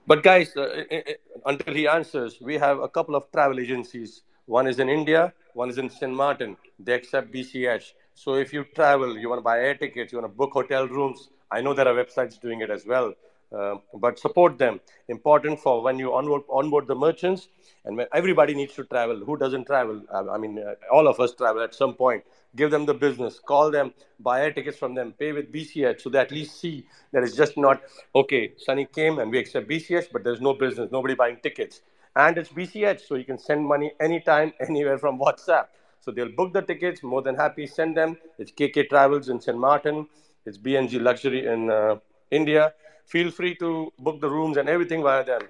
But 0.07 0.23
guys, 0.23 0.57
uh, 0.57 0.85
i- 0.91 1.03
i- 1.09 1.17
until 1.47 1.75
he 1.75 1.89
answers, 1.89 2.41
we 2.41 2.57
have 2.59 2.79
a 2.81 2.89
couple 2.89 3.17
of 3.17 3.31
travel 3.33 3.59
agencies. 3.59 4.23
One 4.47 4.67
is 4.69 4.79
in 4.79 4.89
India, 4.89 5.33
one 5.55 5.69
is 5.69 5.79
in 5.79 5.91
St. 5.91 6.13
Martin. 6.13 6.57
They 6.79 6.93
accept 6.95 7.33
BCH. 7.33 7.93
So 8.19 8.35
if 8.35 8.51
you 8.51 8.65
travel, 8.75 9.19
you 9.19 9.29
want 9.29 9.41
to 9.41 9.43
buy 9.43 9.61
air 9.61 9.75
tickets, 9.75 10.11
you 10.11 10.19
want 10.19 10.33
to 10.33 10.37
book 10.37 10.53
hotel 10.55 10.89
rooms. 10.89 11.29
I 11.51 11.61
know 11.61 11.75
there 11.75 11.87
are 11.87 11.95
websites 11.95 12.41
doing 12.41 12.63
it 12.63 12.71
as 12.71 12.87
well. 12.87 13.13
Uh, 13.55 13.75
but 13.93 14.19
support 14.19 14.57
them. 14.59 14.81
Important 15.09 15.61
for 15.61 15.83
when 15.83 15.99
you 15.99 16.15
onboard, 16.15 16.43
onboard 16.49 16.87
the 16.87 16.95
merchants, 16.95 17.49
and 17.85 17.95
when 17.97 18.07
everybody 18.15 18.55
needs 18.55 18.75
to 18.75 18.85
travel. 18.85 19.23
Who 19.25 19.37
doesn't 19.37 19.67
travel? 19.67 20.03
I, 20.13 20.21
I 20.35 20.39
mean, 20.39 20.59
uh, 20.59 20.75
all 20.91 21.07
of 21.07 21.21
us 21.21 21.35
travel 21.35 21.63
at 21.63 21.75
some 21.75 21.93
point. 21.95 22.25
Give 22.57 22.71
them 22.71 22.87
the 22.87 22.95
business, 22.95 23.39
call 23.39 23.71
them, 23.71 23.93
buy 24.19 24.41
air 24.43 24.53
tickets 24.53 24.79
from 24.79 24.95
them, 24.95 25.13
pay 25.13 25.33
with 25.33 25.53
BCH, 25.53 26.01
so 26.01 26.09
they 26.09 26.19
at 26.19 26.31
least 26.31 26.59
see 26.59 26.87
that 27.13 27.23
it's 27.23 27.37
just 27.37 27.59
not 27.59 27.83
okay. 28.15 28.55
Sunny 28.57 28.87
came 28.87 29.19
and 29.19 29.31
we 29.31 29.39
accept 29.39 29.69
BCH, 29.69 30.07
but 30.11 30.25
there's 30.25 30.41
no 30.41 30.55
business, 30.55 30.91
nobody 30.91 31.15
buying 31.15 31.37
tickets, 31.43 31.83
and 32.17 32.39
it's 32.39 32.49
BCH, 32.49 33.07
so 33.07 33.15
you 33.15 33.25
can 33.25 33.39
send 33.39 33.65
money 33.67 33.93
anytime, 34.01 34.55
anywhere 34.69 34.97
from 34.99 35.19
WhatsApp. 35.19 35.67
So 36.07 36.13
they'll 36.13 36.31
book 36.31 36.53
the 36.53 36.63
tickets, 36.63 37.03
more 37.03 37.21
than 37.21 37.35
happy, 37.35 37.67
send 37.67 37.97
them. 37.97 38.17
It's 38.39 38.53
KK 38.53 38.89
Travels 38.89 39.29
in 39.29 39.41
St. 39.41 39.59
Martin. 39.59 40.07
It's 40.45 40.57
BNG 40.57 41.03
Luxury 41.03 41.49
in 41.49 41.69
uh, 41.69 41.97
India. 42.31 42.75
Feel 43.07 43.33
free 43.33 43.57
to 43.57 43.93
book 43.99 44.21
the 44.21 44.31
rooms 44.31 44.57
and 44.57 44.69
everything 44.69 45.03
via 45.03 45.25
them. 45.25 45.41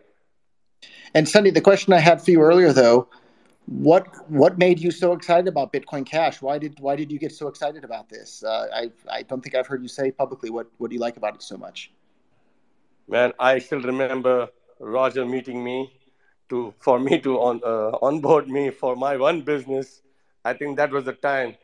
And 1.13 1.29
Sunny, 1.29 1.51
the 1.51 1.61
question 1.61 1.93
I 1.93 1.99
had 1.99 2.23
for 2.23 2.31
you 2.31 2.41
earlier, 2.41 2.73
though, 2.73 3.07
what 3.67 4.07
what 4.31 4.57
made 4.57 4.81
you 4.81 4.91
so 4.91 5.13
excited 5.13 5.47
about 5.47 5.75
Bitcoin 5.75 6.07
Cash? 6.07 6.41
Why 6.41 6.57
did 6.57 6.81
why 6.81 6.97
did 6.97 7.13
you 7.13 7.19
get 7.19 7.33
so 7.33 7.49
excited 7.49 7.85
about 7.85 8.09
this? 8.09 8.43
Uh, 8.43 8.69
I 8.73 8.91
I 9.11 9.23
don't 9.25 9.43
think 9.43 9.55
I've 9.57 9.67
heard 9.67 9.83
you 9.83 9.89
say 9.89 10.11
publicly 10.11 10.49
what 10.49 10.69
what 10.79 10.89
do 10.89 10.95
you 10.95 11.01
like 11.01 11.19
about 11.19 11.35
it 11.35 11.43
so 11.43 11.59
much. 11.59 11.91
Man, 13.09 13.35
I 13.39 13.59
still 13.59 13.83
remember 13.83 14.49
Roger 14.81 15.27
meeting 15.27 15.63
me 15.63 15.93
to 16.49 16.73
for 16.79 16.99
me 16.99 17.19
to 17.19 17.39
on 17.41 17.61
uh, 17.63 17.99
onboard 18.01 18.49
me 18.49 18.71
for 18.71 18.97
my 18.97 19.19
one 19.19 19.43
business. 19.43 20.01
I 20.47 20.55
think 20.55 20.77
that 20.79 20.93
was 20.93 21.05
the 21.05 21.15
time. 21.15 21.57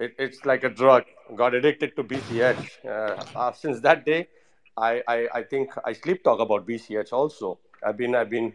It, 0.00 0.14
it's 0.18 0.44
like 0.44 0.64
a 0.64 0.70
drug. 0.70 1.04
Got 1.36 1.54
addicted 1.54 1.96
to 1.96 2.04
BCH. 2.04 2.84
Uh, 2.84 3.24
uh, 3.38 3.52
since 3.52 3.80
that 3.82 4.04
day, 4.06 4.28
I, 4.76 5.02
I 5.08 5.18
I 5.40 5.42
think 5.44 5.70
I 5.84 5.94
sleep 5.94 6.24
talk 6.24 6.40
about 6.40 6.66
BCH 6.68 7.12
also. 7.12 7.58
I've 7.86 7.96
been 7.96 8.14
I've 8.16 8.30
been 8.30 8.54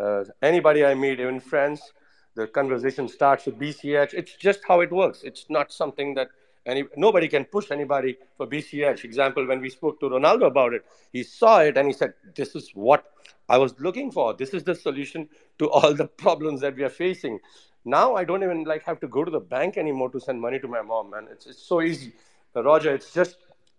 uh, 0.00 0.24
anybody 0.42 0.84
I 0.84 0.94
meet, 0.94 1.20
even 1.20 1.40
friends, 1.40 1.92
the 2.36 2.46
conversation 2.46 3.08
starts 3.08 3.46
with 3.46 3.58
BCH. 3.58 4.14
It's 4.14 4.36
just 4.36 4.60
how 4.68 4.80
it 4.82 4.92
works. 4.92 5.22
It's 5.24 5.46
not 5.50 5.72
something 5.72 6.14
that 6.14 6.28
any 6.66 6.84
nobody 6.96 7.28
can 7.28 7.46
push 7.46 7.72
anybody 7.72 8.16
for 8.36 8.46
BCH. 8.46 9.04
Example, 9.04 9.46
when 9.46 9.60
we 9.60 9.70
spoke 9.70 10.00
to 10.00 10.10
Rolando 10.10 10.46
about 10.46 10.74
it, 10.74 10.84
he 11.12 11.24
saw 11.24 11.60
it 11.60 11.76
and 11.78 11.88
he 11.88 11.94
said, 11.94 12.14
"This 12.36 12.56
is 12.56 12.70
what 12.74 13.04
I 13.48 13.58
was 13.58 13.74
looking 13.80 14.12
for. 14.12 14.34
This 14.34 14.54
is 14.54 14.64
the 14.64 14.76
solution 14.76 15.28
to 15.58 15.70
all 15.70 15.94
the 15.94 16.08
problems 16.08 16.62
that 16.62 16.76
we 16.76 16.84
are 16.84 16.96
facing." 17.04 17.40
Now 17.86 18.16
I 18.16 18.24
don't 18.24 18.42
even 18.44 18.64
like 18.64 18.84
have 18.84 19.00
to 19.00 19.08
go 19.08 19.24
to 19.24 19.30
the 19.30 19.40
bank 19.40 19.78
anymore 19.78 20.10
to 20.10 20.20
send 20.20 20.40
money 20.40 20.58
to 20.60 20.68
my 20.68 20.82
mom, 20.82 21.10
man. 21.10 21.28
It's 21.30 21.46
it's 21.46 21.62
so 21.62 21.80
easy. 21.82 22.12
Roger, 22.54 22.94
it's 22.94 23.12
just 23.14 23.38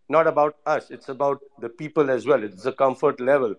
not 0.09 0.27
about 0.27 0.57
us. 0.65 0.91
It's 0.91 1.09
about 1.09 1.41
the 1.59 1.69
people 1.69 2.09
as 2.11 2.25
well. 2.27 2.43
It's 2.43 2.65
a 2.65 2.71
comfort 2.71 3.19
level. 3.19 3.55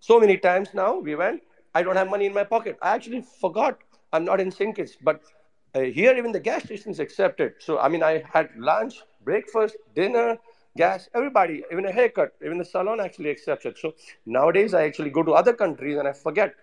So 0.00 0.20
many 0.20 0.38
times 0.38 0.68
now 0.74 0.98
we 0.98 1.14
went. 1.14 1.42
I 1.74 1.82
don't 1.82 1.96
have 1.96 2.08
money 2.10 2.26
in 2.26 2.34
my 2.34 2.44
pocket. 2.44 2.78
I 2.82 2.94
actually 2.94 3.22
forgot. 3.22 3.78
I'm 4.12 4.24
not 4.24 4.40
in 4.40 4.50
St. 4.50 4.74
Kitts, 4.76 4.96
but 5.02 5.22
uh, 5.74 5.80
here 5.80 6.16
even 6.16 6.32
the 6.32 6.40
gas 6.40 6.64
stations 6.64 7.00
accepted. 7.00 7.54
So 7.60 7.78
I 7.78 7.88
mean, 7.88 8.02
I 8.02 8.22
had 8.32 8.50
lunch, 8.56 9.02
breakfast, 9.24 9.76
dinner, 9.94 10.38
gas. 10.76 11.08
Everybody, 11.14 11.64
even 11.72 11.86
a 11.86 11.92
haircut, 11.92 12.32
even 12.44 12.58
the 12.58 12.64
salon 12.64 13.00
actually 13.00 13.30
accepts 13.30 13.66
it. 13.66 13.78
So 13.78 13.94
nowadays, 14.26 14.74
I 14.74 14.84
actually 14.84 15.10
go 15.10 15.22
to 15.22 15.32
other 15.32 15.52
countries 15.52 15.98
and 15.98 16.08
I 16.08 16.12
forget. 16.12 16.54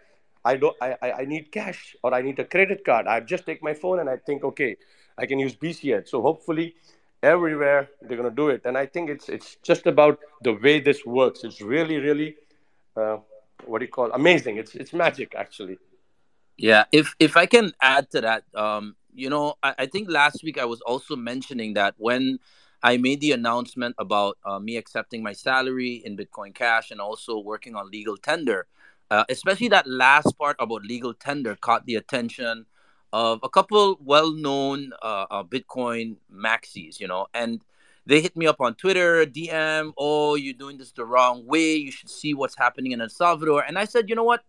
I 0.44 0.56
don't. 0.56 0.76
I, 0.82 0.98
I, 1.20 1.26
need 1.26 1.52
cash 1.52 1.96
or 2.04 2.14
I 2.14 2.22
need 2.22 2.40
a 2.40 2.46
credit 2.46 2.84
card. 2.84 3.08
I 3.08 3.20
just 3.20 3.46
take 3.46 3.62
my 3.62 3.74
phone 3.74 4.00
and 4.00 4.10
I 4.10 4.18
think, 4.18 4.44
okay, 4.44 4.76
I 5.18 5.26
can 5.26 5.38
use 5.38 5.56
BCH. 5.56 6.10
So 6.10 6.22
hopefully, 6.22 6.76
everywhere 7.22 7.90
they're 8.02 8.18
gonna 8.18 8.32
do 8.32 8.50
it. 8.50 8.62
And 8.66 8.78
I 8.78 8.86
think 8.86 9.10
it's 9.10 9.30
it's 9.30 9.58
just 9.62 9.86
about 9.86 10.20
the 10.42 10.54
way 10.54 10.80
this 10.80 11.06
works. 11.06 11.44
It's 11.44 11.62
really, 11.62 11.98
really, 11.98 12.36
uh, 12.96 13.18
what 13.66 13.80
do 13.80 13.86
you 13.86 13.92
call 13.92 14.12
amazing. 14.12 14.58
It's 14.58 14.76
it's 14.76 14.94
magic 14.94 15.36
actually. 15.36 15.78
Yeah, 16.58 16.86
if 16.92 17.16
if 17.20 17.38
I 17.38 17.46
can 17.46 17.74
add 17.82 18.10
to 18.12 18.22
that, 18.22 18.44
um, 18.56 18.96
you 19.14 19.30
know, 19.30 19.56
I, 19.62 19.76
I 19.80 19.86
think 19.86 20.10
last 20.10 20.44
week 20.44 20.58
I 20.58 20.66
was 20.66 20.82
also 20.82 21.16
mentioning 21.16 21.74
that 21.74 21.96
when 21.98 22.40
I 22.84 22.98
made 22.98 23.22
the 23.22 23.32
announcement 23.32 23.96
about 24.00 24.38
uh, 24.44 24.60
me 24.60 24.78
accepting 24.78 25.22
my 25.22 25.34
salary 25.34 26.02
in 26.04 26.18
Bitcoin 26.18 26.54
Cash 26.54 26.90
and 26.92 27.00
also 27.00 27.38
working 27.38 27.76
on 27.76 27.92
legal 27.92 28.18
tender, 28.18 28.68
uh, 29.12 29.26
especially 29.30 29.68
that 29.68 29.86
last 29.86 30.38
part 30.40 30.56
about 30.60 30.84
legal 30.84 31.14
tender 31.14 31.56
caught 31.56 31.86
the 31.86 31.96
attention 31.96 32.66
of 33.14 33.42
a 33.44 33.50
couple 33.50 34.00
well-known 34.02 34.92
uh, 35.04 35.26
uh, 35.30 35.44
Bitcoin 35.44 36.16
maxis, 36.34 37.00
you 37.00 37.08
know, 37.08 37.28
and 37.34 37.62
they 38.06 38.22
hit 38.22 38.36
me 38.38 38.48
up 38.48 38.62
on 38.62 38.74
Twitter, 38.76 39.26
DM, 39.26 39.92
oh, 39.98 40.36
you're 40.36 40.54
doing 40.54 40.78
this 40.78 40.94
the 40.94 41.06
wrong 41.06 41.46
way. 41.46 41.76
You 41.76 41.92
should 41.92 42.10
see 42.10 42.34
what's 42.34 42.58
happening 42.58 42.94
in 42.94 43.02
El 43.02 43.10
Salvador. 43.10 43.64
And 43.68 43.78
I 43.78 43.86
said, 43.86 44.10
you 44.10 44.16
know 44.16 44.24
what? 44.24 44.44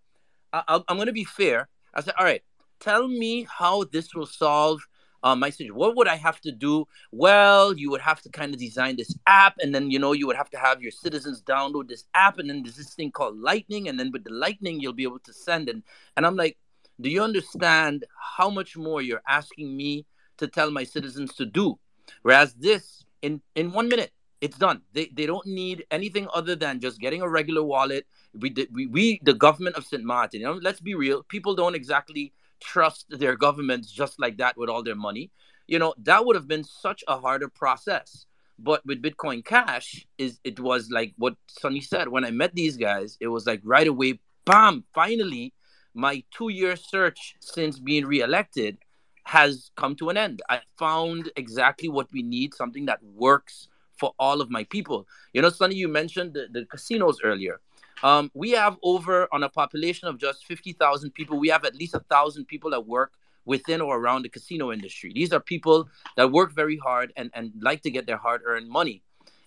I- 0.53 0.81
I'm 0.89 0.97
going 0.97 1.07
to 1.07 1.13
be 1.13 1.25
fair. 1.25 1.69
I 1.93 2.01
said, 2.01 2.15
all 2.19 2.25
right, 2.25 2.43
tell 2.81 3.09
me 3.09 3.47
how 3.51 3.85
this 3.85 4.15
will 4.15 4.27
solve 4.27 4.87
uh, 5.23 5.37
my 5.37 5.51
situation. 5.51 5.77
What 5.77 5.97
would 5.97 6.09
I 6.09 6.16
have 6.16 6.41
to 6.43 6.53
do? 6.53 6.87
Well, 7.11 7.77
you 7.77 7.91
would 7.91 8.01
have 8.01 8.20
to 8.23 8.29
kind 8.29 8.53
of 8.53 8.61
design 8.61 8.97
this 8.97 9.14
app, 9.27 9.55
and 9.61 9.75
then 9.75 9.91
you 9.91 9.99
know 9.99 10.12
you 10.12 10.27
would 10.27 10.37
have 10.37 10.51
to 10.51 10.59
have 10.59 10.83
your 10.83 10.91
citizens 10.91 11.43
download 11.43 11.89
this 11.89 12.05
app, 12.14 12.39
and 12.39 12.49
then 12.49 12.62
there's 12.62 12.77
this 12.77 12.95
thing 12.95 13.11
called 13.11 13.39
Lightning, 13.39 13.89
and 13.89 13.99
then 13.99 14.11
with 14.11 14.25
the 14.25 14.33
Lightning 14.33 14.81
you'll 14.81 14.93
be 14.93 15.05
able 15.05 15.20
to 15.20 15.33
send. 15.33 15.68
And 15.68 15.83
and 16.16 16.27
I'm 16.27 16.37
like, 16.37 16.59
do 17.01 17.09
you 17.09 17.23
understand 17.23 18.05
how 18.18 18.51
much 18.51 18.77
more 18.77 19.03
you're 19.03 19.23
asking 19.29 19.77
me 19.77 20.07
to 20.39 20.49
tell 20.49 20.70
my 20.70 20.85
citizens 20.85 21.35
to 21.35 21.47
do? 21.47 21.79
Whereas 22.23 22.55
this, 22.55 23.05
in 23.23 23.41
in 23.55 23.73
one 23.73 23.89
minute, 23.89 24.12
it's 24.41 24.59
done. 24.59 24.83
They 24.93 25.07
they 25.14 25.27
don't 25.27 25.47
need 25.47 25.85
anything 25.91 26.27
other 26.35 26.57
than 26.57 26.81
just 26.81 27.01
getting 27.01 27.23
a 27.23 27.29
regular 27.29 27.62
wallet. 27.62 28.07
We 28.35 28.53
we, 28.73 28.87
we 28.87 29.20
the 29.23 29.35
government 29.35 29.77
of 29.77 29.85
St. 29.85 30.03
Martin. 30.03 30.41
You 30.41 30.47
know, 30.47 30.59
let's 30.61 30.81
be 30.81 30.95
real. 30.95 31.23
People 31.23 31.55
don't 31.55 31.77
exactly 31.77 32.33
trust 32.63 33.07
their 33.11 33.37
governments 33.37 33.91
just 33.91 34.21
like 34.21 34.37
that 34.39 34.57
with 34.57 34.69
all 34.69 34.83
their 34.83 34.97
money. 34.97 35.31
You 35.67 35.79
know, 35.79 35.95
that 35.99 36.25
would 36.25 36.37
have 36.37 36.49
been 36.49 36.65
such 36.65 37.05
a 37.09 37.19
harder 37.19 37.49
process. 37.49 38.27
But 38.59 38.85
with 38.87 39.03
Bitcoin 39.03 39.45
Cash, 39.45 40.07
is 40.19 40.39
it 40.45 40.61
was 40.61 40.91
like 40.91 41.15
what 41.17 41.35
Sunny 41.49 41.81
said. 41.81 42.09
When 42.09 42.25
I 42.25 42.31
met 42.31 42.55
these 42.55 42.77
guys, 42.77 43.17
it 43.21 43.29
was 43.29 43.47
like 43.47 43.61
right 43.65 43.87
away, 43.87 44.21
bam! 44.45 44.85
Finally, 44.95 45.53
my 45.95 46.23
two-year 46.31 46.77
search 46.77 47.37
since 47.41 47.79
being 47.79 48.07
reelected 48.07 48.79
has 49.25 49.71
come 49.77 49.95
to 49.97 50.11
an 50.11 50.17
end. 50.17 50.43
I 50.49 50.61
found 50.79 51.31
exactly 51.37 51.89
what 51.89 52.13
we 52.13 52.23
need, 52.23 52.55
something 52.55 52.87
that 52.87 53.03
works 53.03 53.69
for 53.99 54.13
all 54.19 54.41
of 54.41 54.51
my 54.51 54.65
people. 54.65 55.07
You 55.33 55.43
know, 55.43 55.51
Sunny, 55.51 55.77
you 55.77 55.89
mentioned 55.89 56.35
the, 56.35 56.47
the 56.51 56.65
casinos 56.67 57.19
earlier. 57.23 57.61
Um, 58.03 58.31
we 58.35 58.51
have 58.53 58.77
over 58.83 59.29
on 59.33 59.43
a 59.43 59.49
population 59.49 60.09
of 60.09 60.19
just 60.19 60.45
50,000 60.47 61.13
people, 61.13 61.39
we 61.39 61.49
have 61.49 61.65
at 61.65 61.75
least 61.75 61.95
a 61.95 62.01
thousand 62.01 62.47
people 62.47 62.71
that 62.71 62.87
work 62.87 63.13
within 63.45 63.81
or 63.81 63.99
around 63.99 64.23
the 64.23 64.29
casino 64.29 64.73
industry. 64.73 65.13
These 65.13 65.33
are 65.33 65.41
people 65.41 65.89
that 66.17 66.31
work 66.31 66.53
very 66.53 66.77
hard 66.77 67.13
and, 67.17 67.31
and 67.35 67.53
like 67.61 67.83
to 67.83 67.91
get 67.91 68.07
their 68.07 68.17
hard 68.17 68.43
earned 68.45 68.69
money. 68.69 69.03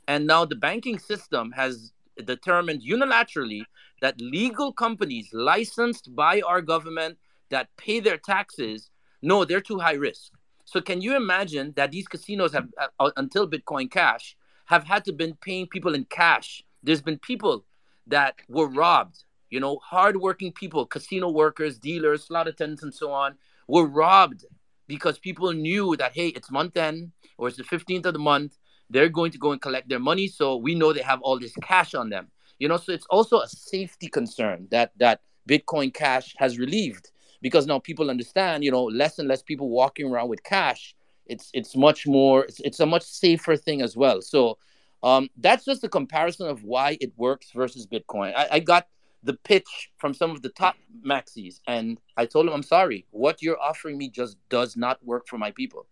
And 0.08 0.28
now 0.28 0.46
the 0.46 0.56
banking 0.56 1.00
system 1.00 1.52
has 1.52 1.92
determined 2.24 2.82
unilaterally 2.82 3.64
that 4.02 4.20
legal 4.20 4.72
companies 4.72 5.30
licensed 5.34 6.16
by 6.16 6.42
our 6.42 6.62
government 6.62 7.18
that 7.50 7.70
pay 7.78 8.00
their 8.00 8.18
taxes, 8.18 8.90
no, 9.22 9.46
they're 9.46 9.62
too 9.62 9.80
high 9.80 9.94
risk. 9.94 10.32
So 10.66 10.82
can 10.82 11.02
you 11.02 11.16
imagine 11.16 11.74
that 11.76 11.92
these 11.92 12.08
casinos 12.08 12.54
have, 12.54 12.68
uh, 13.00 13.12
until 13.18 13.48
Bitcoin 13.48 13.90
Cash, 13.90 14.36
have 14.66 14.84
had 14.84 15.06
to 15.06 15.14
been 15.14 15.36
paying 15.36 15.68
people 15.68 15.94
in 15.94 16.06
cash? 16.06 16.64
There's 16.84 17.02
been 17.02 17.20
people 17.20 17.66
that 18.08 18.36
were 18.48 18.68
robbed. 18.68 19.24
You 19.50 19.60
know, 19.60 19.80
hardworking 19.84 20.52
people, 20.52 20.86
casino 20.86 21.30
workers, 21.30 21.78
dealers, 21.78 22.26
slot 22.26 22.48
attendants, 22.48 22.84
and 22.84 22.94
so 22.94 23.12
on, 23.12 23.36
were 23.68 23.86
robbed 23.86 24.46
because 24.88 25.18
people 25.18 25.52
knew 25.54 25.96
that 25.98 26.14
hey, 26.14 26.30
it's 26.30 26.52
month 26.52 26.78
end 26.78 27.12
or 27.38 27.48
it's 27.48 27.58
the 27.58 27.64
15th 27.64 28.06
of 28.06 28.14
the 28.14 28.20
month. 28.20 28.58
They're 28.90 29.10
going 29.10 29.32
to 29.32 29.38
go 29.38 29.52
and 29.52 29.62
collect 29.62 29.90
their 29.90 30.00
money, 30.00 30.28
so 30.28 30.58
we 30.58 30.76
know 30.76 30.94
they 30.94 31.02
have 31.02 31.22
all 31.22 31.40
this 31.40 31.54
cash 31.64 31.96
on 31.96 32.10
them. 32.10 32.28
You 32.60 32.68
know, 32.68 32.78
so 32.78 32.92
it's 32.92 33.08
also 33.10 33.40
a 33.40 33.48
safety 33.48 34.08
concern 34.08 34.68
that 34.72 34.92
that 34.98 35.22
Bitcoin 35.50 35.94
Cash 35.94 36.36
has 36.38 36.58
relieved 36.58 37.12
because 37.42 37.66
now 37.66 37.80
people 37.80 38.10
understand. 38.10 38.64
You 38.64 38.72
know, 38.72 38.84
less 38.84 39.20
and 39.20 39.28
less 39.28 39.42
people 39.42 39.70
walking 39.70 40.08
around 40.08 40.30
with 40.30 40.44
cash. 40.44 40.96
It's 41.26 41.50
it's 41.54 41.76
much 41.76 42.06
more. 42.08 42.46
It's, 42.46 42.60
it's 42.62 42.80
a 42.80 42.86
much 42.86 43.04
safer 43.04 43.58
thing 43.58 43.82
as 43.82 43.98
well. 43.98 44.22
So 44.22 44.58
um, 45.06 45.30
that's 45.38 45.64
just 45.64 45.84
a 45.84 45.90
comparison 45.90 46.48
of 46.48 46.64
why 46.64 46.98
it 47.00 47.14
works 47.16 47.52
versus 47.54 47.86
Bitcoin. 47.86 48.34
I, 48.36 48.48
I 48.54 48.60
got 48.60 48.88
the 49.22 49.34
pitch 49.34 49.92
from 49.98 50.16
some 50.16 50.32
of 50.32 50.42
the 50.42 50.50
top 50.50 50.76
maxis, 51.06 51.60
and 51.68 52.00
I 52.18 52.26
told 52.26 52.48
him, 52.48 52.54
"I'm 52.54 52.64
sorry, 52.64 53.06
what 53.12 53.42
you're 53.44 53.62
offering 53.62 54.00
me 54.00 54.10
just 54.10 54.38
does 54.50 54.76
not 54.76 54.98
work 55.06 55.28
for 55.28 55.38
my 55.38 55.52
people." 55.52 55.86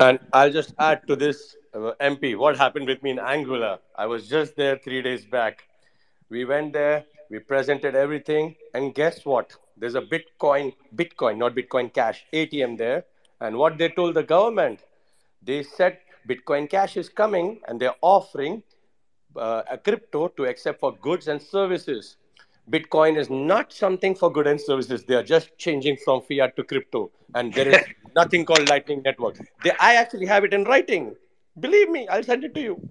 And 0.00 0.20
I'll 0.34 0.52
just 0.52 0.74
add 0.78 1.06
to 1.08 1.16
this, 1.16 1.56
uh, 1.74 1.92
MP, 2.00 2.36
what 2.38 2.58
happened 2.58 2.86
with 2.86 3.02
me 3.02 3.10
in 3.10 3.16
Anguilla. 3.16 3.78
I 3.96 4.06
was 4.06 4.28
just 4.28 4.54
there 4.54 4.76
three 4.76 5.00
days 5.02 5.24
back. 5.24 5.64
We 6.28 6.44
went 6.44 6.74
there, 6.74 7.06
we 7.30 7.38
presented 7.38 7.96
everything, 7.96 8.54
and 8.74 8.94
guess 8.94 9.24
what? 9.24 9.56
There's 9.78 9.94
a 9.94 10.02
Bitcoin, 10.02 10.74
Bitcoin, 10.94 11.38
not 11.38 11.54
Bitcoin 11.54 11.92
Cash, 11.92 12.26
ATM 12.34 12.76
there. 12.76 13.06
And 13.40 13.56
what 13.56 13.78
they 13.78 13.88
told 13.88 14.14
the 14.14 14.22
government, 14.22 14.80
they 15.42 15.62
said 15.62 15.98
Bitcoin 16.28 16.68
Cash 16.68 16.96
is 16.96 17.08
coming 17.08 17.60
and 17.66 17.80
they're 17.80 18.00
offering 18.02 18.62
uh, 19.36 19.62
a 19.70 19.78
crypto 19.78 20.28
to 20.28 20.44
accept 20.44 20.78
for 20.80 20.92
goods 20.96 21.28
and 21.28 21.40
services. 21.40 22.16
Bitcoin 22.70 23.16
is 23.16 23.30
not 23.30 23.72
something 23.72 24.14
for 24.14 24.30
goods 24.30 24.48
and 24.50 24.60
services. 24.60 25.04
They 25.04 25.14
are 25.14 25.22
just 25.22 25.56
changing 25.56 25.96
from 26.04 26.20
fiat 26.20 26.54
to 26.56 26.64
crypto, 26.64 27.10
and 27.34 27.52
there 27.54 27.68
is 27.68 27.82
nothing 28.14 28.44
called 28.44 28.68
Lightning 28.68 29.00
Network. 29.02 29.38
They, 29.64 29.72
I 29.80 29.94
actually 29.94 30.26
have 30.26 30.44
it 30.44 30.52
in 30.52 30.64
writing. 30.64 31.16
Believe 31.60 31.88
me, 31.88 32.06
I'll 32.08 32.22
send 32.22 32.44
it 32.44 32.54
to 32.54 32.60
you. 32.60 32.88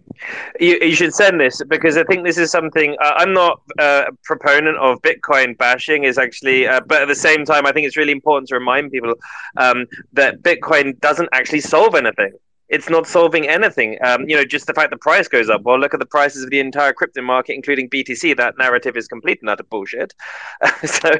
You, 0.59 0.79
you 0.81 0.95
should 0.95 1.13
send 1.13 1.39
this 1.39 1.61
because 1.69 1.95
I 1.95 2.03
think 2.05 2.25
this 2.25 2.39
is 2.39 2.49
something 2.49 2.97
uh, 2.99 3.13
I'm 3.17 3.33
not 3.33 3.61
uh, 3.79 4.05
a 4.07 4.11
proponent 4.23 4.77
of 4.77 4.99
Bitcoin 5.03 5.55
bashing. 5.57 6.05
Is 6.05 6.17
actually, 6.17 6.67
uh, 6.67 6.81
but 6.87 7.03
at 7.03 7.07
the 7.07 7.15
same 7.15 7.45
time, 7.45 7.67
I 7.67 7.71
think 7.71 7.85
it's 7.85 7.97
really 7.97 8.11
important 8.11 8.49
to 8.49 8.55
remind 8.55 8.91
people 8.91 9.13
um, 9.57 9.85
that 10.13 10.41
Bitcoin 10.41 10.99
doesn't 10.99 11.29
actually 11.31 11.61
solve 11.61 11.93
anything 11.93 12.33
it's 12.69 12.89
not 12.89 13.07
solving 13.07 13.47
anything. 13.47 13.97
Um, 14.03 14.27
you 14.27 14.35
know, 14.35 14.43
just 14.43 14.67
the 14.67 14.73
fact 14.73 14.91
the 14.91 14.97
price 14.97 15.27
goes 15.27 15.49
up. 15.49 15.61
Well, 15.61 15.79
look 15.79 15.93
at 15.93 15.99
the 15.99 16.05
prices 16.05 16.43
of 16.43 16.49
the 16.49 16.59
entire 16.59 16.91
crypto 16.91 17.21
market, 17.21 17.53
including 17.53 17.89
BTC. 17.89 18.35
That 18.35 18.57
narrative 18.57 18.97
is 18.97 19.07
complete 19.07 19.39
and 19.41 19.49
utter 19.49 19.63
bullshit. 19.63 20.13
so, 20.85 21.11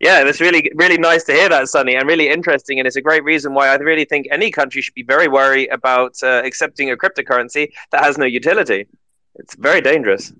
yeah, 0.00 0.22
it's 0.24 0.40
really, 0.40 0.70
really 0.76 0.98
nice 0.98 1.24
to 1.24 1.32
hear 1.32 1.48
that, 1.48 1.68
Sunny, 1.68 1.96
and 1.96 2.06
really 2.06 2.28
interesting. 2.28 2.78
And 2.78 2.86
it's 2.86 2.96
a 2.96 3.02
great 3.02 3.24
reason 3.24 3.54
why 3.54 3.68
I 3.68 3.76
really 3.76 4.04
think 4.04 4.26
any 4.30 4.50
country 4.50 4.80
should 4.80 4.94
be 4.94 5.02
very 5.02 5.26
wary 5.26 5.66
about 5.68 6.14
uh, 6.22 6.42
accepting 6.44 6.90
a 6.90 6.96
cryptocurrency 6.96 7.72
that 7.90 8.04
has 8.04 8.16
no 8.16 8.26
utility. 8.26 8.86
It's 9.34 9.56
very 9.56 9.80
dangerous. 9.80 10.32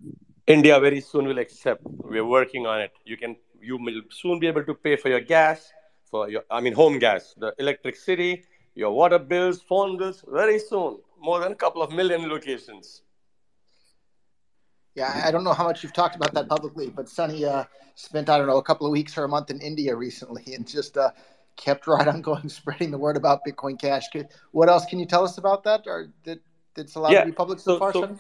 India 0.47 0.79
very 0.81 1.01
soon 1.01 1.27
will 1.27 1.39
accept. 1.39 1.83
We're 1.85 2.25
working 2.25 2.65
on 2.67 2.81
it. 2.81 2.93
You 3.05 3.17
can, 3.17 3.37
you 3.61 3.77
will 3.77 4.03
soon 4.11 4.39
be 4.39 4.47
able 4.47 4.65
to 4.65 4.75
pay 4.75 4.97
for 4.97 5.09
your 5.09 5.21
gas, 5.21 5.73
for 6.11 6.31
your, 6.31 6.45
I 6.51 6.61
mean, 6.61 6.75
home 6.75 6.99
gas, 6.99 7.35
the 7.37 7.53
electricity 7.59 8.45
your 8.75 8.93
water 8.93 9.19
bills, 9.19 9.61
phone 9.61 9.97
bills, 9.97 10.25
very 10.29 10.59
soon, 10.59 10.99
more 11.21 11.41
than 11.41 11.53
a 11.53 11.55
couple 11.55 11.83
of 11.83 11.93
million 11.93 12.29
locations. 12.29 13.03
Yeah, 14.95 15.23
I 15.25 15.31
don't 15.31 15.45
know 15.45 15.53
how 15.53 15.65
much 15.65 15.83
you've 15.83 15.93
talked 15.93 16.17
about 16.17 16.35
that 16.35 16.49
publicly, 16.49 16.91
but 16.91 17.09
Sunny 17.09 17.45
uh, 17.45 17.65
spent, 17.95 18.29
I 18.29 18.39
don't 18.39 18.49
know, 18.49 18.57
a 18.57 18.63
couple 18.63 18.87
of 18.87 18.93
weeks 18.93 19.17
or 19.17 19.25
a 19.25 19.29
month 19.29 19.51
in 19.51 19.61
India 19.61 19.95
recently 19.95 20.55
and 20.55 20.67
just 20.67 20.97
uh, 20.97 21.11
kept 21.57 21.87
right 21.87 22.09
on 22.09 22.21
going, 22.21 22.49
spreading 22.61 22.91
the 22.91 22.99
word 22.99 23.17
about 23.17 23.41
Bitcoin 23.47 23.79
Cash. 23.81 24.07
What 24.53 24.69
else 24.69 24.87
can 24.87 24.99
you 24.99 25.07
tell 25.07 25.25
us 25.25 25.39
about 25.39 25.63
that? 25.65 25.83
Or 25.87 26.09
did, 26.25 26.41
did 26.75 26.87
it's 26.87 26.95
allowed 26.97 27.13
yeah, 27.13 27.21
to 27.21 27.27
be 27.27 27.33
public 27.33 27.61
so, 27.61 27.75
so 27.75 27.79
far? 27.79 27.93
So, 27.93 28.19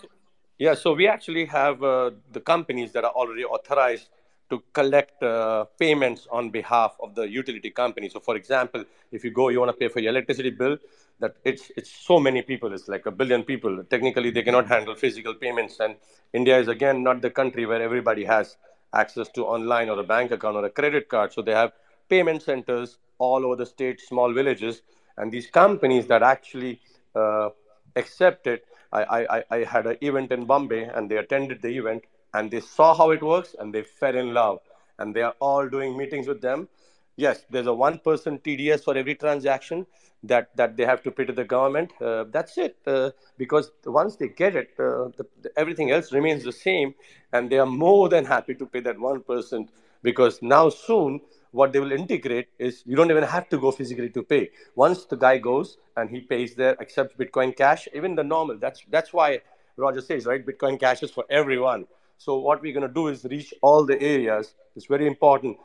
yeah, 0.58 0.74
so 0.74 0.92
we 0.92 1.08
actually 1.08 1.46
have 1.46 1.82
uh, 1.82 2.10
the 2.32 2.40
companies 2.40 2.92
that 2.92 3.04
are 3.04 3.12
already 3.12 3.44
authorized 3.44 4.08
to 4.50 4.62
collect 4.72 5.22
uh, 5.22 5.64
payments 5.78 6.26
on 6.30 6.50
behalf 6.50 6.96
of 7.00 7.14
the 7.14 7.28
utility 7.28 7.70
company. 7.70 8.08
So, 8.08 8.20
for 8.20 8.36
example, 8.36 8.84
if 9.12 9.24
you 9.24 9.30
go, 9.30 9.48
you 9.48 9.60
want 9.60 9.70
to 9.70 9.76
pay 9.76 9.88
for 9.88 10.00
your 10.00 10.10
electricity 10.10 10.50
bill, 10.50 10.78
that 11.20 11.36
it's 11.44 11.70
it's 11.76 11.90
so 11.90 12.18
many 12.18 12.42
people. 12.42 12.72
It's 12.72 12.88
like 12.88 13.06
a 13.06 13.10
billion 13.10 13.42
people. 13.42 13.82
Technically, 13.84 14.30
they 14.30 14.42
cannot 14.42 14.66
handle 14.68 14.94
physical 14.94 15.34
payments, 15.34 15.80
and 15.80 15.96
India 16.32 16.58
is 16.58 16.68
again 16.68 17.02
not 17.02 17.22
the 17.22 17.30
country 17.30 17.66
where 17.66 17.82
everybody 17.82 18.24
has 18.24 18.56
access 18.94 19.28
to 19.30 19.44
online 19.44 19.88
or 19.88 19.98
a 19.98 20.04
bank 20.04 20.30
account 20.30 20.56
or 20.56 20.64
a 20.64 20.70
credit 20.70 21.08
card. 21.08 21.32
So 21.32 21.42
they 21.42 21.52
have 21.52 21.72
payment 22.08 22.42
centers 22.42 22.98
all 23.18 23.44
over 23.44 23.56
the 23.56 23.66
state, 23.66 24.00
small 24.00 24.32
villages, 24.32 24.82
and 25.16 25.30
these 25.32 25.46
companies 25.50 26.06
that 26.06 26.22
actually 26.22 26.80
uh, 27.14 27.50
accept 27.96 28.46
it. 28.46 28.64
I, 28.90 29.02
I, 29.36 29.44
I 29.50 29.64
had 29.64 29.86
an 29.86 29.98
event 30.00 30.32
in 30.32 30.46
Bombay, 30.46 30.84
and 30.84 31.10
they 31.10 31.16
attended 31.16 31.60
the 31.60 31.76
event 31.76 32.04
and 32.34 32.50
they 32.50 32.60
saw 32.60 32.94
how 32.94 33.10
it 33.10 33.22
works 33.22 33.54
and 33.58 33.74
they 33.74 33.82
fell 33.82 34.16
in 34.16 34.32
love 34.34 34.60
and 34.98 35.14
they 35.14 35.22
are 35.22 35.34
all 35.40 35.68
doing 35.68 35.96
meetings 35.96 36.26
with 36.26 36.40
them. 36.40 36.68
Yes 37.16 37.44
there's 37.50 37.66
a 37.66 37.74
one 37.74 37.98
person 37.98 38.38
tds 38.38 38.84
for 38.84 38.96
every 38.96 39.14
transaction 39.14 39.86
that 40.22 40.54
that 40.56 40.76
they 40.76 40.84
have 40.84 41.02
to 41.02 41.10
pay 41.10 41.24
to 41.24 41.32
the 41.32 41.44
government. 41.44 41.92
Uh, 42.00 42.24
that's 42.30 42.58
it 42.58 42.76
uh, 42.86 43.10
because 43.36 43.70
once 43.84 44.16
they 44.16 44.28
get 44.28 44.56
it 44.56 44.70
uh, 44.78 45.08
the, 45.16 45.26
the, 45.42 45.50
everything 45.56 45.90
else 45.90 46.12
remains 46.12 46.44
the 46.44 46.52
same 46.52 46.94
and 47.32 47.50
they 47.50 47.58
are 47.58 47.66
more 47.66 48.08
than 48.08 48.24
happy 48.24 48.54
to 48.54 48.66
pay 48.66 48.80
that 48.80 48.98
one 48.98 49.22
person 49.22 49.68
because 50.02 50.40
now 50.42 50.68
soon 50.68 51.20
what 51.52 51.72
they 51.72 51.80
will 51.80 51.92
integrate 51.92 52.48
is 52.58 52.82
you 52.86 52.94
don't 52.94 53.10
even 53.10 53.24
have 53.24 53.48
to 53.48 53.58
go 53.58 53.70
physically 53.70 54.10
to 54.10 54.22
pay. 54.22 54.50
Once 54.74 55.06
the 55.06 55.16
guy 55.16 55.38
goes 55.38 55.78
and 55.96 56.10
he 56.10 56.20
pays 56.20 56.54
there 56.54 56.80
accepts 56.80 57.14
bitcoin 57.16 57.56
cash 57.56 57.88
even 57.94 58.14
the 58.14 58.24
normal 58.24 58.56
that's 58.58 58.84
that's 58.90 59.12
why 59.12 59.40
roger 59.76 60.00
says 60.00 60.26
right 60.26 60.44
bitcoin 60.46 60.78
cash 60.78 61.02
is 61.02 61.10
for 61.10 61.24
everyone 61.30 61.86
so 62.18 62.38
what 62.38 62.60
we're 62.60 62.72
going 62.72 62.86
to 62.86 62.92
do 62.92 63.08
is 63.08 63.24
reach 63.24 63.54
all 63.62 63.86
the 63.86 64.00
areas. 64.02 64.54
It's 64.76 64.86
very 64.86 65.06
important 65.06 65.56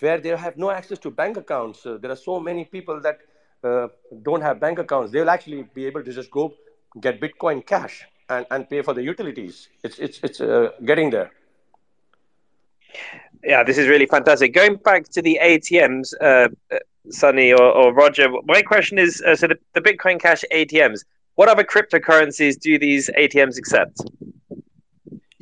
where 0.00 0.18
they 0.18 0.30
have 0.30 0.56
no 0.56 0.70
access 0.70 0.98
to 1.00 1.10
bank 1.10 1.36
accounts. 1.36 1.84
Uh, 1.84 1.98
there 2.00 2.10
are 2.10 2.16
so 2.16 2.38
many 2.38 2.64
people 2.64 3.00
that 3.00 3.18
uh, 3.64 3.88
don't 4.22 4.42
have 4.42 4.60
bank 4.60 4.78
accounts. 4.78 5.10
They'll 5.12 5.30
actually 5.30 5.62
be 5.74 5.86
able 5.86 6.02
to 6.04 6.12
just 6.12 6.30
go 6.30 6.54
get 7.00 7.20
Bitcoin 7.20 7.66
Cash 7.66 8.04
and, 8.28 8.46
and 8.50 8.68
pay 8.68 8.82
for 8.82 8.94
the 8.94 9.02
utilities. 9.02 9.68
It's 9.82 9.98
it's 9.98 10.20
it's 10.22 10.40
uh, 10.40 10.70
getting 10.84 11.10
there. 11.10 11.32
Yeah, 13.42 13.62
this 13.64 13.78
is 13.78 13.88
really 13.88 14.06
fantastic. 14.06 14.54
Going 14.54 14.76
back 14.76 15.08
to 15.08 15.22
the 15.22 15.38
ATMs, 15.42 16.14
uh, 16.20 16.48
uh, 16.70 16.78
Sunny 17.10 17.52
or, 17.52 17.62
or, 17.62 17.92
Roger, 17.92 18.28
my 18.44 18.62
question 18.62 18.98
is: 18.98 19.22
uh, 19.22 19.34
so 19.34 19.48
the, 19.48 19.58
the 19.72 19.80
Bitcoin 19.80 20.20
Cash 20.20 20.44
ATMs, 20.52 21.04
what 21.34 21.48
other 21.48 21.64
cryptocurrencies 21.64 22.58
do 22.58 22.78
these 22.78 23.10
ATMs 23.18 23.58
accept? 23.58 24.00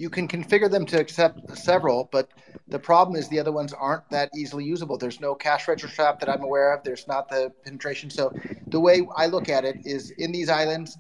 You 0.02 0.10
can 0.10 0.26
configure 0.26 0.68
them 0.68 0.84
to 0.84 0.98
accept 0.98 1.56
several, 1.56 2.08
but 2.10 2.28
the 2.66 2.78
problem 2.78 3.14
is 3.14 3.28
the 3.28 3.38
other 3.38 3.52
ones 3.52 3.72
aren't 3.72 4.10
that 4.10 4.28
easily 4.34 4.64
usable. 4.64 4.98
There's 4.98 5.20
no 5.20 5.32
cash 5.32 5.68
register 5.68 5.94
trap 5.94 6.18
that 6.18 6.28
I'm 6.28 6.42
aware 6.42 6.74
of. 6.74 6.82
There's 6.82 7.06
not 7.06 7.28
the 7.28 7.52
penetration. 7.64 8.10
So 8.10 8.32
the 8.66 8.80
way 8.80 9.06
I 9.14 9.26
look 9.26 9.48
at 9.48 9.64
it 9.64 9.76
is 9.84 10.10
in 10.18 10.32
these 10.32 10.48
islands, 10.48 10.98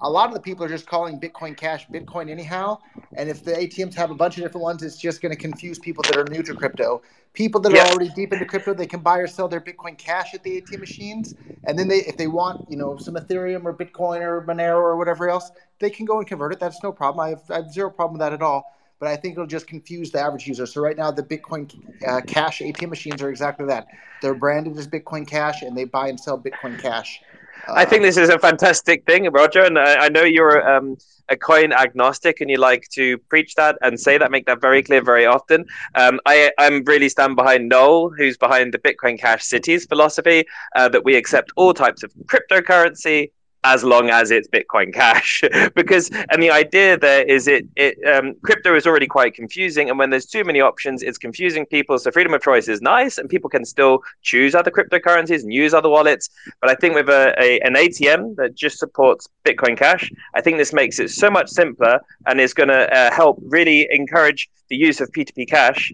a 0.00 0.10
lot 0.10 0.28
of 0.28 0.34
the 0.34 0.40
people 0.40 0.64
are 0.64 0.68
just 0.68 0.86
calling 0.86 1.18
Bitcoin 1.18 1.56
Cash 1.56 1.88
Bitcoin 1.92 2.30
anyhow. 2.30 2.78
And 3.16 3.28
if 3.28 3.44
the 3.44 3.52
ATMs 3.52 3.94
have 3.94 4.10
a 4.10 4.14
bunch 4.14 4.36
of 4.36 4.42
different 4.42 4.62
ones, 4.62 4.82
it's 4.82 4.96
just 4.98 5.22
going 5.22 5.30
to 5.30 5.40
confuse 5.40 5.78
people 5.78 6.02
that 6.02 6.16
are 6.16 6.24
new 6.24 6.42
to 6.42 6.52
crypto. 6.52 7.00
People 7.32 7.60
that 7.60 7.72
are 7.72 7.86
already 7.86 8.08
deep 8.10 8.32
into 8.32 8.44
crypto, 8.44 8.74
they 8.74 8.86
can 8.86 9.00
buy 9.00 9.18
or 9.18 9.26
sell 9.26 9.46
their 9.48 9.60
Bitcoin 9.60 9.96
Cash 9.96 10.34
at 10.34 10.42
the 10.42 10.60
ATM 10.60 10.80
machines, 10.80 11.34
and 11.64 11.78
then 11.78 11.88
they, 11.88 11.98
if 11.98 12.16
they 12.16 12.26
want, 12.26 12.58
you 12.68 12.76
know, 12.76 12.96
some 12.96 13.14
Ethereum 13.14 13.64
or 13.64 13.72
Bitcoin 13.72 14.20
or 14.20 14.42
Monero 14.42 14.76
or 14.76 14.96
whatever 14.96 15.28
else, 15.28 15.50
they 15.78 15.90
can 15.90 16.04
go 16.04 16.18
and 16.18 16.26
convert 16.26 16.52
it. 16.52 16.60
That's 16.60 16.82
no 16.82 16.92
problem. 16.92 17.24
I 17.24 17.30
have, 17.30 17.42
I 17.50 17.54
have 17.56 17.72
zero 17.72 17.90
problem 17.90 18.14
with 18.14 18.20
that 18.20 18.32
at 18.32 18.42
all. 18.42 18.72
But 18.98 19.08
I 19.08 19.16
think 19.16 19.34
it'll 19.34 19.46
just 19.46 19.66
confuse 19.66 20.10
the 20.10 20.20
average 20.20 20.46
user. 20.46 20.66
So 20.66 20.80
right 20.80 20.96
now, 20.96 21.10
the 21.10 21.22
Bitcoin 21.22 21.72
uh, 22.06 22.20
Cash 22.26 22.60
ATM 22.60 22.88
machines 22.90 23.22
are 23.22 23.28
exactly 23.28 23.66
that. 23.66 23.86
They're 24.22 24.34
branded 24.34 24.78
as 24.78 24.86
Bitcoin 24.86 25.26
Cash, 25.26 25.62
and 25.62 25.76
they 25.76 25.84
buy 25.84 26.08
and 26.08 26.18
sell 26.18 26.38
Bitcoin 26.38 26.80
Cash. 26.80 27.20
I 27.68 27.84
think 27.84 28.02
this 28.02 28.16
is 28.16 28.28
a 28.28 28.38
fantastic 28.38 29.04
thing, 29.06 29.30
Roger, 29.30 29.62
and 29.62 29.78
I, 29.78 30.06
I 30.06 30.08
know 30.08 30.22
you're 30.22 30.68
um, 30.68 30.96
a 31.28 31.36
coin 31.36 31.72
agnostic, 31.72 32.40
and 32.40 32.50
you 32.50 32.58
like 32.58 32.88
to 32.90 33.18
preach 33.18 33.54
that 33.54 33.76
and 33.82 33.98
say 33.98 34.18
that, 34.18 34.30
make 34.30 34.46
that 34.46 34.60
very 34.60 34.82
clear 34.82 35.02
very 35.02 35.26
often. 35.26 35.64
Um, 35.94 36.20
I, 36.26 36.52
I'm 36.58 36.84
really 36.84 37.08
stand 37.08 37.36
behind 37.36 37.68
Noel, 37.68 38.10
who's 38.10 38.36
behind 38.36 38.74
the 38.74 38.78
Bitcoin 38.78 39.18
Cash 39.18 39.44
Cities 39.44 39.86
philosophy, 39.86 40.44
uh, 40.76 40.88
that 40.88 41.04
we 41.04 41.16
accept 41.16 41.52
all 41.56 41.72
types 41.72 42.02
of 42.02 42.12
cryptocurrency, 42.26 43.30
as 43.64 43.82
long 43.82 44.10
as 44.10 44.30
it's 44.30 44.46
Bitcoin 44.48 44.92
Cash. 44.92 45.42
because 45.74 46.10
and 46.30 46.42
the 46.42 46.50
idea 46.50 46.96
there 46.96 47.22
is 47.24 47.48
it 47.48 47.66
it 47.76 47.96
um, 48.06 48.34
crypto 48.42 48.74
is 48.74 48.86
already 48.86 49.06
quite 49.06 49.34
confusing, 49.34 49.88
and 49.90 49.98
when 49.98 50.10
there's 50.10 50.26
too 50.26 50.44
many 50.44 50.60
options, 50.60 51.02
it's 51.02 51.18
confusing 51.18 51.66
people. 51.66 51.98
So 51.98 52.10
freedom 52.10 52.34
of 52.34 52.42
choice 52.42 52.68
is 52.68 52.80
nice, 52.80 53.18
and 53.18 53.28
people 53.28 53.50
can 53.50 53.64
still 53.64 54.00
choose 54.22 54.54
other 54.54 54.70
cryptocurrencies 54.70 55.42
and 55.42 55.52
use 55.52 55.74
other 55.74 55.88
wallets. 55.88 56.30
But 56.60 56.70
I 56.70 56.74
think 56.74 56.94
with 56.94 57.08
a, 57.08 57.34
a 57.40 57.60
an 57.60 57.74
ATM 57.74 58.36
that 58.36 58.54
just 58.54 58.78
supports 58.78 59.28
Bitcoin 59.44 59.76
Cash, 59.76 60.10
I 60.34 60.40
think 60.40 60.58
this 60.58 60.72
makes 60.72 60.98
it 60.98 61.10
so 61.10 61.30
much 61.30 61.48
simpler 61.48 62.00
and 62.26 62.40
is 62.40 62.54
going 62.54 62.68
to 62.68 62.92
uh, 62.94 63.12
help 63.12 63.38
really 63.42 63.88
encourage 63.90 64.48
the 64.68 64.76
use 64.76 65.00
of 65.00 65.10
P2P 65.12 65.48
cash 65.48 65.92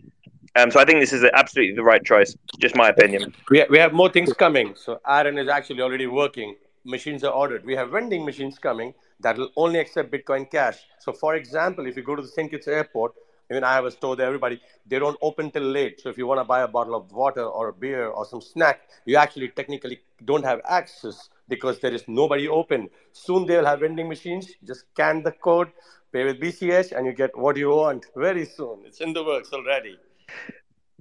um, 0.56 0.70
so 0.70 0.80
I 0.80 0.84
think 0.84 1.00
this 1.00 1.12
is 1.12 1.24
absolutely 1.34 1.76
the 1.76 1.82
right 1.82 2.04
choice. 2.04 2.36
Just 2.58 2.74
my 2.74 2.88
opinion. 2.88 3.34
We, 3.50 3.64
we 3.70 3.78
have 3.78 3.92
more 3.92 4.08
things 4.08 4.32
coming. 4.32 4.74
So 4.74 5.00
Aaron 5.06 5.38
is 5.38 5.48
actually 5.48 5.80
already 5.80 6.06
working 6.06 6.56
machines 6.84 7.24
are 7.24 7.32
ordered. 7.32 7.64
We 7.64 7.74
have 7.76 7.90
vending 7.90 8.24
machines 8.24 8.58
coming 8.58 8.94
that 9.20 9.36
will 9.36 9.50
only 9.56 9.78
accept 9.78 10.12
Bitcoin 10.12 10.50
Cash. 10.50 10.78
So, 10.98 11.12
for 11.12 11.34
example, 11.34 11.86
if 11.86 11.96
you 11.96 12.02
go 12.02 12.16
to 12.16 12.22
the 12.22 12.28
St. 12.28 12.50
Kitts 12.50 12.68
airport, 12.68 13.14
even 13.50 13.64
I 13.64 13.80
was 13.80 13.96
told 13.96 14.20
everybody 14.20 14.60
they 14.86 14.98
don't 14.98 15.18
open 15.20 15.50
till 15.50 15.64
late. 15.64 16.00
So 16.00 16.08
if 16.08 16.16
you 16.16 16.26
want 16.26 16.40
to 16.40 16.44
buy 16.44 16.60
a 16.62 16.68
bottle 16.68 16.94
of 16.94 17.10
water 17.10 17.44
or 17.44 17.68
a 17.68 17.72
beer 17.72 18.06
or 18.06 18.24
some 18.24 18.40
snack, 18.40 18.82
you 19.06 19.16
actually 19.16 19.48
technically 19.48 20.00
don't 20.24 20.44
have 20.44 20.60
access 20.68 21.28
because 21.48 21.80
there 21.80 21.92
is 21.92 22.04
nobody 22.06 22.46
open. 22.48 22.88
Soon 23.12 23.46
they'll 23.46 23.66
have 23.66 23.80
vending 23.80 24.08
machines. 24.08 24.52
Just 24.64 24.84
scan 24.92 25.22
the 25.24 25.32
code, 25.32 25.72
pay 26.12 26.24
with 26.24 26.40
BCH, 26.40 26.92
and 26.96 27.06
you 27.06 27.12
get 27.12 27.36
what 27.36 27.56
you 27.56 27.70
want 27.70 28.06
very 28.14 28.46
soon. 28.46 28.82
It's 28.86 29.00
in 29.00 29.12
the 29.12 29.24
works 29.24 29.52
already. 29.52 29.98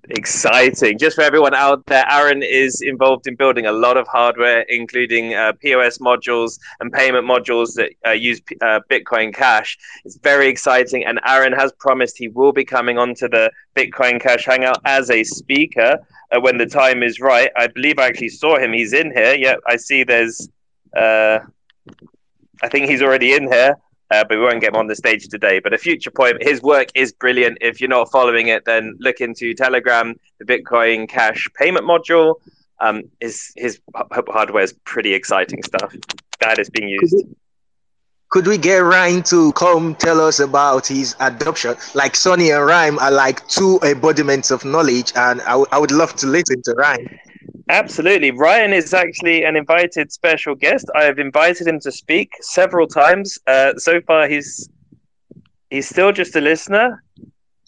Exciting. 0.10 0.98
Just 0.98 1.16
for 1.16 1.22
everyone 1.22 1.54
out 1.54 1.86
there, 1.86 2.06
Aaron 2.10 2.42
is 2.44 2.82
involved 2.82 3.28
in 3.28 3.36
building 3.36 3.66
a 3.66 3.72
lot 3.72 3.98
of 3.98 4.08
hardware, 4.08 4.62
including 4.62 5.34
uh, 5.34 5.54
POS 5.62 5.98
modules 6.00 6.60
and 6.80 6.92
payment 6.92 7.28
modules 7.28 7.74
that 7.76 7.92
uh, 8.06 8.12
use 8.12 8.42
uh, 8.62 8.80
Bitcoin 8.90 9.34
Cash. 9.34 9.78
It's 10.06 10.18
very 10.18 10.48
exciting. 10.48 11.06
And 11.06 11.20
Aaron 11.26 11.54
has 11.54 11.72
promised 11.80 12.18
he 12.18 12.28
will 12.30 12.52
be 12.52 12.66
coming 12.66 12.98
onto 12.98 13.28
the 13.28 13.52
Bitcoin 13.76 14.22
Cash 14.22 14.46
Hangout 14.46 14.80
as 14.86 15.10
a 15.10 15.24
speaker 15.24 15.98
uh, 16.32 16.40
when 16.40 16.58
the 16.58 16.66
time 16.66 17.04
is 17.04 17.20
right. 17.20 17.52
I 17.56 17.68
believe 17.68 18.00
I 18.00 18.08
actually 18.08 18.30
saw 18.30 18.58
him. 18.58 18.74
He's 18.74 18.94
in 18.94 19.12
here. 19.12 19.36
Yeah, 19.36 19.56
I 19.68 19.76
see 19.76 20.04
there's, 20.04 20.50
uh, 20.96 21.40
I 22.62 22.68
think 22.70 22.90
he's 22.90 23.02
already 23.02 23.34
in 23.34 23.52
here 23.52 23.76
uh, 24.12 24.24
but 24.28 24.38
we 24.38 24.44
won't 24.44 24.62
get 24.62 24.70
him 24.70 24.76
on 24.76 24.88
the 24.88 24.96
stage 24.96 25.28
today. 25.28 25.60
But 25.60 25.74
a 25.74 25.78
future 25.78 26.12
point, 26.12 26.42
his 26.42 26.62
work 26.62 26.90
is 26.96 27.12
brilliant. 27.12 27.60
If 27.62 27.80
you're 27.80 27.90
not 27.90 28.12
following 28.12 28.48
it, 28.48 28.66
then 28.66 28.96
look 29.00 29.22
into 29.22 29.54
Telegram, 29.54 30.16
the 30.40 30.46
Bitcoin 30.46 31.08
Cash 31.08 31.48
payment 31.56 31.86
module. 31.86 32.36
Um, 32.80 33.04
his 33.20 33.52
his 33.58 33.80
hardware 33.94 34.64
is 34.64 34.74
pretty 34.86 35.14
exciting 35.14 35.62
stuff 35.64 35.94
that 36.40 36.60
is 36.60 36.70
being 36.70 36.90
used. 36.90 37.26
Could 38.30 38.46
we, 38.46 38.60
get 38.60 38.78
Ryan 38.78 39.24
to 39.24 39.52
come 39.54 39.96
tell 39.96 40.22
us 40.22 40.40
about 40.40 40.86
his 40.86 41.16
adoption? 41.20 41.76
Like 41.96 42.16
Sunny 42.16 42.52
and 42.52 42.64
Ryan 42.64 43.00
are 43.00 43.10
like 43.10 43.46
two 43.48 43.80
embodiments 43.82 44.52
of 44.52 44.64
knowledge, 44.64 45.12
and 45.16 45.42
I, 45.42 45.64
I 45.72 45.80
would 45.80 45.92
love 45.92 46.16
to 46.18 46.28
listen 46.28 46.62
to 46.62 46.74
Ryan. 46.74 47.20
Absolutely. 47.70 48.32
Ryan 48.32 48.74
is 48.74 48.94
actually 48.94 49.44
an 49.44 49.56
invited 49.56 50.12
special 50.12 50.56
guest. 50.56 50.88
I 50.96 51.04
have 51.04 51.20
invited 51.20 51.68
him 51.68 51.80
to 51.82 51.92
speak 51.92 52.32
several 52.42 52.88
times. 52.88 53.38
Uh, 53.46 53.74
so 53.78 54.02
far, 54.02 54.28
he's 54.28 54.70
he's 55.70 55.88
still 55.88 56.12
just 56.12 56.36
a 56.36 56.42
listener. 56.42 57.04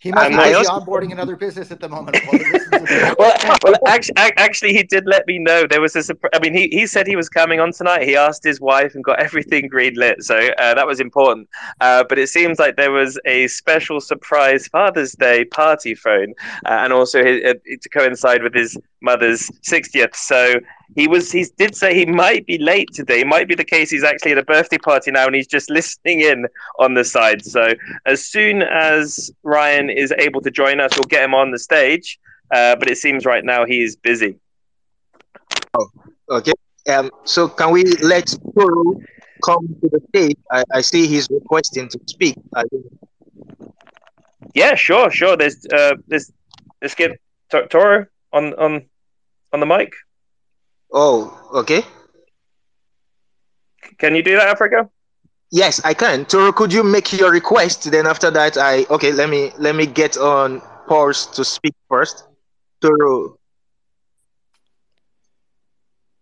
He 0.01 0.11
might 0.11 0.29
be 0.29 0.35
onboarding 0.35 1.11
another 1.11 1.35
business 1.35 1.69
at 1.69 1.79
the 1.79 1.87
moment. 1.87 2.17
well, 3.19 3.37
well, 3.63 3.75
actually, 3.85 4.15
actually, 4.17 4.73
he 4.73 4.81
did 4.81 5.05
let 5.05 5.27
me 5.27 5.37
know 5.37 5.67
there 5.67 5.79
was 5.79 5.95
a. 5.95 6.15
I 6.33 6.39
mean, 6.39 6.55
he, 6.55 6.69
he 6.69 6.87
said 6.87 7.05
he 7.05 7.15
was 7.15 7.29
coming 7.29 7.59
on 7.59 7.71
tonight. 7.71 8.07
He 8.07 8.15
asked 8.15 8.43
his 8.43 8.59
wife 8.59 8.95
and 8.95 9.03
got 9.03 9.19
everything 9.27 9.67
green 9.67 9.93
lit, 9.93 10.23
so 10.23 10.35
uh, 10.57 10.73
that 10.73 10.87
was 10.87 10.99
important. 10.99 11.49
Uh, 11.81 12.03
but 12.09 12.17
it 12.17 12.29
seems 12.29 12.57
like 12.57 12.77
there 12.77 12.91
was 12.91 13.19
a 13.25 13.45
special 13.45 14.01
surprise 14.01 14.67
Father's 14.67 15.11
Day 15.11 15.45
party 15.45 15.93
phone, 15.93 16.33
uh, 16.65 16.79
and 16.81 16.91
also 16.91 17.23
his, 17.23 17.43
uh, 17.43 17.53
to 17.79 17.89
coincide 17.89 18.41
with 18.41 18.55
his 18.55 18.75
mother's 19.01 19.51
60th. 19.69 20.15
So 20.15 20.55
he 20.95 21.07
was 21.07 21.31
he 21.31 21.45
did 21.57 21.75
say 21.75 21.93
he 21.93 22.05
might 22.05 22.45
be 22.45 22.57
late 22.57 22.89
today. 22.93 23.21
It 23.21 23.27
might 23.27 23.47
be 23.47 23.55
the 23.55 23.63
case 23.63 23.89
he's 23.89 24.03
actually 24.03 24.33
at 24.33 24.37
a 24.37 24.43
birthday 24.43 24.77
party 24.77 25.11
now 25.11 25.25
and 25.25 25.35
he's 25.35 25.47
just 25.47 25.69
listening 25.69 26.21
in 26.21 26.47
on 26.79 26.93
the 26.93 27.03
side. 27.03 27.45
So 27.45 27.73
as 28.05 28.25
soon 28.25 28.61
as 28.61 29.31
Ryan 29.43 29.89
is 29.89 30.13
able 30.17 30.41
to 30.41 30.51
join 30.51 30.79
us, 30.79 30.91
we'll 30.95 31.03
get 31.03 31.23
him 31.23 31.33
on 31.33 31.51
the 31.51 31.59
stage. 31.59 32.19
Uh, 32.51 32.75
but 32.75 32.89
it 32.89 32.97
seems 32.97 33.25
right 33.25 33.45
now 33.45 33.65
he 33.65 33.81
is 33.81 33.95
busy. 33.95 34.37
Oh, 35.73 35.87
okay. 36.29 36.51
Um, 36.89 37.09
so 37.23 37.47
can 37.47 37.71
we 37.71 37.83
let 38.01 38.33
Toro 38.53 38.99
come 39.45 39.67
to 39.81 39.89
the 39.89 40.01
stage? 40.09 40.37
I, 40.51 40.63
I 40.73 40.81
see 40.81 41.07
he's 41.07 41.29
requesting 41.29 41.87
to 41.87 41.99
speak. 42.07 42.35
Yeah, 44.53 44.75
sure, 44.75 45.09
sure. 45.09 45.37
There's 45.37 45.65
uh, 45.67 45.95
there's 46.07 46.31
let's 46.81 46.95
get 46.95 47.19
Toro 47.49 48.07
on 48.33 48.53
on 48.55 48.89
on 49.53 49.59
the 49.61 49.65
mic. 49.65 49.93
Oh, 50.91 51.49
okay. 51.53 51.83
Can 53.97 54.15
you 54.15 54.23
do 54.23 54.35
that, 54.35 54.47
Africa? 54.47 54.89
Yes, 55.51 55.81
I 55.83 55.93
can. 55.93 56.25
Toro, 56.25 56.51
could 56.51 56.71
you 56.71 56.83
make 56.83 57.11
your 57.11 57.31
request? 57.31 57.91
Then 57.91 58.07
after 58.07 58.31
that, 58.31 58.57
I 58.57 58.85
okay. 58.89 59.11
Let 59.11 59.29
me 59.29 59.51
let 59.57 59.75
me 59.75 59.85
get 59.85 60.17
on 60.17 60.61
pause 60.87 61.27
to 61.35 61.43
speak 61.43 61.75
first. 61.89 62.25
Toro. 62.81 63.37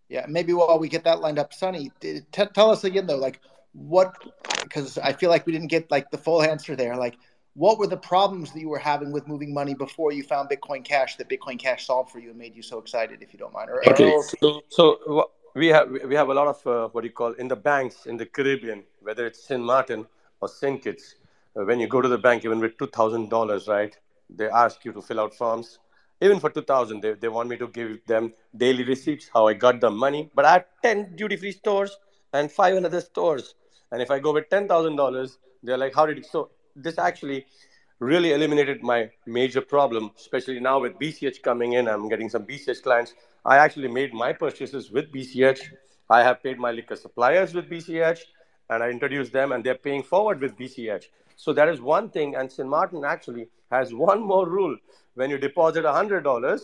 Yeah, 0.09 0.25
maybe 0.27 0.53
while 0.53 0.79
we 0.79 0.89
get 0.89 1.03
that 1.03 1.21
lined 1.21 1.37
up, 1.37 1.53
Sunny, 1.53 1.91
t- 2.01 2.21
tell 2.31 2.71
us 2.71 2.83
again 2.83 3.05
though, 3.05 3.17
like 3.17 3.39
what? 3.73 4.15
Because 4.63 4.97
I 4.97 5.13
feel 5.13 5.29
like 5.29 5.45
we 5.45 5.53
didn't 5.53 5.67
get 5.67 5.91
like 5.91 6.09
the 6.09 6.17
full 6.17 6.41
answer 6.41 6.75
there. 6.75 6.95
Like, 6.95 7.17
what 7.59 7.77
were 7.77 7.87
the 7.87 7.97
problems 7.97 8.53
that 8.53 8.61
you 8.61 8.69
were 8.69 8.79
having 8.79 9.11
with 9.11 9.27
moving 9.27 9.53
money 9.53 9.73
before 9.73 10.13
you 10.13 10.23
found 10.23 10.49
Bitcoin 10.49 10.81
Cash 10.81 11.17
that 11.17 11.27
Bitcoin 11.27 11.59
Cash 11.59 11.85
solved 11.85 12.09
for 12.09 12.19
you 12.19 12.29
and 12.29 12.39
made 12.39 12.55
you 12.55 12.61
so 12.61 12.79
excited, 12.79 13.21
if 13.21 13.33
you 13.33 13.39
don't 13.39 13.51
mind? 13.51 13.69
Or, 13.69 13.85
okay, 13.89 14.15
so, 14.41 14.61
so 14.69 15.29
we 15.55 15.67
have 15.67 15.89
we 16.11 16.15
have 16.15 16.29
a 16.29 16.33
lot 16.33 16.47
of 16.47 16.65
uh, 16.65 16.87
what 16.93 17.01
do 17.01 17.07
you 17.07 17.13
call 17.13 17.33
in 17.33 17.49
the 17.49 17.57
banks 17.57 18.05
in 18.05 18.15
the 18.15 18.25
Caribbean, 18.25 18.83
whether 19.01 19.25
it's 19.25 19.43
Sint 19.45 19.61
Martin 19.61 20.07
or 20.39 20.47
St. 20.47 20.81
Kitts. 20.81 21.15
Uh, 21.57 21.65
when 21.65 21.81
you 21.81 21.87
go 21.87 21.99
to 21.99 22.07
the 22.07 22.17
bank, 22.17 22.45
even 22.45 22.59
with 22.59 22.77
two 22.77 22.87
thousand 22.87 23.29
dollars, 23.29 23.67
right, 23.67 23.97
they 24.29 24.47
ask 24.47 24.85
you 24.85 24.93
to 24.93 25.01
fill 25.01 25.19
out 25.19 25.35
forms. 25.35 25.79
Even 26.21 26.39
for 26.39 26.49
two 26.49 26.61
thousand, 26.61 27.01
they, 27.01 27.13
they 27.15 27.27
want 27.27 27.49
me 27.49 27.57
to 27.57 27.67
give 27.67 28.05
them 28.05 28.31
daily 28.55 28.85
receipts 28.85 29.29
how 29.33 29.47
I 29.47 29.53
got 29.53 29.81
the 29.81 29.89
money. 29.89 30.29
But 30.33 30.45
I 30.45 30.53
have 30.53 30.65
ten 30.81 31.13
duty 31.17 31.35
free 31.35 31.51
stores 31.51 31.97
and 32.31 32.49
five 32.49 32.77
another 32.77 33.01
stores, 33.01 33.55
and 33.91 34.01
if 34.01 34.09
I 34.11 34.19
go 34.19 34.31
with 34.31 34.49
ten 34.49 34.65
thousand 34.65 34.95
dollars, 34.95 35.39
they're 35.61 35.77
like, 35.77 35.93
how 35.93 36.05
did 36.05 36.15
you? 36.15 36.23
So 36.23 36.51
this 36.83 36.97
actually 36.97 37.45
really 37.99 38.31
eliminated 38.31 38.81
my 38.81 39.09
major 39.25 39.61
problem, 39.61 40.11
especially 40.17 40.59
now 40.59 40.79
with 40.79 40.93
BCH 40.93 41.41
coming 41.41 41.73
in. 41.73 41.87
I'm 41.87 42.07
getting 42.07 42.29
some 42.29 42.45
BCH 42.45 42.81
clients. 42.81 43.13
I 43.45 43.57
actually 43.57 43.89
made 43.89 44.13
my 44.13 44.31
purchases 44.33 44.91
with 44.91 45.11
BCH. 45.11 45.59
I 46.09 46.23
have 46.23 46.41
paid 46.41 46.57
my 46.57 46.71
liquor 46.71 46.95
suppliers 46.95 47.53
with 47.53 47.69
BCH, 47.69 48.19
and 48.69 48.81
I 48.81 48.89
introduced 48.89 49.31
them, 49.33 49.51
and 49.51 49.63
they're 49.63 49.75
paying 49.75 50.03
forward 50.03 50.41
with 50.41 50.57
BCH. 50.57 51.05
So 51.35 51.53
that 51.53 51.67
is 51.69 51.81
one 51.81 52.09
thing. 52.09 52.35
And 52.35 52.51
Sint 52.51 52.69
Maarten 52.69 53.05
actually 53.05 53.49
has 53.71 53.93
one 53.93 54.21
more 54.21 54.47
rule: 54.47 54.77
when 55.15 55.29
you 55.29 55.37
deposit 55.37 55.83
$100, 55.83 56.61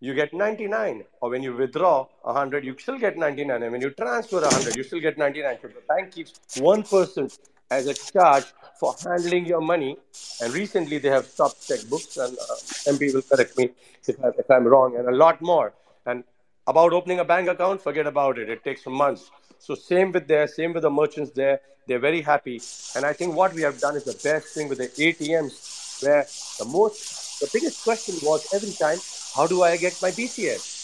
you 0.00 0.14
get 0.14 0.32
99 0.32 1.04
or 1.20 1.30
when 1.30 1.42
you 1.42 1.54
withdraw 1.54 2.06
100 2.22 2.64
you 2.64 2.74
still 2.78 2.98
get 2.98 3.18
99 3.18 3.62
and 3.62 3.70
when 3.70 3.82
you 3.82 3.90
transfer 3.90 4.40
100 4.40 4.74
you 4.74 4.82
still 4.82 5.00
get 5.00 5.18
99 5.18 5.58
so 5.60 5.68
the 5.68 5.82
bank 5.86 6.10
keeps 6.10 6.32
1% 6.56 7.38
as 7.70 7.86
a 7.86 7.94
charge 7.94 8.44
for 8.78 8.94
handling 9.04 9.46
your 9.46 9.60
money. 9.60 9.96
And 10.42 10.52
recently 10.52 10.98
they 10.98 11.10
have 11.10 11.26
stopped 11.26 11.60
checkbooks, 11.68 12.22
and 12.22 12.36
uh, 12.38 12.92
MP 12.92 13.12
will 13.14 13.22
correct 13.22 13.56
me 13.58 13.70
if, 14.06 14.24
I, 14.24 14.28
if 14.38 14.50
I'm 14.50 14.66
wrong, 14.66 14.96
and 14.96 15.08
a 15.08 15.14
lot 15.14 15.40
more. 15.40 15.72
And 16.06 16.24
about 16.66 16.92
opening 16.92 17.20
a 17.20 17.24
bank 17.24 17.48
account, 17.48 17.82
forget 17.82 18.06
about 18.06 18.38
it. 18.38 18.48
It 18.48 18.64
takes 18.64 18.86
months. 18.86 19.30
So 19.58 19.74
same 19.74 20.12
with 20.12 20.26
there, 20.26 20.46
same 20.48 20.72
with 20.72 20.82
the 20.82 20.90
merchants 20.90 21.32
there. 21.32 21.60
They're 21.86 21.98
very 21.98 22.22
happy. 22.22 22.60
And 22.96 23.04
I 23.04 23.12
think 23.12 23.34
what 23.34 23.52
we 23.52 23.62
have 23.62 23.78
done 23.80 23.96
is 23.96 24.04
the 24.04 24.18
best 24.22 24.54
thing 24.54 24.68
with 24.68 24.78
the 24.78 24.88
ATMs, 24.88 26.02
where 26.02 26.26
the 26.58 26.64
most, 26.64 27.40
the 27.40 27.50
biggest 27.52 27.82
question 27.84 28.14
was 28.22 28.46
every 28.54 28.72
time, 28.72 28.98
how 29.34 29.46
do 29.46 29.62
I 29.62 29.76
get 29.76 30.00
my 30.00 30.10
BCH? 30.10 30.78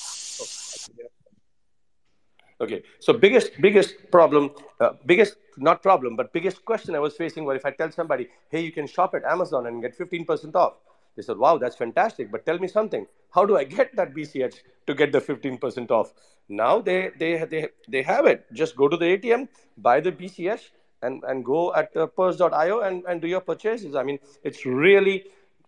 Okay, 2.59 2.83
so 3.01 3.13
biggest 3.13 3.51
biggest 3.61 4.11
problem, 4.11 4.51
uh, 4.81 4.93
biggest 5.05 5.37
not 5.59 5.83
problem, 5.83 6.17
but 6.17 6.33
biggest 6.33 6.65
question 6.65 6.95
I 6.95 6.99
was 6.99 7.15
facing 7.15 7.45
was 7.45 7.57
if 7.57 7.67
I 7.67 7.71
tell 7.71 7.91
somebody, 7.91 8.29
hey, 8.49 8.61
you 8.61 8.73
can 8.73 8.87
shop 8.87 9.15
at 9.15 9.25
Amazon 9.25 9.67
and 9.67 9.83
get 9.83 9.95
fifteen 9.95 10.25
percent 10.25 10.57
off. 10.57 10.75
They 11.17 11.23
said, 11.23 11.37
wow, 11.37 11.59
that's 11.59 11.77
fantastic, 11.77 12.31
but 12.31 12.45
tell 12.47 12.59
me 12.59 12.69
something. 12.69 13.07
How 13.31 13.45
do 13.45 13.57
I 13.57 13.65
get 13.65 13.95
that 13.97 14.15
BCH 14.15 14.61
to 14.87 14.95
get 14.95 15.13
the 15.13 15.21
fifteen 15.21 15.59
percent 15.59 15.91
off? 15.91 16.15
Now 16.49 16.81
they 16.81 17.11
they 17.19 17.45
they 17.45 17.69
they 17.89 18.03
have 18.03 18.25
it. 18.25 18.47
Just 18.55 18.75
go 18.75 18.89
to 18.89 18.97
the 18.97 19.05
ATM, 19.05 19.49
buy 19.77 20.01
the 20.01 20.13
BCH, 20.13 20.71
and 21.03 21.23
and 21.25 21.45
go 21.45 21.75
at 21.75 21.95
uh, 21.95 22.07
purse.io 22.07 22.81
and 22.81 23.05
and 23.07 23.21
do 23.21 23.29
your 23.29 23.43
purchases. 23.43 23.95
I 23.95 24.03
mean, 24.03 24.19
it's 24.43 24.65
really 24.65 25.25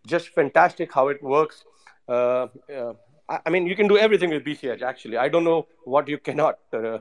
just 0.07 0.31
fantastic 0.31 0.91
how 0.93 1.09
it 1.09 1.23
works. 1.23 1.65
Uh, 2.09 2.47
uh 2.75 2.95
I 3.29 3.51
mean, 3.51 3.67
you 3.67 3.77
can 3.77 3.89
do 3.89 3.99
everything 3.99 4.31
with 4.31 4.45
BCH. 4.45 4.81
Actually, 4.83 5.19
I 5.19 5.29
don't 5.29 5.45
know 5.45 5.67
what 5.85 6.09
you 6.09 6.19
cannot, 6.19 6.59
uh, 6.73 6.99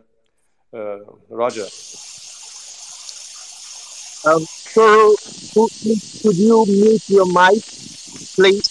uh, 0.73 0.97
Roger. 1.29 1.67
Um, 4.25 4.43
so, 4.43 5.15
could, 5.53 6.37
you 6.37 6.65
mute 6.67 7.09
your 7.09 7.25
mic, 7.27 7.63
please? 8.35 8.67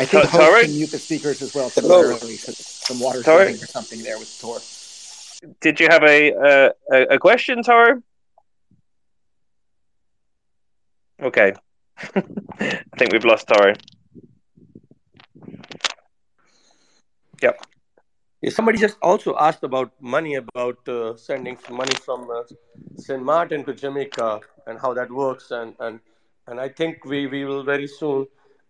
I 0.00 0.04
think 0.04 0.10
the 0.10 0.28
host 0.28 0.62
can 0.62 0.74
mute 0.74 0.90
the 0.90 0.98
speakers 0.98 1.42
as 1.42 1.54
well 1.54 1.70
temporarily. 1.70 2.36
Some 2.36 2.98
water 2.98 3.18
or 3.20 3.56
something 3.56 4.02
there 4.02 4.18
with 4.18 4.36
Tor. 4.40 4.58
Did 5.60 5.78
you 5.78 5.88
have 5.90 6.02
a 6.02 6.34
uh, 6.34 6.70
a, 6.90 7.02
a 7.14 7.18
question, 7.18 7.62
Tor? 7.62 8.02
Okay. 11.22 11.52
I 11.98 12.82
think 12.98 13.12
we've 13.12 13.24
lost 13.24 13.46
Tor. 13.48 13.74
Yeah, 17.42 18.50
somebody 18.50 18.78
just 18.78 18.98
also 19.00 19.36
asked 19.38 19.64
about 19.64 19.92
money, 20.00 20.34
about 20.34 20.86
uh, 20.88 21.16
sending 21.16 21.56
money 21.70 21.94
from 21.94 22.30
uh, 22.30 22.42
St. 22.96 23.22
Martin 23.22 23.64
to 23.64 23.74
Jamaica 23.74 24.40
and 24.66 24.78
how 24.78 24.92
that 24.94 25.10
works. 25.10 25.50
And, 25.50 25.74
and, 25.80 26.00
and 26.46 26.60
I 26.60 26.68
think 26.68 27.04
we, 27.04 27.26
we 27.26 27.44
will 27.44 27.62
very 27.62 27.86
soon 27.86 28.26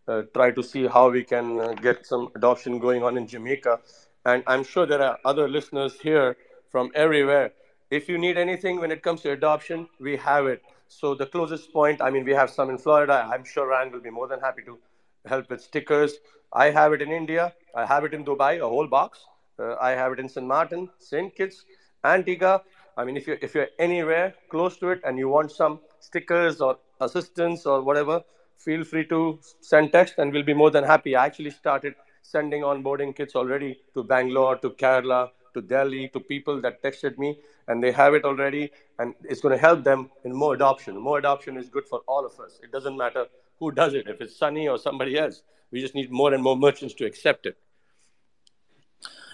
uh, 0.07 0.23
try 0.33 0.51
to 0.53 0.63
see 0.63 0.87
how 0.87 1.11
we 1.11 1.25
can 1.25 1.61
uh, 1.61 1.73
get 1.75 2.07
some 2.07 2.29
adoption 2.37 2.79
going 2.79 3.03
on 3.03 3.17
in 3.17 3.27
Jamaica. 3.27 3.81
And 4.25 4.45
I'm 4.47 4.63
sure 4.65 4.87
there 4.87 5.03
are 5.03 5.19
other 5.25 5.49
listeners 5.49 6.01
here 6.01 6.37
from 6.71 6.91
everywhere. 6.95 7.53
If 7.91 8.09
you 8.09 8.17
need 8.17 8.39
anything 8.39 8.81
when 8.81 8.91
it 8.91 9.03
comes 9.03 9.23
to 9.23 9.33
adoption, 9.33 9.89
we 9.99 10.17
have 10.19 10.47
it. 10.47 10.63
So 10.89 11.15
the 11.15 11.27
closest 11.27 11.73
point, 11.73 12.01
I 12.01 12.11
mean, 12.11 12.25
we 12.25 12.33
have 12.33 12.51
some 12.51 12.71
in 12.71 12.79
Florida. 12.79 13.29
I'm 13.31 13.45
sure 13.45 13.67
Ryan 13.67 13.93
will 13.93 14.01
be 14.01 14.11
more 14.11 14.29
than 14.29 14.41
happy 14.41 14.63
to 14.65 14.79
help 15.27 15.51
with 15.51 15.61
stickers. 15.61 16.15
I 16.53 16.71
have 16.71 16.93
it 16.93 17.03
in 17.03 17.11
India. 17.11 17.53
I 17.75 17.87
have 17.87 18.05
it 18.05 18.15
in 18.15 18.25
Dubai, 18.25 18.59
a 18.61 18.69
whole 18.69 18.87
box. 18.87 19.25
Uh, 19.59 19.75
I 19.81 19.91
have 19.91 20.13
it 20.13 20.21
in 20.21 20.29
St. 20.29 20.47
Martin, 20.47 20.89
St. 20.99 21.35
Kitts, 21.35 21.65
Antigua. 22.05 22.63
I 22.97 23.05
mean, 23.05 23.17
if 23.17 23.27
you're, 23.27 23.39
if 23.41 23.55
you're 23.55 23.69
anywhere 23.79 24.35
close 24.51 24.77
to 24.79 24.91
it 24.91 25.01
and 25.05 25.19
you 25.19 25.29
want 25.29 25.51
some 25.51 25.81
stickers 26.01 26.61
or 26.61 26.79
assistance 27.01 27.67
or 27.67 27.83
whatever, 27.83 28.23
feel 28.59 28.85
free 28.85 29.05
to 29.07 29.39
send 29.61 29.93
text 29.93 30.15
and 30.19 30.33
we'll 30.33 30.43
be 30.45 30.55
more 30.55 30.71
than 30.71 30.85
happy. 30.85 31.17
I 31.17 31.27
actually 31.27 31.51
started 31.51 31.95
sending 32.23 32.63
onboarding 32.63 33.15
kits 33.15 33.35
already 33.35 33.79
to 33.95 34.03
Bangalore, 34.03 34.57
to 34.59 34.71
Kerala, 34.71 35.31
to 35.55 35.61
Delhi, 35.61 36.09
to 36.09 36.21
people 36.21 36.61
that 36.61 36.83
texted 36.83 37.19
me, 37.19 37.39
and 37.69 37.83
they 37.83 37.93
have 37.93 38.15
it 38.15 38.25
already, 38.25 38.71
and 38.99 39.15
it's 39.23 39.41
going 39.41 39.53
to 39.53 39.59
help 39.59 39.85
them 39.85 40.11
in 40.25 40.33
more 40.35 40.55
adoption. 40.55 40.97
More 40.97 41.19
adoption 41.19 41.57
is 41.57 41.69
good 41.69 41.87
for 41.87 42.01
all 42.07 42.25
of 42.27 42.39
us. 42.41 42.61
It 42.63 42.73
doesn't 42.73 42.97
matter 42.97 43.27
who 43.59 43.71
does 43.71 43.95
it, 43.95 44.07
if 44.09 44.21
it's 44.21 44.37
Sunny 44.37 44.69
or 44.69 44.79
somebody 44.79 45.19
else. 45.19 45.43
We 45.71 45.81
just 45.81 45.95
need 45.95 46.11
more 46.11 46.33
and 46.33 46.43
more 46.43 46.57
merchants 46.57 46.95
to 46.95 47.05
accept 47.05 47.47
it. 47.47 47.57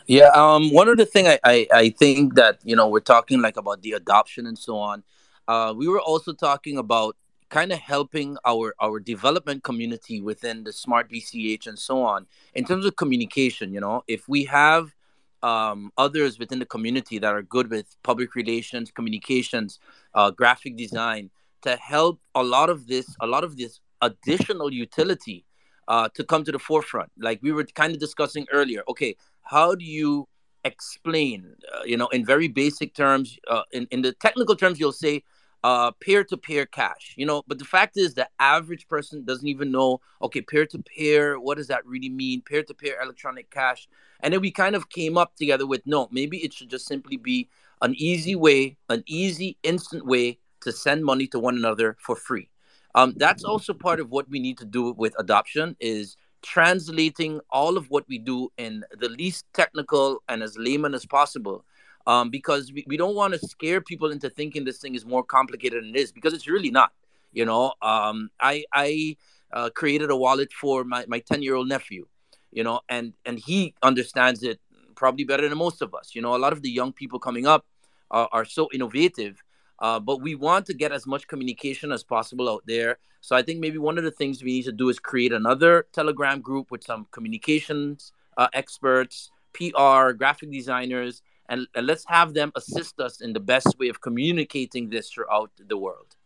Yeah, 0.06 0.30
um, 0.34 0.72
one 0.72 0.88
of 0.88 0.96
the 0.96 1.06
thing 1.06 1.28
I, 1.28 1.38
I, 1.44 1.66
I 1.72 1.90
think 1.90 2.34
that 2.34 2.58
you 2.64 2.74
know 2.74 2.88
we're 2.88 3.00
talking 3.00 3.40
like 3.40 3.56
about 3.56 3.82
the 3.82 3.92
adoption 3.92 4.46
and 4.46 4.58
so 4.58 4.78
on. 4.78 5.04
Uh, 5.46 5.74
we 5.76 5.86
were 5.88 6.00
also 6.00 6.32
talking 6.32 6.78
about 6.78 7.16
kind 7.48 7.72
of 7.72 7.78
helping 7.78 8.36
our 8.46 8.74
our 8.80 8.98
development 8.98 9.62
community 9.62 10.20
within 10.20 10.64
the 10.64 10.72
smart 10.72 11.10
BCH 11.10 11.66
and 11.66 11.78
so 11.78 12.02
on 12.02 12.26
in 12.54 12.64
terms 12.64 12.86
of 12.86 12.96
communication. 12.96 13.72
You 13.72 13.80
know, 13.80 14.02
if 14.08 14.28
we 14.28 14.44
have 14.44 14.94
um, 15.42 15.92
others 15.96 16.38
within 16.38 16.58
the 16.58 16.66
community 16.66 17.18
that 17.18 17.32
are 17.32 17.42
good 17.42 17.70
with 17.70 17.96
public 18.02 18.34
relations, 18.34 18.90
communications, 18.90 19.78
uh, 20.14 20.30
graphic 20.30 20.76
design 20.76 21.30
to 21.62 21.76
help 21.76 22.20
a 22.34 22.42
lot 22.42 22.70
of 22.70 22.86
this, 22.86 23.14
a 23.20 23.26
lot 23.26 23.44
of 23.44 23.56
this 23.56 23.80
additional 24.02 24.72
utility 24.72 25.44
uh, 25.88 26.08
to 26.14 26.24
come 26.24 26.44
to 26.44 26.52
the 26.52 26.58
forefront. 26.58 27.10
Like 27.18 27.40
we 27.42 27.52
were 27.52 27.64
kind 27.64 27.92
of 27.92 28.00
discussing 28.00 28.46
earlier. 28.52 28.82
Okay, 28.88 29.16
how 29.42 29.74
do 29.74 29.84
you 29.84 30.28
explain, 30.64 31.54
uh, 31.74 31.82
you 31.84 31.96
know, 31.96 32.08
in 32.08 32.24
very 32.24 32.48
basic 32.48 32.94
terms, 32.94 33.38
uh, 33.48 33.62
in, 33.72 33.86
in 33.90 34.02
the 34.02 34.12
technical 34.12 34.54
terms, 34.54 34.78
you'll 34.78 34.92
say 34.92 35.22
uh, 35.62 35.90
peer-to-peer 36.00 36.64
cash 36.64 37.14
you 37.18 37.26
know 37.26 37.42
but 37.46 37.58
the 37.58 37.64
fact 37.64 37.96
is 37.96 38.14
the 38.14 38.26
average 38.38 38.88
person 38.88 39.24
doesn't 39.24 39.46
even 39.46 39.70
know 39.70 40.00
okay 40.22 40.40
peer-to-peer 40.40 41.38
what 41.38 41.58
does 41.58 41.66
that 41.66 41.84
really 41.84 42.08
mean 42.08 42.40
peer-to-peer 42.40 42.96
electronic 43.02 43.50
cash 43.50 43.86
and 44.20 44.32
then 44.32 44.40
we 44.40 44.50
kind 44.50 44.74
of 44.74 44.88
came 44.88 45.18
up 45.18 45.36
together 45.36 45.66
with 45.66 45.82
no 45.86 46.08
maybe 46.10 46.38
it 46.38 46.52
should 46.52 46.70
just 46.70 46.86
simply 46.86 47.16
be 47.16 47.48
an 47.82 47.94
easy 47.96 48.34
way 48.34 48.76
an 48.88 49.02
easy 49.06 49.58
instant 49.62 50.06
way 50.06 50.38
to 50.60 50.72
send 50.72 51.04
money 51.04 51.26
to 51.26 51.38
one 51.38 51.56
another 51.56 51.94
for 52.00 52.16
free 52.16 52.48
um, 52.94 53.14
that's 53.16 53.44
also 53.44 53.72
part 53.72 54.00
of 54.00 54.10
what 54.10 54.28
we 54.28 54.38
need 54.38 54.58
to 54.58 54.64
do 54.64 54.92
with 54.92 55.14
adoption 55.18 55.76
is 55.80 56.16
translating 56.42 57.40
all 57.50 57.76
of 57.76 57.90
what 57.90 58.04
we 58.08 58.18
do 58.18 58.50
in 58.56 58.82
the 58.98 59.08
least 59.08 59.44
technical 59.52 60.22
and 60.28 60.42
as 60.42 60.56
layman 60.56 60.94
as 60.94 61.04
possible 61.04 61.64
um, 62.06 62.30
because 62.30 62.72
we, 62.72 62.84
we 62.86 62.96
don't 62.96 63.14
want 63.14 63.34
to 63.34 63.38
scare 63.46 63.80
people 63.80 64.10
into 64.10 64.30
thinking 64.30 64.64
this 64.64 64.78
thing 64.78 64.94
is 64.94 65.04
more 65.04 65.22
complicated 65.22 65.82
than 65.82 65.90
it 65.94 65.98
is 65.98 66.12
because 66.12 66.32
it's 66.32 66.48
really 66.48 66.70
not. 66.70 66.92
You 67.32 67.44
know, 67.44 67.72
um, 67.82 68.30
I 68.40 68.64
I 68.72 69.16
uh, 69.52 69.70
created 69.70 70.10
a 70.10 70.16
wallet 70.16 70.52
for 70.52 70.84
my 70.84 71.04
my 71.06 71.20
ten 71.20 71.42
year 71.42 71.54
old 71.54 71.68
nephew, 71.68 72.06
you 72.50 72.64
know, 72.64 72.80
and 72.88 73.12
and 73.24 73.38
he 73.38 73.74
understands 73.82 74.42
it 74.42 74.58
probably 74.96 75.24
better 75.24 75.48
than 75.48 75.56
most 75.56 75.82
of 75.82 75.94
us. 75.94 76.14
You 76.14 76.22
know, 76.22 76.34
a 76.34 76.38
lot 76.38 76.52
of 76.52 76.62
the 76.62 76.70
young 76.70 76.92
people 76.92 77.18
coming 77.18 77.46
up 77.46 77.64
uh, 78.10 78.26
are 78.32 78.44
so 78.44 78.68
innovative. 78.72 79.42
Uh, 79.80 79.98
but 79.98 80.20
we 80.20 80.34
want 80.34 80.66
to 80.66 80.74
get 80.74 80.92
as 80.92 81.06
much 81.06 81.26
communication 81.26 81.90
as 81.92 82.02
possible 82.02 82.48
out 82.48 82.62
there. 82.66 82.98
So 83.20 83.36
I 83.36 83.42
think 83.42 83.60
maybe 83.60 83.78
one 83.78 83.98
of 83.98 84.04
the 84.04 84.10
things 84.10 84.42
we 84.42 84.52
need 84.52 84.64
to 84.64 84.72
do 84.72 84.88
is 84.88 84.98
create 84.98 85.32
another 85.32 85.86
Telegram 85.92 86.40
group 86.40 86.70
with 86.70 86.84
some 86.84 87.06
communications 87.10 88.12
uh, 88.36 88.48
experts, 88.54 89.30
PR, 89.52 90.12
graphic 90.12 90.50
designers, 90.50 91.22
and, 91.48 91.66
and 91.74 91.86
let's 91.86 92.04
have 92.06 92.32
them 92.32 92.52
assist 92.54 93.00
us 93.00 93.20
in 93.20 93.32
the 93.32 93.40
best 93.40 93.78
way 93.78 93.88
of 93.88 94.00
communicating 94.00 94.88
this 94.88 95.10
throughout 95.10 95.50
the 95.68 95.76
world. 95.76 96.16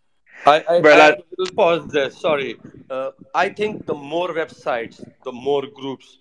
I, 0.46 0.56
I, 0.68 0.76
I 0.76 1.16
will 1.38 1.46
pause 1.56 1.86
there. 1.88 2.10
Sorry. 2.10 2.56
Uh, 2.90 3.10
I 3.34 3.48
think 3.48 3.86
the 3.86 3.94
more 3.94 4.28
websites, 4.28 5.02
the 5.24 5.32
more 5.32 5.64
groups, 5.74 6.18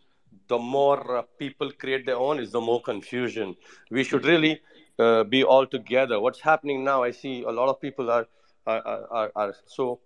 the 0.48 0.58
more 0.58 1.18
uh, 1.18 1.22
people 1.38 1.72
create 1.72 2.06
their 2.06 2.18
own, 2.18 2.40
is 2.40 2.52
the 2.52 2.62
more 2.62 2.82
confusion. 2.82 3.56
We 3.92 4.04
should 4.04 4.26
really 4.26 4.62
uh, 5.00 5.24
be 5.24 5.44
all 5.44 5.66
together. 5.66 6.20
What's 6.20 6.40
happening 6.40 6.84
now? 6.84 7.04
I 7.04 7.12
see 7.12 7.44
a 7.44 7.52
lot 7.52 7.70
of 7.70 7.80
people 7.82 8.10
are 8.10 8.28
are, 8.68 9.08
are, 9.12 9.32
are 9.36 9.56
so. 9.66 10.00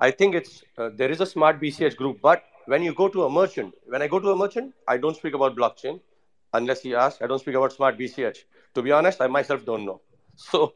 I 0.00 0.10
think 0.10 0.34
it's 0.34 0.62
uh, 0.78 0.90
there 0.94 1.10
is 1.10 1.20
a 1.20 1.26
smart 1.26 1.60
BCH 1.60 1.96
group, 1.96 2.20
but 2.22 2.44
when 2.66 2.82
you 2.82 2.94
go 2.94 3.08
to 3.08 3.24
a 3.24 3.30
merchant, 3.30 3.74
when 3.86 4.02
I 4.02 4.06
go 4.08 4.20
to 4.20 4.30
a 4.30 4.36
merchant, 4.36 4.74
I 4.86 4.96
don't 4.96 5.16
speak 5.16 5.34
about 5.34 5.56
blockchain 5.56 6.00
unless 6.52 6.82
he 6.82 6.94
asks. 6.94 7.22
I 7.22 7.26
don't 7.26 7.38
speak 7.38 7.54
about 7.54 7.72
smart 7.72 7.98
BCH. 7.98 8.38
To 8.74 8.82
be 8.82 8.92
honest, 8.92 9.20
I 9.20 9.26
myself 9.26 9.64
don't 9.64 9.84
know. 9.84 10.00
So 10.36 10.74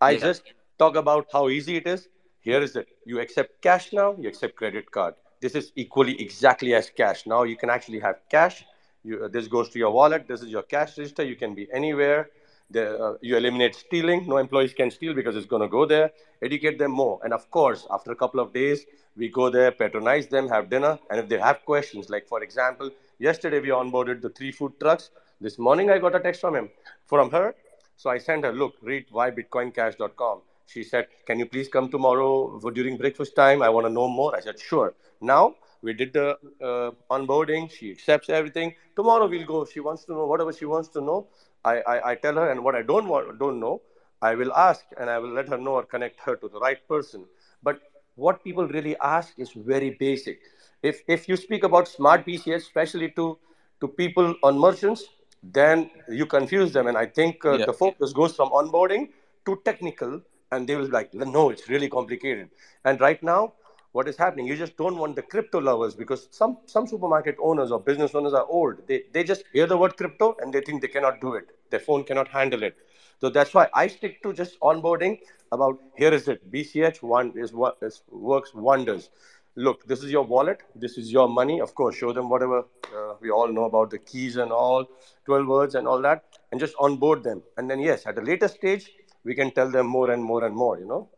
I 0.00 0.10
yeah. 0.12 0.18
just 0.18 0.42
talk 0.78 0.96
about 0.96 1.28
how 1.32 1.48
easy 1.48 1.76
it 1.76 1.86
is. 1.86 2.08
Here 2.40 2.60
is 2.60 2.74
it. 2.74 2.88
You 3.04 3.20
accept 3.20 3.62
cash 3.62 3.92
now, 3.92 4.16
you 4.18 4.28
accept 4.28 4.56
credit 4.56 4.90
card. 4.90 5.14
This 5.40 5.54
is 5.54 5.72
equally 5.76 6.20
exactly 6.20 6.74
as 6.74 6.90
cash. 6.90 7.26
Now 7.26 7.44
you 7.44 7.56
can 7.56 7.70
actually 7.70 8.00
have 8.00 8.16
cash. 8.30 8.64
You, 9.04 9.24
uh, 9.24 9.28
this 9.28 9.46
goes 9.46 9.68
to 9.70 9.78
your 9.78 9.92
wallet. 9.92 10.26
This 10.26 10.42
is 10.42 10.48
your 10.48 10.62
cash 10.62 10.98
register. 10.98 11.24
You 11.24 11.36
can 11.36 11.54
be 11.54 11.68
anywhere. 11.72 12.30
The, 12.70 12.98
uh, 12.98 13.14
you 13.22 13.36
eliminate 13.36 13.74
stealing. 13.76 14.26
No 14.26 14.38
employees 14.38 14.74
can 14.74 14.90
steal 14.90 15.14
because 15.14 15.36
it's 15.36 15.46
going 15.46 15.62
to 15.62 15.68
go 15.68 15.86
there. 15.86 16.10
Educate 16.42 16.78
them 16.78 16.90
more. 16.92 17.20
And 17.22 17.32
of 17.32 17.50
course, 17.50 17.86
after 17.90 18.12
a 18.12 18.16
couple 18.16 18.40
of 18.40 18.52
days, 18.52 18.84
we 19.16 19.28
go 19.28 19.50
there, 19.50 19.70
patronize 19.72 20.26
them, 20.26 20.48
have 20.48 20.68
dinner. 20.68 20.98
And 21.10 21.20
if 21.20 21.28
they 21.28 21.38
have 21.38 21.64
questions, 21.64 22.10
like 22.10 22.26
for 22.28 22.42
example, 22.42 22.90
Yesterday 23.18 23.60
we 23.60 23.68
onboarded 23.68 24.20
the 24.20 24.28
three 24.28 24.52
food 24.52 24.78
trucks. 24.78 25.10
This 25.40 25.58
morning 25.58 25.90
I 25.90 25.98
got 25.98 26.14
a 26.14 26.20
text 26.20 26.40
from 26.42 26.54
him, 26.54 26.68
from 27.06 27.30
her. 27.30 27.54
So 27.96 28.10
I 28.10 28.18
sent 28.18 28.44
her, 28.44 28.52
look, 28.52 28.74
read 28.82 29.06
whybitcoincash.com. 29.10 30.42
She 30.66 30.82
said, 30.82 31.06
can 31.24 31.38
you 31.38 31.46
please 31.46 31.68
come 31.68 31.88
tomorrow 31.88 32.60
during 32.74 32.98
breakfast 32.98 33.34
time? 33.34 33.62
I 33.62 33.70
want 33.70 33.86
to 33.86 33.90
know 33.92 34.08
more. 34.08 34.36
I 34.36 34.40
said, 34.40 34.60
sure. 34.60 34.94
Now 35.22 35.54
we 35.80 35.94
did 35.94 36.12
the 36.12 36.36
uh, 36.62 36.90
onboarding. 37.10 37.70
She 37.70 37.90
accepts 37.90 38.28
everything. 38.28 38.74
Tomorrow 38.96 39.28
we'll 39.28 39.46
go. 39.46 39.64
She 39.64 39.80
wants 39.80 40.04
to 40.06 40.12
know 40.12 40.26
whatever 40.26 40.52
she 40.52 40.66
wants 40.66 40.88
to 40.90 41.00
know. 41.00 41.28
I, 41.72 41.74
I, 41.94 42.10
I 42.10 42.14
tell 42.14 42.34
her, 42.34 42.50
and 42.50 42.64
what 42.64 42.74
I 42.74 42.82
don't 42.82 43.08
want, 43.08 43.38
don't 43.38 43.60
know, 43.60 43.82
I 44.22 44.34
will 44.34 44.52
ask, 44.54 44.84
and 44.98 45.10
I 45.10 45.18
will 45.18 45.32
let 45.38 45.48
her 45.48 45.58
know 45.58 45.74
or 45.80 45.84
connect 45.84 46.20
her 46.20 46.36
to 46.36 46.48
the 46.48 46.60
right 46.60 46.80
person. 46.88 47.24
But 47.62 47.80
what 48.14 48.42
people 48.44 48.66
really 48.68 48.96
ask 49.14 49.34
is 49.38 49.50
very 49.52 49.90
basic 49.90 50.40
if 50.82 51.02
if 51.08 51.28
you 51.28 51.36
speak 51.36 51.64
about 51.64 51.88
smart 51.88 52.26
BCH, 52.26 52.56
especially 52.56 53.10
to 53.18 53.38
to 53.80 53.88
people 53.88 54.34
on 54.42 54.58
merchants, 54.58 55.04
then 55.42 55.90
you 56.08 56.26
confuse 56.26 56.72
them. 56.72 56.86
And 56.86 56.96
I 56.96 57.06
think 57.06 57.44
uh, 57.44 57.52
yeah. 57.58 57.66
the 57.66 57.72
focus 57.72 58.12
goes 58.12 58.34
from 58.34 58.50
onboarding 58.50 59.08
to 59.46 59.60
technical, 59.64 60.20
and 60.50 60.66
they 60.66 60.76
will 60.76 60.86
be 60.86 60.92
like, 60.92 61.14
no, 61.14 61.50
it's 61.50 61.68
really 61.68 61.88
complicated. 61.88 62.50
And 62.84 63.00
right 63.00 63.22
now, 63.22 63.52
what 63.96 64.08
is 64.08 64.16
happening? 64.16 64.46
You 64.46 64.56
just 64.56 64.76
don't 64.76 64.98
want 65.02 65.16
the 65.16 65.22
crypto 65.22 65.60
lovers 65.68 65.94
because 65.94 66.28
some 66.30 66.58
some 66.66 66.86
supermarket 66.86 67.36
owners 67.50 67.70
or 67.76 67.80
business 67.80 68.14
owners 68.14 68.34
are 68.40 68.46
old. 68.58 68.82
They 68.88 68.98
they 69.12 69.24
just 69.32 69.44
hear 69.52 69.66
the 69.66 69.78
word 69.84 69.96
crypto 70.02 70.34
and 70.40 70.52
they 70.52 70.60
think 70.66 70.82
they 70.82 70.92
cannot 70.96 71.20
do 71.20 71.34
it. 71.34 71.56
Their 71.70 71.80
phone 71.88 72.04
cannot 72.10 72.28
handle 72.28 72.62
it. 72.70 72.76
So 73.20 73.30
that's 73.38 73.54
why 73.54 73.68
I 73.82 73.86
stick 73.96 74.22
to 74.24 74.32
just 74.42 74.60
onboarding. 74.60 75.18
About 75.52 75.78
here 76.02 76.12
is 76.18 76.28
it. 76.28 76.52
BCH 76.52 77.02
one 77.02 77.32
is 77.36 77.52
what 77.62 77.78
is, 77.90 78.02
works 78.10 78.54
wonders 78.54 79.10
look, 79.56 79.84
this 79.86 80.02
is 80.02 80.10
your 80.10 80.22
wallet, 80.24 80.62
this 80.74 80.98
is 80.98 81.10
your 81.10 81.28
money. 81.28 81.60
Of 81.60 81.74
course, 81.74 81.96
show 81.96 82.12
them 82.12 82.28
whatever 82.28 82.58
uh, 82.94 83.14
we 83.20 83.30
all 83.30 83.48
know 83.48 83.64
about 83.64 83.90
the 83.90 83.98
keys 83.98 84.36
and 84.36 84.52
all, 84.52 84.86
12 85.24 85.46
words 85.46 85.74
and 85.74 85.88
all 85.88 86.00
that, 86.02 86.24
and 86.52 86.60
just 86.60 86.74
onboard 86.78 87.24
them. 87.24 87.42
And 87.56 87.70
then, 87.70 87.80
yes, 87.80 88.06
at 88.06 88.18
a 88.18 88.20
later 88.20 88.48
stage, 88.48 88.90
we 89.24 89.34
can 89.34 89.50
tell 89.50 89.70
them 89.70 89.86
more 89.86 90.10
and 90.10 90.22
more 90.22 90.44
and 90.44 90.54
more, 90.54 90.78
you 90.78 90.86
know. 90.86 91.08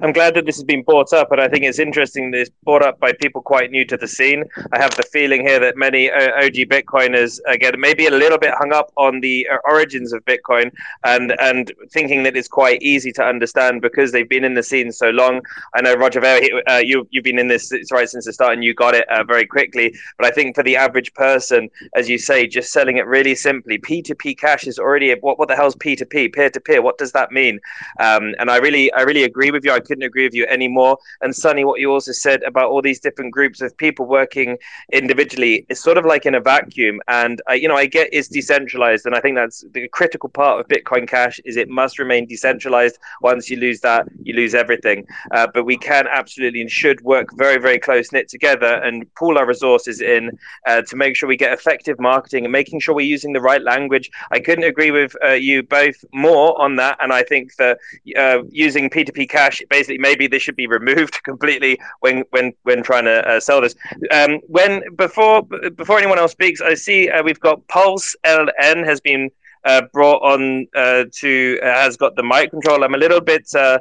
I'm 0.00 0.12
glad 0.12 0.34
that 0.34 0.46
this 0.46 0.56
has 0.56 0.64
been 0.64 0.82
brought 0.82 1.12
up, 1.12 1.30
and 1.32 1.40
I 1.40 1.48
think 1.48 1.64
it's 1.64 1.78
interesting 1.78 2.30
that 2.32 2.40
it's 2.40 2.50
brought 2.64 2.82
up 2.82 2.98
by 2.98 3.12
people 3.12 3.42
quite 3.42 3.70
new 3.70 3.84
to 3.86 3.96
the 3.96 4.08
scene. 4.08 4.44
I 4.72 4.78
have 4.78 4.94
the 4.96 5.02
feeling 5.04 5.46
here 5.46 5.60
that 5.60 5.76
many 5.76 6.10
uh, 6.10 6.44
OG 6.44 6.68
Bitcoiners 6.68 7.38
again 7.46 7.74
maybe 7.78 8.06
a 8.06 8.10
little 8.10 8.38
bit 8.38 8.52
hung 8.54 8.72
up 8.72 8.92
on 8.96 9.20
the 9.20 9.46
uh, 9.50 9.56
origins 9.64 10.12
of 10.12 10.24
Bitcoin 10.24 10.72
and 11.04 11.34
and 11.40 11.72
thinking 11.90 12.22
that 12.24 12.36
it's 12.36 12.48
quite 12.48 12.82
easy 12.82 13.12
to 13.12 13.22
understand 13.22 13.82
because 13.82 14.12
they've 14.12 14.28
been 14.28 14.44
in 14.44 14.54
the 14.54 14.62
scene 14.62 14.90
so 14.90 15.10
long. 15.10 15.40
I 15.74 15.80
know 15.82 15.94
Roger 15.94 16.20
Ver, 16.20 16.40
uh, 16.68 16.82
you 16.84 17.06
you've 17.10 17.24
been 17.24 17.38
in 17.38 17.48
this 17.48 17.72
right 17.92 18.08
since 18.08 18.26
the 18.26 18.32
start, 18.32 18.54
and 18.54 18.64
you 18.64 18.74
got 18.74 18.94
it 18.94 19.08
uh, 19.08 19.24
very 19.24 19.46
quickly. 19.46 19.94
But 20.18 20.26
I 20.26 20.30
think 20.30 20.56
for 20.56 20.62
the 20.62 20.76
average 20.76 21.14
person, 21.14 21.70
as 21.94 22.08
you 22.08 22.18
say, 22.18 22.46
just 22.46 22.72
selling 22.72 22.96
it 22.96 23.06
really 23.06 23.34
simply, 23.34 23.78
P2P 23.78 24.38
cash 24.38 24.66
is 24.66 24.78
already 24.78 25.12
what 25.14 25.38
what 25.38 25.48
the 25.48 25.56
hell's 25.56 25.76
P2P, 25.76 26.34
peer 26.34 26.50
to 26.50 26.60
peer? 26.60 26.82
What 26.82 26.98
does 26.98 27.12
that 27.12 27.30
mean? 27.30 27.60
Um, 28.00 28.34
and 28.38 28.50
I 28.50 28.56
really 28.56 28.92
I 28.92 29.02
really 29.02 29.24
agree 29.24 29.43
agree 29.44 29.52
with 29.52 29.64
you. 29.64 29.72
I 29.72 29.80
couldn't 29.80 30.04
agree 30.04 30.24
with 30.24 30.34
you 30.34 30.46
anymore. 30.46 30.96
And 31.20 31.36
Sunny, 31.36 31.64
what 31.64 31.78
you 31.78 31.92
also 31.92 32.12
said 32.12 32.42
about 32.44 32.70
all 32.70 32.80
these 32.80 32.98
different 32.98 33.32
groups 33.32 33.60
of 33.60 33.76
people 33.76 34.06
working 34.06 34.56
individually 34.90 35.66
is 35.68 35.82
sort 35.82 35.98
of 35.98 36.06
like 36.06 36.24
in 36.24 36.34
a 36.34 36.40
vacuum. 36.40 37.00
And 37.08 37.42
I, 37.46 37.54
you 37.54 37.68
know, 37.68 37.76
I 37.76 37.84
get 37.86 38.08
it's 38.10 38.28
decentralized, 38.28 39.04
and 39.04 39.14
I 39.14 39.20
think 39.20 39.36
that's 39.36 39.62
the 39.72 39.86
critical 39.88 40.30
part 40.30 40.60
of 40.60 40.68
Bitcoin 40.68 41.06
Cash 41.06 41.40
is 41.44 41.56
it 41.58 41.68
must 41.68 41.98
remain 41.98 42.26
decentralized. 42.26 42.98
Once 43.20 43.50
you 43.50 43.58
lose 43.58 43.80
that, 43.80 44.06
you 44.22 44.34
lose 44.34 44.54
everything. 44.54 45.06
Uh, 45.32 45.46
but 45.52 45.64
we 45.64 45.76
can 45.76 46.06
absolutely 46.10 46.62
and 46.62 46.70
should 46.70 47.00
work 47.02 47.28
very, 47.36 47.58
very 47.60 47.78
close 47.78 48.12
knit 48.12 48.28
together 48.28 48.80
and 48.84 49.12
pool 49.14 49.36
our 49.36 49.46
resources 49.46 50.00
in 50.00 50.30
uh, 50.66 50.80
to 50.82 50.96
make 50.96 51.16
sure 51.16 51.28
we 51.28 51.36
get 51.36 51.52
effective 51.52 52.00
marketing 52.00 52.44
and 52.44 52.52
making 52.52 52.80
sure 52.80 52.94
we're 52.94 53.14
using 53.16 53.34
the 53.34 53.40
right 53.40 53.62
language. 53.62 54.10
I 54.30 54.40
couldn't 54.40 54.64
agree 54.64 54.90
with 54.90 55.14
uh, 55.22 55.32
you 55.32 55.62
both 55.62 56.02
more 56.14 56.58
on 56.60 56.76
that, 56.76 56.96
and 57.00 57.12
I 57.12 57.22
think 57.22 57.56
that 57.56 57.78
uh, 58.16 58.38
using 58.50 58.88
P2P 58.88 59.28
cash 59.38 59.56
basically 59.70 59.98
maybe 59.98 60.24
this 60.26 60.42
should 60.44 60.60
be 60.64 60.68
removed 60.78 61.14
completely 61.30 61.72
when 62.00 62.16
when 62.34 62.46
when 62.66 62.82
trying 62.82 63.06
to 63.12 63.18
uh, 63.28 63.40
sell 63.40 63.60
this. 63.60 63.74
Um, 64.18 64.32
when 64.56 64.72
before 65.04 65.42
before 65.82 65.98
anyone 65.98 66.18
else 66.18 66.32
speaks, 66.32 66.60
I 66.60 66.74
see 66.86 66.98
uh, 67.08 67.22
we've 67.22 67.44
got 67.48 67.66
Pulse 67.68 68.08
LN 68.24 68.84
has 68.90 69.00
been 69.00 69.30
uh, 69.64 69.82
brought 69.92 70.22
on 70.22 70.66
uh, 70.74 71.04
to 71.20 71.58
uh, 71.62 71.66
has 71.66 71.96
got 71.96 72.16
the 72.16 72.22
mic 72.22 72.50
control. 72.50 72.84
I'm 72.84 72.94
a 72.94 72.98
little 72.98 73.20
bit 73.20 73.46
uh, 73.54 73.78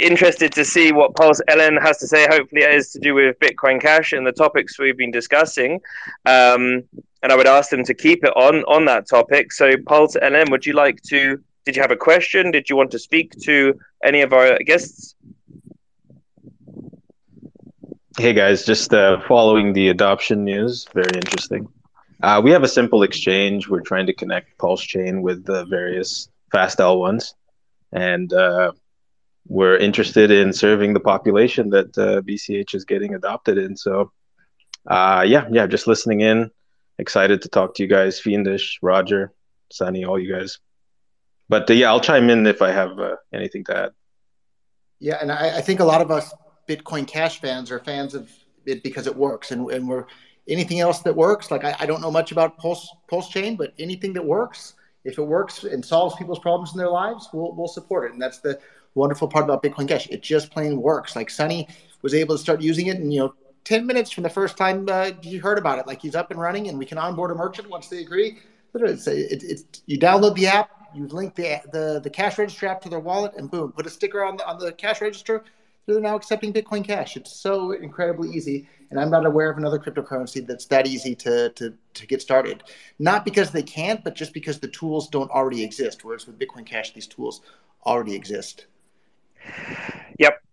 interested 0.00 0.52
to 0.52 0.64
see 0.64 0.92
what 0.92 1.14
Pulse 1.14 1.40
LN 1.48 1.80
has 1.80 1.98
to 1.98 2.06
say. 2.06 2.26
Hopefully, 2.26 2.62
it 2.62 2.74
is 2.74 2.90
to 2.92 2.98
do 2.98 3.14
with 3.14 3.38
Bitcoin 3.38 3.80
Cash 3.80 4.12
and 4.12 4.26
the 4.26 4.32
topics 4.32 4.78
we've 4.78 4.96
been 4.96 5.10
discussing. 5.10 5.80
Um, 6.26 6.84
and 7.22 7.32
I 7.32 7.36
would 7.36 7.46
ask 7.46 7.70
them 7.70 7.84
to 7.84 7.94
keep 7.94 8.24
it 8.24 8.36
on 8.36 8.64
on 8.64 8.84
that 8.86 9.08
topic. 9.08 9.52
So, 9.52 9.76
Pulse 9.86 10.16
LN, 10.16 10.50
would 10.50 10.66
you 10.66 10.74
like 10.74 11.00
to? 11.04 11.42
Did 11.64 11.76
you 11.76 11.82
have 11.82 11.90
a 11.90 11.96
question? 11.96 12.50
Did 12.50 12.68
you 12.68 12.76
want 12.76 12.90
to 12.90 12.98
speak 12.98 13.32
to 13.42 13.78
any 14.02 14.20
of 14.20 14.32
our 14.34 14.58
guests? 14.58 15.14
Hey 18.18 18.32
guys, 18.34 18.64
just 18.64 18.92
uh, 18.92 19.20
following 19.26 19.72
the 19.72 19.88
adoption 19.88 20.44
news. 20.44 20.86
Very 20.94 21.10
interesting. 21.14 21.66
Uh, 22.22 22.40
we 22.44 22.50
have 22.50 22.62
a 22.62 22.68
simple 22.68 23.02
exchange. 23.02 23.68
We're 23.68 23.80
trying 23.80 24.06
to 24.06 24.12
connect 24.12 24.58
Pulse 24.58 24.82
Chain 24.82 25.22
with 25.22 25.44
the 25.44 25.64
various 25.64 26.28
fast 26.52 26.78
L1s, 26.78 27.32
and 27.92 28.32
uh, 28.32 28.72
we're 29.48 29.76
interested 29.78 30.30
in 30.30 30.52
serving 30.52 30.92
the 30.92 31.00
population 31.00 31.70
that 31.70 31.96
uh, 31.98 32.20
BCH 32.20 32.74
is 32.74 32.84
getting 32.84 33.14
adopted 33.14 33.58
in. 33.58 33.76
So, 33.76 34.12
uh, 34.86 35.24
yeah, 35.26 35.48
yeah, 35.50 35.66
just 35.66 35.86
listening 35.86 36.20
in. 36.20 36.50
Excited 36.98 37.42
to 37.42 37.48
talk 37.48 37.74
to 37.74 37.82
you 37.82 37.88
guys, 37.88 38.20
Fiendish, 38.20 38.78
Roger, 38.80 39.32
Sunny, 39.72 40.04
all 40.04 40.18
you 40.18 40.32
guys. 40.32 40.58
But 41.48 41.68
uh, 41.70 41.74
yeah, 41.74 41.88
I'll 41.88 42.00
chime 42.00 42.30
in 42.30 42.46
if 42.46 42.62
I 42.62 42.70
have 42.70 42.98
uh, 42.98 43.16
anything 43.32 43.64
to 43.64 43.76
add. 43.76 43.90
Yeah, 44.98 45.18
and 45.20 45.30
I, 45.30 45.58
I 45.58 45.60
think 45.60 45.80
a 45.80 45.84
lot 45.84 46.00
of 46.00 46.10
us 46.10 46.32
Bitcoin 46.68 47.06
Cash 47.06 47.40
fans 47.40 47.70
are 47.70 47.78
fans 47.78 48.14
of 48.14 48.30
it 48.64 48.82
because 48.82 49.06
it 49.06 49.14
works, 49.14 49.50
and, 49.50 49.70
and 49.70 49.88
we're 49.88 50.06
anything 50.48 50.80
else 50.80 51.00
that 51.00 51.14
works. 51.14 51.50
Like 51.50 51.64
I, 51.64 51.76
I 51.80 51.86
don't 51.86 52.00
know 52.00 52.10
much 52.10 52.32
about 52.32 52.56
Pulse 52.58 52.88
Pulse 53.08 53.28
Chain, 53.28 53.56
but 53.56 53.74
anything 53.78 54.12
that 54.14 54.24
works, 54.24 54.74
if 55.04 55.18
it 55.18 55.22
works 55.22 55.64
and 55.64 55.84
solves 55.84 56.16
people's 56.16 56.38
problems 56.38 56.72
in 56.72 56.78
their 56.78 56.90
lives, 56.90 57.28
we'll 57.32 57.54
we'll 57.54 57.68
support 57.68 58.06
it. 58.06 58.12
And 58.12 58.22
that's 58.22 58.38
the 58.38 58.58
wonderful 58.94 59.28
part 59.28 59.44
about 59.44 59.62
Bitcoin 59.62 59.88
Cash. 59.88 60.08
It 60.08 60.22
just 60.22 60.50
plain 60.50 60.80
works. 60.80 61.16
Like 61.16 61.30
Sunny 61.30 61.68
was 62.02 62.14
able 62.14 62.36
to 62.36 62.40
start 62.40 62.62
using 62.62 62.86
it, 62.86 62.96
and 62.96 63.12
you 63.12 63.20
know, 63.20 63.34
ten 63.64 63.86
minutes 63.86 64.10
from 64.10 64.22
the 64.22 64.30
first 64.30 64.56
time 64.56 64.86
uh, 64.90 65.10
he 65.22 65.36
heard 65.36 65.58
about 65.58 65.78
it, 65.78 65.86
like 65.86 66.00
he's 66.00 66.14
up 66.14 66.30
and 66.30 66.40
running, 66.40 66.68
and 66.68 66.78
we 66.78 66.86
can 66.86 66.98
onboard 66.98 67.30
a 67.30 67.34
merchant 67.34 67.68
once 67.68 67.88
they 67.88 67.98
agree. 67.98 68.38
It's, 68.76 69.06
it, 69.06 69.44
it's 69.44 69.82
you 69.86 69.98
download 69.98 70.34
the 70.34 70.48
app, 70.48 70.70
you 70.94 71.06
link 71.08 71.34
the 71.34 71.60
the 71.72 72.00
the 72.02 72.10
cash 72.10 72.38
register 72.38 72.66
app 72.66 72.80
to 72.82 72.88
their 72.88 73.00
wallet, 73.00 73.32
and 73.36 73.50
boom, 73.50 73.72
put 73.72 73.86
a 73.86 73.90
sticker 73.90 74.24
on 74.24 74.36
the 74.36 74.46
on 74.46 74.58
the 74.58 74.72
cash 74.72 75.00
register 75.00 75.44
they're 75.86 76.00
now 76.00 76.16
accepting 76.16 76.52
Bitcoin 76.52 76.84
Cash. 76.84 77.16
It's 77.16 77.32
so 77.32 77.72
incredibly 77.72 78.30
easy, 78.30 78.68
and 78.90 78.98
I'm 78.98 79.10
not 79.10 79.26
aware 79.26 79.50
of 79.50 79.58
another 79.58 79.78
cryptocurrency 79.78 80.46
that's 80.46 80.66
that 80.66 80.86
easy 80.86 81.14
to 81.16 81.50
to 81.50 81.74
to 81.94 82.06
get 82.06 82.22
started. 82.22 82.62
Not 82.98 83.24
because 83.24 83.50
they 83.50 83.62
can't, 83.62 84.02
but 84.02 84.14
just 84.14 84.32
because 84.32 84.58
the 84.58 84.68
tools 84.68 85.08
don't 85.08 85.30
already 85.30 85.62
exist. 85.62 86.04
Whereas 86.04 86.26
with 86.26 86.38
Bitcoin 86.38 86.64
Cash, 86.64 86.94
these 86.94 87.06
tools 87.06 87.42
already 87.84 88.14
exist. 88.14 88.66
Yep. 90.18 90.43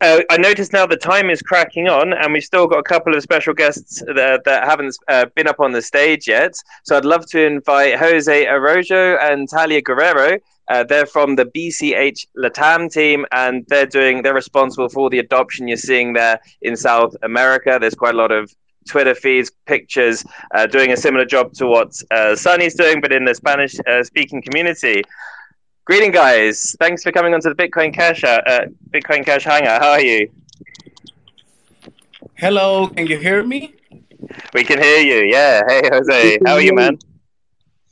Uh, 0.00 0.20
I 0.30 0.36
notice 0.36 0.72
now 0.72 0.86
the 0.86 0.96
time 0.96 1.30
is 1.30 1.42
cracking 1.42 1.88
on, 1.88 2.12
and 2.12 2.32
we've 2.32 2.44
still 2.44 2.66
got 2.66 2.78
a 2.78 2.82
couple 2.82 3.14
of 3.14 3.22
special 3.22 3.54
guests 3.54 4.02
that, 4.14 4.42
that 4.44 4.64
haven't 4.64 4.96
uh, 5.08 5.26
been 5.34 5.46
up 5.46 5.60
on 5.60 5.72
the 5.72 5.82
stage 5.82 6.28
yet. 6.28 6.54
So 6.84 6.96
I'd 6.96 7.04
love 7.04 7.26
to 7.26 7.44
invite 7.44 7.98
Jose 7.98 8.46
Arroyo 8.46 9.16
and 9.20 9.48
Talia 9.48 9.82
Guerrero 9.82 10.38
uh, 10.70 10.84
they're 10.84 11.04
from 11.04 11.34
the 11.34 11.44
BCH 11.46 12.26
Latam 12.38 12.90
team, 12.90 13.26
and 13.32 13.66
they're 13.66 13.86
doing 13.86 14.22
they're 14.22 14.32
responsible 14.32 14.88
for 14.88 15.10
the 15.10 15.18
adoption 15.18 15.66
you're 15.66 15.76
seeing 15.76 16.12
there 16.12 16.40
in 16.62 16.76
South 16.76 17.14
America. 17.22 17.76
There's 17.80 17.96
quite 17.96 18.14
a 18.14 18.18
lot 18.18 18.30
of 18.30 18.54
Twitter 18.88 19.14
feeds, 19.14 19.50
pictures, 19.66 20.24
uh, 20.54 20.66
doing 20.66 20.92
a 20.92 20.96
similar 20.96 21.24
job 21.24 21.52
to 21.54 21.66
what 21.66 22.00
uh, 22.12 22.36
Sunny's 22.36 22.74
doing, 22.74 23.00
but 23.00 23.12
in 23.12 23.24
the 23.24 23.34
Spanish 23.34 23.74
uh, 23.86 24.04
speaking 24.04 24.40
community. 24.42 25.02
Greeting, 25.90 26.12
guys! 26.12 26.76
Thanks 26.78 27.02
for 27.02 27.10
coming 27.10 27.34
onto 27.34 27.52
the 27.52 27.56
Bitcoin 27.56 27.92
Cash 27.92 28.22
uh, 28.22 28.38
Bitcoin 28.94 29.24
Cash 29.24 29.42
Hangout. 29.42 29.82
How 29.82 29.90
are 29.90 30.00
you? 30.00 30.30
Hello, 32.36 32.86
can 32.86 33.08
you 33.08 33.18
hear 33.18 33.42
me? 33.42 33.74
We 34.54 34.62
can 34.62 34.80
hear 34.80 35.00
you. 35.00 35.28
Yeah. 35.28 35.62
Hey, 35.66 35.82
Jose. 35.92 36.38
How 36.46 36.54
are 36.54 36.60
you, 36.60 36.76
man? 36.76 36.96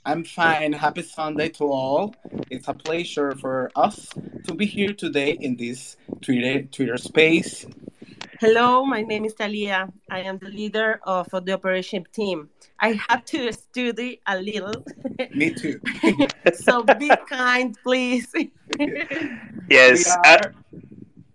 I'm 0.04 0.22
fine. 0.22 0.74
Happy 0.74 1.02
Sunday 1.02 1.48
to 1.58 1.64
all. 1.64 2.14
It's 2.50 2.68
a 2.68 2.72
pleasure 2.72 3.34
for 3.34 3.68
us 3.74 4.06
to 4.46 4.54
be 4.54 4.66
here 4.66 4.92
today 4.92 5.32
in 5.32 5.56
this 5.56 5.96
Twitter 6.22 6.62
Twitter 6.70 6.98
space. 6.98 7.66
Hello, 8.38 8.86
my 8.86 9.02
name 9.02 9.24
is 9.24 9.34
Talia. 9.34 9.92
I 10.08 10.20
am 10.20 10.38
the 10.38 10.50
leader 10.50 11.00
of 11.02 11.26
the 11.32 11.52
operation 11.52 12.06
team. 12.12 12.48
I 12.80 13.00
have 13.08 13.24
to 13.26 13.52
study 13.52 14.20
a 14.26 14.40
little. 14.40 14.84
Me 15.34 15.52
too. 15.52 15.80
so 16.54 16.82
be 16.82 17.10
kind, 17.28 17.76
please. 17.82 18.32
yes. 19.68 20.16
Uh, 20.24 20.38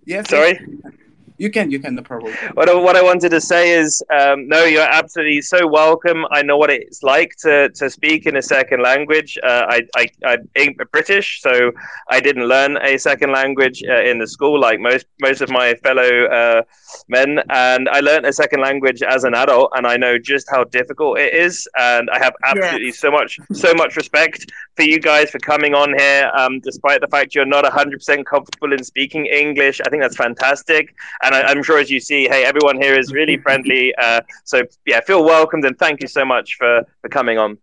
yes. 0.06 0.30
Sorry. 0.30 0.60
Yes. 0.84 0.94
You 1.38 1.50
can, 1.50 1.72
you 1.72 1.80
can, 1.80 1.96
no 1.96 2.02
problem. 2.02 2.34
What, 2.54 2.70
I, 2.70 2.76
what 2.76 2.96
I 2.96 3.02
wanted 3.02 3.30
to 3.30 3.42
say 3.42 3.72
is, 3.72 4.04
um, 4.12 4.48
no, 4.48 4.66
you're 4.66 4.82
absolutely 4.82 5.42
so 5.42 5.68
welcome. 5.68 6.26
I 6.32 6.44
know 6.44 6.58
what 6.58 6.70
it's 6.70 7.02
like 7.02 7.36
to, 7.38 7.70
to 7.70 7.90
speak 7.90 8.26
in 8.26 8.38
a 8.38 8.42
second 8.42 8.82
language. 8.82 9.38
Uh, 9.42 9.66
I, 9.68 9.88
I, 9.96 10.08
I 10.26 10.38
ain't 10.56 10.78
British, 10.92 11.42
so 11.42 11.72
I 12.10 12.20
didn't 12.20 12.48
learn 12.48 12.78
a 12.78 12.98
second 12.98 13.32
language 13.32 13.84
uh, 13.88 14.04
in 14.04 14.20
the 14.20 14.28
school 14.28 14.60
like 14.60 14.80
most, 14.80 15.08
most 15.22 15.42
of 15.42 15.50
my 15.50 15.74
fellow 15.76 16.26
uh, 16.26 16.62
men. 17.08 17.40
And 17.50 17.90
I 17.90 18.00
learned 18.02 18.26
a 18.26 18.34
second 18.34 18.62
language 18.62 19.02
as 19.02 19.24
an 19.24 19.34
adult, 19.34 19.72
and 19.76 19.88
I 19.88 19.98
know 19.98 20.20
just 20.20 20.48
how 20.52 20.66
difficult 20.66 21.18
it 21.18 21.34
is. 21.34 21.68
And 21.80 22.10
I 22.12 22.20
have 22.20 22.34
absolutely 22.44 22.88
yes. 22.88 23.00
so 23.00 23.10
much, 23.10 23.40
so 23.54 23.74
much 23.74 23.96
respect 23.96 24.52
for 24.76 24.84
you 24.84 25.00
guys 25.00 25.32
for 25.32 25.40
coming 25.40 25.74
on 25.74 25.98
here, 25.98 26.32
um, 26.38 26.60
despite 26.60 27.02
the 27.02 27.08
fact 27.08 27.34
you're 27.34 27.46
not 27.46 27.66
100% 27.66 28.26
comfortable 28.26 28.72
in 28.72 28.84
speaking 28.84 29.26
English. 29.26 29.82
I 29.86 29.90
think 29.90 30.04
that's 30.04 30.16
fantastic 30.16 30.94
and 31.24 31.34
I, 31.36 31.52
am 31.52 31.64
sure 31.64 31.80
as 31.80 31.90
you 31.90 32.00
see, 32.00 32.28
hey, 32.28 32.44
everyone 32.46 32.82
here 32.82 32.98
is 32.98 33.14
really 33.14 33.38
friendly. 33.46 33.94
Uh, 33.96 34.22
so 34.44 34.64
yeah, 34.86 35.00
feel 35.02 35.24
welcomed 35.24 35.66
and 35.66 35.78
thank 35.78 36.02
you 36.02 36.08
so 36.08 36.26
much 36.26 36.56
for 36.56 36.86
for 37.02 37.10
coming 37.10 37.38
on. 37.38 37.58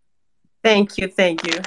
Thank 0.63 0.99
you, 0.99 1.09
thank 1.09 1.47
you. 1.47 1.61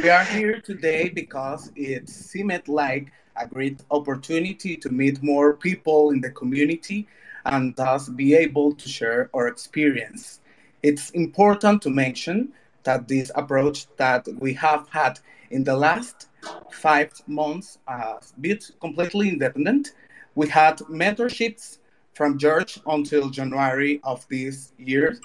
We 0.00 0.08
are 0.08 0.24
here 0.24 0.60
today 0.60 1.08
because 1.08 1.72
it 1.74 2.08
seemed 2.08 2.68
like 2.68 3.10
a 3.36 3.46
great 3.46 3.80
opportunity 3.90 4.76
to 4.76 4.88
meet 4.90 5.22
more 5.22 5.54
people 5.54 6.10
in 6.10 6.20
the 6.20 6.30
community 6.30 7.08
and 7.44 7.74
thus 7.74 8.08
be 8.08 8.34
able 8.34 8.74
to 8.74 8.88
share 8.88 9.30
our 9.34 9.48
experience. 9.48 10.40
It's 10.82 11.10
important 11.10 11.82
to 11.82 11.90
mention 11.90 12.52
that 12.84 13.08
this 13.08 13.32
approach 13.34 13.86
that 13.96 14.28
we 14.38 14.54
have 14.54 14.88
had 14.90 15.18
in 15.50 15.64
the 15.64 15.76
last 15.76 16.28
five 16.70 17.12
months 17.26 17.78
has 17.86 18.32
been 18.40 18.58
completely 18.80 19.28
independent 19.30 19.92
we 20.34 20.48
had 20.48 20.78
mentorships 20.78 21.78
from 22.14 22.38
George 22.38 22.78
until 22.86 23.30
January 23.30 24.00
of 24.04 24.26
this 24.28 24.72
year. 24.78 25.18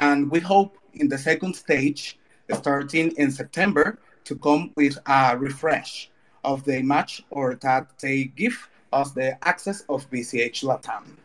And 0.00 0.30
we 0.30 0.40
hope 0.40 0.76
in 0.94 1.08
the 1.08 1.18
second 1.18 1.54
stage, 1.54 2.18
starting 2.52 3.12
in 3.16 3.30
September, 3.30 3.98
to 4.24 4.36
come 4.36 4.72
with 4.76 4.98
a 5.06 5.36
refresh 5.38 6.10
of 6.44 6.64
the 6.64 6.82
match 6.82 7.22
or 7.30 7.54
that 7.56 7.98
they 7.98 8.24
give 8.24 8.68
us 8.92 9.12
the 9.12 9.38
access 9.46 9.82
of 9.88 10.08
BCH 10.10 10.62
Latam. 10.64 11.16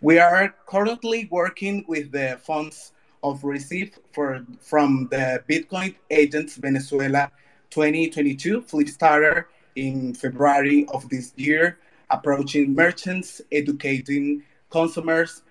We 0.00 0.18
are 0.18 0.54
currently 0.66 1.28
working 1.30 1.84
with 1.88 2.12
the 2.12 2.38
funds 2.42 2.92
of 3.22 3.44
receipt 3.44 3.98
for, 4.12 4.44
from 4.60 5.08
the 5.10 5.42
Bitcoin 5.48 5.94
Agents 6.10 6.56
Venezuela 6.56 7.30
2022 7.70 8.62
Flipstarter 8.62 9.44
in 9.76 10.14
February 10.14 10.86
of 10.92 11.08
this 11.08 11.32
year 11.36 11.78
approaching 12.12 12.74
merchants, 12.74 13.40
educating 13.50 14.42
consumers 14.70 15.42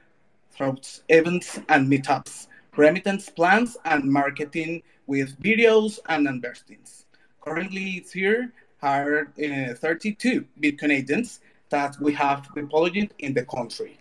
through 0.52 0.78
events 1.10 1.60
and 1.70 1.92
meetups, 1.92 2.48
remittance 2.78 3.30
plans, 3.30 3.78
and 3.86 4.04
marketing 4.06 4.82
with 5.08 5.38
videos 5.42 6.00
and 6.10 6.28
unburstings. 6.28 7.06
Currently, 7.42 8.06
here 8.14 8.54
are 8.82 9.32
uh, 9.38 9.74
32 9.74 10.46
Bitcoin 10.62 10.92
agents 10.92 11.40
that 11.70 11.96
we 12.00 12.14
have 12.14 12.48
deployed 12.54 13.10
in 13.20 13.34
the 13.34 13.46
country. 13.46 13.98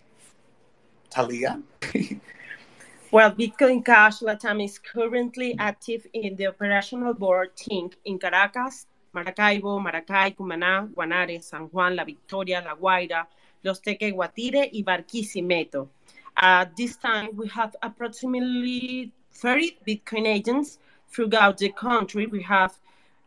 Talia? 1.09 1.61
well, 3.11 3.31
Bitcoin 3.31 3.83
Cash 3.83 4.19
Latam 4.19 4.63
is 4.63 4.79
currently 4.79 5.55
active 5.59 6.07
in 6.13 6.35
the 6.35 6.47
operational 6.47 7.13
board 7.13 7.55
team 7.55 7.89
in 8.05 8.17
Caracas, 8.17 8.87
Maracaibo, 9.13 9.79
Maracay, 9.79 10.35
Cumaná, 10.35 10.87
Guanare, 10.93 11.41
San 11.43 11.67
Juan, 11.67 11.95
La 11.95 12.03
Victoria, 12.03 12.61
La 12.61 12.75
Guaira, 12.75 13.27
Los 13.63 13.79
Teques, 13.79 14.13
Guatire, 14.13 14.69
y 14.73 14.83
Barquisimeto. 14.83 15.89
At 16.37 16.75
this 16.75 16.97
time, 16.97 17.29
we 17.35 17.47
have 17.49 17.75
approximately 17.83 19.11
30 19.33 19.77
Bitcoin 19.87 20.27
agents 20.27 20.79
throughout 21.09 21.57
the 21.57 21.71
country. 21.71 22.25
We 22.25 22.41
have 22.43 22.77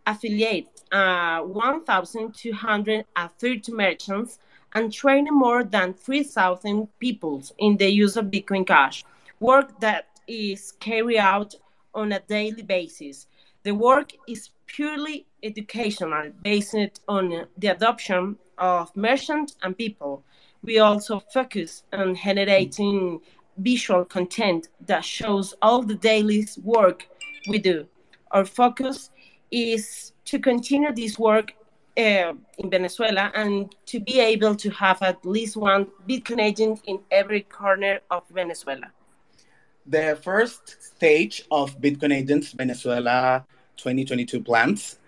affiliate 0.06 0.82
uh, 0.92 1.40
1,230 1.40 3.72
merchants 3.72 4.38
and 4.74 4.92
training 4.92 5.34
more 5.34 5.64
than 5.64 5.94
3,000 5.94 6.88
people 6.98 7.42
in 7.58 7.76
the 7.76 7.88
use 7.88 8.16
of 8.16 8.26
Bitcoin 8.26 8.66
Cash, 8.66 9.04
work 9.40 9.78
that 9.80 10.08
is 10.26 10.72
carried 10.80 11.18
out 11.18 11.54
on 11.94 12.12
a 12.12 12.20
daily 12.20 12.62
basis. 12.62 13.26
The 13.62 13.72
work 13.72 14.12
is 14.26 14.50
purely 14.66 15.26
educational, 15.44 16.30
based 16.42 17.00
on 17.06 17.46
the 17.58 17.68
adoption 17.68 18.36
of 18.58 18.94
merchants 18.96 19.56
and 19.62 19.76
people. 19.76 20.24
We 20.62 20.78
also 20.78 21.20
focus 21.32 21.84
on 21.92 22.16
generating 22.16 23.20
visual 23.58 24.04
content 24.04 24.68
that 24.86 25.04
shows 25.04 25.54
all 25.62 25.82
the 25.82 25.94
daily 25.94 26.46
work 26.62 27.06
we 27.48 27.58
do. 27.58 27.86
Our 28.30 28.44
focus 28.44 29.10
is 29.50 30.12
to 30.24 30.38
continue 30.38 30.92
this 30.92 31.18
work 31.18 31.54
uh, 31.96 32.32
in 32.58 32.70
Venezuela 32.70 33.30
and 33.34 33.74
to 33.86 34.00
be 34.00 34.18
able 34.18 34.56
to 34.56 34.70
have 34.70 35.00
at 35.02 35.24
least 35.24 35.56
one 35.56 35.86
Bitcoin 36.08 36.40
agent 36.40 36.80
in 36.86 36.98
every 37.10 37.42
corner 37.42 38.00
of 38.10 38.22
Venezuela. 38.30 38.90
The 39.86 40.18
first 40.22 40.82
stage 40.82 41.44
of 41.50 41.78
Bitcoin 41.80 42.12
Agents 42.12 42.52
Venezuela 42.52 43.44
2022 43.76 44.40
plans 44.42 44.98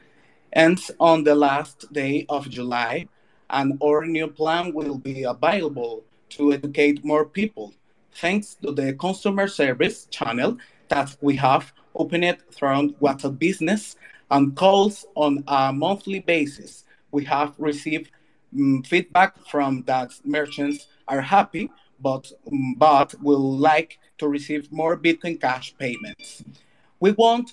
ends 0.57 0.91
on 0.99 1.23
the 1.23 1.35
last 1.35 1.93
day 1.93 2.25
of 2.31 2.49
July, 2.49 3.07
and 3.51 3.79
our 3.83 4.07
new 4.07 4.27
plan 4.27 4.73
will 4.73 4.97
be 4.97 5.23
available 5.25 6.03
to 6.31 6.53
educate 6.53 7.05
more 7.05 7.27
people 7.27 7.75
thanks 8.15 8.55
to 8.63 8.73
the 8.73 8.95
customer 8.95 9.47
service 9.47 10.07
channel 10.07 10.57
that 10.89 11.15
we 11.21 11.37
have 11.37 11.73
opened 11.95 12.39
through 12.51 12.95
WhatsApp 13.03 13.39
Business 13.39 13.97
and 14.31 14.57
calls 14.57 15.05
on 15.15 15.45
a 15.47 15.73
monthly 15.73 16.21
basis. 16.21 16.85
We 17.13 17.25
have 17.25 17.55
received 17.59 18.11
um, 18.59 18.83
feedback 18.83 19.37
from 19.47 19.83
that 19.83 20.13
merchants 20.25 20.87
are 21.07 21.21
happy, 21.21 21.71
but 22.01 22.33
um, 22.51 22.75
but 22.79 23.15
will 23.21 23.59
like 23.59 23.99
to 24.19 24.29
receive 24.29 24.73
more 24.73 24.97
Bitcoin 24.97 25.39
Cash 25.41 25.75
payments. 25.79 26.43
We 27.01 27.13
want 27.13 27.53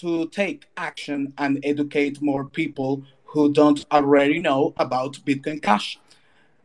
to 0.00 0.26
take 0.28 0.66
action 0.76 1.32
and 1.38 1.60
educate 1.62 2.20
more 2.22 2.44
people 2.44 3.02
who 3.24 3.52
don't 3.52 3.84
already 3.92 4.40
know 4.40 4.74
about 4.76 5.14
Bitcoin 5.24 5.62
Cash. 5.62 5.98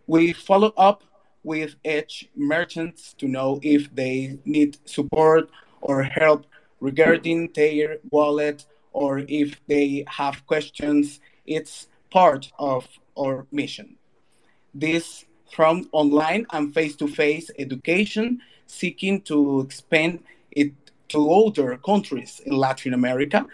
We 0.08 0.34
follow 0.34 0.74
up 0.78 1.04
with 1.44 1.76
each 1.84 2.30
merchants 2.36 3.14
to 3.20 3.28
know 3.28 3.60
if 3.62 3.94
they 3.94 4.40
need 4.46 4.78
support 4.86 5.50
or 5.82 6.04
help 6.04 6.46
regarding 6.80 7.52
their 7.54 7.98
wallet 8.10 8.66
or 8.94 9.20
if 9.28 9.60
they 9.68 10.06
have 10.08 10.46
questions. 10.48 11.20
It's 11.46 11.88
part 12.10 12.52
of 12.58 12.88
our 13.18 13.46
mission. 13.52 13.98
This 14.74 15.26
from 15.52 15.88
online 15.92 16.46
and 16.52 16.74
face-to-face 16.74 17.52
education, 17.60 18.42
seeking 18.66 19.22
to 19.22 19.62
expand 19.62 20.24
it 20.52 20.74
to 21.10 21.32
other 21.32 21.78
countries 21.78 22.42
in 22.46 22.56
Latin 22.56 22.94
America. 22.94 23.46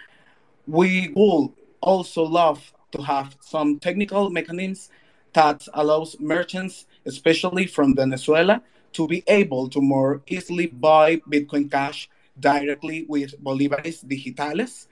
We 0.67 1.11
would 1.15 1.51
also 1.81 2.23
love 2.23 2.73
to 2.91 3.01
have 3.01 3.35
some 3.41 3.79
technical 3.79 4.29
mechanisms 4.29 4.89
that 5.33 5.67
allows 5.73 6.19
merchants, 6.19 6.85
especially 7.05 7.65
from 7.65 7.95
Venezuela, 7.95 8.61
to 8.93 9.07
be 9.07 9.23
able 9.27 9.69
to 9.69 9.81
more 9.81 10.21
easily 10.27 10.67
buy 10.67 11.17
Bitcoin 11.29 11.71
Cash 11.71 12.09
directly 12.39 13.05
with 13.07 13.41
Bolívares 13.41 14.07
Digitales. 14.07 14.87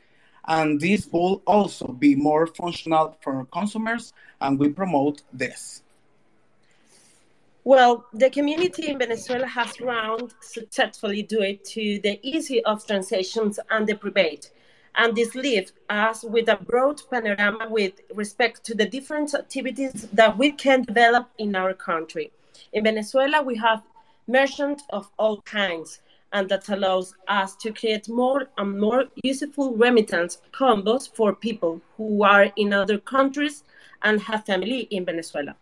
And 0.48 0.80
this 0.80 1.08
will 1.12 1.42
also 1.46 1.88
be 1.88 2.16
more 2.16 2.48
functional 2.48 3.18
for 3.22 3.46
consumers, 3.52 4.14
and 4.42 4.58
we 4.58 4.70
promote 4.70 5.22
this. 5.34 5.84
Well, 7.66 8.06
the 8.14 8.30
community 8.30 8.88
in 8.88 9.00
Venezuela 9.00 9.46
has 9.46 9.74
grown 9.74 10.30
successfully 10.40 11.24
due 11.24 11.58
to 11.58 12.00
the 12.00 12.20
ease 12.24 12.52
of 12.66 12.88
transactions 12.88 13.60
and 13.70 13.86
the 13.86 13.96
private. 13.96 14.52
And 14.96 15.16
this 15.16 15.36
leaves 15.36 15.74
us 15.90 16.24
with 16.24 16.48
a 16.48 16.56
broad 16.56 17.02
panorama 17.12 17.68
with 17.70 17.94
respect 18.14 18.64
to 18.66 18.76
the 18.76 18.86
different 18.86 19.34
activities 19.34 20.08
that 20.14 20.38
we 20.38 20.52
can 20.52 20.84
develop 20.84 21.30
in 21.38 21.56
our 21.56 21.74
country. 21.74 22.32
In 22.74 22.86
Venezuela, 22.86 23.42
we 23.42 23.56
have 23.58 23.84
merchants 24.28 24.84
of 24.92 25.10
all 25.18 25.42
kinds, 25.42 26.02
and 26.32 26.48
that 26.50 26.70
allows 26.70 27.14
us 27.28 27.56
to 27.58 27.74
create 27.74 28.08
more 28.08 28.48
and 28.58 28.80
more 28.80 29.06
useful 29.24 29.76
remittance 29.76 30.42
combos 30.54 31.14
for 31.14 31.36
people 31.36 31.82
who 31.98 32.24
are 32.24 32.52
in 32.56 32.74
other 32.74 32.98
countries 32.98 33.64
and 34.04 34.22
have 34.22 34.46
family 34.46 34.82
in 34.92 35.06
Venezuela. 35.06 35.56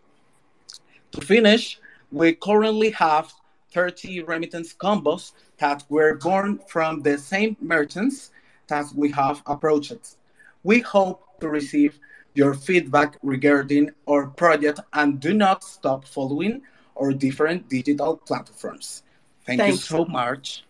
To 1.12 1.20
finish, 1.20 1.80
we 2.10 2.32
currently 2.34 2.90
have 2.90 3.32
30 3.72 4.22
remittance 4.22 4.74
combos 4.74 5.32
that 5.58 5.84
were 5.88 6.16
born 6.16 6.58
from 6.66 7.02
the 7.02 7.18
same 7.18 7.56
merchants 7.60 8.30
that 8.68 8.86
we 8.94 9.10
have 9.10 9.42
approached. 9.46 10.16
We 10.62 10.80
hope 10.80 11.22
to 11.40 11.48
receive 11.48 11.98
your 12.34 12.54
feedback 12.54 13.18
regarding 13.22 13.90
our 14.08 14.26
project 14.26 14.80
and 14.92 15.20
do 15.20 15.34
not 15.34 15.64
stop 15.64 16.04
following 16.04 16.62
our 17.00 17.12
different 17.12 17.68
digital 17.68 18.16
platforms. 18.16 19.02
Thank 19.44 19.60
thanks. 19.60 19.90
you 19.90 19.98
so 19.98 20.04
much. 20.04 20.64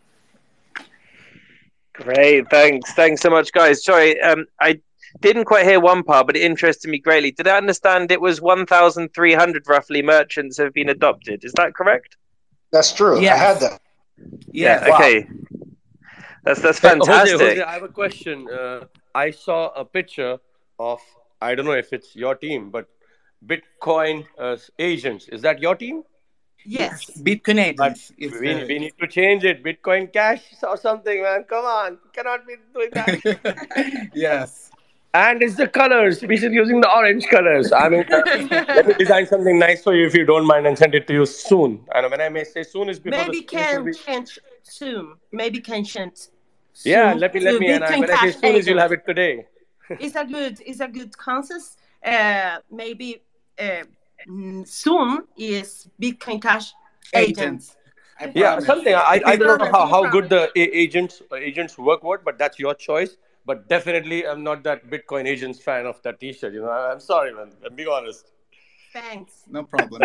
Great, 1.93 2.49
thanks. 2.49 2.93
Thanks 2.95 3.20
so 3.20 3.30
much, 3.30 3.53
guys. 3.53 3.84
Sorry, 3.84 4.20
um, 4.20 4.47
I 4.61 4.80
didn't 5.20 5.44
quite 5.44 5.64
hear 5.64 5.80
one 5.80 6.02
part, 6.02 6.26
but 6.26 6.36
it 6.36 6.42
interested 6.42 6.90
me 6.90 6.98
greatly. 6.98 7.30
Did 7.30 7.48
I 7.48 7.56
understand 7.56 8.11
it 8.12 8.20
was 8.20 8.40
1,300 8.40 9.68
roughly 9.68 10.02
merchants 10.02 10.59
have 10.59 10.72
been 10.74 10.88
adopted? 10.88 11.44
Is 11.44 11.52
that 11.54 11.74
correct? 11.74 12.16
That's 12.72 12.92
true. 12.92 13.20
Yes. 13.20 13.34
I 13.34 13.44
had 13.44 13.61
that. 13.61 13.80
Yeah. 14.52 14.86
yeah. 14.86 14.94
Okay. 14.94 15.28
That's 16.44 16.61
that's 16.61 16.78
fantastic. 16.78 17.32
Jose, 17.32 17.44
Jose, 17.44 17.62
I 17.62 17.72
have 17.72 17.82
a 17.82 17.88
question. 17.88 18.48
Uh, 18.48 18.84
I 19.14 19.30
saw 19.30 19.68
a 19.74 19.84
picture 19.84 20.38
of 20.78 21.00
I 21.40 21.54
don't 21.54 21.66
know 21.66 21.72
if 21.72 21.92
it's 21.92 22.16
your 22.16 22.34
team, 22.34 22.70
but 22.70 22.88
Bitcoin 23.44 24.26
uh, 24.38 24.56
agents. 24.78 25.28
Is 25.28 25.42
that 25.42 25.61
your 25.61 25.74
team? 25.74 26.04
Yes. 26.64 27.11
Bitcoin 27.20 27.59
agents. 27.59 28.12
We, 28.18 28.28
we 28.28 28.78
need 28.78 28.94
to 29.00 29.06
change 29.06 29.44
it. 29.44 29.62
Bitcoin 29.64 30.12
Cash 30.12 30.42
or 30.62 30.76
something, 30.76 31.22
man. 31.22 31.44
Come 31.44 31.64
on. 31.64 31.98
Cannot 32.12 32.46
be 32.46 32.56
doing 32.74 32.90
that. 32.92 34.11
yes. 34.14 34.70
And 35.14 35.42
it's 35.42 35.56
the 35.56 35.66
colors. 35.66 36.22
We 36.22 36.36
should 36.36 36.52
using 36.52 36.80
the 36.80 36.94
orange 36.94 37.26
colors. 37.28 37.72
I 37.72 37.88
mean, 37.88 38.04
let 38.11 38.86
me 38.86 38.94
design 38.94 39.26
something 39.26 39.59
nice 39.59 39.82
for 39.82 39.94
you 39.94 40.06
if 40.06 40.14
you 40.14 40.26
don't 40.26 40.46
mind 40.46 40.66
and 40.66 40.76
send 40.76 40.94
it 40.94 41.06
to 41.06 41.14
you 41.14 41.26
soon. 41.26 41.80
And 41.94 42.11
when 42.11 42.20
I 42.20 42.28
may 42.28 42.44
say 42.44 42.62
soon 42.62 42.90
is 42.90 42.98
before 42.98 43.24
maybe 43.24 43.40
can 43.40 43.84
be... 43.84 43.94
change 43.94 44.38
soon. 44.62 45.14
Maybe 45.32 45.61
can 45.61 45.84
change. 45.84 46.18
Yeah, 46.84 47.14
let 47.14 47.34
me 47.34 47.40
let 47.40 47.59
me. 47.59 47.70
And 47.70 47.84
I, 47.84 47.98
when 47.98 48.11
I 48.11 48.30
say 48.30 48.32
soon 48.32 48.56
is 48.56 48.66
you'll 48.66 48.78
have 48.78 48.92
it 48.92 49.06
today. 49.06 49.46
it's 49.90 50.14
a 50.14 50.24
good 50.24 50.61
it's 50.64 50.80
a 50.80 50.88
good 50.88 51.16
concept. 51.16 51.76
Uh, 52.04 52.59
maybe 52.70 53.22
uh, 53.59 53.84
soon 54.64 55.24
is 55.38 55.88
Bitcoin 56.00 56.40
Cash 56.40 56.74
agents. 57.14 57.74
agents. 58.20 58.36
Yeah, 58.36 58.59
something 58.61 58.94
I, 58.94 59.22
I 59.24 59.36
don't 59.36 59.59
know 59.59 59.70
how, 59.70 59.86
how 59.86 60.11
good 60.11 60.28
the 60.28 60.50
agents 60.54 61.22
agents 61.34 61.78
work 61.78 62.02
what, 62.02 62.24
but 62.24 62.36
that's 62.36 62.59
your 62.59 62.74
choice 62.74 63.16
but 63.49 63.66
definitely 63.66 64.26
I'm 64.26 64.44
not 64.44 64.62
that 64.64 64.90
Bitcoin 64.90 65.26
agents 65.26 65.59
fan 65.59 65.86
of 65.86 66.03
that 66.03 66.20
T-shirt. 66.20 66.53
You 66.53 66.61
know, 66.61 66.70
I'm 66.70 67.01
sorry, 67.01 67.32
man. 67.32 67.51
I'm 67.64 67.74
being 67.74 67.88
honest. 67.88 68.26
Thanks. 68.92 69.44
No 69.51 69.62
problem. 69.62 70.03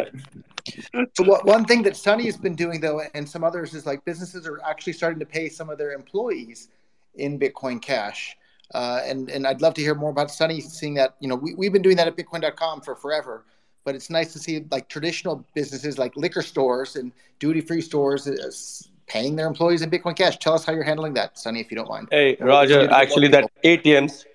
so 1.14 1.24
what, 1.26 1.46
one 1.46 1.66
thing 1.66 1.84
that 1.84 1.98
Sunny 1.98 2.24
has 2.24 2.38
been 2.38 2.56
doing 2.56 2.80
though, 2.80 3.02
and 3.14 3.28
some 3.28 3.44
others 3.44 3.74
is 3.74 3.86
like 3.86 4.06
businesses 4.06 4.48
are 4.48 4.62
actually 4.64 4.94
starting 4.94 5.20
to 5.20 5.26
pay 5.26 5.50
some 5.50 5.70
of 5.70 5.78
their 5.78 5.92
employees 5.92 6.70
in 7.16 7.38
Bitcoin 7.38 7.82
Cash. 7.82 8.38
Uh, 8.74 9.02
and 9.04 9.30
and 9.30 9.46
I'd 9.46 9.62
love 9.62 9.74
to 9.74 9.82
hear 9.82 9.94
more 9.94 10.12
about 10.12 10.32
Sunny 10.32 10.62
seeing 10.62 10.94
that. 10.94 11.18
You 11.20 11.28
know, 11.28 11.36
we, 11.36 11.54
we've 11.54 11.74
been 11.74 11.82
doing 11.82 11.98
that 11.98 12.08
at 12.08 12.16
Bitcoin.com 12.16 12.80
for 12.80 12.96
forever, 12.96 13.44
but 13.84 13.94
it's 13.94 14.10
nice 14.10 14.32
to 14.32 14.40
see 14.40 14.66
like 14.72 14.88
traditional 14.88 15.46
businesses 15.54 15.98
like 15.98 16.16
liquor 16.16 16.42
stores 16.42 16.96
and 16.96 17.12
duty 17.40 17.60
free 17.60 17.82
stores 17.82 18.26
paying 19.08 19.36
their 19.36 19.48
employees 19.48 19.82
in 19.82 19.90
Bitcoin 19.90 20.16
Cash. 20.16 20.38
Tell 20.38 20.54
us 20.54 20.66
how 20.66 20.74
you're 20.74 20.84
handling 20.84 21.14
that, 21.16 21.38
Sunny, 21.38 21.60
if 21.60 21.72
you 21.72 21.78
don't 21.78 21.90
mind. 21.90 22.08
Hey, 22.12 22.38
Roger, 22.40 22.90
actually, 22.92 23.28
that 23.30 23.50
ATMs, 23.64 24.26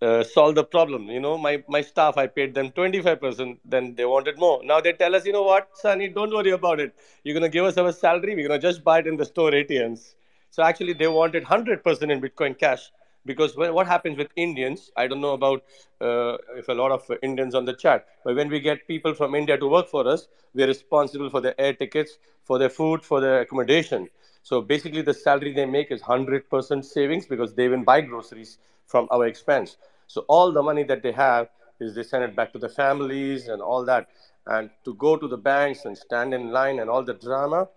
uh, 0.00 0.22
solve 0.22 0.54
the 0.54 0.64
problem. 0.64 1.08
You 1.08 1.20
know, 1.20 1.36
my, 1.36 1.62
my 1.68 1.80
staff, 1.80 2.16
I 2.16 2.26
paid 2.26 2.54
them 2.54 2.70
25%, 2.70 3.58
then 3.64 3.94
they 3.94 4.04
wanted 4.04 4.38
more. 4.38 4.62
Now 4.64 4.80
they 4.80 4.92
tell 4.92 5.14
us, 5.14 5.26
you 5.26 5.32
know 5.32 5.42
what, 5.42 5.70
Sunny, 5.74 6.08
don't 6.08 6.30
worry 6.30 6.50
about 6.50 6.80
it. 6.80 6.94
You're 7.24 7.34
going 7.34 7.42
to 7.42 7.48
give 7.48 7.64
us 7.64 7.76
our 7.76 7.92
salary, 7.92 8.34
we're 8.34 8.48
going 8.48 8.60
to 8.60 8.66
just 8.66 8.84
buy 8.84 9.00
it 9.00 9.06
in 9.06 9.16
the 9.16 9.24
store 9.24 9.50
ATMs. 9.50 10.14
So 10.50 10.62
actually, 10.62 10.94
they 10.94 11.08
wanted 11.08 11.44
100% 11.44 12.10
in 12.10 12.20
Bitcoin 12.20 12.58
Cash 12.58 12.90
because 13.28 13.56
what 13.56 13.86
happens 13.86 14.16
with 14.18 14.30
Indians, 14.34 14.90
I 14.96 15.06
don't 15.06 15.20
know 15.20 15.34
about 15.34 15.62
uh, 16.00 16.38
if 16.56 16.68
a 16.68 16.72
lot 16.72 16.90
of 16.90 17.08
Indians 17.22 17.54
on 17.54 17.66
the 17.66 17.74
chat, 17.74 18.06
but 18.24 18.34
when 18.34 18.48
we 18.48 18.58
get 18.58 18.88
people 18.88 19.14
from 19.14 19.34
India 19.34 19.58
to 19.58 19.68
work 19.68 19.88
for 19.88 20.08
us, 20.08 20.26
we're 20.54 20.66
responsible 20.66 21.30
for 21.30 21.40
their 21.42 21.54
air 21.60 21.74
tickets, 21.74 22.18
for 22.44 22.58
their 22.58 22.70
food, 22.70 23.04
for 23.04 23.20
their 23.20 23.40
accommodation. 23.42 24.08
So 24.42 24.62
basically, 24.62 25.02
the 25.02 25.14
salary 25.14 25.52
they 25.52 25.66
make 25.66 25.90
is 25.92 26.02
100% 26.02 26.84
savings 26.84 27.26
because 27.26 27.54
they 27.54 27.66
even 27.66 27.84
buy 27.84 28.00
groceries 28.00 28.58
from 28.86 29.06
our 29.10 29.26
expense. 29.26 29.76
So 30.06 30.24
all 30.28 30.50
the 30.52 30.62
money 30.62 30.84
that 30.84 31.02
they 31.02 31.12
have 31.12 31.48
is 31.80 31.94
they 31.94 32.02
send 32.02 32.24
it 32.24 32.34
back 32.34 32.52
to 32.54 32.58
the 32.58 32.68
families 32.70 33.48
and 33.48 33.60
all 33.60 33.84
that. 33.84 34.08
And 34.46 34.70
to 34.86 34.94
go 34.94 35.16
to 35.18 35.28
the 35.28 35.36
banks 35.36 35.84
and 35.84 35.96
stand 35.96 36.32
in 36.32 36.50
line 36.50 36.78
and 36.78 36.88
all 36.88 37.04
the 37.04 37.14
drama, 37.14 37.68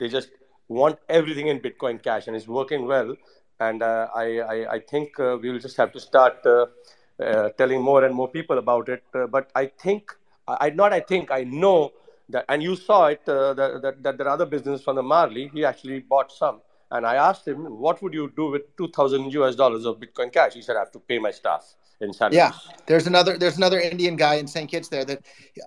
they 0.00 0.08
just 0.08 0.30
want 0.68 0.98
everything 1.08 1.46
in 1.46 1.60
Bitcoin 1.60 2.02
Cash, 2.02 2.26
and 2.26 2.36
it's 2.36 2.48
working 2.48 2.86
well. 2.86 3.14
And 3.60 3.82
uh, 3.82 4.08
I, 4.14 4.38
I, 4.38 4.72
I, 4.74 4.80
think 4.80 5.18
uh, 5.18 5.38
we 5.40 5.50
will 5.50 5.58
just 5.58 5.76
have 5.78 5.92
to 5.92 6.00
start 6.00 6.44
uh, 6.44 6.66
uh 7.22 7.48
telling 7.56 7.80
more 7.80 8.04
and 8.04 8.14
more 8.14 8.28
people 8.28 8.58
about 8.58 8.88
it. 8.88 9.02
Uh, 9.14 9.26
but 9.26 9.50
I 9.54 9.66
think, 9.66 10.12
I 10.46 10.70
not 10.70 10.92
I 10.92 11.00
think, 11.00 11.30
I 11.30 11.44
know 11.44 11.92
that, 12.28 12.44
and 12.48 12.62
you 12.62 12.76
saw 12.76 13.06
it, 13.06 13.22
uh, 13.26 13.54
that, 13.54 13.82
that, 13.82 14.02
that 14.02 14.18
there 14.18 14.26
are 14.26 14.34
other 14.34 14.46
businesses 14.46 14.84
from 14.84 14.96
the 14.96 15.02
Marley, 15.02 15.50
he 15.54 15.64
actually 15.64 16.00
bought 16.00 16.30
some. 16.30 16.60
And 16.90 17.04
I 17.04 17.16
asked 17.16 17.48
him, 17.48 17.64
what 17.80 18.00
would 18.02 18.14
you 18.14 18.32
do 18.36 18.50
with 18.50 18.76
2,000 18.76 19.32
US 19.32 19.56
dollars 19.56 19.84
of 19.86 19.98
Bitcoin 19.98 20.32
Cash? 20.32 20.54
He 20.54 20.62
said, 20.62 20.76
I 20.76 20.80
have 20.80 20.92
to 20.92 21.00
pay 21.00 21.18
my 21.18 21.30
staff 21.30 21.74
in 22.00 22.12
San 22.12 22.32
Yeah, 22.32 22.52
there's 22.86 23.06
another 23.06 23.38
there's 23.38 23.56
another 23.56 23.80
Indian 23.80 24.16
guy 24.16 24.34
in 24.34 24.46
St. 24.46 24.70
Kitts 24.70 24.88
there 24.88 25.04
that 25.04 25.24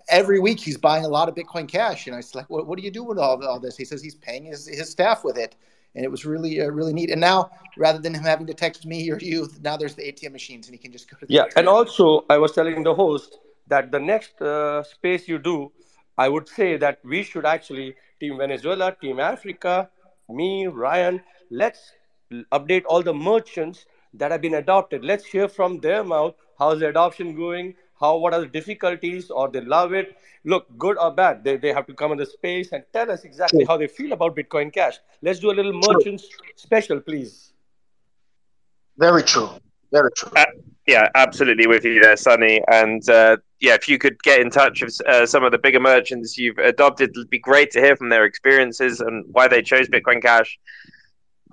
every 0.09 0.39
week 0.39 0.59
he's 0.59 0.77
buying 0.77 1.05
a 1.05 1.07
lot 1.07 1.27
of 1.27 1.35
Bitcoin 1.35 1.67
Cash. 1.67 2.07
And 2.07 2.15
I 2.15 2.17
was 2.17 2.35
like, 2.35 2.49
what, 2.49 2.67
what 2.67 2.77
do 2.77 2.83
you 2.83 2.91
do 2.91 3.03
with 3.03 3.17
all, 3.17 3.43
all 3.45 3.59
this? 3.59 3.75
He 3.75 3.85
says 3.85 4.01
he's 4.01 4.15
paying 4.15 4.45
his, 4.45 4.67
his 4.67 4.89
staff 4.89 5.23
with 5.23 5.37
it. 5.37 5.55
And 5.95 6.05
it 6.05 6.11
was 6.11 6.25
really, 6.25 6.61
uh, 6.61 6.67
really 6.67 6.93
neat. 6.93 7.09
And 7.09 7.21
now, 7.21 7.51
rather 7.77 7.99
than 7.99 8.13
him 8.13 8.23
having 8.23 8.47
to 8.47 8.53
text 8.53 8.85
me 8.85 9.09
or 9.11 9.17
you, 9.17 9.49
now 9.61 9.75
there's 9.77 9.95
the 9.95 10.03
ATM 10.03 10.31
machines 10.31 10.67
and 10.67 10.75
he 10.75 10.79
can 10.79 10.91
just 10.91 11.09
go 11.09 11.17
to 11.17 11.25
the 11.25 11.33
Yeah. 11.33 11.45
ATM. 11.45 11.53
And 11.57 11.67
also, 11.67 12.25
I 12.29 12.37
was 12.37 12.51
telling 12.51 12.83
the 12.83 12.93
host 12.93 13.39
that 13.67 13.91
the 13.91 13.99
next 13.99 14.41
uh, 14.41 14.83
space 14.83 15.27
you 15.27 15.39
do, 15.39 15.71
I 16.17 16.29
would 16.29 16.47
say 16.47 16.77
that 16.77 16.99
we 17.03 17.23
should 17.23 17.45
actually, 17.45 17.95
Team 18.19 18.37
Venezuela, 18.37 18.95
Team 19.01 19.19
Africa, 19.19 19.89
me, 20.29 20.67
Ryan, 20.67 21.21
let's 21.49 21.93
update 22.51 22.83
all 22.87 23.01
the 23.01 23.13
merchants 23.13 23.85
that 24.13 24.31
have 24.31 24.41
been 24.41 24.55
adopted. 24.55 25.03
Let's 25.03 25.25
hear 25.25 25.47
from 25.47 25.79
their 25.79 26.03
mouth 26.03 26.35
how's 26.59 26.79
the 26.79 26.89
adoption 26.89 27.35
going, 27.35 27.73
how 27.99 28.17
what 28.17 28.33
are 28.33 28.41
the 28.41 28.47
difficulties, 28.47 29.29
or 29.29 29.49
they 29.49 29.61
love 29.61 29.93
it. 29.93 30.17
Look, 30.45 30.67
good 30.77 30.97
or 30.97 31.11
bad, 31.11 31.43
they, 31.43 31.57
they 31.57 31.73
have 31.73 31.85
to 31.87 31.93
come 31.93 32.13
in 32.13 32.17
the 32.17 32.25
space 32.25 32.71
and 32.71 32.83
tell 32.93 33.11
us 33.11 33.25
exactly 33.25 33.65
how 33.65 33.77
they 33.77 33.87
feel 33.87 34.13
about 34.13 34.35
Bitcoin 34.35 34.71
Cash. 34.71 34.99
Let's 35.21 35.39
do 35.39 35.51
a 35.51 35.55
little 35.59 35.73
merchant 35.73 36.23
special, 36.55 37.01
please. 37.01 37.51
Very 38.97 39.23
true. 39.23 39.49
Very 39.91 40.11
true. 40.15 40.31
Uh, 40.35 40.45
yeah, 40.87 41.09
absolutely 41.15 41.67
with 41.67 41.83
you 41.83 41.99
there, 41.99 42.15
Sunny. 42.15 42.61
And 42.71 43.07
uh, 43.09 43.37
yeah, 43.59 43.73
if 43.73 43.89
you 43.89 43.97
could 43.97 44.21
get 44.23 44.39
in 44.39 44.49
touch 44.49 44.81
with 44.81 44.99
uh, 45.07 45.25
some 45.25 45.43
of 45.43 45.51
the 45.51 45.57
bigger 45.57 45.79
merchants 45.79 46.37
you've 46.37 46.57
adopted, 46.57 47.09
it'd 47.11 47.29
be 47.29 47.39
great 47.39 47.71
to 47.71 47.81
hear 47.81 47.95
from 47.95 48.09
their 48.09 48.25
experiences 48.25 49.01
and 49.01 49.25
why 49.31 49.47
they 49.47 49.61
chose 49.61 49.89
Bitcoin 49.89 50.21
Cash. 50.21 50.57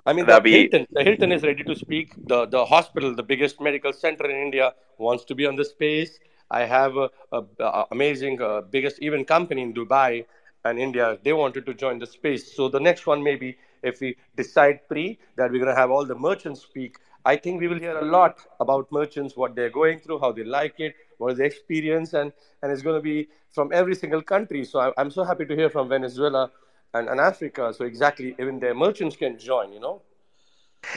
I 0.05 0.13
mean, 0.13 0.25
the, 0.25 0.39
be... 0.39 0.51
Hilton, 0.51 0.87
the 0.91 1.03
Hilton 1.03 1.31
is 1.33 1.43
ready 1.43 1.63
to 1.63 1.75
speak. 1.75 2.13
The, 2.27 2.45
the 2.45 2.65
hospital, 2.65 3.13
the 3.13 3.23
biggest 3.23 3.59
medical 3.59 3.91
center 3.91 4.29
in 4.29 4.37
India, 4.37 4.73
wants 4.97 5.25
to 5.25 5.35
be 5.35 5.45
on 5.45 5.57
the 5.57 5.65
space. 5.65 6.17
I 6.49 6.65
have 6.65 6.95
a, 6.97 7.09
a, 7.31 7.43
a 7.59 7.85
amazing, 7.91 8.41
uh, 8.41 8.61
biggest 8.61 9.01
event 9.01 9.27
company 9.27 9.61
in 9.61 9.73
Dubai 9.73 10.25
and 10.63 10.79
India. 10.79 11.17
They 11.23 11.33
wanted 11.33 11.65
to 11.65 11.73
join 11.73 11.99
the 11.99 12.07
space. 12.07 12.55
So 12.55 12.69
the 12.69 12.79
next 12.79 13.07
one, 13.07 13.23
maybe 13.23 13.57
if 13.83 14.01
we 14.01 14.17
decide 14.35 14.87
pre 14.87 15.19
that 15.37 15.51
we're 15.51 15.59
going 15.59 15.73
to 15.75 15.79
have 15.79 15.91
all 15.91 16.05
the 16.05 16.15
merchants 16.15 16.61
speak, 16.61 16.97
I 17.25 17.35
think 17.35 17.59
we 17.59 17.67
will 17.67 17.79
hear 17.79 17.97
a 17.97 18.05
lot 18.05 18.39
about 18.59 18.91
merchants, 18.91 19.35
what 19.35 19.55
they're 19.55 19.69
going 19.69 19.99
through, 19.99 20.19
how 20.19 20.31
they 20.31 20.43
like 20.45 20.79
it, 20.79 20.95
what 21.17 21.33
is 21.33 21.37
the 21.39 21.45
experience, 21.45 22.13
and, 22.13 22.31
and 22.61 22.71
it's 22.71 22.81
going 22.81 22.95
to 22.95 23.01
be 23.01 23.27
from 23.51 23.71
every 23.73 23.95
single 23.95 24.21
country. 24.21 24.63
So 24.63 24.79
I, 24.79 24.93
I'm 24.97 25.11
so 25.11 25.23
happy 25.23 25.45
to 25.45 25.55
hear 25.55 25.69
from 25.69 25.89
Venezuela 25.89 26.51
and, 26.93 27.09
and 27.09 27.19
Africa. 27.19 27.73
So 27.73 27.83
exactly, 27.85 28.35
even 28.39 28.59
their 28.59 28.73
merchants 28.73 29.17
can 29.17 29.37
join, 29.37 29.73
you 29.73 29.79
know. 29.81 30.01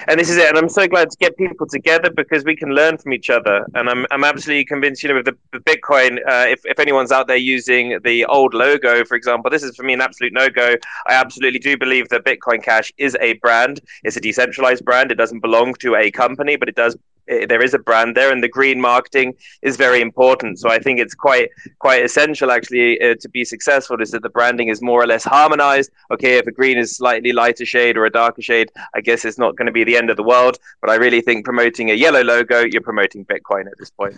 And 0.07 0.19
this 0.19 0.31
is 0.31 0.37
it. 0.37 0.49
And 0.49 0.59
I'm 0.59 0.69
so 0.69 0.87
glad 0.87 1.11
to 1.11 1.17
get 1.19 1.37
people 1.37 1.67
together 1.67 2.11
because 2.11 2.45
we 2.45 2.57
can 2.57 2.71
learn 2.71 2.99
from 2.99 3.13
each 3.13 3.31
other. 3.31 3.67
And 3.75 3.89
I'm, 3.89 4.07
I'm 4.11 4.25
absolutely 4.25 4.65
convinced, 4.65 5.03
you 5.03 5.09
know, 5.09 5.17
with 5.17 5.27
the, 5.27 5.37
the 5.53 5.59
Bitcoin, 5.59 6.19
uh, 6.27 6.47
if, 6.49 6.61
if 6.65 6.79
anyone's 6.79 7.13
out 7.13 7.27
there 7.27 7.37
using 7.37 7.99
the 8.05 8.25
old 8.27 8.55
logo, 8.55 9.05
for 9.05 9.17
example, 9.17 9.51
this 9.51 9.63
is 9.63 9.75
for 9.77 9.83
me 9.83 9.95
an 9.95 10.01
absolute 10.01 10.33
no 10.33 10.49
go. 10.49 10.75
I 11.07 11.15
absolutely 11.15 11.59
do 11.59 11.77
believe 11.77 12.09
that 12.11 12.25
Bitcoin 12.25 12.63
Cash 12.63 12.93
is 12.99 13.17
a 13.21 13.35
brand. 13.35 13.81
It's 14.05 14.17
a 14.17 14.21
decentralized 14.21 14.85
brand. 14.85 15.11
It 15.11 15.17
doesn't 15.17 15.41
belong 15.41 15.75
to 15.81 15.97
a 15.97 16.11
company, 16.11 16.57
but 16.57 16.69
it 16.69 16.77
does 16.77 16.97
there 17.31 17.63
is 17.63 17.75
a 17.75 17.79
brand 17.79 18.17
there, 18.17 18.33
and 18.33 18.43
the 18.43 18.49
green 18.49 18.81
marketing 18.81 19.35
is 19.63 19.77
very 19.77 20.01
important. 20.01 20.59
So 20.59 20.69
I 20.69 20.79
think 20.79 20.99
it's 20.99 21.15
quite 21.15 21.51
quite 21.79 22.05
essential 22.05 22.51
actually 22.51 23.01
uh, 23.01 23.15
to 23.21 23.29
be 23.29 23.45
successful 23.45 24.01
is 24.01 24.11
that 24.11 24.23
the 24.23 24.29
branding 24.29 24.69
is 24.69 24.83
more 24.83 25.03
or 25.03 25.07
less 25.07 25.25
harmonized. 25.25 25.91
Okay, 26.11 26.39
if 26.39 26.47
a 26.47 26.53
green 26.53 26.79
is 26.79 26.97
slightly 26.97 27.33
lighter 27.33 27.65
shade 27.65 27.97
or 27.97 28.05
a 28.05 28.11
darker 28.11 28.43
shade, 28.43 28.71
I 28.95 29.01
guess 29.01 29.25
it's 29.25 29.39
not 29.39 29.57
going 29.57 29.67
to 29.67 29.73
be 29.73 29.85
the 29.85 29.97
end 29.97 30.11
of 30.11 30.17
the 30.17 30.23
world. 30.23 30.59
But 30.81 30.91
I 30.91 30.97
really 30.97 31.21
think 31.21 31.45
promoting 31.45 31.91
a 31.91 31.95
yellow 31.95 32.23
logo, 32.23 32.65
you're 32.65 32.83
promoting 32.83 33.25
Bitcoin 33.25 33.67
at 33.67 33.79
this 33.79 33.91
point. 33.91 34.17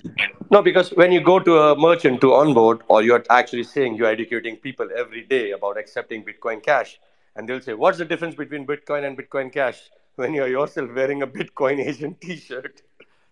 No, 0.51 0.63
because 0.63 0.91
when 0.91 1.13
you 1.13 1.21
go 1.21 1.39
to 1.39 1.59
a 1.59 1.77
merchant 1.79 2.21
to 2.23 2.35
onboard, 2.35 2.81
or 2.89 3.03
you're 3.03 3.25
actually 3.31 3.65
saying 3.65 3.97
you're 3.97 4.09
educating 4.09 4.57
people 4.57 4.89
every 4.97 5.23
day 5.23 5.51
about 5.53 5.79
accepting 5.79 6.25
Bitcoin 6.25 6.63
Cash, 6.63 6.99
and 7.37 7.49
they'll 7.49 7.61
say, 7.61 7.75
"What's 7.75 7.99
the 7.99 8.05
difference 8.05 8.35
between 8.35 8.67
Bitcoin 8.67 9.07
and 9.07 9.19
Bitcoin 9.19 9.53
Cash?" 9.53 9.83
When 10.17 10.35
you're 10.35 10.49
yourself 10.49 10.91
wearing 10.95 11.23
a 11.23 11.27
Bitcoin 11.27 11.79
Asian 11.87 12.15
T-shirt 12.17 12.83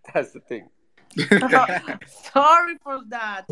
That's 0.14 0.32
the 0.32 0.40
thing. 0.40 0.68
Sorry 1.16 2.76
for 2.82 3.00
that. 3.08 3.46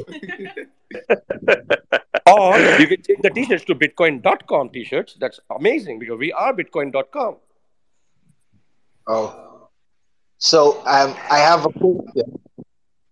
or 2.27 2.59
you 2.79 2.87
can 2.87 3.03
change 3.03 3.21
the 3.23 3.31
t-shirts 3.35 3.65
to 3.65 3.75
bitcoin.com 3.75 4.71
t-shirts. 4.71 5.17
That's 5.21 5.41
amazing 5.55 5.99
because 5.99 6.19
we 6.19 6.33
are 6.33 6.55
bitcoin.com. 6.55 7.37
Oh. 9.09 9.69
So 10.39 10.79
um, 10.87 11.17
I 11.31 11.39
have 11.39 11.67
a 11.67 11.71
question 11.71 12.39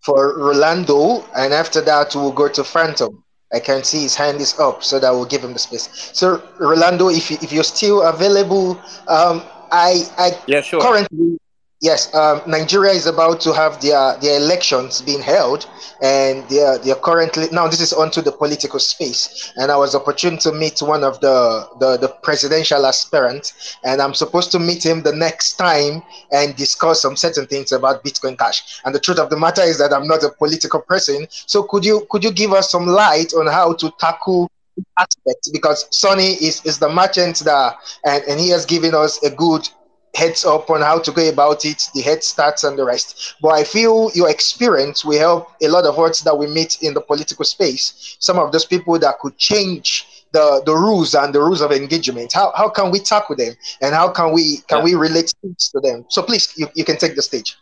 for 0.01 0.39
Rolando, 0.39 1.25
and 1.37 1.53
after 1.53 1.81
that 1.81 2.15
we'll 2.15 2.31
go 2.31 2.49
to 2.49 2.63
Phantom. 2.63 3.25
I 3.53 3.61
can 3.61 3.85
see 3.85 4.03
his 4.03 4.15
hand 4.15 4.41
is 4.41 4.59
up, 4.59 4.83
so 4.83 4.99
that 4.99 5.11
will 5.11 5.25
give 5.25 5.43
him 5.43 5.53
the 5.53 5.59
space. 5.59 5.89
So 6.13 6.43
Rolando, 6.59 7.09
if 7.09 7.31
you, 7.31 7.39
if 7.43 7.53
you're 7.53 7.65
still 7.65 8.03
available, 8.03 8.73
um, 9.09 9.43
I 9.71 10.03
I 10.19 10.39
yeah, 10.47 10.61
sure. 10.61 10.81
currently 10.81 11.39
Yes, 11.87 12.13
um, 12.17 12.43
Nigeria 12.49 12.91
is 12.95 13.07
about 13.07 13.41
to 13.43 13.53
have 13.53 13.81
their 13.81 14.17
their 14.21 14.39
elections 14.41 15.01
being 15.03 15.23
held, 15.23 15.71
and 16.03 16.43
they 16.49 16.61
are 16.61 16.79
they 16.79 16.91
are 16.91 17.03
currently 17.11 17.47
now. 17.53 17.69
This 17.69 17.81
is 17.81 17.93
onto 17.93 18.21
the 18.21 18.33
political 18.33 18.81
space, 18.81 19.53
and 19.55 19.71
I 19.71 19.77
was 19.77 19.95
opportune 19.95 20.37
to 20.39 20.51
meet 20.51 20.83
one 20.83 21.05
of 21.05 21.21
the, 21.21 21.69
the 21.79 21.97
the 21.97 22.09
presidential 22.09 22.85
aspirants, 22.87 23.77
and 23.85 24.03
I'm 24.03 24.15
supposed 24.15 24.51
to 24.51 24.59
meet 24.59 24.85
him 24.85 25.03
the 25.03 25.13
next 25.13 25.59
time 25.59 26.03
and 26.33 26.57
discuss 26.57 27.03
some 27.03 27.15
certain 27.15 27.47
things 27.47 27.71
about 27.71 28.03
Bitcoin 28.03 28.37
Cash. 28.37 28.81
And 28.85 28.93
the 28.93 28.99
truth 28.99 29.21
of 29.21 29.31
the 29.31 29.37
matter 29.37 29.63
is 29.63 29.79
that 29.79 29.93
I'm 29.93 30.09
not 30.09 30.25
a 30.25 30.31
political 30.31 30.81
person, 30.81 31.29
so 31.31 31.63
could 31.63 31.85
you 31.85 32.05
could 32.11 32.25
you 32.25 32.33
give 32.33 32.53
us 32.53 32.69
some 32.69 32.87
light 32.89 33.33
on 33.33 33.47
how 33.47 33.75
to 33.75 33.93
tackle 34.01 34.51
aspect 34.99 35.51
because 35.53 35.87
Sunny 35.91 36.33
is, 36.49 36.65
is 36.67 36.81
the 36.81 36.89
merchant 36.89 37.39
there 37.45 37.71
and, 38.05 38.25
and 38.25 38.41
he 38.41 38.49
has 38.51 38.67
given 38.67 38.93
us 38.93 39.23
a 39.23 39.31
good 39.31 39.69
heads 40.17 40.47
up 40.47 40.71
on 40.71 40.81
how 40.81 40.99
to 40.99 41.13
go 41.13 41.29
about 41.29 41.65
it, 41.67 41.91
the 41.95 42.01
head 42.01 42.25
starts 42.25 42.65
and 42.65 42.79
the 42.79 42.85
rest. 42.85 43.35
But 43.43 43.51
I 43.51 43.65
feel 43.65 44.11
your 44.15 44.31
experience 44.31 45.05
will 45.05 45.19
help 45.19 45.51
a 45.63 45.69
lot 45.69 45.85
of 45.85 45.99
us 45.99 46.23
that 46.23 46.37
we 46.37 46.47
meet 46.47 46.83
in 46.83 46.95
the 46.95 47.03
political 47.03 47.45
space. 47.45 48.17
Some 48.19 48.39
of 48.39 48.51
those 48.51 48.65
people 48.65 48.99
that 48.99 49.19
could 49.21 49.37
change 49.37 50.07
the, 50.33 50.63
the 50.65 50.75
rules 50.75 51.15
and 51.15 51.35
the 51.35 51.41
rules 51.41 51.61
of 51.61 51.71
engagement. 51.71 52.33
How, 52.33 52.51
how 52.57 52.71
can 52.71 52.91
we 52.91 52.99
tackle 52.99 53.37
them 53.37 53.55
and 53.83 53.95
how 53.95 54.09
can 54.09 54.33
we 54.33 54.59
can 54.69 54.79
yeah. 54.79 54.85
we 54.85 54.95
relate 54.95 55.35
to 55.43 55.81
them? 55.81 56.07
So 56.09 56.23
please 56.23 56.53
you, 56.57 56.67
you 56.75 56.85
can 56.85 56.97
take 56.97 57.15
the 57.15 57.23
stage. 57.23 57.57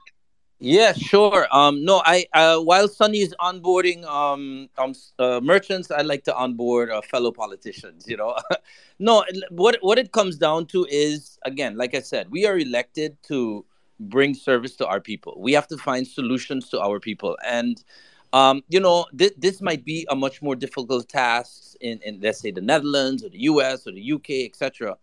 Yeah, 0.65 0.95
sure. 0.95 1.47
Um, 1.55 1.85
no, 1.85 2.01
I 2.07 2.24
uh, 2.32 2.59
while 2.59 2.89
Sunny 2.89 3.19
is 3.19 3.35
onboarding 3.39 4.03
um, 4.07 4.70
um 4.78 4.95
uh, 5.19 5.39
merchants, 5.43 5.91
I 5.91 6.01
like 6.01 6.24
to 6.24 6.35
onboard 6.35 6.89
uh, 6.91 7.03
fellow 7.03 7.31
politicians. 7.32 8.07
You 8.09 8.16
know, 8.16 8.35
no, 8.99 9.24
what 9.51 9.77
what 9.82 9.99
it 9.99 10.12
comes 10.12 10.39
down 10.39 10.65
to 10.69 10.86
is 10.91 11.39
again, 11.45 11.77
like 11.77 11.95
I 11.95 12.01
said, 12.01 12.31
we 12.31 12.47
are 12.47 12.57
elected 12.59 13.19
to 13.24 13.62
bring 14.01 14.32
service 14.32 14.74
to 14.77 14.86
our 14.86 15.03
people. 15.03 15.35
We 15.39 15.53
have 15.53 15.69
to 15.69 15.77
find 15.77 16.09
solutions 16.09 16.70
to 16.70 16.81
our 16.81 16.99
people, 16.99 17.36
and 17.45 17.85
um, 18.32 18.62
you 18.70 18.81
know, 18.81 19.05
th- 19.19 19.35
this 19.36 19.61
might 19.61 19.85
be 19.85 20.07
a 20.09 20.16
much 20.16 20.41
more 20.41 20.57
difficult 20.57 21.11
task 21.11 21.74
in, 21.82 22.01
in 22.07 22.20
let's 22.23 22.41
say 22.41 22.51
the 22.51 22.62
Netherlands 22.62 23.23
or 23.23 23.28
the 23.28 23.43
U.S. 23.53 23.86
or 23.86 23.93
the 23.93 24.01
U.K. 24.01 24.47
etc. 24.47 24.97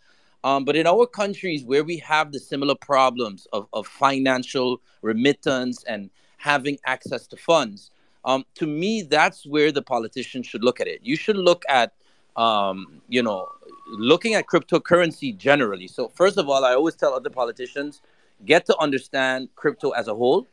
Um, 0.44 0.66
but 0.66 0.76
in 0.76 0.88
our 0.88 1.06
countries 1.06 1.64
where 1.64 1.84
we 1.84 1.98
have 1.98 2.32
the 2.32 2.40
similar 2.40 2.76
problems 2.76 3.48
of, 3.54 3.68
of 3.74 3.86
financial 3.86 4.82
remittance 5.02 5.84
and 5.84 6.10
having 6.42 6.78
access 6.86 7.28
to 7.28 7.38
funds. 7.38 7.92
Um, 8.26 8.46
to 8.56 8.68
me, 8.68 9.04
that's 9.04 9.46
where 9.46 9.72
the 9.72 9.82
politicians 9.82 10.48
should 10.48 10.64
look 10.64 10.82
at 10.82 10.88
it. 10.88 11.00
You 11.04 11.16
should 11.16 11.38
look 11.38 11.64
at, 11.70 11.94
um, 12.36 13.02
you 13.08 13.22
know, 13.22 13.48
looking 13.88 14.34
at 14.34 14.48
cryptocurrency 14.48 15.38
generally. 15.38 15.88
So, 15.88 16.10
first 16.10 16.38
of 16.38 16.50
all, 16.50 16.66
I 16.66 16.74
always 16.74 16.96
tell 16.96 17.14
other 17.14 17.30
politicians 17.30 18.02
get 18.46 18.66
to 18.66 18.78
understand 18.80 19.50
crypto 19.56 19.92
as 19.92 20.08
a 20.08 20.16
whole, 20.16 20.48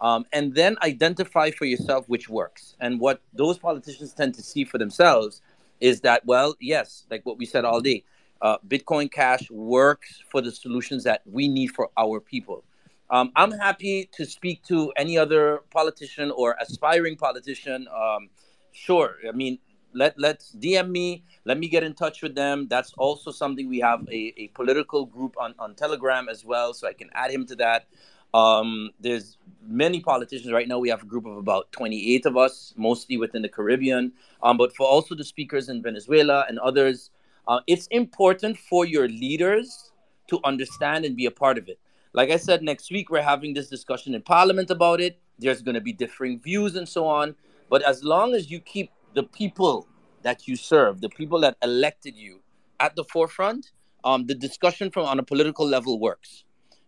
um, 0.00 0.24
and 0.32 0.54
then 0.54 0.76
identify 0.82 1.50
for 1.50 1.64
yourself 1.64 2.08
which 2.08 2.28
works. 2.28 2.76
And 2.80 3.00
what 3.00 3.20
those 3.32 3.58
politicians 3.58 4.12
tend 4.12 4.34
to 4.34 4.42
see 4.42 4.64
for 4.64 4.78
themselves 4.78 5.42
is 5.80 6.00
that, 6.02 6.24
well, 6.24 6.54
yes, 6.60 7.04
like 7.10 7.26
what 7.26 7.38
we 7.38 7.46
said 7.46 7.64
all 7.64 7.80
day, 7.80 8.04
uh, 8.42 8.58
Bitcoin 8.66 9.10
Cash 9.10 9.50
works 9.50 10.22
for 10.30 10.40
the 10.40 10.52
solutions 10.52 11.04
that 11.04 11.22
we 11.24 11.48
need 11.48 11.68
for 11.68 11.90
our 11.96 12.20
people. 12.20 12.64
Um, 13.10 13.32
I'm 13.36 13.52
happy 13.52 14.08
to 14.12 14.24
speak 14.24 14.62
to 14.64 14.92
any 14.96 15.18
other 15.18 15.62
politician 15.70 16.30
or 16.30 16.56
aspiring 16.60 17.16
politician. 17.16 17.86
Um, 17.94 18.30
sure, 18.72 19.16
I 19.28 19.32
mean, 19.32 19.58
let 19.94 20.18
let's 20.18 20.54
DM 20.58 20.90
me. 20.90 21.24
Let 21.44 21.58
me 21.58 21.68
get 21.68 21.82
in 21.84 21.94
touch 21.94 22.22
with 22.22 22.34
them. 22.34 22.66
That's 22.68 22.92
also 22.94 23.30
something 23.30 23.68
we 23.68 23.80
have 23.80 24.06
a, 24.10 24.34
a 24.36 24.48
political 24.48 25.04
group 25.06 25.36
on, 25.38 25.54
on 25.58 25.74
Telegram 25.74 26.28
as 26.28 26.44
well, 26.44 26.74
so 26.74 26.88
I 26.88 26.92
can 26.92 27.10
add 27.12 27.30
him 27.30 27.46
to 27.46 27.56
that. 27.56 27.86
Um, 28.32 28.90
there's 28.98 29.38
many 29.62 30.00
politicians 30.00 30.52
right 30.52 30.66
now. 30.66 30.78
We 30.80 30.88
have 30.88 31.02
a 31.02 31.06
group 31.06 31.24
of 31.26 31.36
about 31.36 31.70
28 31.70 32.26
of 32.26 32.36
us, 32.36 32.74
mostly 32.76 33.16
within 33.16 33.42
the 33.42 33.48
Caribbean, 33.48 34.12
um, 34.42 34.56
but 34.56 34.74
for 34.74 34.86
also 34.86 35.14
the 35.14 35.24
speakers 35.24 35.68
in 35.68 35.82
Venezuela 35.82 36.44
and 36.48 36.58
others. 36.58 37.10
Uh, 37.46 37.60
it's 37.66 37.86
important 37.88 38.58
for 38.58 38.84
your 38.86 39.08
leaders 39.08 39.92
to 40.28 40.40
understand 40.44 41.04
and 41.04 41.16
be 41.16 41.26
a 41.26 41.30
part 41.30 41.58
of 41.58 41.68
it. 41.68 41.78
Like 42.12 42.30
I 42.30 42.36
said, 42.36 42.62
next 42.62 42.90
week 42.90 43.10
we're 43.10 43.22
having 43.22 43.54
this 43.54 43.68
discussion 43.68 44.14
in 44.14 44.22
Parliament 44.22 44.70
about 44.70 45.00
it. 45.00 45.18
There's 45.38 45.62
going 45.62 45.74
to 45.74 45.80
be 45.80 45.92
differing 45.92 46.40
views 46.40 46.76
and 46.76 46.88
so 46.88 47.06
on. 47.06 47.34
But 47.68 47.82
as 47.82 48.04
long 48.04 48.34
as 48.34 48.50
you 48.50 48.60
keep 48.60 48.90
the 49.14 49.24
people 49.24 49.88
that 50.22 50.48
you 50.48 50.56
serve, 50.56 51.00
the 51.00 51.08
people 51.08 51.40
that 51.40 51.56
elected 51.62 52.16
you, 52.16 52.40
at 52.80 52.96
the 52.96 53.04
forefront, 53.04 53.72
um, 54.04 54.26
the 54.26 54.34
discussion 54.34 54.90
from 54.90 55.06
on 55.06 55.18
a 55.18 55.22
political 55.22 55.66
level 55.66 55.98
works. 55.98 56.44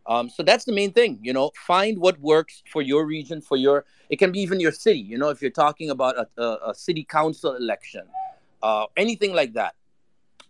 Um, 0.06 0.28
so 0.28 0.42
that's 0.42 0.64
the 0.64 0.72
main 0.72 0.92
thing, 0.92 1.18
you 1.22 1.32
know. 1.32 1.50
Find 1.66 1.98
what 1.98 2.20
works 2.20 2.62
for 2.70 2.82
your 2.82 3.06
region, 3.06 3.40
for 3.40 3.56
your. 3.56 3.84
It 4.08 4.16
can 4.16 4.30
be 4.30 4.40
even 4.40 4.60
your 4.60 4.72
city, 4.72 5.00
you 5.00 5.18
know. 5.18 5.30
If 5.30 5.42
you're 5.42 5.50
talking 5.50 5.90
about 5.90 6.16
a, 6.16 6.42
a, 6.42 6.70
a 6.70 6.74
city 6.74 7.04
council 7.04 7.56
election, 7.56 8.02
uh, 8.62 8.86
anything 8.96 9.32
like 9.32 9.54
that, 9.54 9.74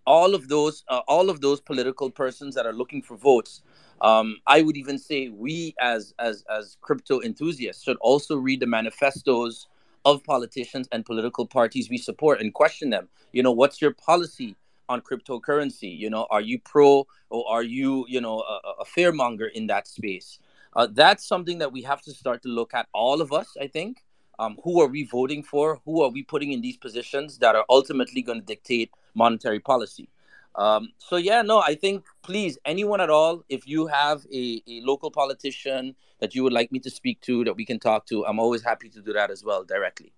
all 0.07 0.35
of 0.35 0.49
those, 0.49 0.85
uh, 0.89 1.01
all 1.09 1.31
of 1.31 1.41
those 1.41 1.61
political 1.61 2.11
persons 2.11 2.55
that 2.55 2.67
are 2.67 2.73
looking 2.73 3.03
for 3.03 3.17
votes 3.17 3.63
um, 4.01 4.37
I 4.47 4.63
would 4.63 4.77
even 4.77 4.99
say 4.99 5.29
we, 5.29 5.75
as 5.81 6.15
as 6.19 6.45
as 6.51 6.77
crypto 6.81 7.21
enthusiasts, 7.23 7.83
should 7.83 7.97
also 8.01 8.37
read 8.37 8.61
the 8.61 8.67
manifestos 8.67 9.69
of 10.05 10.23
politicians 10.23 10.89
and 10.93 11.05
political 11.05 11.47
parties 11.47 11.91
we 11.91 11.99
support 11.99 12.41
and 12.41 12.53
question 12.53 12.91
them. 12.91 13.09
You 13.33 13.43
know, 13.43 13.53
what's 13.53 13.81
your 13.81 13.93
policy 13.93 14.55
on 14.89 15.01
cryptocurrency? 15.01 15.97
You 15.97 16.11
know, 16.11 16.27
are 16.31 16.41
you 16.41 16.61
pro 16.61 17.07
or 17.31 17.45
are 17.49 17.63
you, 17.63 18.05
you 18.09 18.21
know, 18.21 18.41
a, 18.41 18.83
a 18.83 18.85
fearmonger 18.85 19.51
in 19.51 19.67
that 19.69 19.89
space? 19.89 20.39
Uh, 20.75 20.87
that's 20.93 21.27
something 21.27 21.59
that 21.59 21.73
we 21.73 21.83
have 21.83 22.03
to 22.03 22.13
start 22.13 22.43
to 22.43 22.49
look 22.49 22.75
at. 22.75 22.87
All 22.93 23.21
of 23.21 23.33
us, 23.33 23.57
I 23.61 23.67
think. 23.67 24.03
Um, 24.39 24.59
who 24.63 24.83
are 24.83 24.87
we 24.87 25.05
voting 25.05 25.43
for? 25.43 25.81
Who 25.87 26.03
are 26.03 26.11
we 26.11 26.23
putting 26.23 26.53
in 26.53 26.61
these 26.61 26.77
positions 26.77 27.39
that 27.39 27.57
are 27.57 27.65
ultimately 27.71 28.21
going 28.21 28.41
to 28.41 28.45
dictate 28.45 28.91
monetary 29.17 29.61
policy? 29.61 30.09
Um, 30.55 30.93
so 30.99 31.17
yeah, 31.17 31.43
no, 31.43 31.61
I 31.61 31.75
think 31.75 32.05
please 32.23 32.59
anyone 32.65 33.01
at 33.01 33.11
all, 33.11 33.45
if 33.49 33.67
you 33.69 33.87
have 33.89 34.25
a, 34.33 34.63
a 34.67 34.81
local 34.83 35.11
politician 35.11 35.95
that 36.21 36.35
you 36.35 36.43
would 36.45 36.53
like 36.53 36.73
me 36.73 36.79
to 36.81 36.91
speak 36.91 37.21
to 37.23 37.45
that 37.45 37.55
we 37.55 37.65
can 37.67 37.79
talk 37.79 38.07
to, 38.07 38.25
I'm 38.27 38.39
always 38.39 38.63
happy 38.63 38.89
to 38.91 39.03
do 39.03 39.13
that 39.13 39.31
as 39.31 39.45
well 39.45 39.65
directly. 39.65 40.13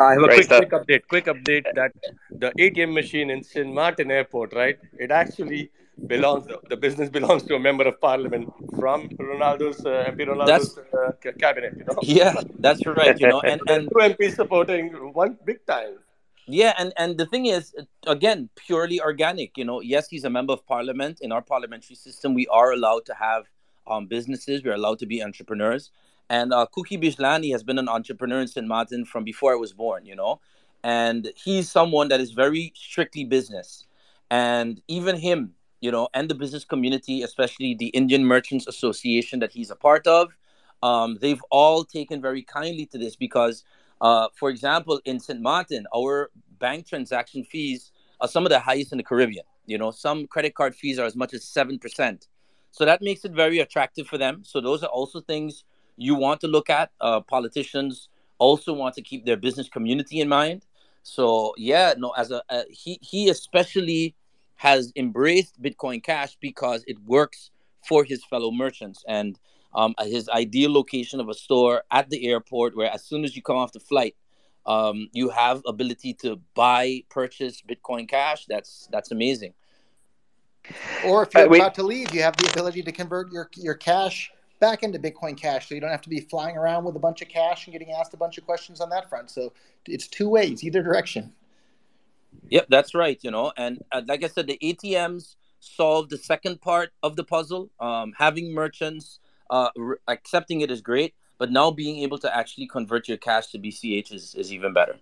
I 0.00 0.12
have 0.12 0.22
a 0.22 0.28
quick, 0.28 0.48
quick 0.48 0.70
update. 0.70 1.02
Quick 1.08 1.26
update 1.26 1.64
that 1.74 1.92
the 2.30 2.52
ATM 2.58 2.92
machine 2.92 3.30
in 3.30 3.42
St. 3.42 3.72
Martin 3.72 4.10
Airport, 4.10 4.52
right? 4.54 4.78
It 4.98 5.10
actually 5.10 5.70
belongs. 6.06 6.46
The 6.68 6.76
business 6.76 7.08
belongs 7.18 7.42
to 7.44 7.56
a 7.56 7.58
member 7.58 7.84
of 7.84 8.00
parliament 8.00 8.52
from 8.76 9.08
Ronaldo's 9.08 9.84
uh, 9.84 10.10
MP 10.10 10.28
Ronaldo's 10.28 10.78
uh, 10.78 11.32
cabinet. 11.38 11.74
You 11.76 11.84
know? 11.84 11.98
Yeah, 12.02 12.34
that's 12.58 12.86
right. 12.86 13.18
You 13.18 13.28
know, 13.28 13.40
and 13.40 13.60
and 13.68 13.88
two 13.88 13.98
MPs 13.98 14.36
supporting 14.36 14.90
one 15.12 15.36
big 15.44 15.64
time. 15.66 15.98
Yeah, 16.50 16.72
and 16.78 16.94
and 16.96 17.18
the 17.18 17.26
thing 17.26 17.46
is, 17.46 17.74
again, 18.06 18.48
purely 18.56 19.00
organic. 19.02 19.58
You 19.58 19.66
know, 19.66 19.80
yes, 19.82 20.08
he's 20.08 20.24
a 20.24 20.30
member 20.30 20.54
of 20.54 20.66
parliament. 20.66 21.20
In 21.20 21.30
our 21.30 21.42
parliamentary 21.42 21.94
system, 21.94 22.32
we 22.32 22.46
are 22.46 22.72
allowed 22.72 23.04
to 23.06 23.14
have 23.14 23.44
um, 23.86 24.06
businesses. 24.06 24.64
We're 24.64 24.74
allowed 24.74 24.98
to 25.00 25.06
be 25.06 25.22
entrepreneurs. 25.22 25.90
And 26.30 26.54
uh, 26.54 26.66
Kuki 26.74 26.96
Bijlani 26.96 27.52
has 27.52 27.62
been 27.62 27.78
an 27.78 27.88
entrepreneur 27.88 28.40
in 28.40 28.48
St. 28.48 28.66
Martin 28.66 29.04
from 29.04 29.24
before 29.24 29.52
I 29.52 29.56
was 29.56 29.74
born. 29.74 30.06
You 30.06 30.16
know, 30.16 30.40
and 30.82 31.30
he's 31.36 31.70
someone 31.70 32.08
that 32.08 32.20
is 32.20 32.32
very 32.32 32.72
strictly 32.74 33.24
business. 33.24 33.84
And 34.30 34.80
even 34.88 35.16
him, 35.16 35.52
you 35.82 35.90
know, 35.90 36.08
and 36.14 36.30
the 36.30 36.34
business 36.34 36.64
community, 36.64 37.22
especially 37.22 37.74
the 37.74 37.88
Indian 37.88 38.24
Merchants 38.24 38.66
Association 38.66 39.38
that 39.40 39.52
he's 39.52 39.70
a 39.70 39.76
part 39.76 40.06
of, 40.06 40.34
um, 40.82 41.18
they've 41.20 41.42
all 41.50 41.84
taken 41.84 42.22
very 42.22 42.42
kindly 42.42 42.86
to 42.86 42.98
this 42.98 43.16
because 43.16 43.64
uh, 44.00 44.28
for 44.34 44.50
example, 44.50 45.00
in 45.04 45.18
St. 45.20 45.40
Martin, 45.40 45.86
our 45.94 46.30
bank 46.58 46.86
transaction 46.86 47.44
fees 47.44 47.92
are 48.20 48.28
some 48.28 48.44
of 48.44 48.50
the 48.50 48.58
highest 48.60 48.92
in 48.92 48.98
the 48.98 49.04
Caribbean. 49.04 49.44
You 49.66 49.78
know, 49.78 49.90
some 49.90 50.26
credit 50.26 50.54
card 50.54 50.74
fees 50.74 50.98
are 50.98 51.06
as 51.06 51.16
much 51.16 51.34
as 51.34 51.44
7%. 51.44 52.26
So 52.70 52.84
that 52.84 53.02
makes 53.02 53.24
it 53.24 53.32
very 53.32 53.58
attractive 53.60 54.06
for 54.06 54.18
them. 54.18 54.42
So 54.44 54.60
those 54.60 54.82
are 54.82 54.88
also 54.88 55.20
things 55.20 55.64
you 55.96 56.14
want 56.14 56.40
to 56.42 56.46
look 56.46 56.70
at. 56.70 56.90
Uh, 57.00 57.20
politicians 57.20 58.08
also 58.38 58.72
want 58.72 58.94
to 58.94 59.02
keep 59.02 59.24
their 59.24 59.36
business 59.36 59.68
community 59.68 60.20
in 60.20 60.28
mind. 60.28 60.64
So 61.02 61.54
yeah, 61.56 61.94
no, 61.96 62.10
as 62.10 62.30
a, 62.30 62.42
a 62.50 62.64
he 62.70 62.98
he 63.02 63.30
especially 63.30 64.14
has 64.56 64.92
embraced 64.96 65.60
Bitcoin 65.60 66.02
Cash 66.02 66.36
because 66.40 66.84
it 66.86 66.98
works 67.06 67.50
for 67.86 68.04
his 68.04 68.24
fellow 68.24 68.50
merchants 68.50 69.04
and 69.08 69.38
um, 69.74 69.94
his 70.00 70.28
ideal 70.28 70.72
location 70.72 71.20
of 71.20 71.28
a 71.28 71.34
store 71.34 71.82
at 71.90 72.10
the 72.10 72.26
airport, 72.28 72.76
where 72.76 72.90
as 72.90 73.04
soon 73.04 73.24
as 73.24 73.36
you 73.36 73.42
come 73.42 73.56
off 73.56 73.72
the 73.72 73.80
flight, 73.80 74.16
um, 74.66 75.08
you 75.12 75.30
have 75.30 75.62
ability 75.66 76.14
to 76.14 76.40
buy, 76.54 77.02
purchase 77.08 77.62
Bitcoin 77.62 78.08
Cash. 78.08 78.46
That's 78.46 78.88
that's 78.92 79.10
amazing. 79.10 79.54
Or 81.06 81.22
if 81.22 81.32
you're 81.34 81.50
uh, 81.50 81.56
about 81.56 81.74
to 81.76 81.82
leave, 81.82 82.14
you 82.14 82.22
have 82.22 82.36
the 82.36 82.50
ability 82.50 82.82
to 82.82 82.92
convert 82.92 83.32
your 83.32 83.48
your 83.56 83.74
cash 83.74 84.30
back 84.60 84.82
into 84.82 84.98
Bitcoin 84.98 85.36
Cash, 85.36 85.68
so 85.68 85.74
you 85.74 85.80
don't 85.80 85.90
have 85.90 86.02
to 86.02 86.10
be 86.10 86.20
flying 86.20 86.56
around 86.56 86.84
with 86.84 86.96
a 86.96 86.98
bunch 86.98 87.22
of 87.22 87.28
cash 87.28 87.66
and 87.66 87.72
getting 87.72 87.92
asked 87.92 88.12
a 88.14 88.16
bunch 88.16 88.38
of 88.38 88.44
questions 88.44 88.80
on 88.80 88.90
that 88.90 89.08
front. 89.08 89.30
So 89.30 89.52
it's 89.86 90.08
two 90.08 90.28
ways, 90.28 90.64
either 90.64 90.82
direction. 90.82 91.32
Yep, 92.50 92.66
that's 92.68 92.94
right. 92.94 93.18
You 93.22 93.30
know, 93.30 93.52
and 93.56 93.82
uh, 93.92 94.02
like 94.06 94.24
I 94.24 94.28
said, 94.28 94.46
the 94.46 94.58
ATMs 94.62 95.36
solve 95.60 96.08
the 96.08 96.18
second 96.18 96.60
part 96.60 96.90
of 97.02 97.16
the 97.16 97.24
puzzle. 97.24 97.70
Um, 97.80 98.12
having 98.16 98.52
merchants 98.52 99.20
uh, 99.50 99.70
re- 99.76 99.96
accepting 100.08 100.60
it 100.60 100.70
is 100.70 100.80
great, 100.80 101.14
but 101.38 101.50
now 101.50 101.70
being 101.70 101.98
able 101.98 102.18
to 102.18 102.36
actually 102.36 102.66
convert 102.66 103.08
your 103.08 103.16
cash 103.16 103.48
to 103.48 103.58
BCH 103.58 104.12
is, 104.12 104.34
is 104.34 104.52
even 104.52 104.72
better. 104.72 104.96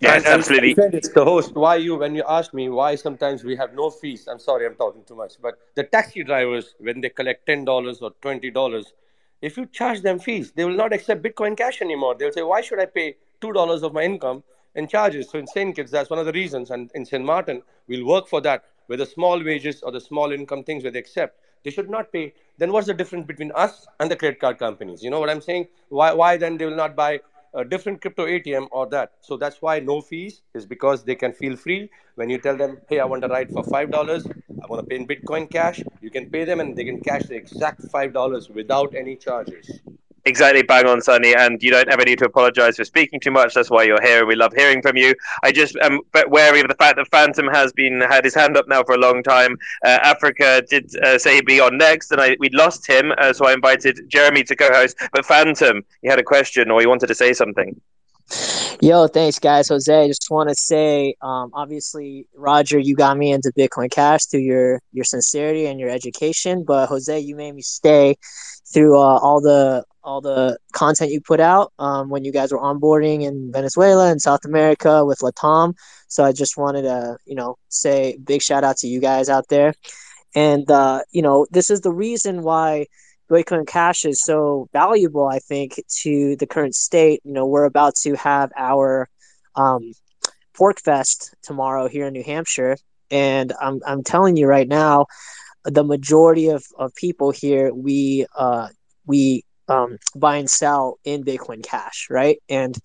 Yeah, 0.00 0.16
and, 0.16 0.26
absolutely. 0.26 0.74
It's 0.92 1.10
the 1.10 1.24
host. 1.24 1.54
Why 1.54 1.76
you? 1.76 1.96
When 1.96 2.14
you 2.16 2.24
ask 2.28 2.52
me 2.52 2.68
why 2.68 2.96
sometimes 2.96 3.44
we 3.44 3.54
have 3.56 3.72
no 3.72 3.88
fees, 3.88 4.26
I'm 4.26 4.40
sorry, 4.40 4.66
I'm 4.66 4.74
talking 4.74 5.04
too 5.04 5.14
much. 5.14 5.34
But 5.40 5.58
the 5.76 5.84
taxi 5.84 6.24
drivers, 6.24 6.74
when 6.80 7.00
they 7.00 7.08
collect 7.08 7.46
ten 7.46 7.64
dollars 7.64 8.00
or 8.00 8.10
twenty 8.20 8.50
dollars, 8.50 8.92
if 9.40 9.56
you 9.56 9.66
charge 9.66 10.02
them 10.02 10.18
fees, 10.18 10.50
they 10.52 10.64
will 10.64 10.76
not 10.76 10.92
accept 10.92 11.22
Bitcoin 11.22 11.56
Cash 11.56 11.82
anymore. 11.82 12.16
They'll 12.16 12.32
say, 12.32 12.42
why 12.42 12.62
should 12.62 12.80
I 12.80 12.86
pay 12.86 13.16
two 13.40 13.52
dollars 13.52 13.84
of 13.84 13.92
my 13.92 14.02
income 14.02 14.42
in 14.74 14.88
charges? 14.88 15.30
So 15.30 15.38
in 15.38 15.46
St. 15.46 15.76
Kitts, 15.76 15.92
that's 15.92 16.10
one 16.10 16.18
of 16.18 16.26
the 16.26 16.32
reasons. 16.32 16.70
And 16.70 16.90
in 16.94 17.04
St. 17.04 17.24
Martin, 17.24 17.62
we'll 17.86 18.06
work 18.06 18.26
for 18.26 18.40
that, 18.40 18.64
where 18.86 18.98
the 18.98 19.06
small 19.06 19.42
wages 19.42 19.82
or 19.82 19.92
the 19.92 20.00
small 20.00 20.32
income 20.32 20.64
things 20.64 20.82
where 20.82 20.92
they 20.92 20.98
accept 20.98 21.38
they 21.64 21.70
should 21.70 21.90
not 21.90 22.12
pay. 22.12 22.34
Then 22.58 22.72
what's 22.72 22.86
the 22.86 22.94
difference 22.94 23.26
between 23.26 23.52
us 23.54 23.86
and 24.00 24.10
the 24.10 24.16
credit 24.16 24.40
card 24.40 24.58
companies? 24.58 25.02
You 25.02 25.10
know 25.10 25.20
what 25.20 25.30
i'm 25.30 25.40
saying? 25.40 25.68
Why 25.88 26.12
why 26.12 26.36
then 26.36 26.56
they 26.58 26.66
will 26.66 26.76
not 26.76 26.96
buy 26.96 27.20
a 27.54 27.64
different 27.64 28.00
crypto 28.00 28.26
atm 28.26 28.68
or 28.70 28.86
that? 28.88 29.12
So 29.20 29.36
that's 29.36 29.60
why 29.62 29.80
no 29.80 30.00
fees 30.00 30.40
is 30.54 30.66
because 30.66 31.04
they 31.04 31.14
can 31.14 31.32
feel 31.32 31.56
free. 31.56 31.90
When 32.14 32.28
you 32.30 32.38
tell 32.38 32.56
them 32.56 32.78
hey 32.88 33.00
i 33.00 33.04
want 33.04 33.22
to 33.22 33.28
ride 33.28 33.50
for 33.50 33.64
five 33.64 33.90
dollars 33.90 34.26
i 34.62 34.66
want 34.66 34.82
to 34.82 34.86
pay 34.86 34.96
in 34.96 35.06
bitcoin 35.06 35.50
cash 35.50 35.82
you 36.02 36.10
can 36.10 36.28
pay 36.34 36.44
them 36.44 36.60
and 36.60 36.76
they 36.76 36.84
can 36.84 37.00
cash 37.00 37.26
the 37.26 37.34
exact 37.34 37.82
five 37.90 38.12
dollars 38.12 38.50
without 38.50 38.94
any 38.94 39.16
charges 39.16 39.70
Exactly, 40.24 40.62
bang 40.62 40.86
on, 40.86 41.00
Sunny. 41.00 41.34
And 41.34 41.60
you 41.62 41.70
don't 41.70 41.88
ever 41.88 42.04
need 42.04 42.18
to 42.20 42.26
apologise 42.26 42.76
for 42.76 42.84
speaking 42.84 43.18
too 43.18 43.32
much. 43.32 43.54
That's 43.54 43.70
why 43.70 43.82
you're 43.82 44.00
here. 44.00 44.24
We 44.24 44.36
love 44.36 44.52
hearing 44.54 44.80
from 44.80 44.96
you. 44.96 45.14
I 45.42 45.50
just 45.50 45.76
am 45.82 46.00
wary 46.28 46.60
of 46.60 46.68
the 46.68 46.76
fact 46.76 46.96
that 46.96 47.08
Phantom 47.10 47.48
has 47.48 47.72
been 47.72 48.00
had 48.00 48.24
his 48.24 48.34
hand 48.34 48.56
up 48.56 48.68
now 48.68 48.84
for 48.84 48.94
a 48.94 48.98
long 48.98 49.22
time. 49.24 49.56
Uh, 49.84 49.98
Africa 50.02 50.62
did 50.68 50.94
uh, 51.02 51.18
say 51.18 51.36
he'd 51.36 51.46
be 51.46 51.60
on 51.60 51.76
next, 51.76 52.12
and 52.12 52.20
I, 52.20 52.36
we'd 52.38 52.54
lost 52.54 52.86
him, 52.86 53.12
uh, 53.18 53.32
so 53.32 53.46
I 53.46 53.52
invited 53.52 53.98
Jeremy 54.08 54.44
to 54.44 54.54
co-host. 54.54 54.96
But 55.12 55.26
Phantom, 55.26 55.82
you 56.02 56.10
had 56.10 56.20
a 56.20 56.24
question 56.24 56.70
or 56.70 56.80
you 56.80 56.88
wanted 56.88 57.08
to 57.08 57.14
say 57.14 57.32
something. 57.32 57.80
Yo, 58.80 59.08
thanks, 59.08 59.38
guys. 59.38 59.68
Jose, 59.68 60.04
I 60.04 60.06
just 60.06 60.28
want 60.30 60.48
to 60.48 60.54
say, 60.54 61.14
um, 61.20 61.50
obviously, 61.52 62.26
Roger, 62.34 62.78
you 62.78 62.94
got 62.94 63.18
me 63.18 63.32
into 63.32 63.52
Bitcoin 63.56 63.90
Cash 63.90 64.26
through 64.26 64.40
your 64.40 64.80
your 64.92 65.04
sincerity 65.04 65.66
and 65.66 65.78
your 65.78 65.90
education. 65.90 66.64
But 66.64 66.86
Jose, 66.86 67.18
you 67.18 67.36
made 67.36 67.54
me 67.54 67.62
stay 67.62 68.16
through 68.72 68.96
uh, 68.96 69.18
all 69.18 69.40
the 69.40 69.84
all 70.04 70.20
the 70.20 70.58
content 70.72 71.10
you 71.10 71.20
put 71.20 71.40
out 71.40 71.72
um, 71.78 72.08
when 72.08 72.24
you 72.24 72.32
guys 72.32 72.52
were 72.52 72.58
onboarding 72.58 73.22
in 73.22 73.52
Venezuela 73.52 74.10
and 74.10 74.20
South 74.20 74.44
America 74.44 75.04
with 75.04 75.20
Latam. 75.20 75.74
So 76.08 76.24
I 76.24 76.32
just 76.32 76.56
wanted 76.56 76.82
to, 76.82 77.16
you 77.24 77.34
know, 77.34 77.56
say 77.68 78.18
big 78.22 78.42
shout 78.42 78.64
out 78.64 78.76
to 78.78 78.88
you 78.88 79.00
guys 79.00 79.28
out 79.28 79.48
there. 79.48 79.74
And 80.34 80.70
uh, 80.70 81.00
you 81.10 81.22
know, 81.22 81.46
this 81.50 81.70
is 81.70 81.80
the 81.80 81.92
reason 81.92 82.42
why 82.42 82.86
Bitcoin 83.30 83.66
Cash 83.66 84.04
is 84.04 84.22
so 84.22 84.68
valuable, 84.72 85.26
I 85.26 85.38
think, 85.38 85.80
to 86.02 86.36
the 86.36 86.46
current 86.46 86.74
state. 86.74 87.20
You 87.24 87.32
know, 87.32 87.46
we're 87.46 87.64
about 87.64 87.94
to 88.02 88.14
have 88.14 88.50
our 88.56 89.08
um, 89.56 89.92
PorcFest 90.54 91.30
tomorrow 91.42 91.88
here 91.88 92.06
in 92.06 92.12
New 92.12 92.24
Hampshire, 92.24 92.76
and 93.10 93.52
I'm 93.60 93.80
I'm 93.86 94.02
telling 94.02 94.36
you 94.36 94.46
right 94.46 94.68
now, 94.68 95.06
the 95.64 95.84
majority 95.84 96.48
of, 96.48 96.64
of 96.78 96.94
people 96.94 97.30
here 97.30 97.72
we 97.72 98.26
uh, 98.36 98.68
we 99.06 99.44
um, 99.72 99.98
buy 100.14 100.36
and 100.36 100.50
sell 100.50 100.98
in 101.04 101.24
Bitcoin 101.24 101.62
Cash, 101.62 102.08
right? 102.10 102.38
And 102.48 102.76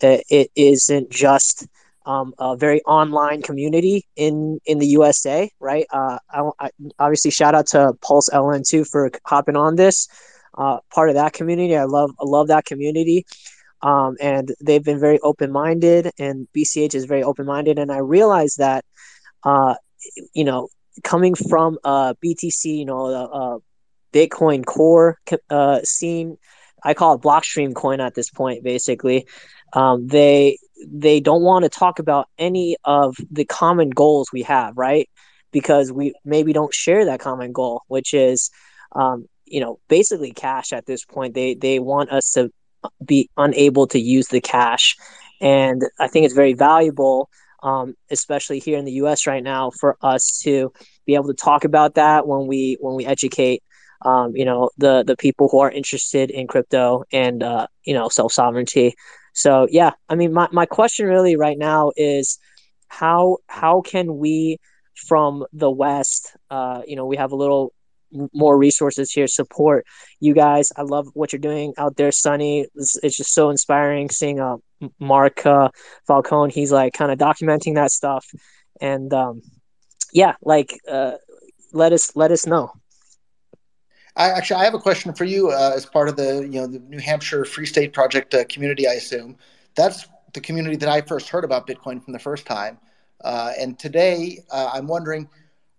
it 0.00 0.50
isn't 0.54 1.10
just 1.10 1.66
um, 2.04 2.34
a 2.38 2.56
very 2.56 2.82
online 2.82 3.42
community 3.42 4.06
in 4.14 4.60
in 4.66 4.78
the 4.78 4.86
USA, 4.86 5.50
right? 5.58 5.86
Uh, 5.90 6.18
I, 6.30 6.50
I, 6.60 6.70
obviously 6.98 7.30
shout 7.30 7.54
out 7.54 7.66
to 7.68 7.94
Pulse 8.02 8.28
LN 8.30 8.66
too 8.68 8.84
for 8.84 9.10
hopping 9.24 9.56
on 9.56 9.76
this. 9.76 10.08
Uh, 10.56 10.78
part 10.94 11.08
of 11.08 11.16
that 11.16 11.32
community, 11.32 11.76
I 11.76 11.84
love 11.84 12.10
I 12.20 12.24
love 12.24 12.48
that 12.48 12.64
community, 12.64 13.26
um, 13.82 14.16
and 14.20 14.54
they've 14.60 14.84
been 14.84 15.00
very 15.00 15.18
open 15.20 15.50
minded, 15.50 16.10
and 16.18 16.46
BCH 16.56 16.94
is 16.94 17.06
very 17.06 17.22
open 17.22 17.46
minded, 17.46 17.78
and 17.78 17.90
I 17.90 17.98
realize 17.98 18.54
that, 18.56 18.84
uh, 19.42 19.74
you 20.32 20.44
know, 20.44 20.68
coming 21.02 21.34
from 21.34 21.78
uh, 21.84 22.14
BTC, 22.24 22.64
you 22.64 22.84
know, 22.84 23.10
the 23.10 23.18
uh, 23.18 23.58
Bitcoin 24.16 24.64
Core 24.64 25.18
uh, 25.50 25.80
scene, 25.82 26.38
I 26.82 26.94
call 26.94 27.16
it 27.16 27.20
Blockstream 27.20 27.74
coin 27.74 28.00
at 28.00 28.14
this 28.14 28.30
point, 28.30 28.64
basically. 28.64 29.26
Um, 29.74 30.06
they 30.06 30.58
they 30.88 31.20
don't 31.20 31.42
want 31.42 31.64
to 31.64 31.68
talk 31.68 31.98
about 31.98 32.28
any 32.38 32.76
of 32.84 33.14
the 33.30 33.44
common 33.44 33.90
goals 33.90 34.28
we 34.32 34.42
have, 34.42 34.78
right? 34.78 35.08
Because 35.52 35.92
we 35.92 36.14
maybe 36.24 36.54
don't 36.54 36.72
share 36.72 37.04
that 37.04 37.20
common 37.20 37.52
goal, 37.52 37.82
which 37.88 38.14
is, 38.14 38.50
um, 38.92 39.26
you 39.44 39.60
know, 39.60 39.78
basically 39.88 40.32
cash 40.32 40.72
at 40.72 40.86
this 40.86 41.04
point. 41.04 41.34
They 41.34 41.54
they 41.54 41.78
want 41.78 42.10
us 42.10 42.32
to 42.32 42.50
be 43.04 43.28
unable 43.36 43.86
to 43.88 44.00
use 44.00 44.28
the 44.28 44.40
cash, 44.40 44.96
and 45.42 45.82
I 46.00 46.08
think 46.08 46.24
it's 46.24 46.34
very 46.34 46.54
valuable, 46.54 47.28
um, 47.62 47.94
especially 48.10 48.60
here 48.60 48.78
in 48.78 48.86
the 48.86 48.92
U.S. 48.92 49.26
right 49.26 49.42
now, 49.42 49.72
for 49.78 49.98
us 50.00 50.40
to 50.44 50.72
be 51.04 51.16
able 51.16 51.28
to 51.28 51.34
talk 51.34 51.64
about 51.64 51.96
that 51.96 52.26
when 52.26 52.46
we 52.46 52.78
when 52.80 52.94
we 52.94 53.04
educate 53.04 53.62
um, 54.06 54.34
you 54.34 54.44
know 54.44 54.70
the 54.78 55.04
the 55.04 55.16
people 55.16 55.48
who 55.50 55.58
are 55.58 55.70
interested 55.70 56.30
in 56.30 56.46
crypto 56.46 57.04
and 57.12 57.42
uh, 57.42 57.66
you 57.84 57.94
know 57.94 58.08
self 58.08 58.32
sovereignty 58.32 58.94
so 59.36 59.68
yeah, 59.70 59.90
I 60.08 60.14
mean, 60.14 60.32
my, 60.32 60.48
my 60.50 60.64
question 60.64 61.06
really 61.06 61.36
right 61.36 61.58
now 61.58 61.92
is 61.94 62.38
how 62.88 63.36
how 63.48 63.82
can 63.82 64.16
we 64.16 64.58
from 64.94 65.44
the 65.52 65.70
West, 65.70 66.34
uh, 66.50 66.80
you 66.86 66.96
know, 66.96 67.04
we 67.04 67.18
have 67.18 67.32
a 67.32 67.36
little 67.36 67.74
more 68.32 68.56
resources 68.56 69.12
here 69.12 69.26
support 69.26 69.84
you 70.20 70.32
guys. 70.32 70.70
I 70.74 70.82
love 70.82 71.08
what 71.12 71.34
you're 71.34 71.38
doing 71.40 71.74
out 71.76 71.96
there, 71.96 72.12
Sunny. 72.12 72.66
It's, 72.76 72.96
it's 73.02 73.16
just 73.18 73.34
so 73.34 73.50
inspiring 73.50 74.08
seeing 74.08 74.40
uh, 74.40 74.56
Mark 74.98 75.44
uh, 75.44 75.68
Falcone. 76.06 76.50
He's 76.50 76.72
like 76.72 76.94
kind 76.94 77.12
of 77.12 77.18
documenting 77.18 77.74
that 77.74 77.90
stuff, 77.90 78.26
and 78.80 79.12
um, 79.12 79.42
yeah, 80.14 80.36
like 80.40 80.80
uh, 80.90 81.16
let 81.74 81.92
us 81.92 82.16
let 82.16 82.32
us 82.32 82.46
know. 82.46 82.72
I 84.16 84.30
actually 84.30 84.56
I 84.56 84.64
have 84.64 84.74
a 84.74 84.78
question 84.78 85.12
for 85.12 85.24
you 85.24 85.50
uh, 85.50 85.72
as 85.74 85.84
part 85.84 86.08
of 86.08 86.16
the 86.16 86.40
you 86.50 86.60
know 86.60 86.66
the 86.66 86.78
New 86.80 86.98
Hampshire 86.98 87.44
Free 87.44 87.66
State 87.66 87.92
Project 87.92 88.34
uh, 88.34 88.44
community. 88.48 88.88
I 88.88 88.94
assume 88.94 89.36
that's 89.74 90.08
the 90.32 90.40
community 90.40 90.76
that 90.76 90.88
I 90.88 91.02
first 91.02 91.28
heard 91.28 91.44
about 91.44 91.66
Bitcoin 91.66 92.02
from 92.02 92.12
the 92.12 92.18
first 92.18 92.46
time. 92.46 92.78
Uh, 93.22 93.52
and 93.58 93.78
today 93.78 94.42
uh, 94.50 94.70
I'm 94.72 94.86
wondering, 94.86 95.28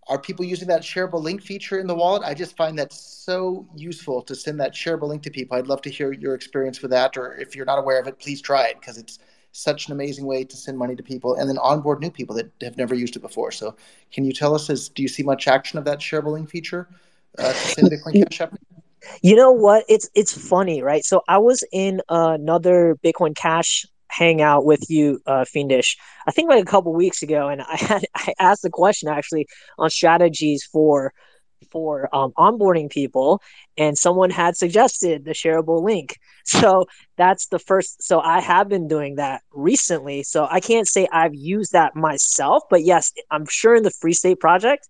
are 0.07 0.19
people 0.19 0.45
using 0.45 0.67
that 0.67 0.81
shareable 0.81 1.21
link 1.21 1.41
feature 1.41 1.79
in 1.79 1.87
the 1.87 1.95
wallet? 1.95 2.23
I 2.23 2.33
just 2.33 2.55
find 2.57 2.77
that 2.79 2.93
so 2.93 3.67
useful 3.75 4.21
to 4.23 4.35
send 4.35 4.59
that 4.59 4.73
shareable 4.73 5.07
link 5.07 5.23
to 5.23 5.31
people. 5.31 5.57
I'd 5.57 5.67
love 5.67 5.81
to 5.83 5.89
hear 5.89 6.11
your 6.13 6.33
experience 6.35 6.81
with 6.81 6.91
that, 6.91 7.17
or 7.17 7.35
if 7.35 7.55
you're 7.55 7.65
not 7.65 7.79
aware 7.79 7.99
of 7.99 8.07
it, 8.07 8.19
please 8.19 8.41
try 8.41 8.67
it 8.67 8.79
because 8.79 8.97
it's 8.97 9.19
such 9.51 9.87
an 9.87 9.93
amazing 9.93 10.25
way 10.25 10.43
to 10.43 10.55
send 10.55 10.77
money 10.77 10.95
to 10.95 11.01
people 11.01 11.35
and 11.35 11.49
then 11.49 11.57
onboard 11.57 11.99
new 11.99 12.11
people 12.11 12.35
that 12.35 12.51
have 12.61 12.77
never 12.77 12.93
used 12.93 13.15
it 13.15 13.21
before. 13.21 13.51
So, 13.51 13.75
can 14.11 14.25
you 14.25 14.31
tell 14.31 14.53
us, 14.53 14.69
as 14.69 14.89
do 14.89 15.01
you 15.01 15.07
see 15.07 15.23
much 15.23 15.47
action 15.47 15.79
of 15.79 15.85
that 15.85 15.99
shareable 15.99 16.33
link 16.33 16.49
feature? 16.49 16.87
Uh, 17.37 17.53
to 17.53 17.99
Cash 18.13 18.41
App? 18.41 18.57
You 19.21 19.35
know 19.35 19.51
what? 19.51 19.85
It's 19.87 20.09
it's 20.15 20.33
funny, 20.33 20.81
right? 20.81 21.03
So 21.03 21.21
I 21.27 21.37
was 21.37 21.63
in 21.71 22.01
another 22.09 22.97
Bitcoin 23.03 23.35
Cash 23.35 23.85
hangout 24.09 24.65
with 24.65 24.89
you, 24.89 25.19
uh, 25.25 25.45
Fiendish. 25.45 25.97
I 26.27 26.31
think 26.31 26.49
like 26.49 26.61
a 26.61 26.65
couple 26.65 26.93
weeks 26.93 27.21
ago, 27.21 27.47
and 27.47 27.61
I 27.61 27.75
had 27.75 28.05
I 28.15 28.33
asked 28.39 28.63
the 28.63 28.69
question 28.69 29.09
actually 29.09 29.47
on 29.77 29.89
strategies 29.89 30.63
for 30.63 31.13
for 31.71 32.07
um, 32.15 32.31
onboarding 32.37 32.89
people, 32.89 33.41
and 33.77 33.97
someone 33.97 34.29
had 34.29 34.55
suggested 34.55 35.25
the 35.25 35.31
shareable 35.31 35.83
link. 35.83 36.17
So 36.49 36.85
that's 37.17 37.47
the 37.47 37.59
first. 37.59 38.01
So 38.01 38.21
I 38.21 38.39
have 38.39 38.69
been 38.69 38.87
doing 38.87 39.15
that 39.15 39.41
recently. 39.51 40.23
So 40.23 40.47
I 40.49 40.61
can't 40.61 40.87
say 40.87 41.05
I've 41.11 41.35
used 41.35 41.73
that 41.73 41.93
myself, 41.93 42.63
but 42.69 42.85
yes, 42.85 43.11
I'm 43.29 43.45
sure 43.49 43.75
in 43.75 43.83
the 43.83 43.91
Free 43.91 44.13
State 44.13 44.39
project, 44.39 44.87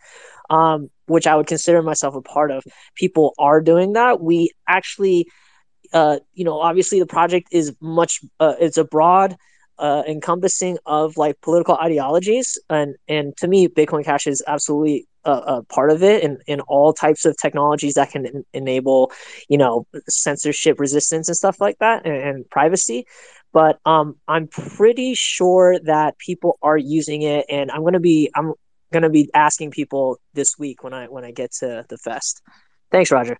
um, 0.49 0.89
which 1.07 1.27
I 1.27 1.35
would 1.35 1.47
consider 1.47 1.81
myself 1.81 2.15
a 2.15 2.21
part 2.21 2.51
of, 2.51 2.63
people 2.95 3.33
are 3.39 3.61
doing 3.61 3.93
that. 3.93 4.21
We 4.21 4.51
actually, 4.67 5.27
uh, 5.93 6.19
you 6.33 6.45
know, 6.45 6.59
obviously 6.59 6.99
the 6.99 7.05
project 7.05 7.49
is 7.51 7.73
much, 7.81 8.21
uh, 8.39 8.55
it's 8.59 8.77
a 8.77 8.83
broad, 8.83 9.37
uh, 9.79 10.03
encompassing 10.07 10.77
of 10.85 11.17
like 11.17 11.39
political 11.41 11.75
ideologies, 11.75 12.57
and 12.69 12.95
and 13.07 13.35
to 13.37 13.47
me, 13.47 13.67
Bitcoin 13.67 14.03
Cash 14.03 14.25
is 14.25 14.43
absolutely 14.47 15.07
a, 15.23 15.31
a 15.31 15.63
part 15.63 15.91
of 15.91 16.01
it, 16.01 16.23
and 16.23 16.41
in 16.47 16.61
all 16.61 16.93
types 16.93 17.25
of 17.25 17.37
technologies 17.37 17.93
that 17.93 18.09
can 18.09 18.25
en- 18.25 18.45
enable, 18.53 19.11
you 19.49 19.57
know, 19.57 19.85
censorship 20.09 20.79
resistance 20.79 21.27
and 21.27 21.37
stuff 21.37 21.61
like 21.61 21.77
that, 21.79 22.05
and, 22.05 22.15
and 22.15 22.49
privacy. 22.49 23.05
But 23.53 23.79
um, 23.85 24.15
I'm 24.27 24.47
pretty 24.47 25.13
sure 25.13 25.79
that 25.83 26.17
people 26.17 26.57
are 26.61 26.77
using 26.77 27.21
it, 27.21 27.45
and 27.49 27.69
I'm 27.69 27.83
gonna 27.83 27.99
be 27.99 28.31
I'm 28.35 28.53
going 28.91 29.03
to 29.03 29.09
be 29.09 29.29
asking 29.33 29.71
people 29.71 30.19
this 30.33 30.57
week 30.57 30.83
when 30.83 30.93
I 30.93 31.07
when 31.07 31.23
I 31.23 31.31
get 31.31 31.51
to 31.59 31.85
the 31.89 31.97
fest. 31.97 32.41
Thanks, 32.91 33.11
Roger. 33.11 33.37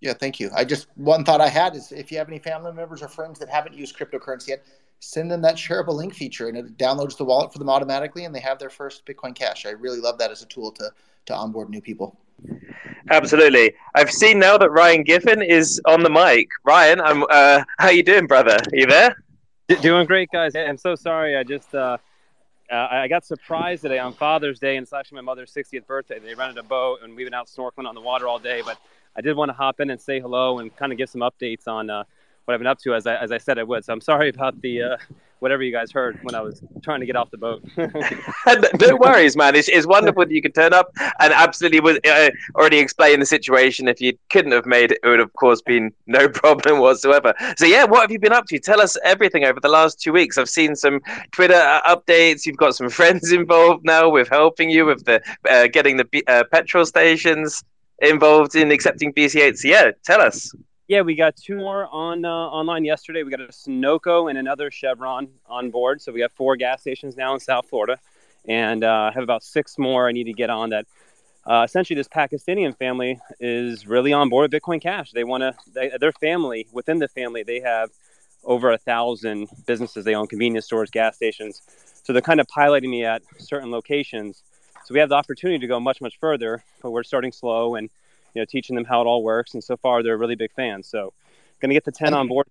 Yeah, 0.00 0.12
thank 0.12 0.40
you. 0.40 0.50
I 0.54 0.64
just 0.64 0.88
one 0.96 1.24
thought 1.24 1.40
I 1.40 1.48
had 1.48 1.74
is 1.74 1.92
if 1.92 2.10
you 2.10 2.18
have 2.18 2.28
any 2.28 2.38
family 2.38 2.72
members 2.72 3.02
or 3.02 3.08
friends 3.08 3.38
that 3.38 3.48
haven't 3.48 3.74
used 3.74 3.96
cryptocurrency 3.96 4.48
yet, 4.48 4.64
send 5.00 5.30
them 5.30 5.42
that 5.42 5.56
shareable 5.56 5.94
link 5.94 6.14
feature, 6.14 6.48
and 6.48 6.56
it 6.56 6.76
downloads 6.76 7.16
the 7.16 7.24
wallet 7.24 7.52
for 7.52 7.58
them 7.58 7.70
automatically, 7.70 8.24
and 8.24 8.34
they 8.34 8.40
have 8.40 8.58
their 8.58 8.70
first 8.70 9.06
Bitcoin 9.06 9.34
Cash. 9.34 9.66
I 9.66 9.70
really 9.70 10.00
love 10.00 10.18
that 10.18 10.30
as 10.30 10.42
a 10.42 10.46
tool 10.46 10.72
to 10.72 10.90
to 11.26 11.34
onboard 11.34 11.70
new 11.70 11.80
people. 11.80 12.18
Absolutely. 13.10 13.72
I've 13.94 14.10
seen 14.10 14.38
now 14.38 14.58
that 14.58 14.70
Ryan 14.70 15.04
Giffen 15.04 15.40
is 15.40 15.80
on 15.86 16.02
the 16.02 16.10
mic. 16.10 16.48
Ryan, 16.64 17.00
I'm. 17.00 17.24
Uh, 17.30 17.62
how 17.78 17.90
you 17.90 18.02
doing, 18.02 18.26
brother? 18.26 18.56
Are 18.56 18.76
you 18.76 18.86
there? 18.86 19.16
doing 19.80 20.06
great, 20.06 20.28
guys. 20.30 20.54
I'm 20.54 20.76
so 20.76 20.94
sorry. 20.94 21.36
I 21.36 21.44
just. 21.44 21.74
Uh 21.74 21.98
uh, 22.70 22.88
I 22.90 23.08
got 23.08 23.24
surprised 23.24 23.82
today 23.82 23.98
on 23.98 24.12
Father's 24.12 24.58
Day, 24.58 24.76
and 24.76 24.84
it's 24.84 24.92
actually 24.92 25.16
my 25.16 25.22
mother's 25.22 25.52
60th 25.52 25.86
birthday. 25.86 26.18
They 26.18 26.34
rented 26.34 26.58
a 26.58 26.62
boat, 26.62 27.00
and 27.02 27.14
we've 27.14 27.26
been 27.26 27.34
out 27.34 27.46
snorkeling 27.46 27.86
on 27.86 27.94
the 27.94 28.00
water 28.00 28.26
all 28.26 28.38
day. 28.38 28.62
But 28.64 28.78
I 29.16 29.20
did 29.20 29.36
want 29.36 29.50
to 29.50 29.52
hop 29.52 29.80
in 29.80 29.90
and 29.90 30.00
say 30.00 30.20
hello 30.20 30.58
and 30.58 30.74
kind 30.74 30.90
of 30.90 30.98
give 30.98 31.10
some 31.10 31.20
updates 31.20 31.68
on 31.68 31.90
uh, 31.90 32.04
what 32.44 32.54
I've 32.54 32.60
been 32.60 32.66
up 32.66 32.78
to, 32.80 32.94
as 32.94 33.06
I, 33.06 33.16
as 33.16 33.32
I 33.32 33.38
said 33.38 33.58
I 33.58 33.62
would. 33.62 33.84
So 33.84 33.92
I'm 33.92 34.00
sorry 34.00 34.28
about 34.30 34.60
the 34.60 34.82
uh, 34.82 34.96
whatever 35.40 35.62
you 35.62 35.72
guys 35.72 35.92
heard 35.92 36.18
when 36.22 36.34
I 36.34 36.40
was 36.40 36.62
trying 36.82 37.00
to 37.00 37.06
get 37.06 37.16
off 37.16 37.30
the 37.30 37.38
boat. 37.38 37.62
no 37.76 38.96
worries, 38.96 39.36
man. 39.36 39.54
It's, 39.54 39.68
it's 39.68 39.86
wonderful 39.86 40.24
that 40.24 40.30
you 40.30 40.40
could 40.40 40.54
turn 40.54 40.72
up 40.72 40.90
and 41.20 41.32
absolutely 41.32 41.80
was 41.80 41.98
uh, 42.06 42.30
already 42.54 42.78
explain 42.78 43.20
the 43.20 43.26
situation. 43.26 43.88
If 43.88 44.00
you 44.00 44.16
couldn't 44.30 44.52
have 44.52 44.66
made 44.66 44.92
it, 44.92 45.00
it 45.02 45.08
would 45.08 45.20
of 45.20 45.32
course 45.34 45.60
been 45.62 45.92
no 46.06 46.28
problem 46.40 46.78
whatsoever. 46.80 47.34
So 47.56 47.66
yeah, 47.66 47.84
what 47.84 48.02
have 48.02 48.10
you 48.10 48.18
been 48.18 48.32
up 48.32 48.46
to? 48.46 48.58
Tell 48.58 48.80
us 48.80 48.96
everything 49.04 49.44
over 49.44 49.60
the 49.60 49.68
last 49.68 50.00
two 50.00 50.12
weeks. 50.12 50.38
I've 50.38 50.48
seen 50.48 50.74
some 50.76 51.00
Twitter 51.32 51.54
uh, 51.54 51.82
updates. 51.94 52.46
You've 52.46 52.56
got 52.56 52.74
some 52.74 52.88
friends 52.98 53.32
involved 53.32 53.84
now 53.84 54.08
with 54.08 54.28
helping 54.28 54.70
you 54.70 54.86
with 54.86 55.04
the 55.04 55.22
uh, 55.48 55.66
getting 55.68 55.96
the 55.96 56.24
uh, 56.26 56.44
petrol 56.50 56.86
stations 56.86 57.62
involved 58.00 58.54
in 58.54 58.70
accepting 58.70 59.12
BCH. 59.12 59.58
So 59.58 59.68
yeah, 59.68 59.90
tell 60.04 60.20
us. 60.20 60.52
Yeah, 60.94 61.00
we 61.00 61.16
got 61.16 61.34
two 61.34 61.56
more 61.56 61.88
on 61.90 62.24
uh, 62.24 62.28
online 62.28 62.84
yesterday. 62.84 63.24
We 63.24 63.30
got 63.32 63.40
a 63.40 63.48
Sunoco 63.48 64.30
and 64.30 64.38
another 64.38 64.70
Chevron 64.70 65.26
on 65.44 65.72
board. 65.72 66.00
So 66.00 66.12
we 66.12 66.20
got 66.20 66.30
four 66.30 66.54
gas 66.54 66.82
stations 66.82 67.16
now 67.16 67.34
in 67.34 67.40
South 67.40 67.68
Florida, 67.68 67.98
and 68.46 68.84
uh, 68.84 69.10
have 69.10 69.24
about 69.24 69.42
six 69.42 69.76
more 69.76 70.08
I 70.08 70.12
need 70.12 70.26
to 70.26 70.32
get 70.32 70.50
on. 70.50 70.70
That 70.70 70.86
uh, 71.44 71.64
essentially 71.64 71.96
this 71.96 72.06
Pakistani 72.06 72.72
family 72.78 73.18
is 73.40 73.88
really 73.88 74.12
on 74.12 74.28
board 74.28 74.52
with 74.52 74.62
Bitcoin 74.62 74.80
Cash. 74.80 75.10
They 75.10 75.24
want 75.24 75.40
to. 75.40 75.98
Their 75.98 76.12
family 76.12 76.68
within 76.70 77.00
the 77.00 77.08
family 77.08 77.42
they 77.42 77.58
have 77.58 77.90
over 78.44 78.70
a 78.70 78.78
thousand 78.78 79.48
businesses. 79.66 80.04
They 80.04 80.14
own 80.14 80.28
convenience 80.28 80.66
stores, 80.66 80.90
gas 80.90 81.16
stations. 81.16 81.60
So 82.04 82.12
they're 82.12 82.22
kind 82.22 82.38
of 82.38 82.46
piloting 82.46 82.92
me 82.92 83.04
at 83.04 83.22
certain 83.38 83.72
locations. 83.72 84.44
So 84.84 84.94
we 84.94 85.00
have 85.00 85.08
the 85.08 85.16
opportunity 85.16 85.58
to 85.58 85.66
go 85.66 85.80
much 85.80 86.00
much 86.00 86.20
further, 86.20 86.62
but 86.82 86.92
we're 86.92 87.02
starting 87.02 87.32
slow 87.32 87.74
and 87.74 87.90
you 88.34 88.42
know, 88.42 88.46
teaching 88.46 88.76
them 88.76 88.84
how 88.84 89.00
it 89.00 89.06
all 89.06 89.22
works. 89.22 89.54
And 89.54 89.62
so 89.62 89.76
far, 89.76 90.02
they're 90.02 90.18
really 90.18 90.34
big 90.34 90.52
fans. 90.52 90.88
So 90.88 91.12
going 91.60 91.70
to 91.70 91.74
get 91.74 91.84
the 91.84 91.92
10 91.92 92.14
on 92.14 92.28
board 92.28 92.46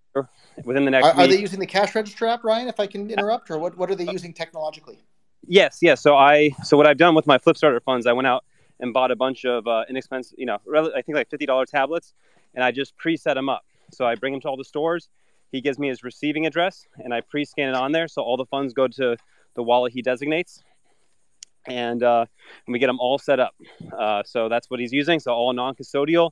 within 0.64 0.86
the 0.86 0.92
next 0.92 1.08
Are, 1.08 1.14
are 1.16 1.28
they 1.28 1.40
using 1.40 1.60
the 1.60 1.66
cash 1.66 1.94
register 1.94 2.26
app, 2.26 2.44
Ryan? 2.44 2.68
If 2.68 2.80
I 2.80 2.88
can 2.88 3.10
interrupt, 3.12 3.52
or 3.52 3.60
what? 3.60 3.78
What 3.78 3.90
are 3.92 3.96
they 3.96 4.10
using 4.12 4.34
technologically? 4.34 5.04
Yes, 5.46 5.80
yes. 5.82 6.02
So 6.02 6.16
I 6.16 6.52
so 6.64 6.78
what 6.78 6.88
I've 6.88 6.98
done 6.98 7.16
with 7.16 7.28
my 7.28 7.38
Flipstarter 7.38 7.82
funds, 7.84 8.08
I 8.08 8.14
went 8.14 8.28
out 8.28 8.44
and 8.80 8.94
bought 8.94 9.12
a 9.12 9.16
bunch 9.16 9.46
of 9.46 9.68
uh, 9.68 9.84
inexpensive, 9.90 10.38
you 10.38 10.46
know, 10.46 10.58
I 10.96 11.02
think 11.02 11.16
like 11.16 11.30
fifty 11.30 11.46
dollar 11.46 11.66
tablets, 11.66 12.14
and 12.56 12.64
I 12.64 12.72
just 12.72 12.94
preset 12.98 13.36
them 13.36 13.50
up. 13.50 13.64
So 13.92 14.06
I 14.06 14.16
bring 14.16 14.34
them 14.34 14.42
to 14.42 14.48
all 14.48 14.58
the 14.58 14.64
stores. 14.64 15.10
He 15.52 15.62
gives 15.62 15.78
me 15.78 15.90
his 15.90 16.04
receiving 16.04 16.48
address, 16.48 16.88
and 16.98 17.14
I 17.14 17.22
pre-scan 17.22 17.70
it 17.70 17.76
on 17.76 17.92
there, 17.92 18.08
so 18.08 18.24
all 18.24 18.38
the 18.38 18.46
funds 18.46 18.74
go 18.74 18.88
to 18.88 19.16
the 19.56 19.62
wallet 19.62 19.94
he 19.94 20.02
designates, 20.02 20.64
and 21.68 22.04
uh, 22.04 22.26
we 22.68 22.80
get 22.80 22.88
them 22.88 23.00
all 23.00 23.18
set 23.18 23.40
up. 23.40 23.56
Uh, 23.98 24.24
so 24.26 24.50
that's 24.50 24.70
what 24.70 24.80
he's 24.80 24.92
using. 24.92 25.20
So 25.20 25.34
all 25.34 25.54
non-custodial. 25.54 26.32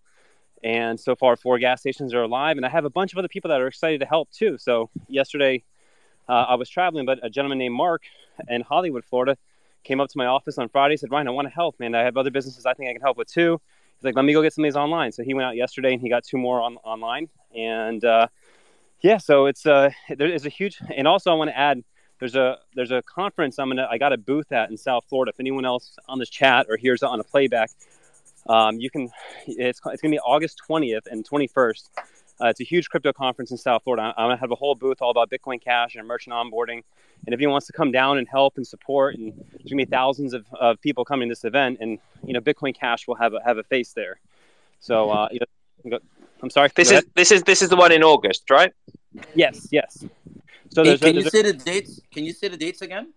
And 0.64 1.00
so 1.00 1.16
far, 1.16 1.36
four 1.36 1.58
gas 1.58 1.80
stations 1.80 2.14
are 2.14 2.22
alive, 2.22 2.58
and 2.58 2.66
I 2.66 2.70
have 2.70 2.86
a 2.86 2.90
bunch 2.90 3.14
of 3.14 3.18
other 3.18 3.28
people 3.28 3.50
that 3.50 3.60
are 3.60 3.68
excited 3.68 4.00
to 4.02 4.06
help 4.06 4.30
too. 4.32 4.58
So 4.60 4.92
yesterday, 5.08 5.64
uh, 6.30 6.46
I 6.50 6.56
was 6.56 6.70
traveling, 6.70 7.06
but 7.06 7.20
a 7.24 7.30
gentleman 7.30 7.58
named 7.58 7.76
Mark 7.76 8.04
in 8.48 8.62
Hollywood, 8.62 9.04
Florida, 9.04 9.38
came 9.84 10.00
up 10.00 10.10
to 10.10 10.18
my 10.18 10.28
office 10.28 10.60
on 10.60 10.70
Friday. 10.70 10.98
Said, 10.98 11.12
"Ryan, 11.12 11.28
I 11.28 11.32
want 11.32 11.48
to 11.48 11.54
help, 11.54 11.80
man. 11.80 11.96
I 11.96 12.04
have 12.04 12.16
other 12.16 12.30
businesses 12.30 12.68
I 12.68 12.76
think 12.76 12.90
I 12.90 12.94
can 12.94 13.02
help 13.02 13.18
with 13.18 13.28
too." 13.28 13.60
He's 13.98 14.04
like, 14.04 14.16
"Let 14.16 14.24
me 14.24 14.34
go 14.34 14.44
get 14.44 14.54
some 14.54 14.64
of 14.64 14.68
these 14.68 14.76
online." 14.76 15.12
So 15.12 15.24
he 15.24 15.34
went 15.34 15.48
out 15.48 15.56
yesterday 15.56 15.94
and 15.94 16.02
he 16.02 16.10
got 16.10 16.24
two 16.24 16.38
more 16.38 16.62
on 16.62 16.78
online, 16.84 17.28
and 17.56 18.06
uh, 18.06 18.28
yeah, 19.02 19.18
so 19.18 19.48
it's 19.48 19.66
uh, 19.66 19.90
there 20.16 20.32
is 20.32 20.46
a 20.46 20.50
huge. 20.50 20.80
And 20.96 21.08
also, 21.08 21.32
I 21.32 21.34
want 21.34 21.50
to 21.50 21.58
add, 21.58 21.84
there's 22.22 22.36
a 22.36 22.60
there's 22.76 22.92
a 22.92 23.02
conference 23.02 23.58
I'm 23.58 23.68
gonna 23.68 23.88
I 23.90 23.98
got 23.98 24.14
a 24.14 24.18
booth 24.18 24.52
at 24.52 24.70
in 24.70 24.78
South 24.78 25.04
Florida. 25.10 25.32
If 25.32 25.40
anyone 25.40 25.66
else 25.66 25.98
on 26.08 26.20
this 26.20 26.30
chat 26.30 26.68
or 26.70 26.78
hears 26.78 27.02
on 27.02 27.20
a 27.20 27.24
playback, 27.24 27.72
um, 28.48 28.80
you 28.80 28.92
can. 28.92 29.10
It's 29.48 29.82
it's 29.84 30.02
gonna 30.02 30.12
be 30.12 30.20
August 30.20 30.62
20th 30.70 31.08
and 31.10 31.28
21st. 31.28 31.90
Uh, 32.40 32.48
it's 32.48 32.62
a 32.62 32.64
huge 32.64 32.90
crypto 32.90 33.12
conference 33.12 33.50
in 33.50 33.58
South 33.58 33.84
Florida. 33.84 34.14
I'm 34.16 34.26
gonna 34.26 34.38
have 34.38 34.52
a 34.52 34.56
whole 34.56 34.76
booth 34.76 35.02
all 35.02 35.10
about 35.10 35.32
Bitcoin 35.32 35.60
Cash 35.60 35.96
and 35.96 36.08
merchant 36.08 36.36
onboarding. 36.36 36.84
And 37.26 37.34
if 37.34 37.40
anyone 37.40 37.54
wants 37.54 37.68
to 37.68 37.74
come 37.74 37.92
down 37.92 38.20
and 38.20 38.28
help 38.28 38.56
and 38.58 38.66
support, 38.66 39.16
and 39.16 39.34
there's 39.34 39.72
gonna 39.72 39.84
be 39.84 39.86
thousands 39.86 40.36
of, 40.36 40.46
of 40.60 40.80
people 40.80 41.04
coming 41.04 41.28
to 41.28 41.32
this 41.32 41.44
event, 41.44 41.80
and 41.82 41.98
you 42.24 42.34
know 42.34 42.40
Bitcoin 42.40 42.76
Cash 42.76 43.08
will 43.08 43.16
have 43.16 43.34
a 43.34 43.42
have 43.44 43.58
a 43.58 43.64
face 43.64 43.94
there. 43.94 44.20
So 44.80 45.10
uh, 45.10 45.28
you 45.32 45.40
know, 45.90 46.00
I'm 46.44 46.52
sorry. 46.52 46.70
This 46.76 46.92
is 46.92 47.04
this 47.16 47.32
is 47.32 47.42
this 47.44 47.64
is 47.64 47.70
the 47.70 47.76
one 47.76 47.92
in 47.92 48.04
August, 48.04 48.48
right? 48.52 48.72
yes, 49.34 49.68
yes. 49.72 50.06
So 50.74 50.84
Hey, 50.84 50.96
there's, 50.96 51.02
can 51.02 51.16
you 51.16 51.30
say 51.30 51.42
the 51.42 51.54
dates? 51.54 52.02
Can 52.12 52.24
you 52.24 52.34
say 52.34 52.48
the 52.48 52.58
dates 52.58 52.82
again? 52.82 53.14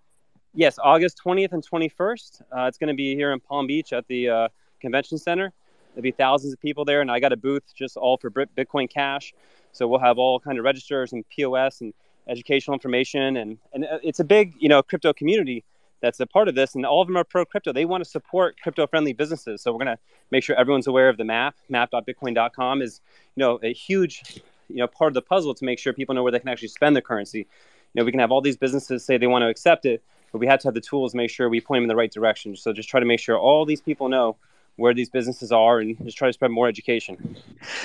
Yes, 0.54 0.78
August 0.82 1.20
20th 1.24 1.52
and 1.52 1.64
21st. 1.64 2.42
Uh, 2.42 2.64
it's 2.66 2.78
going 2.78 2.88
to 2.88 2.94
be 2.94 3.14
here 3.14 3.32
in 3.32 3.40
Palm 3.40 3.66
Beach 3.66 3.92
at 3.92 4.06
the 4.08 4.28
uh, 4.28 4.48
convention 4.80 5.18
center. 5.18 5.52
There'll 5.94 6.02
be 6.02 6.10
thousands 6.10 6.52
of 6.52 6.60
people 6.60 6.84
there, 6.84 7.00
and 7.00 7.10
I 7.10 7.20
got 7.20 7.32
a 7.32 7.36
booth 7.36 7.62
just 7.74 7.96
all 7.96 8.16
for 8.16 8.30
Bitcoin 8.30 8.90
Cash. 8.90 9.34
So 9.72 9.86
we'll 9.86 10.00
have 10.00 10.18
all 10.18 10.40
kind 10.40 10.58
of 10.58 10.64
registers 10.64 11.12
and 11.12 11.24
POS 11.28 11.80
and 11.80 11.94
educational 12.28 12.74
information, 12.74 13.36
and 13.36 13.58
and 13.72 13.84
uh, 13.84 13.98
it's 14.02 14.20
a 14.20 14.24
big 14.24 14.54
you 14.58 14.68
know 14.68 14.82
crypto 14.82 15.12
community 15.12 15.64
that's 16.00 16.20
a 16.20 16.26
part 16.26 16.48
of 16.48 16.54
this, 16.54 16.74
and 16.74 16.84
all 16.84 17.02
of 17.02 17.08
them 17.08 17.16
are 17.16 17.24
pro 17.24 17.44
crypto. 17.44 17.72
They 17.72 17.84
want 17.84 18.04
to 18.04 18.10
support 18.10 18.60
crypto 18.60 18.86
friendly 18.86 19.12
businesses. 19.12 19.62
So 19.62 19.72
we're 19.72 19.84
going 19.84 19.96
to 19.96 19.98
make 20.30 20.44
sure 20.44 20.56
everyone's 20.56 20.86
aware 20.86 21.08
of 21.08 21.16
the 21.16 21.24
map. 21.24 21.54
Map.bitcoin.com 21.68 22.82
is 22.82 23.00
you 23.36 23.40
know 23.40 23.58
a 23.62 23.72
huge 23.72 24.42
you 24.68 24.76
know 24.76 24.86
part 24.86 25.08
of 25.08 25.14
the 25.14 25.22
puzzle 25.22 25.54
to 25.54 25.64
make 25.64 25.78
sure 25.78 25.92
people 25.92 26.14
know 26.14 26.22
where 26.22 26.32
they 26.32 26.40
can 26.40 26.48
actually 26.48 26.68
spend 26.68 26.96
their 26.96 27.02
currency. 27.02 27.40
You 27.40 27.46
know 27.94 28.04
we 28.04 28.10
can 28.10 28.20
have 28.20 28.32
all 28.32 28.40
these 28.40 28.56
businesses 28.56 29.04
say 29.04 29.18
they 29.18 29.26
want 29.26 29.42
to 29.42 29.48
accept 29.48 29.86
it, 29.86 30.02
but 30.32 30.38
we 30.38 30.46
have 30.46 30.60
to 30.60 30.68
have 30.68 30.74
the 30.74 30.80
tools 30.80 31.12
to 31.12 31.16
make 31.16 31.30
sure 31.30 31.48
we 31.48 31.60
point 31.60 31.78
them 31.78 31.84
in 31.84 31.88
the 31.88 31.96
right 31.96 32.10
direction. 32.10 32.56
So 32.56 32.72
just 32.72 32.88
try 32.88 33.00
to 33.00 33.06
make 33.06 33.20
sure 33.20 33.38
all 33.38 33.64
these 33.64 33.80
people 33.80 34.08
know 34.08 34.36
where 34.76 34.92
these 34.94 35.08
businesses 35.08 35.52
are 35.52 35.78
and 35.78 35.96
just 36.04 36.16
try 36.16 36.28
to 36.28 36.32
spread 36.32 36.50
more 36.50 36.66
education. 36.66 37.16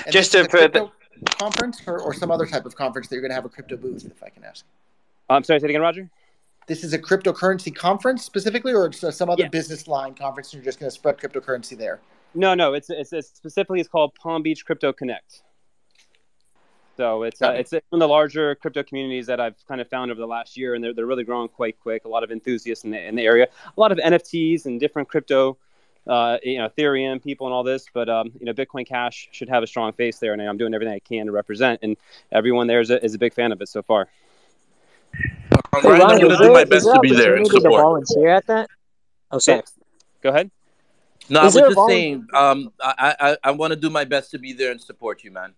And 0.04 0.12
Just 0.12 0.32
this 0.32 0.40
to 0.40 0.40
a 0.40 0.42
put 0.42 0.72
crypto 0.72 0.92
conference 1.38 1.82
or, 1.86 2.00
or 2.00 2.14
some 2.14 2.30
other 2.30 2.46
type 2.46 2.64
of 2.64 2.74
conference 2.74 3.08
that 3.08 3.14
you're 3.14 3.22
going 3.22 3.30
to 3.30 3.34
have 3.34 3.44
a 3.44 3.48
crypto 3.48 3.76
booth, 3.76 4.06
if 4.06 4.22
I 4.22 4.28
can 4.28 4.44
ask. 4.44 4.64
I'm 5.28 5.44
sorry, 5.44 5.60
say 5.60 5.66
it 5.66 5.70
again, 5.70 5.82
Roger. 5.82 6.10
This 6.66 6.84
is 6.84 6.92
a 6.92 6.98
cryptocurrency 6.98 7.74
conference 7.74 8.24
specifically, 8.24 8.72
or 8.72 8.86
it's 8.86 9.02
uh, 9.02 9.10
some 9.10 9.30
other 9.30 9.44
Yeah. 9.44 9.48
business 9.48 9.86
line 9.88 10.14
conference, 10.14 10.52
and 10.52 10.62
you're 10.62 10.64
just 10.64 10.78
going 10.78 10.88
to 10.90 10.94
spread 10.94 11.18
cryptocurrency 11.18 11.76
there. 11.76 12.00
No, 12.34 12.54
no, 12.54 12.74
it's, 12.74 12.90
it's, 12.90 13.12
it's 13.12 13.28
specifically 13.28 13.80
it's 13.80 13.88
called 13.88 14.14
Palm 14.14 14.42
Beach 14.42 14.64
Crypto 14.64 14.92
Connect. 14.92 15.42
So 17.00 17.22
it's 17.22 17.40
uh, 17.40 17.52
it's 17.52 17.72
one 17.72 17.80
of 17.92 18.00
the 18.00 18.08
larger 18.08 18.54
crypto 18.56 18.82
communities 18.82 19.26
that 19.28 19.40
I've 19.40 19.54
kind 19.66 19.80
of 19.80 19.88
found 19.88 20.10
over 20.10 20.20
the 20.20 20.26
last 20.26 20.54
year, 20.58 20.74
and 20.74 20.84
they're, 20.84 20.92
they're 20.92 21.06
really 21.06 21.24
growing 21.24 21.48
quite 21.48 21.80
quick. 21.80 22.04
A 22.04 22.08
lot 22.08 22.22
of 22.22 22.30
enthusiasts 22.30 22.84
in 22.84 22.90
the, 22.90 23.02
in 23.02 23.14
the 23.14 23.24
area, 23.24 23.48
a 23.74 23.80
lot 23.80 23.90
of 23.90 23.96
NFTs 23.96 24.66
and 24.66 24.78
different 24.78 25.08
crypto, 25.08 25.56
uh, 26.06 26.36
you 26.42 26.58
know, 26.58 26.68
Ethereum 26.68 27.22
people 27.22 27.46
and 27.46 27.54
all 27.54 27.62
this. 27.62 27.86
But 27.94 28.10
um, 28.10 28.32
you 28.38 28.44
know, 28.44 28.52
Bitcoin 28.52 28.86
Cash 28.86 29.30
should 29.32 29.48
have 29.48 29.62
a 29.62 29.66
strong 29.66 29.94
face 29.94 30.18
there, 30.18 30.34
and 30.34 30.42
I'm 30.42 30.58
doing 30.58 30.74
everything 30.74 30.92
I 30.92 30.98
can 30.98 31.24
to 31.24 31.32
represent. 31.32 31.80
And 31.82 31.96
everyone 32.32 32.66
there 32.66 32.82
is 32.82 32.90
a, 32.90 33.02
is 33.02 33.14
a 33.14 33.18
big 33.18 33.32
fan 33.32 33.50
of 33.50 33.62
it 33.62 33.70
so 33.70 33.82
far. 33.82 34.08
Um, 35.14 35.80
Hey, 35.80 35.88
Ryan, 35.88 36.02
I'm 36.02 36.08
gonna 36.20 36.36
do 36.36 36.36
there, 36.36 36.52
my 36.52 36.64
best 36.64 36.84
to 36.84 37.00
be 37.00 37.14
there 37.14 37.36
and 37.36 37.46
opportunity 37.46 37.48
to 37.48 37.60
support. 37.62 37.82
volunteer 37.82 38.28
at 38.28 38.46
that? 38.48 38.68
Oh, 39.30 39.38
sorry. 39.38 39.62
Go 40.20 40.28
ahead. 40.28 40.50
No, 41.30 41.40
I 41.40 41.44
was 41.44 41.54
just 41.54 41.76
volun- 41.78 41.88
saying. 41.88 42.26
Um, 42.34 42.72
I 42.78 43.16
I, 43.18 43.36
I 43.44 43.50
want 43.52 43.70
to 43.70 43.76
do 43.76 43.88
my 43.88 44.04
best 44.04 44.32
to 44.32 44.38
be 44.38 44.52
there 44.52 44.70
and 44.70 44.80
support 44.80 45.24
you, 45.24 45.30
man. 45.30 45.54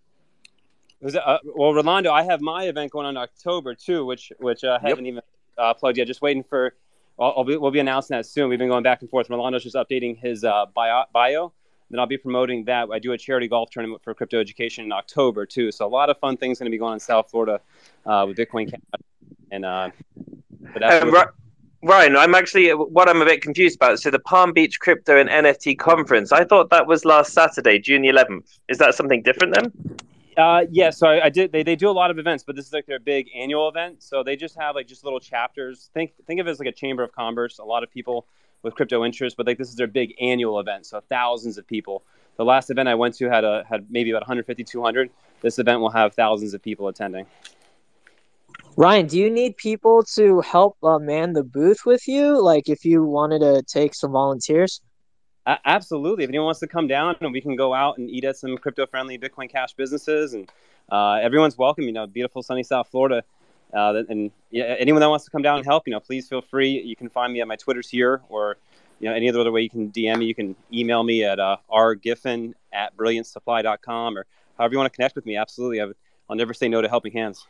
Was 1.03 1.17
uh, 1.17 1.39
well, 1.45 1.75
Rolando, 1.75 2.13
I 2.13 2.23
have 2.23 2.41
my 2.41 2.65
event 2.65 2.93
going 2.93 3.07
on 3.07 3.17
in 3.17 3.23
October 3.23 3.75
too, 3.75 4.07
which 4.07 4.33
which 4.39 4.63
uh, 4.63 4.79
I 4.81 4.89
haven't 4.89 5.07
even 5.07 5.21
uh, 5.59 5.75
plugged 5.75 5.99
yet. 5.99 6.07
Just 6.07 6.23
waiting 6.23 6.45
for. 6.45 6.75
I'll, 7.19 7.35
I'll 7.39 7.45
be, 7.45 7.57
we'll 7.57 7.73
be 7.73 7.81
announcing 7.81 8.17
that 8.17 8.25
soon. 8.25 8.49
We've 8.49 8.59
been 8.59 8.69
going 8.69 8.85
back 8.85 9.03
and 9.03 9.11
forth. 9.11 9.29
Rolando's 9.29 9.65
just 9.65 9.75
updating 9.75 10.17
his 10.17 10.45
uh, 10.45 10.67
bio, 10.75 11.05
bio. 11.13 11.53
Then 11.91 11.99
I'll 11.99 12.07
be 12.07 12.17
promoting 12.17 12.65
that. 12.65 12.89
I 12.91 13.01
do 13.01 13.13
a 13.13 13.19
charity 13.19 13.49
golf 13.49 13.71
tournament 13.71 14.01
for 14.03 14.15
crypto 14.15 14.41
education 14.41 14.85
in 14.85 14.93
October 14.93 15.45
too. 15.45 15.73
So 15.73 15.87
a 15.87 15.89
lot 15.89 16.09
of 16.09 16.19
fun 16.21 16.37
things 16.37 16.59
going 16.59 16.67
to 16.67 16.71
be 16.71 16.79
going 16.79 16.91
on 16.91 16.97
in 16.97 17.01
South 17.01 17.31
Florida 17.31 17.61
uh, 18.07 18.25
with 18.27 18.39
Bitcoin 18.39 18.71
Cash. 18.71 18.81
And 19.51 19.65
uh, 19.65 19.91
but 20.73 20.83
Um, 20.85 21.15
Ryan, 21.83 22.17
I'm 22.17 22.35
actually 22.37 22.71
what 22.71 23.09
I'm 23.09 23.21
a 23.21 23.25
bit 23.25 23.43
confused 23.43 23.75
about. 23.77 23.99
So 23.99 24.11
the 24.11 24.21
Palm 24.21 24.53
Beach 24.53 24.79
Crypto 24.79 25.19
and 25.19 25.29
NFT 25.29 25.79
conference, 25.79 26.31
I 26.31 26.45
thought 26.45 26.71
that 26.71 26.87
was 26.87 27.05
last 27.05 27.33
Saturday, 27.33 27.81
June 27.81 28.03
11th. 28.05 28.61
Is 28.69 28.79
that 28.79 28.95
something 28.95 29.21
different 29.21 29.55
then? 29.55 29.73
Uh, 30.37 30.65
yeah, 30.71 30.91
so 30.91 31.07
I, 31.07 31.27
I 31.27 31.29
did. 31.29 31.53
They, 31.53 31.63
they 31.63 31.77
do 31.77 31.91
a 31.91 31.93
lot 31.93 32.11
of 32.11 32.19
events, 32.19 32.43
but 32.43 32.57
this 32.57 32.67
is 32.67 32.73
like 32.73 32.87
their 32.87 32.99
big 32.99 33.29
annual 33.35 33.69
event. 33.69 34.03
So 34.03 34.23
they 34.23 34.37
just 34.37 34.57
have 34.57 34.75
like 34.75 34.87
just 34.87 35.05
little 35.05 35.21
chapters. 35.21 35.91
Think 35.93 36.13
think 36.27 36.41
of 36.41 36.47
it 36.47 36.51
as 36.51 36.59
like 36.59 36.69
a 36.69 36.73
chamber 36.73 37.03
of 37.03 37.13
commerce. 37.13 37.59
A 37.59 37.65
lot 37.65 37.83
of 37.83 37.91
people 37.91 38.27
with 38.63 38.75
crypto 38.75 39.05
interest, 39.05 39.37
but 39.37 39.47
like 39.47 39.59
this 39.59 39.69
is 39.69 39.77
their 39.77 39.87
big 39.87 40.15
annual 40.21 40.59
event. 40.59 40.87
So 40.87 41.03
thousands 41.09 41.59
of 41.59 41.67
people. 41.67 42.03
The 42.37 42.45
last 42.45 42.71
event 42.71 42.89
I 42.89 42.95
went 42.95 43.15
to 43.17 43.29
had 43.29 43.45
a 43.45 43.65
had 43.69 43.91
maybe 43.91 44.11
about 44.11 44.23
150, 44.23 44.65
200. 44.65 45.11
This 45.43 45.59
event 45.59 45.81
will 45.81 45.91
have 45.91 46.15
thousands 46.15 46.55
of 46.55 46.63
people 46.63 46.89
attending. 46.89 47.27
Ryan, 48.77 49.07
do 49.07 49.19
you 49.19 49.29
need 49.29 49.59
people 49.59 50.03
to 50.15 50.41
help 50.41 50.79
uh, 50.83 50.99
man 50.99 51.35
the 51.35 51.45
booth 51.45 51.85
with 51.85 52.09
you? 52.09 52.41
Like, 52.41 52.71
if 52.71 52.87
you 52.87 53.05
wanted 53.05 53.41
to 53.41 53.63
take 53.63 53.95
some 53.95 54.13
volunteers? 54.13 54.81
A- 55.47 55.59
absolutely. 55.65 56.25
If 56.25 56.31
anyone 56.31 56.47
wants 56.47 56.61
to 56.61 56.67
come 56.67 56.87
down 56.87 57.17
and 57.21 57.33
we 57.33 57.41
can 57.41 57.57
go 57.57 57.75
out 57.75 57.99
and 57.99 58.09
eat 58.11 58.25
at 58.25 58.37
some 58.37 58.57
crypto 58.57 58.87
friendly 58.87 59.19
Bitcoin 59.19 59.51
Cash 59.51 59.75
businesses, 59.75 60.35
and 60.35 60.51
uh, 60.91 61.15
everyone's 61.15 61.59
welcome. 61.59 61.85
You 61.85 61.93
know, 61.93 62.07
beautiful 62.07 62.43
sunny 62.43 62.63
South 62.63 62.89
Florida. 62.89 63.25
Uh, 63.73 64.03
and 64.09 64.31
yeah, 64.51 64.65
anyone 64.79 65.01
that 65.01 65.09
wants 65.09 65.25
to 65.25 65.31
come 65.31 65.41
down 65.41 65.57
and 65.57 65.65
help, 65.65 65.87
you 65.87 65.93
know, 65.93 66.01
please 66.01 66.29
feel 66.29 66.43
free. 66.43 66.83
You 66.83 66.95
can 66.95 67.09
find 67.09 67.33
me 67.33 67.41
at 67.41 67.49
my 67.49 67.57
Twitter's 67.57 67.89
here, 67.89 68.21
or 68.29 68.59
you 69.01 69.09
know, 69.09 69.15
any 69.15 69.29
other 69.29 69.41
other 69.41 69.51
way 69.51 69.63
you 69.63 69.71
can 69.71 69.91
DM 69.91 70.19
me. 70.19 70.27
You 70.27 70.35
can 70.35 70.55
email 70.73 71.03
me 71.03 71.25
at 71.25 71.41
uh, 71.41 71.57
rgiffen 71.71 72.55
at 72.73 72.97
brilliantsupply.com 72.97 74.17
or 74.17 74.27
however 74.59 74.73
you 74.73 74.79
want 74.79 74.93
to 74.93 74.97
connect 74.97 75.17
with 75.17 75.27
me. 75.27 75.37
Absolutely. 75.37 75.81
I 75.81 75.87
would, 75.87 75.97
I'll 76.31 76.37
never 76.37 76.55
say 76.55 76.69
no 76.69 76.81
to 76.81 76.89
helping 76.89 77.13
hands. 77.13 77.47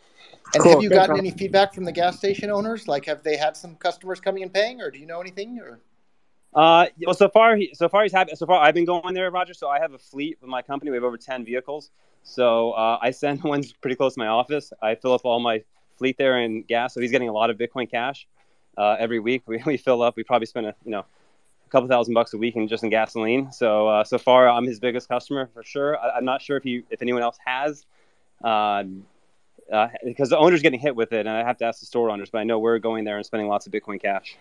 And 0.55 0.63
Cool. 0.63 0.73
have 0.73 0.83
you 0.83 0.89
gotten 0.89 1.19
any 1.19 1.31
feedback 1.31 1.75
from 1.75 1.85
the 1.85 1.93
gas 1.93 2.17
station 2.17 2.51
owners? 2.51 2.89
Like, 2.89 3.05
have 3.05 3.23
they 3.23 3.37
had 3.37 3.57
some 3.57 3.77
customers 3.77 4.19
coming 4.19 4.43
and 4.43 4.53
paying, 4.53 4.81
or 4.81 4.91
do 4.91 4.99
you 4.99 5.07
know 5.07 5.21
anything? 5.21 5.59
Or 5.61 5.81
Uh, 6.55 6.87
well, 7.07 7.15
so 7.15 7.29
far, 7.29 7.57
he, 7.57 7.73
so 7.75 7.89
far 7.89 8.03
he's 8.03 8.13
happy. 8.13 8.35
So 8.35 8.47
far, 8.47 8.63
I've 8.63 8.75
been 8.75 8.85
going 8.85 9.15
there, 9.15 9.31
Roger. 9.31 9.55
So 9.55 9.69
I 9.69 9.79
have 9.79 9.93
a 9.95 9.99
fleet 9.99 10.39
with 10.41 10.51
my 10.51 10.63
company. 10.63 10.91
We 10.91 10.97
have 10.97 11.05
over 11.05 11.17
ten 11.17 11.45
vehicles. 11.45 11.91
So 12.23 12.73
uh, 12.73 12.99
I 13.01 13.11
send 13.11 13.43
one's 13.45 13.73
pretty 13.73 13.97
close 13.97 14.15
to 14.15 14.21
my 14.21 14.27
office. 14.27 14.73
I 14.83 14.95
fill 14.95 15.15
up 15.15 15.23
all 15.25 15.41
my 15.41 15.63
fleet 15.97 16.19
there 16.19 16.41
in 16.41 16.63
gas. 16.63 16.95
So 16.95 17.01
he's 17.01 17.11
getting 17.11 17.29
a 17.29 17.33
lot 17.33 17.51
of 17.51 17.57
Bitcoin 17.57 17.91
Cash 17.91 18.27
uh, 18.77 18.97
every 18.99 19.19
week. 19.19 19.43
We, 19.47 19.63
we 19.65 19.77
fill 19.77 20.03
up. 20.03 20.17
We 20.17 20.25
probably 20.25 20.47
spend 20.47 20.67
a 20.67 20.75
you 20.85 20.91
know 20.91 21.01
a 21.67 21.71
couple 21.71 21.89
thousand 21.89 22.15
bucks 22.15 22.35
a 22.35 22.39
week 22.39 22.57
in 22.57 22.69
just 22.69 22.85
in 22.85 22.91
gasoline. 22.91 23.51
So 23.51 23.89
uh, 23.89 24.05
so 24.05 24.19
far, 24.19 24.49
I'm 24.49 24.67
his 24.67 24.79
biggest 24.79 25.09
customer 25.09 25.49
for 25.55 25.65
sure. 25.65 25.99
I, 25.99 26.19
I'm 26.19 26.25
not 26.25 26.43
sure 26.43 26.59
if 26.59 26.65
he 26.65 26.83
if 26.91 27.01
anyone 27.01 27.23
else 27.23 27.39
has. 27.45 27.87
Um, 28.45 29.07
uh, 29.73 29.89
because 30.05 30.29
the 30.29 30.37
owner's 30.37 30.61
getting 30.61 30.81
hit 30.81 30.95
with 30.95 31.13
it, 31.13 31.21
and 31.21 31.31
I 31.31 31.45
have 31.45 31.57
to 31.59 31.65
ask 31.65 31.81
the 31.81 31.87
store 31.87 32.11
owners. 32.11 32.29
But 32.29 32.39
I 32.39 32.45
know 32.45 32.59
we're 32.59 32.79
going 32.79 33.05
there 33.05 33.17
and 33.17 33.25
spending 33.25 33.49
lots 33.49 33.67
of 33.67 33.73
Bitcoin 33.73 34.03
Cash. 34.03 34.37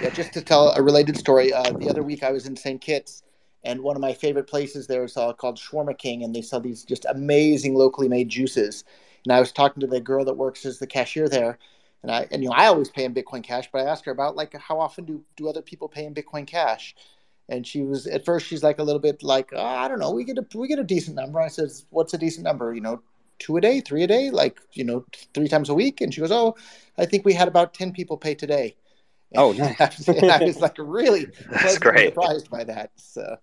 Yeah, 0.00 0.10
just 0.10 0.32
to 0.34 0.42
tell 0.42 0.70
a 0.70 0.82
related 0.82 1.16
story. 1.16 1.52
Uh, 1.52 1.72
the 1.72 1.88
other 1.88 2.02
week 2.02 2.22
I 2.22 2.30
was 2.32 2.46
in 2.46 2.56
St. 2.56 2.80
Kitts, 2.80 3.22
and 3.64 3.82
one 3.82 3.96
of 3.96 4.02
my 4.02 4.12
favorite 4.12 4.46
places 4.46 4.86
there 4.86 5.04
is 5.04 5.16
uh, 5.16 5.32
called 5.32 5.58
Shawarma 5.58 5.96
King, 5.98 6.22
and 6.24 6.34
they 6.34 6.42
sell 6.42 6.60
these 6.60 6.84
just 6.84 7.04
amazing 7.06 7.74
locally 7.74 8.08
made 8.08 8.28
juices. 8.28 8.84
And 9.24 9.32
I 9.32 9.40
was 9.40 9.52
talking 9.52 9.80
to 9.80 9.86
the 9.86 10.00
girl 10.00 10.24
that 10.24 10.34
works 10.36 10.64
as 10.64 10.78
the 10.78 10.86
cashier 10.86 11.28
there, 11.28 11.58
and 12.02 12.10
I 12.10 12.26
and 12.30 12.42
you 12.42 12.48
know 12.48 12.54
I 12.54 12.66
always 12.66 12.90
pay 12.90 13.04
in 13.04 13.14
Bitcoin 13.14 13.42
Cash, 13.42 13.68
but 13.72 13.80
I 13.86 13.90
asked 13.90 14.04
her 14.06 14.12
about 14.12 14.36
like 14.36 14.54
how 14.56 14.80
often 14.80 15.04
do 15.04 15.24
do 15.36 15.48
other 15.48 15.62
people 15.62 15.88
pay 15.88 16.04
in 16.06 16.14
Bitcoin 16.14 16.46
Cash, 16.46 16.94
And 17.48 17.66
she 17.66 17.82
was 17.82 18.06
at 18.06 18.24
first 18.24 18.46
she's 18.46 18.62
like 18.62 18.78
a 18.78 18.82
little 18.84 19.00
bit 19.00 19.22
like 19.22 19.50
oh, 19.54 19.64
I 19.64 19.88
don't 19.88 19.98
know 20.00 20.12
we 20.12 20.24
get 20.24 20.38
a 20.38 20.46
we 20.58 20.68
get 20.68 20.78
a 20.78 20.84
decent 20.84 21.16
number. 21.16 21.40
I 21.40 21.48
says 21.48 21.86
what's 21.90 22.14
a 22.14 22.18
decent 22.18 22.44
number? 22.44 22.74
You 22.74 22.80
know, 22.82 23.02
two 23.38 23.56
a 23.56 23.60
day, 23.60 23.80
three 23.80 24.04
a 24.04 24.06
day, 24.06 24.30
like 24.30 24.60
you 24.72 24.84
know 24.84 25.04
three 25.34 25.48
times 25.48 25.68
a 25.68 25.74
week. 25.74 26.00
And 26.00 26.14
she 26.14 26.20
goes 26.22 26.32
oh 26.32 26.56
I 26.98 27.06
think 27.06 27.24
we 27.24 27.34
had 27.34 27.48
about 27.48 27.74
ten 27.74 27.92
people 27.92 28.16
pay 28.16 28.34
today. 28.34 28.76
Oh, 29.36 29.52
nice. 29.52 30.08
I 30.08 30.42
was 30.44 30.60
like 30.60 30.76
really 30.78 31.26
That's 31.50 31.78
great. 31.78 32.14
surprised 32.14 32.50
by 32.50 32.64
that. 32.64 32.90
So 32.96 33.36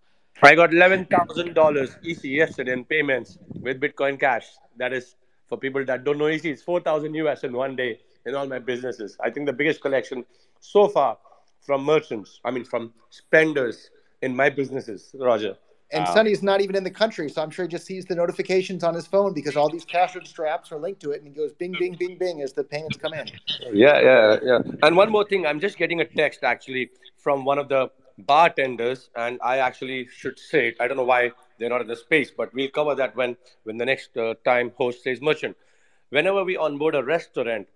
I 0.43 0.55
got 0.55 0.73
eleven 0.73 1.05
thousand 1.05 1.53
dollars 1.55 1.97
EC 2.03 2.23
yesterday 2.25 2.73
in 2.73 2.85
payments 2.85 3.37
with 3.61 3.79
Bitcoin 3.79 4.19
Cash. 4.19 4.47
That 4.77 4.93
is 4.93 5.15
for 5.47 5.57
people 5.57 5.85
that 5.85 6.03
don't 6.03 6.17
know 6.17 6.27
EC. 6.27 6.45
It's 6.45 6.61
four 6.63 6.79
thousand 6.81 7.13
US 7.15 7.43
in 7.43 7.53
one 7.53 7.75
day 7.75 7.99
in 8.25 8.35
all 8.35 8.47
my 8.47 8.59
businesses. 8.59 9.17
I 9.21 9.29
think 9.29 9.45
the 9.45 9.53
biggest 9.53 9.81
collection 9.81 10.25
so 10.59 10.87
far 10.89 11.17
from 11.61 11.83
merchants. 11.83 12.39
I 12.45 12.51
mean 12.51 12.65
from 12.65 12.93
spenders 13.09 13.89
in 14.21 14.35
my 14.35 14.49
businesses. 14.49 15.15
Roger. 15.19 15.57
And 15.91 16.05
Wow. 16.05 16.13
Sunny's 16.15 16.43
not 16.43 16.59
even 16.59 16.75
in 16.75 16.83
the 16.83 16.91
country, 16.91 17.29
so 17.29 17.41
I'm 17.41 17.49
sure 17.49 17.63
he 17.63 17.69
just 17.69 17.85
sees 17.85 18.05
the 18.05 18.15
notifications 18.15 18.83
on 18.83 18.93
his 18.93 19.07
phone 19.07 19.33
because 19.33 19.55
all 19.55 19.69
these 19.69 19.85
cash 19.85 20.15
register 20.15 20.43
apps 20.43 20.71
are 20.71 20.77
linked 20.77 21.01
to 21.01 21.11
it, 21.11 21.19
and 21.21 21.27
he 21.27 21.33
goes 21.33 21.53
bing, 21.53 21.73
bing, 21.79 21.95
bing, 21.95 22.17
bing 22.17 22.41
as 22.41 22.51
the 22.51 22.63
payments 22.63 22.97
come 22.97 23.13
in. 23.13 23.31
Yeah, 23.71 23.99
yeah, 24.01 24.37
yeah. 24.43 24.59
And 24.83 24.97
one 24.97 25.09
more 25.09 25.23
thing, 25.23 25.45
I'm 25.45 25.61
just 25.61 25.77
getting 25.77 26.01
a 26.01 26.05
text 26.05 26.43
actually 26.43 26.89
from 27.17 27.45
one 27.45 27.57
of 27.57 27.69
the 27.69 27.89
bartenders, 28.17 29.09
and 29.15 29.39
I 29.41 29.59
actually 29.59 30.07
should 30.07 30.37
say 30.37 30.69
it. 30.69 30.75
I 30.81 30.87
don't 30.89 30.97
know 30.97 31.05
why 31.05 31.31
they're 31.57 31.69
not 31.69 31.81
in 31.81 31.87
the 31.87 31.95
space, 31.95 32.31
but 32.35 32.53
we'll 32.53 32.69
cover 32.69 32.93
that 32.95 33.15
when 33.15 33.37
when 33.63 33.77
the 33.77 33.85
next 33.85 34.17
uh, 34.17 34.33
time 34.43 34.71
host 34.77 35.03
says 35.03 35.21
merchant. 35.21 35.55
Whenever 36.09 36.43
we 36.43 36.57
onboard 36.57 36.95
a 36.95 37.03
restaurant, 37.03 37.67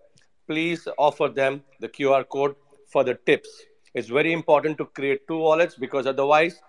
please 0.47 0.87
offer 0.97 1.27
them 1.29 1.63
the 1.79 1.87
QR 1.87 2.27
code 2.27 2.55
for 2.87 3.03
the 3.03 3.15
tips. 3.15 3.49
It's 3.93 4.07
very 4.07 4.33
important 4.33 4.77
to 4.79 4.85
create 4.85 5.27
two 5.27 5.37
wallets 5.37 5.75
because 5.75 6.07
otherwise 6.07 6.61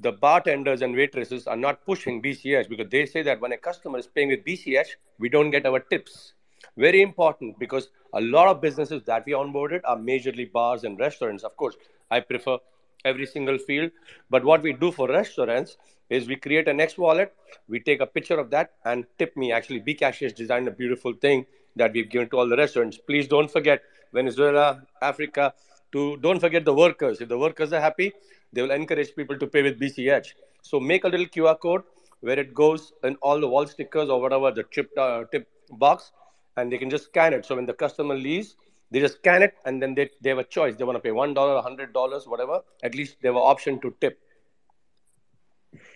the 0.00 0.12
bartenders 0.12 0.82
and 0.82 0.94
waitresses 0.94 1.46
are 1.46 1.56
not 1.56 1.84
pushing 1.84 2.22
BCH 2.22 2.68
because 2.68 2.88
they 2.90 3.04
say 3.04 3.22
that 3.22 3.40
when 3.40 3.52
a 3.52 3.56
customer 3.56 3.98
is 3.98 4.06
paying 4.06 4.28
with 4.28 4.44
BCH, 4.44 4.88
we 5.18 5.28
don't 5.28 5.50
get 5.50 5.66
our 5.66 5.80
tips. 5.80 6.34
Very 6.76 7.02
important 7.02 7.58
because 7.58 7.88
a 8.14 8.20
lot 8.20 8.48
of 8.48 8.60
businesses 8.60 9.02
that 9.04 9.24
we 9.26 9.32
onboarded 9.32 9.80
are 9.84 9.96
majorly 9.96 10.50
bars 10.50 10.84
and 10.84 10.98
restaurants. 10.98 11.42
Of 11.42 11.56
course, 11.56 11.76
I 12.10 12.20
prefer 12.20 12.58
every 13.04 13.26
single 13.26 13.58
field, 13.58 13.90
but 14.30 14.44
what 14.44 14.62
we 14.62 14.72
do 14.72 14.92
for 14.92 15.08
restaurants 15.08 15.76
is 16.10 16.26
we 16.26 16.36
create 16.36 16.68
a 16.68 16.72
next 16.72 16.98
wallet, 16.98 17.34
we 17.68 17.80
take 17.80 18.00
a 18.00 18.06
picture 18.06 18.38
of 18.38 18.50
that 18.50 18.72
and 18.84 19.04
tip 19.18 19.36
me. 19.36 19.52
Actually, 19.52 19.80
Bcash 19.80 20.20
has 20.20 20.32
designed 20.32 20.68
a 20.68 20.70
beautiful 20.70 21.12
thing 21.12 21.44
that 21.76 21.92
we've 21.92 22.08
given 22.08 22.28
to 22.30 22.38
all 22.38 22.48
the 22.48 22.56
restaurants. 22.56 22.96
Please 22.96 23.28
don't 23.28 23.50
forget 23.50 23.82
Venezuela, 24.12 24.82
Africa, 25.02 25.52
to 25.92 26.16
don't 26.18 26.40
forget 26.40 26.64
the 26.64 26.74
workers. 26.74 27.20
If 27.20 27.28
the 27.28 27.38
workers 27.38 27.72
are 27.72 27.80
happy, 27.80 28.12
they 28.52 28.62
will 28.62 28.70
encourage 28.70 29.14
people 29.14 29.38
to 29.38 29.46
pay 29.46 29.62
with 29.62 29.80
BCH. 29.80 30.28
So 30.62 30.80
make 30.80 31.04
a 31.04 31.08
little 31.08 31.26
QR 31.26 31.58
code 31.58 31.82
where 32.20 32.38
it 32.38 32.54
goes 32.54 32.92
in 33.04 33.16
all 33.16 33.40
the 33.40 33.48
wall 33.48 33.66
stickers 33.66 34.08
or 34.08 34.20
whatever 34.20 34.50
the 34.50 34.64
chip 34.70 34.90
uh, 34.98 35.24
tip 35.30 35.48
box, 35.70 36.12
and 36.56 36.72
they 36.72 36.78
can 36.78 36.90
just 36.90 37.04
scan 37.04 37.32
it. 37.32 37.44
So 37.44 37.56
when 37.56 37.66
the 37.66 37.74
customer 37.74 38.14
leaves, 38.14 38.56
they 38.90 39.00
just 39.00 39.16
scan 39.16 39.42
it, 39.42 39.54
and 39.64 39.82
then 39.82 39.94
they, 39.94 40.10
they 40.22 40.30
have 40.30 40.38
a 40.38 40.44
choice. 40.44 40.76
They 40.76 40.84
want 40.84 40.96
to 40.96 41.00
pay 41.00 41.12
one 41.12 41.34
dollar, 41.34 41.60
hundred 41.62 41.92
dollars, 41.92 42.26
whatever. 42.26 42.60
At 42.82 42.94
least 42.94 43.16
they 43.20 43.28
have 43.28 43.36
an 43.36 43.42
option 43.42 43.80
to 43.80 43.94
tip. 44.00 44.18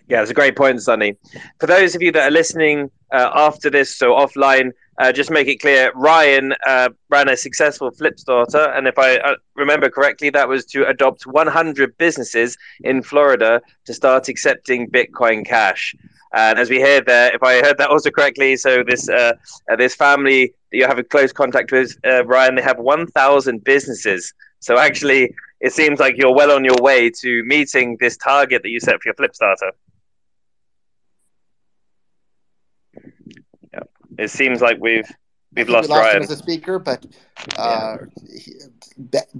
Yeah, 0.07 0.21
it's 0.21 0.31
a 0.31 0.33
great 0.33 0.55
point, 0.55 0.81
Sunny. 0.81 1.15
For 1.59 1.67
those 1.67 1.95
of 1.95 2.01
you 2.01 2.11
that 2.11 2.27
are 2.27 2.31
listening 2.31 2.91
uh, 3.11 3.29
after 3.33 3.69
this, 3.69 3.95
so 3.95 4.11
offline, 4.11 4.71
uh, 4.99 5.11
just 5.11 5.31
make 5.31 5.47
it 5.47 5.59
clear 5.59 5.91
Ryan 5.95 6.53
uh, 6.67 6.89
ran 7.09 7.29
a 7.29 7.37
successful 7.37 7.89
Flipstarter. 7.89 8.77
And 8.77 8.87
if 8.87 8.99
I 8.99 9.17
uh, 9.17 9.35
remember 9.55 9.89
correctly, 9.89 10.29
that 10.31 10.47
was 10.47 10.65
to 10.67 10.87
adopt 10.87 11.25
100 11.25 11.97
businesses 11.97 12.57
in 12.83 13.01
Florida 13.01 13.61
to 13.85 13.93
start 13.93 14.27
accepting 14.27 14.89
Bitcoin 14.89 15.45
Cash. 15.45 15.95
And 16.33 16.57
as 16.57 16.69
we 16.69 16.81
heard 16.81 17.05
there, 17.05 17.33
if 17.33 17.43
I 17.43 17.61
heard 17.61 17.77
that 17.77 17.89
also 17.89 18.09
correctly, 18.09 18.55
so 18.55 18.83
this 18.83 19.07
uh, 19.07 19.33
uh, 19.71 19.75
this 19.75 19.95
family 19.95 20.53
that 20.71 20.77
you 20.77 20.87
have 20.87 20.97
a 20.97 21.03
close 21.03 21.31
contact 21.31 21.71
with, 21.71 21.95
uh, 22.05 22.25
Ryan, 22.25 22.55
they 22.55 22.61
have 22.63 22.79
1,000 22.79 23.63
businesses. 23.63 24.33
So 24.63 24.79
actually, 24.79 25.35
it 25.59 25.73
seems 25.73 25.99
like 25.99 26.15
you're 26.17 26.33
well 26.33 26.53
on 26.53 26.63
your 26.63 26.77
way 26.79 27.09
to 27.09 27.43
meeting 27.43 27.97
this 27.99 28.15
target 28.15 28.63
that 28.63 28.69
you 28.69 28.79
set 28.79 28.95
for 29.01 29.09
your 29.09 29.13
Flipstarter. 29.15 29.71
Yeah, 33.73 33.81
it 34.17 34.29
seems 34.29 34.61
like 34.61 34.77
we've 34.79 35.11
we've 35.53 35.67
lost, 35.67 35.89
we 35.89 35.95
lost 35.95 36.05
Ryan. 36.05 36.15
him 36.15 36.23
as 36.23 36.31
a 36.31 36.37
speaker, 36.37 36.79
but 36.79 37.05
uh, 37.57 37.97
he- 38.33 38.53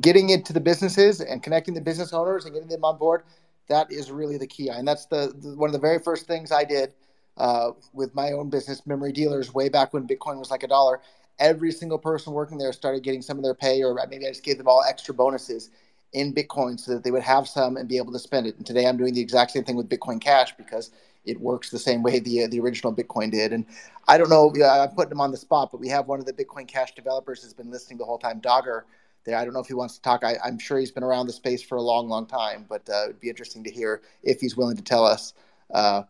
getting 0.01 0.31
into 0.31 0.51
the 0.51 0.59
businesses 0.59 1.21
and 1.21 1.41
connecting 1.41 1.73
the 1.73 1.79
business 1.79 2.11
owners 2.11 2.43
and 2.43 2.53
getting 2.53 2.67
them 2.67 2.83
on 2.83 2.97
board, 2.97 3.23
that 3.69 3.89
is 3.93 4.11
really 4.11 4.37
the 4.37 4.47
key. 4.47 4.67
And 4.67 4.85
that's 4.85 5.05
the, 5.05 5.33
the 5.39 5.55
one 5.55 5.69
of 5.69 5.73
the 5.73 5.79
very 5.79 5.99
first 5.99 6.27
things 6.27 6.51
I 6.51 6.65
did 6.65 6.95
uh, 7.37 7.71
with 7.93 8.13
my 8.13 8.33
own 8.33 8.49
business, 8.49 8.85
Memory 8.85 9.13
Dealers, 9.13 9.53
way 9.53 9.69
back 9.69 9.93
when 9.93 10.05
Bitcoin 10.05 10.37
was 10.37 10.51
like 10.51 10.63
a 10.63 10.67
dollar. 10.67 10.99
Every 11.39 11.71
single 11.71 11.97
person 11.97 12.33
working 12.33 12.57
there 12.57 12.73
started 12.73 13.03
getting 13.03 13.21
some 13.21 13.37
of 13.37 13.43
their 13.43 13.55
pay, 13.55 13.83
or 13.83 13.99
maybe 14.09 14.25
I 14.25 14.29
just 14.29 14.43
gave 14.43 14.57
them 14.57 14.67
all 14.67 14.83
extra 14.87 15.13
bonuses 15.13 15.69
in 16.13 16.33
Bitcoin 16.33 16.79
so 16.79 16.93
that 16.93 17.03
they 17.03 17.11
would 17.11 17.23
have 17.23 17.47
some 17.47 17.77
and 17.77 17.89
be 17.89 17.97
able 17.97 18.13
to 18.13 18.19
spend 18.19 18.47
it. 18.47 18.55
And 18.57 18.65
today 18.65 18.85
I'm 18.85 18.97
doing 18.97 19.13
the 19.13 19.21
exact 19.21 19.51
same 19.51 19.63
thing 19.63 19.75
with 19.75 19.89
Bitcoin 19.89 20.21
Cash 20.21 20.55
because 20.57 20.91
it 21.25 21.39
works 21.39 21.69
the 21.69 21.79
same 21.79 22.03
way 22.03 22.19
the 22.19 22.43
uh, 22.43 22.47
the 22.47 22.59
original 22.59 22.93
Bitcoin 22.93 23.31
did. 23.31 23.53
And 23.53 23.65
I 24.07 24.17
don't 24.17 24.29
know, 24.29 24.53
I'm 24.63 24.89
putting 24.89 25.09
them 25.09 25.21
on 25.21 25.31
the 25.31 25.37
spot, 25.37 25.71
but 25.71 25.79
we 25.79 25.89
have 25.89 26.07
one 26.07 26.19
of 26.19 26.25
the 26.25 26.33
Bitcoin 26.33 26.67
Cash 26.67 26.93
developers 26.95 27.41
has 27.43 27.53
been 27.53 27.71
listening 27.71 27.97
the 27.97 28.05
whole 28.05 28.19
time, 28.19 28.41
Dagur. 28.41 28.83
There, 29.25 29.37
I 29.37 29.45
don't 29.45 29.53
know 29.53 29.61
if 29.61 29.67
he 29.67 29.73
wants 29.73 29.95
to 29.95 30.01
talk. 30.01 30.23
I, 30.25 30.35
I'm 30.43 30.59
sure 30.59 30.77
he's 30.77 30.91
been 30.91 31.03
around 31.03 31.27
the 31.27 31.33
space 31.33 31.63
for 31.63 31.77
a 31.77 31.81
long, 31.81 32.09
long 32.09 32.25
time, 32.25 32.65
but 32.67 32.87
uh, 32.89 33.05
it'd 33.05 33.21
be 33.21 33.29
interesting 33.29 33.63
to 33.63 33.71
hear 33.71 34.01
if 34.21 34.41
he's 34.41 34.57
willing 34.57 34.75
to 34.75 34.83
tell 34.83 35.05
us 35.05 35.33
uh, 35.73 36.03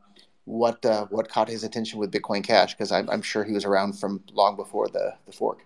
what 0.46 0.86
uh, 0.86 1.06
what 1.08 1.30
caught 1.30 1.48
his 1.48 1.64
attention 1.64 2.00
with 2.00 2.12
Bitcoin 2.12 2.44
Cash, 2.44 2.74
because 2.74 2.92
I'm, 2.92 3.10
I'm 3.10 3.22
sure 3.22 3.44
he 3.44 3.54
was 3.54 3.66
around 3.66 3.94
from 4.00 4.24
long 4.32 4.56
before 4.56 4.88
the 4.90 5.16
the 5.26 5.32
fork. 5.32 5.66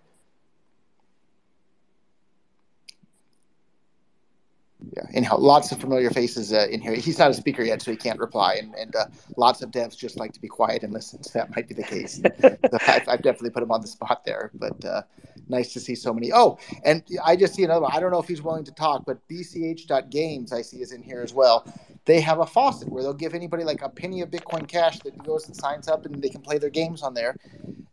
Yeah, 4.95 5.03
anyhow, 5.13 5.37
lots 5.37 5.71
of 5.71 5.79
familiar 5.81 6.11
faces 6.11 6.53
uh, 6.53 6.67
in 6.69 6.79
here. 6.79 6.93
He's 6.93 7.17
not 7.17 7.31
a 7.31 7.33
speaker 7.33 7.63
yet, 7.63 7.81
so 7.81 7.89
he 7.91 7.97
can't 7.97 8.19
reply, 8.19 8.55
and, 8.55 8.73
and 8.75 8.95
uh, 8.95 9.05
lots 9.35 9.61
of 9.61 9.71
devs 9.71 9.97
just 9.97 10.17
like 10.17 10.33
to 10.33 10.39
be 10.39 10.47
quiet 10.47 10.83
and 10.83 10.93
listen. 10.93 11.23
So 11.23 11.39
that 11.39 11.55
might 11.55 11.67
be 11.67 11.73
the 11.73 11.83
case. 11.83 12.21
So 12.41 12.77
I've, 12.87 13.07
I've 13.09 13.21
definitely 13.21 13.49
put 13.51 13.63
him 13.63 13.71
on 13.71 13.81
the 13.81 13.87
spot 13.87 14.23
there, 14.25 14.51
but 14.53 14.83
uh, 14.85 15.01
nice 15.49 15.73
to 15.73 15.79
see 15.79 15.95
so 15.95 16.13
many. 16.13 16.31
Oh, 16.33 16.57
and 16.83 17.03
I 17.25 17.35
just 17.35 17.55
see 17.55 17.63
another 17.63 17.81
one. 17.81 17.91
I 17.93 17.99
don't 17.99 18.11
know 18.11 18.19
if 18.19 18.27
he's 18.27 18.41
willing 18.41 18.63
to 18.65 18.71
talk, 18.71 19.03
but 19.05 19.25
BCH.games 19.27 20.53
I 20.53 20.61
see 20.61 20.81
is 20.81 20.91
in 20.91 21.01
here 21.01 21.21
as 21.21 21.33
well. 21.33 21.65
They 22.07 22.21
have 22.21 22.39
a 22.39 22.45
faucet 22.45 22.87
where 22.87 23.03
they'll 23.03 23.13
give 23.13 23.33
anybody 23.33 23.65
like 23.65 23.81
a 23.81 23.89
penny 23.89 24.21
of 24.21 24.31
Bitcoin 24.31 24.65
Cash 24.65 24.99
that 24.99 25.21
goes 25.23 25.45
and 25.45 25.55
signs 25.55 25.89
up, 25.89 26.05
and 26.05 26.21
they 26.21 26.29
can 26.29 26.41
play 26.41 26.57
their 26.57 26.69
games 26.69 27.03
on 27.03 27.13
there, 27.13 27.35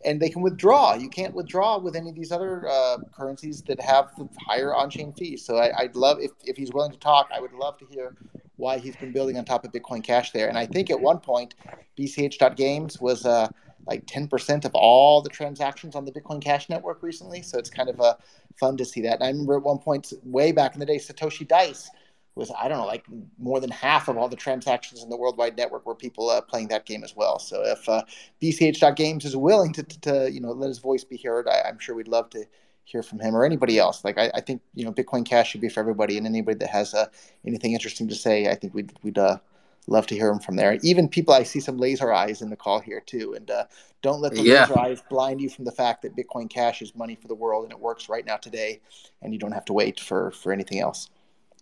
and 0.04 0.22
they 0.22 0.28
can 0.28 0.40
withdraw. 0.40 0.94
You 0.94 1.08
can't 1.08 1.34
withdraw 1.34 1.78
with 1.78 1.96
any 1.96 2.10
of 2.10 2.14
these 2.14 2.30
other 2.30 2.68
uh, 2.68 2.98
currencies 3.12 3.62
that 3.62 3.80
have 3.80 4.14
the 4.16 4.28
higher 4.46 4.72
on-chain 4.72 5.12
fees. 5.14 5.44
So 5.44 5.56
I, 5.56 5.76
I'd 5.80 5.96
love 5.96 6.20
if 6.20 6.30
if 6.44 6.56
he's 6.56 6.72
willing 6.72 6.92
to 6.92 6.98
talk. 6.98 7.28
I 7.34 7.40
would 7.40 7.52
love 7.52 7.76
to 7.78 7.86
hear 7.86 8.14
why 8.56 8.78
he's 8.78 8.94
been 8.94 9.10
building 9.10 9.36
on 9.36 9.44
top 9.44 9.64
of 9.64 9.72
Bitcoin 9.72 10.02
Cash 10.02 10.30
there. 10.30 10.48
And 10.48 10.56
I 10.56 10.66
think 10.66 10.90
at 10.92 11.00
one 11.00 11.18
point, 11.18 11.56
BCH.games 11.98 13.00
was 13.00 13.26
uh, 13.26 13.48
like 13.88 14.06
10% 14.06 14.64
of 14.64 14.70
all 14.76 15.22
the 15.22 15.28
transactions 15.28 15.96
on 15.96 16.04
the 16.04 16.12
Bitcoin 16.12 16.40
Cash 16.40 16.68
network 16.68 17.02
recently. 17.02 17.42
So 17.42 17.58
it's 17.58 17.68
kind 17.68 17.88
of 17.88 18.00
uh, 18.00 18.14
fun 18.54 18.76
to 18.76 18.84
see 18.84 19.00
that. 19.02 19.14
And 19.14 19.24
I 19.24 19.28
remember 19.28 19.56
at 19.56 19.64
one 19.64 19.78
point, 19.78 20.12
way 20.22 20.52
back 20.52 20.74
in 20.74 20.78
the 20.80 20.86
day, 20.86 20.98
Satoshi 20.98 21.48
Dice 21.48 21.90
was, 22.36 22.50
I 22.58 22.68
don't 22.68 22.78
know, 22.78 22.86
like 22.86 23.04
more 23.38 23.60
than 23.60 23.70
half 23.70 24.08
of 24.08 24.16
all 24.16 24.28
the 24.28 24.36
transactions 24.36 25.02
in 25.02 25.10
the 25.10 25.16
worldwide 25.16 25.56
network 25.56 25.86
were 25.86 25.94
people 25.94 26.30
uh, 26.30 26.40
playing 26.40 26.68
that 26.68 26.86
game 26.86 27.04
as 27.04 27.14
well. 27.16 27.38
So 27.38 27.62
if 27.64 27.88
uh, 27.88 28.02
BCH.games 28.42 29.24
is 29.24 29.36
willing 29.36 29.72
to, 29.74 29.82
to, 29.82 30.00
to, 30.00 30.32
you 30.32 30.40
know, 30.40 30.52
let 30.52 30.68
his 30.68 30.78
voice 30.78 31.04
be 31.04 31.18
heard, 31.18 31.48
I, 31.48 31.62
I'm 31.68 31.78
sure 31.78 31.94
we'd 31.94 32.08
love 32.08 32.30
to 32.30 32.44
hear 32.84 33.02
from 33.02 33.18
him 33.20 33.34
or 33.34 33.44
anybody 33.44 33.78
else. 33.78 34.04
Like 34.04 34.18
I, 34.18 34.30
I 34.34 34.40
think 34.40 34.62
you 34.74 34.84
know 34.84 34.92
Bitcoin 34.92 35.24
Cash 35.24 35.50
should 35.50 35.60
be 35.60 35.68
for 35.68 35.80
everybody, 35.80 36.18
and 36.18 36.26
anybody 36.26 36.58
that 36.58 36.70
has 36.70 36.94
uh, 36.94 37.06
anything 37.46 37.72
interesting 37.72 38.08
to 38.08 38.14
say, 38.14 38.48
I 38.48 38.54
think 38.54 38.74
we'd 38.74 38.92
we'd 39.02 39.18
uh, 39.18 39.38
love 39.86 40.06
to 40.08 40.14
hear 40.14 40.28
them 40.28 40.38
from 40.40 40.56
there. 40.56 40.78
Even 40.82 41.08
people, 41.08 41.34
I 41.34 41.42
see 41.42 41.60
some 41.60 41.78
laser 41.78 42.12
eyes 42.12 42.42
in 42.42 42.50
the 42.50 42.56
call 42.56 42.80
here 42.80 43.00
too, 43.00 43.34
and 43.34 43.50
uh, 43.50 43.64
don't 44.02 44.20
let 44.20 44.34
the 44.34 44.42
Yeah. 44.42 44.66
laser 44.66 44.78
eyes 44.78 45.02
blind 45.08 45.40
you 45.40 45.48
from 45.48 45.64
the 45.64 45.72
fact 45.72 46.02
that 46.02 46.16
Bitcoin 46.16 46.48
Cash 46.50 46.82
is 46.82 46.94
money 46.94 47.14
for 47.14 47.28
the 47.28 47.34
world 47.34 47.64
and 47.64 47.72
it 47.72 47.80
works 47.80 48.08
right 48.08 48.26
now 48.26 48.36
today, 48.36 48.80
and 49.22 49.32
you 49.32 49.38
don't 49.38 49.52
have 49.52 49.64
to 49.66 49.72
wait 49.72 50.00
for 50.00 50.30
for 50.32 50.52
anything 50.52 50.80
else. 50.80 51.10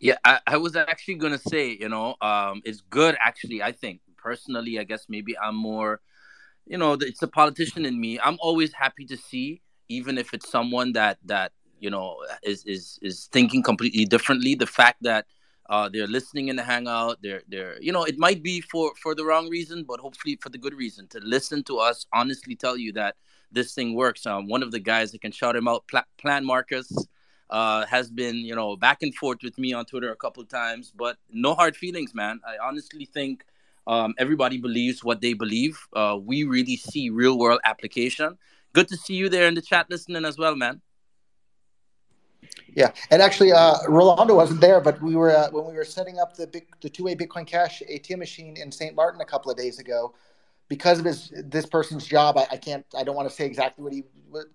Yeah, 0.02 0.16
I, 0.24 0.40
I 0.48 0.58
was 0.58 0.76
actually 0.76 1.14
gonna 1.16 1.38
say, 1.38 1.78
you 1.80 1.88
know, 1.88 2.16
um, 2.22 2.62
it's 2.64 2.82
good 2.90 3.16
actually. 3.20 3.62
I 3.62 3.72
think 3.72 4.00
personally, 4.18 4.80
I 4.80 4.84
guess 4.84 5.06
maybe 5.08 5.38
I'm 5.38 5.56
more, 5.56 6.00
you 6.66 6.78
know, 6.78 6.94
it's 6.94 7.20
the 7.20 7.28
politician 7.28 7.86
in 7.86 8.00
me. 8.00 8.20
I'm 8.20 8.38
always 8.40 8.72
happy 8.74 9.06
to 9.06 9.16
see, 9.16 9.62
even 9.88 10.18
if 10.18 10.34
it's 10.34 10.50
someone 10.50 10.92
that 10.94 11.18
that 11.26 11.52
you 11.80 11.90
know 11.90 12.16
is 12.44 12.64
is 12.66 12.98
is 13.02 13.28
thinking 13.32 13.62
completely 13.62 14.04
differently. 14.06 14.56
The 14.56 14.66
fact 14.66 15.04
that 15.04 15.26
uh, 15.70 15.88
they're 15.88 16.08
listening 16.08 16.48
in 16.48 16.56
the 16.56 16.64
hangout, 16.64 17.18
they're 17.22 17.42
they're 17.48 17.80
you 17.82 17.92
know, 17.92 18.04
it 18.04 18.18
might 18.18 18.42
be 18.42 18.60
for 18.60 18.92
for 19.02 19.14
the 19.14 19.24
wrong 19.24 19.50
reason, 19.50 19.84
but 19.84 20.00
hopefully 20.00 20.36
for 20.42 20.50
the 20.50 20.58
good 20.58 20.74
reason 20.74 21.08
to 21.10 21.20
listen 21.20 21.64
to 21.64 21.78
us 21.78 22.06
honestly 22.12 22.56
tell 22.56 22.76
you 22.76 22.92
that 22.94 23.16
this 23.52 23.74
thing 23.74 23.94
works. 23.94 24.26
Um, 24.26 24.48
one 24.48 24.64
of 24.64 24.72
the 24.72 24.80
guys 24.80 25.14
I 25.14 25.18
can 25.18 25.32
shout 25.32 25.56
him 25.56 25.68
out, 25.68 25.86
Pla- 25.88 26.10
Plan 26.18 26.44
Marcus. 26.44 26.92
Uh, 27.52 27.84
has 27.86 28.10
been, 28.10 28.36
you 28.36 28.56
know, 28.56 28.76
back 28.76 29.02
and 29.02 29.14
forth 29.14 29.38
with 29.44 29.58
me 29.58 29.74
on 29.74 29.84
Twitter 29.84 30.10
a 30.10 30.16
couple 30.16 30.42
of 30.42 30.48
times, 30.48 30.90
but 30.96 31.18
no 31.30 31.54
hard 31.54 31.76
feelings, 31.76 32.14
man. 32.14 32.40
I 32.48 32.56
honestly 32.66 33.04
think 33.04 33.44
um, 33.86 34.14
everybody 34.18 34.56
believes 34.56 35.04
what 35.04 35.20
they 35.20 35.34
believe. 35.34 35.78
Uh, 35.92 36.18
we 36.20 36.44
really 36.44 36.76
see 36.76 37.10
real 37.10 37.38
world 37.38 37.60
application. 37.64 38.38
Good 38.72 38.88
to 38.88 38.96
see 38.96 39.14
you 39.14 39.28
there 39.28 39.46
in 39.46 39.54
the 39.54 39.60
chat 39.60 39.90
listening 39.90 40.24
as 40.24 40.38
well, 40.38 40.56
man. 40.56 40.80
Yeah, 42.74 42.92
and 43.10 43.20
actually, 43.20 43.52
uh, 43.52 43.76
Rolando 43.86 44.34
wasn't 44.34 44.62
there, 44.62 44.80
but 44.80 45.00
we 45.02 45.14
were 45.14 45.36
uh, 45.36 45.50
when 45.50 45.66
we 45.66 45.74
were 45.74 45.84
setting 45.84 46.18
up 46.18 46.34
the 46.34 46.46
big, 46.46 46.66
the 46.80 46.88
two-way 46.88 47.14
Bitcoin 47.14 47.46
Cash 47.46 47.82
ATM 47.82 48.18
machine 48.18 48.56
in 48.56 48.72
St. 48.72 48.96
Martin 48.96 49.20
a 49.20 49.26
couple 49.26 49.50
of 49.50 49.58
days 49.58 49.78
ago. 49.78 50.14
Because 50.68 50.98
of 50.98 51.04
his 51.04 51.30
this 51.44 51.66
person's 51.66 52.06
job, 52.06 52.38
I, 52.38 52.46
I 52.52 52.56
can't, 52.56 52.86
I 52.96 53.04
don't 53.04 53.14
want 53.14 53.28
to 53.28 53.34
say 53.34 53.44
exactly 53.44 53.84
what 53.84 53.92
he 53.92 54.04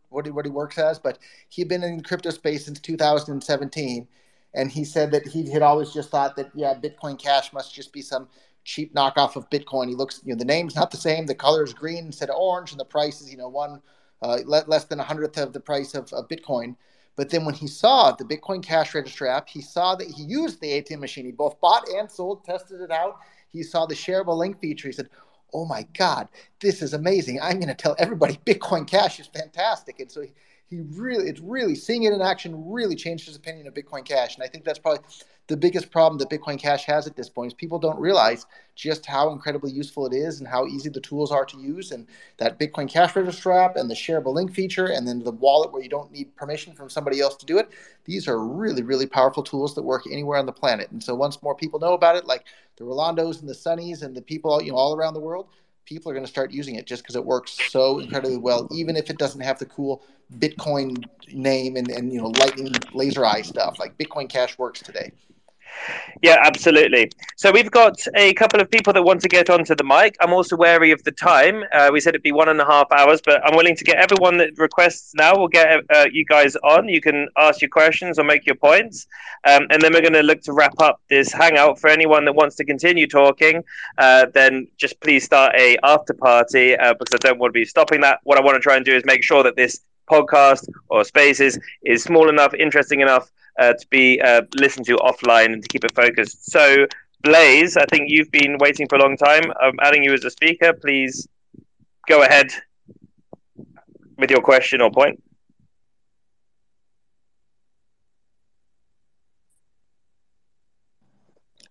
what 0.09 0.25
he, 0.25 0.31
what 0.31 0.45
he 0.45 0.51
works 0.51 0.77
as, 0.77 0.99
but 0.99 1.19
he'd 1.49 1.67
been 1.67 1.83
in 1.83 1.97
the 1.97 2.03
crypto 2.03 2.29
space 2.29 2.65
since 2.65 2.79
2017, 2.79 4.07
and 4.53 4.71
he 4.71 4.83
said 4.83 5.11
that 5.11 5.27
he 5.27 5.49
had 5.49 5.61
always 5.61 5.91
just 5.91 6.09
thought 6.09 6.35
that 6.35 6.49
yeah, 6.53 6.73
Bitcoin 6.73 7.19
Cash 7.19 7.53
must 7.53 7.73
just 7.73 7.93
be 7.93 8.01
some 8.01 8.27
cheap 8.63 8.93
knockoff 8.93 9.35
of 9.35 9.49
Bitcoin. 9.49 9.87
He 9.87 9.95
looks, 9.95 10.21
you 10.25 10.33
know, 10.33 10.37
the 10.39 10.45
name's 10.45 10.75
not 10.75 10.91
the 10.91 10.97
same, 10.97 11.25
the 11.25 11.35
color 11.35 11.63
is 11.63 11.73
green 11.73 12.05
instead 12.05 12.29
of 12.29 12.35
orange, 12.37 12.71
and 12.71 12.79
the 12.79 12.85
price 12.85 13.21
is, 13.21 13.31
you 13.31 13.37
know, 13.37 13.49
one 13.49 13.81
uh, 14.21 14.39
less 14.45 14.85
than 14.85 14.99
a 14.99 15.03
hundredth 15.03 15.37
of 15.37 15.53
the 15.53 15.59
price 15.59 15.93
of, 15.93 16.11
of 16.13 16.27
Bitcoin. 16.27 16.75
But 17.15 17.29
then 17.31 17.45
when 17.45 17.55
he 17.55 17.67
saw 17.67 18.11
the 18.11 18.23
Bitcoin 18.23 18.63
Cash 18.63 18.93
Register 18.93 19.27
app, 19.27 19.49
he 19.49 19.61
saw 19.61 19.95
that 19.95 20.07
he 20.07 20.23
used 20.23 20.61
the 20.61 20.67
ATM 20.67 20.99
machine. 20.99 21.25
He 21.25 21.31
both 21.31 21.59
bought 21.59 21.87
and 21.89 22.09
sold, 22.09 22.45
tested 22.45 22.79
it 22.79 22.91
out. 22.91 23.17
He 23.51 23.63
saw 23.63 23.85
the 23.85 23.95
shareable 23.95 24.37
link 24.37 24.59
feature. 24.59 24.87
He 24.87 24.93
said, 24.93 25.09
"Oh 25.53 25.65
my 25.65 25.87
God, 25.97 26.29
this 26.61 26.81
is 26.81 26.93
amazing! 26.93 27.39
I'm 27.41 27.59
going 27.59 27.67
to 27.69 27.75
tell 27.75 27.95
everybody 27.99 28.39
Bitcoin 28.45 28.87
Cash 28.87 29.19
is 29.19 29.27
fantastic." 29.27 29.99
And 29.99 30.11
so 30.11 30.21
he, 30.21 30.33
he 30.69 30.81
really, 30.81 31.29
it's 31.29 31.39
really 31.39 31.75
seeing 31.75 32.03
it 32.03 32.13
in 32.13 32.21
action 32.21 32.71
really 32.71 32.95
changed 32.95 33.25
his 33.25 33.35
opinion 33.35 33.67
of 33.67 33.73
Bitcoin 33.73 34.03
Cash. 34.03 34.35
And 34.35 34.43
I 34.43 34.47
think 34.47 34.65
that's 34.65 34.79
probably 34.79 34.99
the 35.47 35.55
biggest 35.55 35.91
problem 35.91 36.19
that 36.19 36.29
Bitcoin 36.29 36.59
Cash 36.59 36.83
has 36.85 37.07
at 37.07 37.15
this 37.15 37.29
point 37.29 37.47
is 37.47 37.53
people 37.53 37.79
don't 37.79 37.99
realize 37.99 38.45
just 38.75 39.05
how 39.05 39.31
incredibly 39.31 39.71
useful 39.71 40.05
it 40.05 40.13
is 40.13 40.39
and 40.39 40.47
how 40.47 40.65
easy 40.67 40.89
the 40.89 40.99
tools 40.99 41.31
are 41.31 41.45
to 41.45 41.57
use. 41.57 41.91
And 41.91 42.05
that 42.37 42.59
Bitcoin 42.59 42.89
Cash 42.89 43.15
Register 43.15 43.53
app 43.53 43.77
and 43.77 43.89
the 43.89 43.95
shareable 43.95 44.33
link 44.33 44.53
feature, 44.53 44.87
and 44.87 45.07
then 45.07 45.19
the 45.19 45.31
wallet 45.31 45.71
where 45.71 45.81
you 45.81 45.89
don't 45.89 46.11
need 46.11 46.35
permission 46.35 46.73
from 46.73 46.89
somebody 46.89 47.21
else 47.21 47.37
to 47.37 47.45
do 47.45 47.57
it. 47.57 47.69
These 48.03 48.27
are 48.27 48.45
really, 48.45 48.83
really 48.83 49.07
powerful 49.07 49.43
tools 49.43 49.73
that 49.75 49.83
work 49.83 50.03
anywhere 50.11 50.37
on 50.37 50.45
the 50.45 50.51
planet. 50.51 50.91
And 50.91 51.01
so 51.01 51.15
once 51.15 51.41
more 51.41 51.55
people 51.55 51.79
know 51.79 51.93
about 51.93 52.17
it, 52.17 52.25
like 52.25 52.45
the 52.75 52.83
Rolandos 52.83 53.39
and 53.39 53.47
the 53.47 53.53
Sunnies 53.53 54.01
and 54.01 54.15
the 54.15 54.21
people 54.21 54.61
you 54.61 54.71
know 54.71 54.77
all 54.77 54.95
around 54.95 55.13
the 55.13 55.21
world, 55.21 55.47
people 55.87 56.11
are 56.11 56.13
going 56.13 56.25
to 56.25 56.29
start 56.29 56.51
using 56.51 56.75
it 56.75 56.85
just 56.85 57.01
because 57.01 57.15
it 57.15 57.25
works 57.25 57.57
so 57.69 57.99
incredibly 57.99 58.37
well, 58.37 58.67
even 58.71 58.95
if 58.95 59.09
it 59.09 59.17
doesn't 59.17 59.41
have 59.41 59.57
the 59.57 59.65
cool 59.65 60.03
Bitcoin 60.37 61.03
name 61.31 61.77
and, 61.77 61.89
and 61.89 62.11
you 62.11 62.21
know 62.21 62.27
lightning 62.27 62.73
laser 62.93 63.25
eye 63.25 63.41
stuff. 63.41 63.79
Like 63.79 63.97
Bitcoin 63.97 64.29
Cash 64.29 64.57
works 64.57 64.81
today. 64.81 65.11
Yeah, 66.21 66.37
absolutely. 66.43 67.11
So 67.35 67.51
we've 67.51 67.69
got 67.69 67.99
a 68.15 68.33
couple 68.33 68.59
of 68.59 68.71
people 68.71 68.91
that 68.93 69.03
want 69.03 69.21
to 69.21 69.27
get 69.27 69.49
onto 69.49 69.75
the 69.75 69.83
mic. 69.83 70.15
I'm 70.19 70.33
also 70.33 70.55
wary 70.55 70.91
of 70.91 71.03
the 71.03 71.11
time. 71.11 71.63
Uh, 71.71 71.89
we 71.93 71.99
said 71.99 72.09
it'd 72.11 72.23
be 72.23 72.31
one 72.31 72.49
and 72.49 72.59
a 72.59 72.65
half 72.65 72.91
hours, 72.91 73.21
but 73.23 73.45
I'm 73.45 73.55
willing 73.55 73.75
to 73.75 73.83
get 73.83 73.97
everyone 73.97 74.37
that 74.37 74.57
requests 74.57 75.13
now. 75.15 75.37
We'll 75.37 75.47
get 75.47 75.83
uh, 75.93 76.05
you 76.11 76.25
guys 76.25 76.55
on. 76.57 76.89
You 76.89 77.01
can 77.01 77.27
ask 77.37 77.61
your 77.61 77.69
questions 77.69 78.17
or 78.17 78.23
make 78.23 78.45
your 78.45 78.55
points, 78.55 79.07
um, 79.43 79.67
and 79.69 79.81
then 79.81 79.93
we're 79.93 80.01
going 80.01 80.13
to 80.13 80.23
look 80.23 80.41
to 80.43 80.53
wrap 80.53 80.73
up 80.79 81.01
this 81.09 81.31
hangout. 81.31 81.79
For 81.79 81.89
anyone 81.89 82.25
that 82.25 82.33
wants 82.33 82.55
to 82.55 82.65
continue 82.65 83.07
talking, 83.07 83.63
uh, 83.97 84.25
then 84.33 84.67
just 84.77 84.99
please 85.01 85.23
start 85.23 85.53
a 85.55 85.77
after 85.83 86.13
party 86.13 86.75
uh, 86.75 86.93
because 86.95 87.13
I 87.13 87.27
don't 87.27 87.39
want 87.39 87.53
to 87.53 87.59
be 87.59 87.65
stopping 87.65 88.01
that. 88.01 88.19
What 88.23 88.37
I 88.37 88.41
want 88.41 88.55
to 88.55 88.61
try 88.61 88.75
and 88.75 88.85
do 88.85 88.95
is 88.95 89.03
make 89.05 89.23
sure 89.23 89.43
that 89.43 89.55
this 89.55 89.81
podcast 90.09 90.67
or 90.89 91.03
spaces 91.03 91.59
is 91.83 92.03
small 92.03 92.29
enough, 92.29 92.53
interesting 92.53 93.01
enough 93.01 93.29
uh, 93.57 93.73
to 93.73 93.87
be 93.89 94.21
uh, 94.21 94.41
listened 94.55 94.85
to 94.87 94.95
offline 94.97 95.53
and 95.53 95.63
to 95.63 95.67
keep 95.67 95.83
it 95.83 95.93
focused. 95.95 96.51
So, 96.51 96.87
Blaze, 97.23 97.77
I 97.77 97.85
think 97.85 98.09
you've 98.09 98.31
been 98.31 98.57
waiting 98.59 98.87
for 98.87 98.97
a 98.97 99.01
long 99.01 99.17
time. 99.17 99.51
I'm 99.61 99.75
adding 99.81 100.03
you 100.03 100.13
as 100.13 100.23
a 100.23 100.29
speaker. 100.29 100.73
Please 100.73 101.27
go 102.07 102.23
ahead 102.23 102.51
with 104.17 104.31
your 104.31 104.41
question 104.41 104.81
or 104.81 104.91
point. 104.91 105.21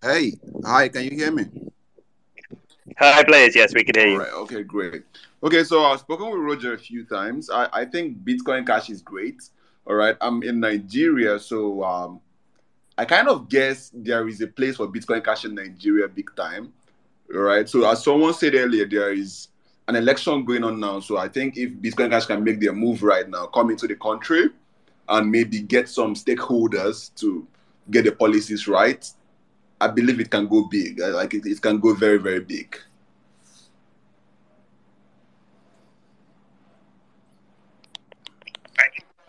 Hey, 0.01 0.33
hi, 0.63 0.89
can 0.89 1.05
you 1.05 1.11
hear 1.11 1.31
me? 1.31 1.45
Hi, 2.99 3.23
Blaze. 3.23 3.55
Yes, 3.55 3.73
we 3.73 3.83
can 3.83 3.99
hear 3.99 4.07
you. 4.07 4.13
All 4.13 4.19
right, 4.19 4.33
okay, 4.33 4.63
great. 4.63 5.03
Okay, 5.43 5.63
so 5.63 5.83
I've 5.83 5.99
spoken 5.99 6.29
with 6.29 6.39
Roger 6.39 6.73
a 6.73 6.77
few 6.77 7.03
times. 7.03 7.49
I, 7.49 7.67
I 7.73 7.85
think 7.85 8.17
Bitcoin 8.23 8.65
Cash 8.65 8.89
is 8.89 9.01
great. 9.01 9.41
All 9.87 9.95
right, 9.95 10.17
I'm 10.19 10.43
in 10.43 10.59
Nigeria, 10.59 11.39
so 11.39 11.81
um, 11.81 12.19
I 12.97 13.05
kind 13.05 13.29
of 13.29 13.47
guess 13.47 13.89
there 13.93 14.27
is 14.27 14.41
a 14.41 14.47
place 14.47 14.75
for 14.75 14.87
Bitcoin 14.87 15.23
Cash 15.23 15.45
in 15.45 15.55
Nigeria 15.55 16.09
big 16.09 16.29
time. 16.35 16.73
All 17.33 17.39
right, 17.41 17.67
so 17.69 17.89
as 17.89 18.03
someone 18.03 18.33
said 18.33 18.53
earlier, 18.53 18.85
there 18.85 19.13
is 19.13 19.47
an 19.87 19.95
election 19.95 20.43
going 20.43 20.65
on 20.65 20.81
now. 20.81 20.99
So 20.99 21.17
I 21.17 21.29
think 21.29 21.55
if 21.55 21.71
Bitcoin 21.71 22.09
Cash 22.09 22.25
can 22.25 22.43
make 22.43 22.59
their 22.59 22.73
move 22.73 23.01
right 23.01 23.29
now, 23.29 23.45
come 23.45 23.69
into 23.69 23.87
the 23.87 23.95
country 23.95 24.49
and 25.07 25.31
maybe 25.31 25.61
get 25.61 25.87
some 25.87 26.15
stakeholders 26.15 27.15
to 27.15 27.47
get 27.89 28.03
the 28.03 28.11
policies 28.11 28.67
right, 28.67 29.09
I 29.79 29.87
believe 29.87 30.19
it 30.19 30.29
can 30.29 30.49
go 30.49 30.63
big. 30.63 30.99
Like 30.99 31.33
it, 31.33 31.45
it 31.45 31.61
can 31.61 31.79
go 31.79 31.93
very, 31.93 32.17
very 32.17 32.41
big. 32.41 32.77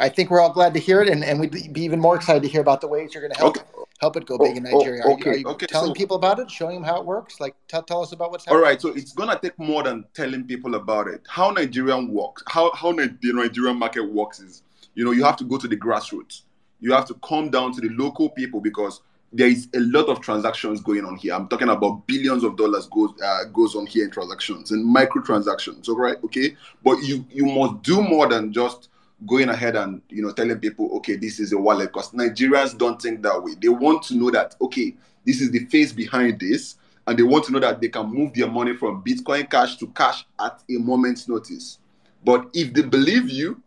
I 0.00 0.08
think 0.08 0.30
we're 0.30 0.40
all 0.40 0.52
glad 0.52 0.74
to 0.74 0.80
hear 0.80 1.02
it, 1.02 1.08
and, 1.08 1.24
and 1.24 1.40
we'd 1.40 1.50
be 1.72 1.82
even 1.82 1.98
more 2.00 2.14
excited 2.14 2.42
to 2.44 2.48
hear 2.48 2.60
about 2.60 2.80
the 2.80 2.86
ways 2.86 3.12
you're 3.14 3.20
going 3.20 3.32
to 3.32 3.38
help 3.38 3.56
Okay. 3.56 3.66
help 4.00 4.16
it 4.16 4.26
go 4.26 4.38
big 4.38 4.56
in 4.56 4.64
Oh, 4.66 4.78
Nigeria. 4.78 5.02
oh, 5.04 5.14
Are 5.14 5.18
you, 5.18 5.30
are 5.32 5.36
you 5.36 5.46
okay, 5.48 5.66
telling 5.66 5.88
so- 5.88 5.94
people 5.94 6.16
about 6.16 6.38
it, 6.38 6.48
showing 6.50 6.76
them 6.76 6.84
how 6.84 7.00
it 7.00 7.04
works? 7.04 7.40
Like, 7.40 7.56
tell, 7.66 7.82
tell 7.82 8.02
us 8.02 8.12
about 8.12 8.30
what's 8.30 8.46
All 8.46 8.54
happening. 8.54 8.68
right, 8.70 8.80
so 8.80 8.88
it's 8.90 9.12
gonna 9.12 9.38
take 9.42 9.58
more 9.58 9.82
than 9.82 10.04
telling 10.14 10.44
people 10.44 10.76
about 10.76 11.08
it. 11.08 11.22
How 11.28 11.50
Nigerian 11.50 12.12
works, 12.12 12.44
how 12.46 12.70
how 12.74 12.92
the 12.92 13.12
Nigerian 13.24 13.76
market 13.76 14.02
works 14.08 14.38
is, 14.38 14.62
you 14.94 15.04
know, 15.04 15.10
you 15.10 15.24
have 15.24 15.36
to 15.38 15.44
go 15.44 15.56
to 15.58 15.66
the 15.66 15.76
grassroots. 15.76 16.42
You 16.80 16.92
have 16.92 17.06
to 17.06 17.14
come 17.14 17.50
down 17.50 17.72
to 17.72 17.80
the 17.80 17.88
local 17.88 18.28
people 18.30 18.60
because 18.60 19.00
there 19.32 19.48
is 19.48 19.66
a 19.74 19.80
lot 19.80 20.06
of 20.08 20.20
transactions 20.20 20.80
going 20.80 21.04
on 21.04 21.16
here. 21.16 21.34
I'm 21.34 21.48
talking 21.48 21.68
about 21.68 22.06
billions 22.06 22.44
of 22.44 22.56
dollars 22.56 22.86
goes 22.86 23.10
uh, 23.20 23.44
goes 23.52 23.74
on 23.74 23.86
here 23.86 24.04
in 24.04 24.12
transactions 24.12 24.70
and 24.70 24.86
microtransactions. 24.96 25.88
All 25.88 25.96
right, 25.96 26.16
okay, 26.24 26.56
but 26.84 26.98
you 27.02 27.24
you 27.32 27.46
must 27.46 27.82
do 27.82 28.00
more 28.00 28.28
than 28.28 28.52
just 28.52 28.90
going 29.26 29.48
ahead 29.48 29.76
and 29.76 30.00
you 30.08 30.22
know 30.22 30.32
telling 30.32 30.58
people, 30.58 30.90
okay, 30.96 31.16
this 31.16 31.40
is 31.40 31.52
a 31.52 31.58
wallet. 31.58 31.92
Because 31.92 32.10
Nigerians 32.12 32.76
don't 32.76 33.00
think 33.00 33.22
that 33.22 33.42
way. 33.42 33.54
They 33.60 33.68
want 33.68 34.02
to 34.04 34.14
know 34.14 34.30
that 34.30 34.54
okay, 34.60 34.94
this 35.24 35.40
is 35.40 35.50
the 35.50 35.64
face 35.66 35.92
behind 35.92 36.40
this 36.40 36.76
and 37.08 37.18
they 37.18 37.22
want 37.22 37.42
to 37.46 37.52
know 37.52 37.58
that 37.60 37.80
they 37.80 37.88
can 37.88 38.06
move 38.06 38.34
their 38.34 38.50
money 38.50 38.76
from 38.76 39.02
Bitcoin 39.02 39.50
Cash 39.50 39.78
to 39.78 39.86
cash 39.88 40.26
at 40.38 40.62
a 40.68 40.74
moment's 40.74 41.26
notice. 41.26 41.78
But 42.22 42.50
if 42.52 42.74
they 42.74 42.82
believe 42.82 43.30
you, 43.30 43.62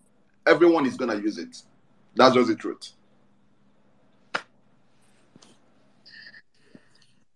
everyone 0.45 0.85
is 0.85 0.95
gonna 0.95 1.15
use 1.15 1.39
it. 1.39 1.63
That's 2.15 2.35
just 2.35 2.49
the 2.49 2.55
truth. 2.55 2.91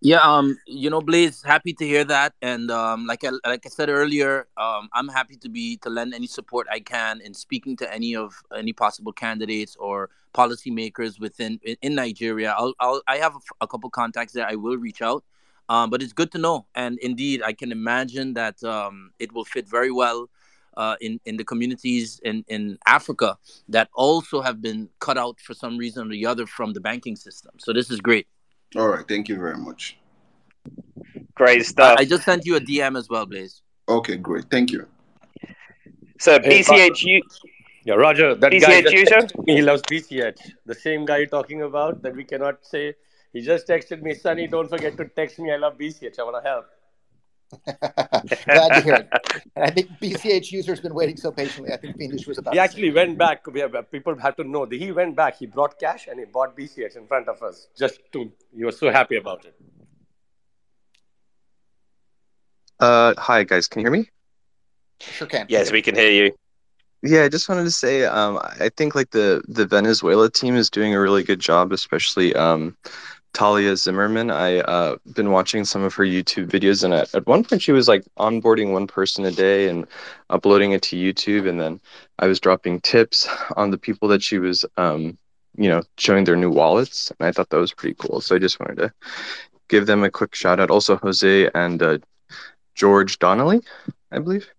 Yeah, 0.06 0.20
um, 0.20 0.56
you 0.68 0.92
know, 0.92 1.02
Blaze, 1.02 1.42
happy 1.42 1.74
to 1.74 1.84
hear 1.84 2.04
that, 2.04 2.34
and 2.40 2.70
um, 2.70 3.08
like 3.08 3.24
I 3.24 3.32
like 3.44 3.66
I 3.66 3.70
said 3.70 3.90
earlier, 3.90 4.46
um, 4.56 4.88
I'm 4.94 5.08
happy 5.08 5.36
to 5.38 5.50
be 5.50 5.78
to 5.78 5.90
lend 5.90 6.14
any 6.14 6.28
support 6.28 6.68
I 6.70 6.80
can 6.80 7.22
in 7.22 7.34
speaking 7.34 7.76
to 7.78 7.92
any 7.92 8.16
of 8.16 8.36
any 8.56 8.72
possible 8.72 9.12
candidates 9.12 9.76
or 9.78 10.12
policymakers 10.36 11.20
within 11.20 11.60
in, 11.64 11.76
in 11.82 11.96
Nigeria. 11.96 12.54
I'll, 12.56 12.76
I'll 12.80 13.02
I 13.08 13.18
have 13.18 13.34
a, 13.36 13.40
a 13.62 13.68
couple 13.68 13.90
contacts 13.90 14.34
there. 14.34 14.46
I 14.46 14.54
will 14.54 14.78
reach 14.78 15.02
out, 15.02 15.24
um, 15.70 15.90
but 15.90 16.04
it's 16.04 16.14
good 16.14 16.32
to 16.34 16.38
know, 16.38 16.68
and 16.76 17.00
indeed, 17.00 17.42
I 17.42 17.54
can 17.54 17.72
imagine 17.72 18.36
that 18.36 18.64
um, 18.64 19.10
it 19.18 19.34
will 19.34 19.46
fit 19.46 19.68
very 19.68 19.92
well. 19.92 20.30
Uh, 20.78 20.98
in, 21.00 21.22
in 21.26 21.38
the 21.38 21.44
communities 21.46 22.20
in, 22.26 22.44
in 22.50 22.78
Africa 22.86 23.38
that 23.70 23.90
also 23.94 24.42
have 24.42 24.62
been 24.62 24.90
cut 25.00 25.18
out 25.18 25.40
for 25.40 25.54
some 25.54 25.78
reason 25.78 26.08
or 26.08 26.12
the 26.12 26.26
other 26.26 26.46
from 26.46 26.74
the 26.74 26.82
banking 26.82 27.16
system. 27.16 27.54
So 27.60 27.72
this 27.72 27.90
is 27.90 28.02
great. 28.02 28.28
All 28.76 28.88
right, 28.90 29.08
thank 29.08 29.30
you 29.30 29.38
very 29.38 29.58
much. 29.58 29.98
Great 31.36 31.66
stuff. 31.66 31.98
I 31.98 32.06
just 32.06 32.24
sent 32.24 32.46
you 32.46 32.56
a 32.56 32.60
DM 32.60 32.98
as 32.98 33.10
well, 33.10 33.26
Blaze. 33.26 33.62
Okay, 33.88 34.18
great. 34.18 34.46
Thank 34.50 34.72
you. 34.72 34.88
So 36.20 36.40
Hey, 36.44 36.62
BCHU, 36.62 37.20
Yeah, 37.86 37.96
Roger, 37.96 38.36
that 38.36 38.52
guy 38.52 38.58
BCH 38.58 38.84
just 38.84 38.94
user. 38.94 39.28
me 39.46 39.56
he 39.56 39.62
loves 39.62 39.82
BCH. 39.84 40.40
The 40.66 40.76
same 40.76 41.06
guy 41.06 41.18
you're 41.18 41.28
talking 41.28 41.62
about 41.62 42.02
that 42.02 42.16
we 42.16 42.24
cannot 42.24 42.66
say. 42.66 42.96
He 43.32 43.42
just 43.42 43.68
texted 43.68 44.02
me, 44.02 44.14
Sunny, 44.14 44.48
don't 44.48 44.70
forget 44.70 44.98
to 44.98 45.06
text 45.06 45.40
me. 45.40 45.52
I 45.52 45.58
love 45.58 45.78
BCH. 45.78 46.18
I 46.20 46.24
want 46.24 46.44
to 46.44 46.50
help. 46.50 46.66
Glad 48.50 48.74
to 48.74 48.82
hear 48.82 48.96
it. 48.96 49.10
And 49.56 49.66
I 49.66 49.70
think 49.70 49.90
BCH 50.02 50.52
user's 50.52 50.80
been 50.80 50.94
waiting 50.94 51.18
so 51.18 51.32
patiently. 51.32 51.72
I 51.74 51.78
think 51.78 51.98
Fiendish 51.98 52.28
was 52.28 52.38
about 52.38 52.54
He 52.54 52.60
to 52.60 52.68
say. 52.70 52.76
actually 52.76 52.92
went 52.92 53.18
back. 53.18 53.46
We 53.48 53.60
have, 53.62 53.76
people 53.92 54.18
have 54.20 54.36
to 54.38 54.44
know. 54.44 54.66
that 54.66 54.76
He 54.76 54.92
went 54.92 55.16
back. 55.16 55.38
He 55.38 55.46
brought 55.48 55.80
cash 55.80 56.08
and 56.08 56.20
he 56.20 56.26
bought 56.26 56.56
BCH 56.58 56.96
in 56.96 57.08
front 57.08 57.28
of 57.28 57.42
us. 57.44 57.68
Just 57.78 58.00
to, 58.14 58.32
he 58.56 58.64
was 58.64 58.78
so 58.80 58.92
happy 58.92 59.18
about 59.18 59.46
it. 59.46 59.56
Uh, 62.80 63.14
hi 63.18 63.44
guys, 63.44 63.68
can 63.68 63.82
you 63.82 63.86
hear 63.86 63.92
me? 63.92 64.10
Sure 65.00 65.28
can. 65.28 65.46
Yes, 65.50 65.72
we 65.72 65.82
can 65.82 65.96
hear 65.96 66.12
you. 66.12 66.32
Yeah, 67.04 67.24
I 67.24 67.30
just 67.30 67.48
wanted 67.48 67.66
to 67.66 67.72
say, 67.72 68.04
um, 68.06 68.40
I 68.44 68.70
think 68.76 68.96
like 68.96 69.12
the 69.12 69.44
the 69.48 69.66
Venezuela 69.66 70.30
team 70.30 70.56
is 70.56 70.70
doing 70.70 70.94
a 70.94 71.00
really 71.00 71.24
good 71.24 71.40
job, 71.40 71.72
especially 71.72 72.34
um, 72.36 72.76
Talia 73.36 73.76
Zimmerman. 73.78 74.32
I 74.32 74.60
uh 74.62 74.98
been 75.14 75.32
watching 75.32 75.66
some 75.66 75.84
of 75.84 75.94
her 75.94 76.06
YouTube 76.06 76.48
videos, 76.48 76.84
and 76.84 76.94
at, 76.94 77.14
at 77.14 77.28
one 77.28 77.44
point 77.44 77.62
she 77.62 77.72
was 77.72 77.88
like 77.88 78.04
onboarding 78.18 78.72
one 78.72 78.88
person 78.88 79.26
a 79.26 79.32
day 79.32 79.70
and 79.70 79.86
uploading 80.30 80.72
it 80.72 80.82
to 80.84 80.96
YouTube, 80.96 81.48
and 81.48 81.60
then 81.62 81.80
I 82.18 82.28
was 82.28 82.40
dropping 82.40 82.82
tips 82.82 83.28
on 83.56 83.70
the 83.70 83.78
people 83.78 84.08
that 84.08 84.24
she 84.24 84.40
was 84.40 84.66
um, 84.78 85.18
you 85.58 85.70
know, 85.70 85.84
showing 85.98 86.24
their 86.24 86.36
new 86.36 86.50
wallets, 86.52 87.12
and 87.12 87.28
I 87.28 87.32
thought 87.32 87.50
that 87.50 87.58
was 87.58 87.74
pretty 87.74 87.96
cool. 88.00 88.22
So 88.22 88.36
I 88.36 88.40
just 88.40 88.60
wanted 88.60 88.78
to 88.78 88.94
give 89.68 89.86
them 89.86 90.04
a 90.04 90.12
quick 90.12 90.36
shout 90.36 90.60
out. 90.60 90.72
Also, 90.72 90.98
Jose 90.98 91.50
and 91.54 91.82
uh, 91.82 91.98
George 92.76 93.20
Donnelly, 93.20 93.62
I 94.12 94.20
believe. 94.20 94.50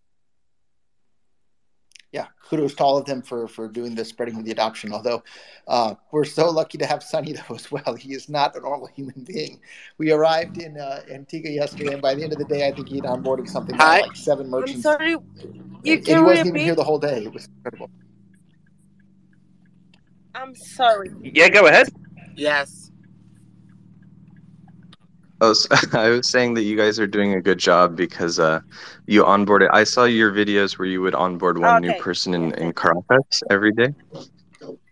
Yeah, 2.47 2.51
kudos 2.51 2.75
to 2.75 2.85
all 2.85 2.97
of 2.97 3.05
them 3.05 3.23
for 3.23 3.49
for 3.49 3.69
doing 3.69 3.95
the 3.95 4.05
spreading 4.05 4.37
of 4.37 4.45
the 4.45 4.51
adoption. 4.51 4.93
Although 4.93 5.23
uh, 5.69 5.95
we're 6.13 6.25
so 6.25 6.51
lucky 6.51 6.79
to 6.79 6.87
have 6.87 7.03
Sunny 7.03 7.33
though 7.49 7.55
as 7.55 7.71
well. 7.71 7.95
He 7.95 8.15
is 8.15 8.29
not 8.29 8.57
a 8.57 8.61
normal 8.61 8.87
human 8.87 9.25
being. 9.25 9.61
We 9.99 10.13
arrived 10.13 10.59
in 10.59 10.79
uh, 10.79 11.03
Antigua 11.11 11.51
yesterday, 11.51 11.93
and 11.93 12.03
by 12.03 12.15
the 12.15 12.23
end 12.23 12.33
of 12.33 12.39
the 12.39 12.45
day, 12.45 12.67
I 12.67 12.73
think 12.73 12.89
he'd 12.89 13.05
onboarded 13.05 13.49
something 13.49 13.77
Hi. 13.77 14.01
like 14.01 14.17
seven 14.17 14.49
merchants. 14.49 14.87
I'm 14.87 14.99
sorry. 14.99 15.11
You 15.11 15.21
and, 15.85 15.87
and 15.87 16.07
he 16.07 16.19
wasn't 16.19 16.49
even 16.49 16.61
here 16.61 16.75
the 16.75 16.85
whole 16.85 16.99
day. 16.99 17.25
It 17.25 17.33
was 17.33 17.47
incredible. 17.47 17.91
I'm 20.35 20.55
sorry. 20.55 21.11
Yeah, 21.23 21.49
go 21.49 21.67
ahead. 21.67 21.89
Yes. 22.35 22.86
Oh, 25.41 25.53
so 25.53 25.69
I 25.93 26.11
was 26.11 26.29
saying 26.29 26.55
that 26.55 26.63
you 26.63 26.77
guys 26.77 26.99
are 26.99 27.07
doing 27.07 27.35
a 27.35 27.43
good 27.43 27.59
job 27.59 27.97
because 27.97 28.39
uh, 28.39 28.61
you 29.07 29.25
onboarded. 29.25 29.69
I 29.73 29.85
saw 29.85 30.05
your 30.05 30.33
videos 30.33 30.79
where 30.79 30.89
you 30.89 31.03
would 31.03 31.15
onboard 31.15 31.59
one 31.59 31.83
new 31.83 31.93
person 31.95 32.35
in, 32.35 32.53
in 32.55 32.73
Caracas 32.73 33.43
every 33.51 33.73
day. 33.73 33.95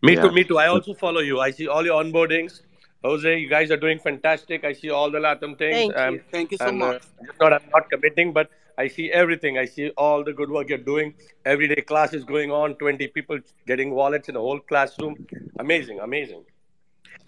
Me 0.02 0.14
Yeah. 0.14 0.22
too, 0.22 0.32
me 0.32 0.44
too. 0.44 0.58
I 0.58 0.66
also 0.66 0.92
follow 0.94 1.20
you. 1.20 1.40
I 1.40 1.50
see 1.50 1.66
all 1.66 1.84
your 1.84 2.02
onboardings. 2.02 2.60
Jose, 3.02 3.38
you 3.38 3.48
guys 3.48 3.70
are 3.70 3.76
doing 3.76 3.98
fantastic. 3.98 4.64
I 4.64 4.72
see 4.72 4.90
all 4.90 5.10
the 5.10 5.20
Latin 5.20 5.56
things. 5.56 5.94
Thank 5.94 5.96
Um, 5.96 6.14
you. 6.14 6.22
Thank 6.30 6.52
you 6.52 6.58
so 6.58 6.68
and 6.68 6.82
uh, 6.82 6.92
much. 6.92 7.02
just 7.26 7.40
not, 7.40 7.52
I'm 7.52 7.60
not 7.72 7.90
committing, 7.90 8.32
but 8.32 8.50
I 8.78 8.88
see 8.88 9.10
everything. 9.12 9.58
I 9.58 9.66
see 9.66 9.90
all 9.90 10.24
the 10.24 10.32
good 10.32 10.50
work 10.50 10.68
you're 10.68 10.78
doing. 10.78 11.14
Everyday 11.44 11.82
classes 11.82 12.24
going 12.24 12.50
on, 12.50 12.74
20 12.76 13.08
people 13.08 13.38
getting 13.66 13.90
wallets 13.90 14.28
in 14.28 14.36
a 14.36 14.40
whole 14.40 14.58
classroom. 14.60 15.26
Amazing, 15.58 16.00
amazing. 16.00 16.44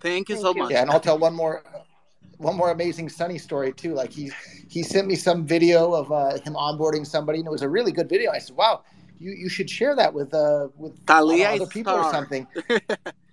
Thank 0.01 0.29
you 0.31 0.37
so 0.37 0.55
you. 0.55 0.63
much. 0.63 0.71
Yeah, 0.73 0.83
and 0.83 0.91
I'll 0.91 1.01
tell 1.01 1.19
one 1.19 1.35
more 1.35 1.63
one 2.39 2.57
more 2.57 2.71
amazing 2.71 3.09
Sunny 3.09 3.39
story 3.39 3.73
too. 3.73 3.95
Like 3.95 4.13
he 4.13 4.31
he 4.69 4.83
sent 4.83 5.07
me 5.07 5.15
some 5.17 5.47
video 5.47 5.93
of 5.93 6.11
uh, 6.13 6.39
him 6.39 6.55
onboarding 6.55 7.07
somebody, 7.07 7.39
and 7.39 7.47
it 7.47 7.51
was 7.51 7.63
a 7.63 7.69
really 7.69 7.93
good 7.93 8.09
video. 8.09 8.31
I 8.31 8.39
said, 8.39 8.57
"Wow, 8.57 8.83
you, 9.19 9.33
you 9.33 9.49
should 9.49 9.71
share 9.71 9.95
that 9.97 10.13
with 10.13 10.35
uh 10.35 10.69
with 10.77 10.93
I 11.09 11.21
don't 11.21 11.29
know, 11.29 11.37
Talia 11.37 11.49
other 11.51 11.67
people 11.67 11.95
or 11.95 12.11
something." 12.11 12.47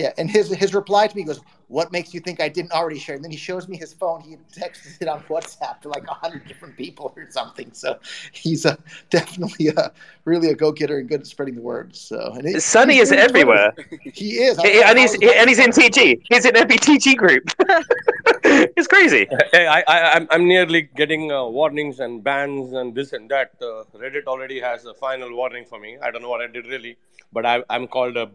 Yeah, 0.00 0.12
and 0.18 0.30
his 0.30 0.48
his 0.64 0.72
reply 0.72 1.06
to 1.08 1.16
me 1.16 1.24
goes, 1.24 1.40
"What 1.68 1.92
makes 1.92 2.14
you 2.14 2.20
think 2.20 2.40
I 2.40 2.48
didn't 2.48 2.72
already 2.72 2.98
share?" 2.98 3.16
And 3.16 3.24
then 3.24 3.30
he 3.30 3.36
shows 3.36 3.68
me 3.68 3.76
his 3.76 3.92
phone. 3.92 4.20
He 4.22 4.30
had 4.30 4.48
texted 4.50 4.96
it 5.02 5.08
on 5.08 5.20
WhatsApp 5.24 5.80
to 5.82 5.88
like 5.88 6.06
a 6.08 6.14
hundred 6.14 6.46
different 6.48 6.76
people 6.76 7.12
or 7.16 7.26
something. 7.30 7.70
So 7.72 7.98
he's 8.32 8.64
a, 8.64 8.78
definitely 9.10 9.68
a 9.68 9.92
really 10.24 10.48
a 10.48 10.54
go 10.54 10.72
getter 10.72 10.98
and 10.98 11.08
good 11.08 11.20
at 11.20 11.26
spreading 11.26 11.54
the 11.56 11.60
word. 11.62 11.94
So 11.94 12.32
and 12.34 12.46
it, 12.46 12.62
Sunny 12.62 12.96
is 12.98 13.10
doing 13.10 13.20
Twitter. 13.28 13.28
everywhere. 13.28 13.72
He 14.14 14.38
is, 14.38 14.58
I, 14.58 14.68
He- 14.68 14.82
I, 14.82 14.90
and 14.90 14.98
I 14.98 15.00
he's 15.00 15.12
was 15.12 15.20
and 15.22 15.48
he's 15.50 15.58
in. 15.58 15.70
TG. 15.70 16.22
He's 16.30 16.44
in 16.46 16.56
every 16.56 16.78
TG 16.78 17.16
group. 17.16 17.44
it's 18.44 18.88
crazy. 18.88 19.26
Hey, 19.52 19.66
I, 19.66 19.80
I, 19.86 20.12
I'm, 20.14 20.26
I'm 20.30 20.46
nearly 20.48 20.82
getting 20.82 21.30
uh, 21.30 21.44
warnings 21.46 22.00
and 22.00 22.22
bans 22.24 22.72
and 22.72 22.94
this 22.94 23.12
and 23.12 23.30
that. 23.30 23.50
Uh, 23.60 23.84
Reddit 23.98 24.24
already 24.26 24.60
has 24.60 24.84
a 24.86 24.94
final 24.94 25.34
warning 25.34 25.64
for 25.66 25.78
me. 25.78 25.98
I 26.02 26.10
don't 26.10 26.22
know 26.22 26.30
what 26.30 26.40
I 26.40 26.46
did 26.46 26.66
really, 26.66 26.96
but 27.32 27.44
I, 27.46 27.62
I'm 27.68 27.86
called 27.86 28.16
a 28.16 28.30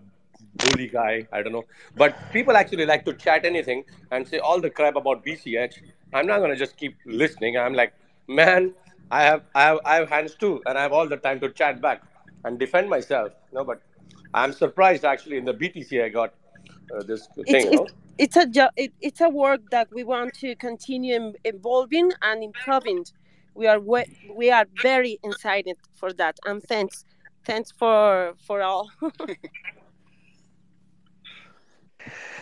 bully 0.56 0.88
guy. 0.88 1.27
I 1.32 1.41
don't 1.44 1.53
know. 1.53 1.65
But 1.95 2.32
people 2.32 2.56
actually 2.57 2.86
like 2.86 3.06
to 3.06 3.14
chat 3.14 3.45
anything 3.45 3.86
and 4.11 4.27
say 4.27 4.40
all 4.40 4.60
the 4.61 4.69
crap 4.69 4.95
about 4.95 5.23
BCH. 5.26 5.76
I'm 6.14 6.27
not 6.27 6.40
gonna 6.40 6.56
just 6.56 6.77
keep 6.77 6.98
listening. 7.06 7.57
I'm 7.57 7.73
like, 7.73 7.94
man, 8.27 8.73
I 9.11 9.23
have, 9.23 9.44
I 9.56 9.64
have, 9.64 9.80
I 9.86 9.95
have 9.95 10.10
hands 10.10 10.36
too, 10.36 10.61
and 10.65 10.77
I 10.77 10.84
have 10.84 10.94
all 10.94 11.07
the 11.07 11.18
time 11.18 11.40
to 11.41 11.49
chat 11.49 11.82
back 11.82 12.03
and 12.44 12.60
defend 12.60 12.90
myself. 12.90 13.34
No, 13.53 13.64
but 13.64 13.82
I'm 14.34 14.53
surprised 14.53 15.06
actually 15.06 15.38
in 15.38 15.45
the 15.45 15.53
BTC 15.53 16.03
I 16.03 16.10
got 16.10 16.34
uh, 16.95 17.03
this 17.03 17.27
It's 17.45 17.52
thing. 17.52 17.68
You 17.68 17.72
know? 17.73 17.88
it's 17.88 17.94
it's 18.18 18.38
a 18.38 18.48
jo- 18.48 18.69
it, 18.77 18.94
it's 19.02 19.22
a 19.22 19.30
work 19.30 19.61
that 19.72 19.90
we 19.91 20.03
want 20.03 20.34
to 20.36 20.56
continue 20.56 21.34
evolving 21.44 22.11
and 22.22 22.44
improving. 22.44 23.06
We 23.56 23.68
are 23.68 23.80
we, 23.80 24.06
we 24.30 24.52
are 24.52 24.65
very 24.82 25.19
excited 25.23 25.77
for 25.95 26.14
that. 26.14 26.38
And 26.45 26.64
thanks, 26.64 27.06
thanks 27.45 27.72
for 27.72 28.36
for 28.40 28.61
all. 28.61 28.91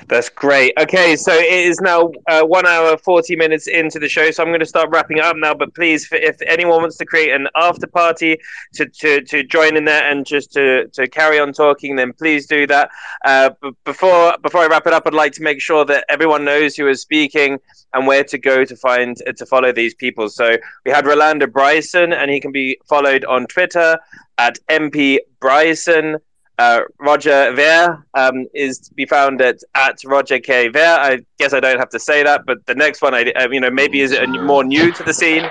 That's 0.08 0.30
great. 0.30 0.74
Okay, 0.78 1.16
so 1.16 1.34
it 1.34 1.46
is 1.52 1.80
now 1.80 2.12
uh, 2.28 2.44
one 2.44 2.66
hour 2.68 2.98
forty 2.98 3.36
minutes 3.36 3.68
into 3.68 4.00
the 4.00 4.10
show, 4.10 4.32
so 4.32 4.44
I'm 4.44 4.50
going 4.50 4.60
to 4.60 4.66
start 4.66 4.90
wrapping 4.90 5.20
up 5.20 5.36
now. 5.38 5.54
But 5.54 5.74
please, 5.74 6.08
if- 6.12 6.42
anyone 6.46 6.82
wants 6.82 6.98
to 6.98 7.06
create 7.06 7.32
an 7.32 7.48
after 7.56 7.88
party 7.88 8.38
to, 8.74 8.86
to, 8.86 9.22
to 9.22 9.44
join 9.44 9.78
in 9.78 9.86
there 9.86 10.04
and 10.10 10.26
just 10.26 10.52
to, 10.54 10.88
to 10.90 11.08
carry 11.08 11.40
on 11.40 11.54
talking, 11.54 11.96
then 11.96 12.12
please 12.14 12.48
do 12.48 12.68
that. 12.68 12.90
Uh, 13.24 13.52
but 13.62 13.74
before 13.86 14.36
before 14.42 14.62
I 14.62 14.68
wrap 14.68 14.86
it 14.88 14.94
up, 14.94 15.04
I'd 15.08 15.14
like 15.14 15.32
to 15.34 15.42
make 15.42 15.62
sure 15.62 15.86
that 15.86 16.06
everyone 16.10 16.44
knows 16.44 16.76
who 16.76 16.88
is 16.90 17.02
speaking 17.02 17.58
and 17.94 18.06
where 18.06 18.24
to 18.26 18.38
go 18.38 18.66
to 18.66 18.76
find 18.76 19.18
uh, 19.26 19.32
to 19.34 19.46
follow 19.46 19.72
these 19.72 19.94
people. 19.96 20.28
So 20.30 20.58
we 20.86 20.92
had 20.92 21.06
Rolando 21.06 21.48
Brison, 21.48 22.14
and 22.14 22.30
he 22.30 22.40
can 22.40 22.52
be 22.52 22.78
followed 22.88 23.24
on 23.26 23.46
Twitter 23.48 23.98
at 24.38 24.60
MP 24.70 25.20
Brison. 25.40 26.20
Uh, 26.60 26.82
Roger 27.00 27.52
Ver 27.54 28.06
um, 28.14 28.46
is 28.54 28.78
to 28.80 28.94
be 28.94 29.06
found 29.06 29.42
at, 29.42 29.58
at 29.74 29.98
Roger 30.06 30.40
K 30.40 30.68
Ver. 30.68 30.98
I 31.00 31.20
guess 31.40 31.52
I 31.54 31.60
don't 31.60 31.80
have 31.80 31.90
to 31.90 32.00
say 32.00 32.22
that, 32.24 32.46
but 32.46 32.64
the 32.68 32.76
next 32.76 33.02
one, 33.02 33.16
I 33.16 33.32
uh, 33.32 33.50
you 33.50 33.60
know 33.60 33.72
maybe 33.72 34.02
is 34.02 34.12
a, 34.14 34.28
more 34.28 34.64
new 34.64 34.92
to 34.92 35.04
the 35.04 35.14
scene. 35.14 35.50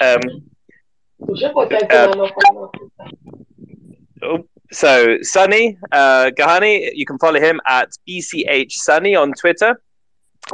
Um, 0.00 0.20
uh, 1.90 2.28
oh, 4.22 4.44
so 4.70 5.16
Sunny 5.22 5.76
uh, 5.90 6.30
Gahani, 6.36 6.90
you 6.94 7.04
can 7.04 7.18
follow 7.18 7.40
him 7.40 7.60
at 7.66 7.90
BCH 8.08 8.72
Sunny 8.72 9.16
on 9.16 9.32
Twitter. 9.32 9.80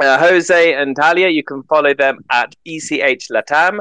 Uh, 0.01 0.17
Jose 0.17 0.73
and 0.73 0.95
Talia, 0.95 1.29
you 1.29 1.43
can 1.43 1.61
follow 1.63 1.93
them 1.93 2.19
at 2.31 2.55
BCH 2.67 3.29
Latam. 3.31 3.79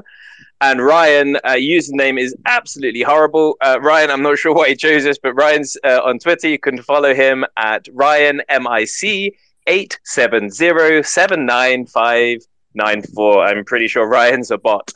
And 0.65 0.83
Ryan, 0.83 1.37
uh, 1.45 1.57
username 1.57 2.19
is 2.19 2.35
absolutely 2.47 3.03
horrible. 3.03 3.59
Uh, 3.61 3.79
Ryan, 3.83 4.11
I'm 4.11 4.23
not 4.23 4.39
sure 4.43 4.55
why 4.55 4.71
he 4.71 4.75
chose 4.75 5.05
this, 5.05 5.19
but 5.19 5.35
Ryan's 5.35 5.77
uh, 5.85 6.01
on 6.03 6.19
Twitter. 6.19 6.49
You 6.49 6.59
can 6.59 6.81
follow 6.81 7.15
him 7.15 7.45
at 7.59 7.87
Ryan 7.93 8.41
MIC 8.49 9.35
eight 9.67 10.01
seven 10.05 10.49
zero 10.49 11.03
seven 11.03 11.45
nine 11.45 11.85
five 11.85 12.39
nine 12.75 13.03
four. 13.03 13.45
I'm 13.45 13.65
pretty 13.65 13.89
sure 13.89 14.07
Ryan's 14.07 14.51
a 14.51 14.59
bot. 14.59 14.93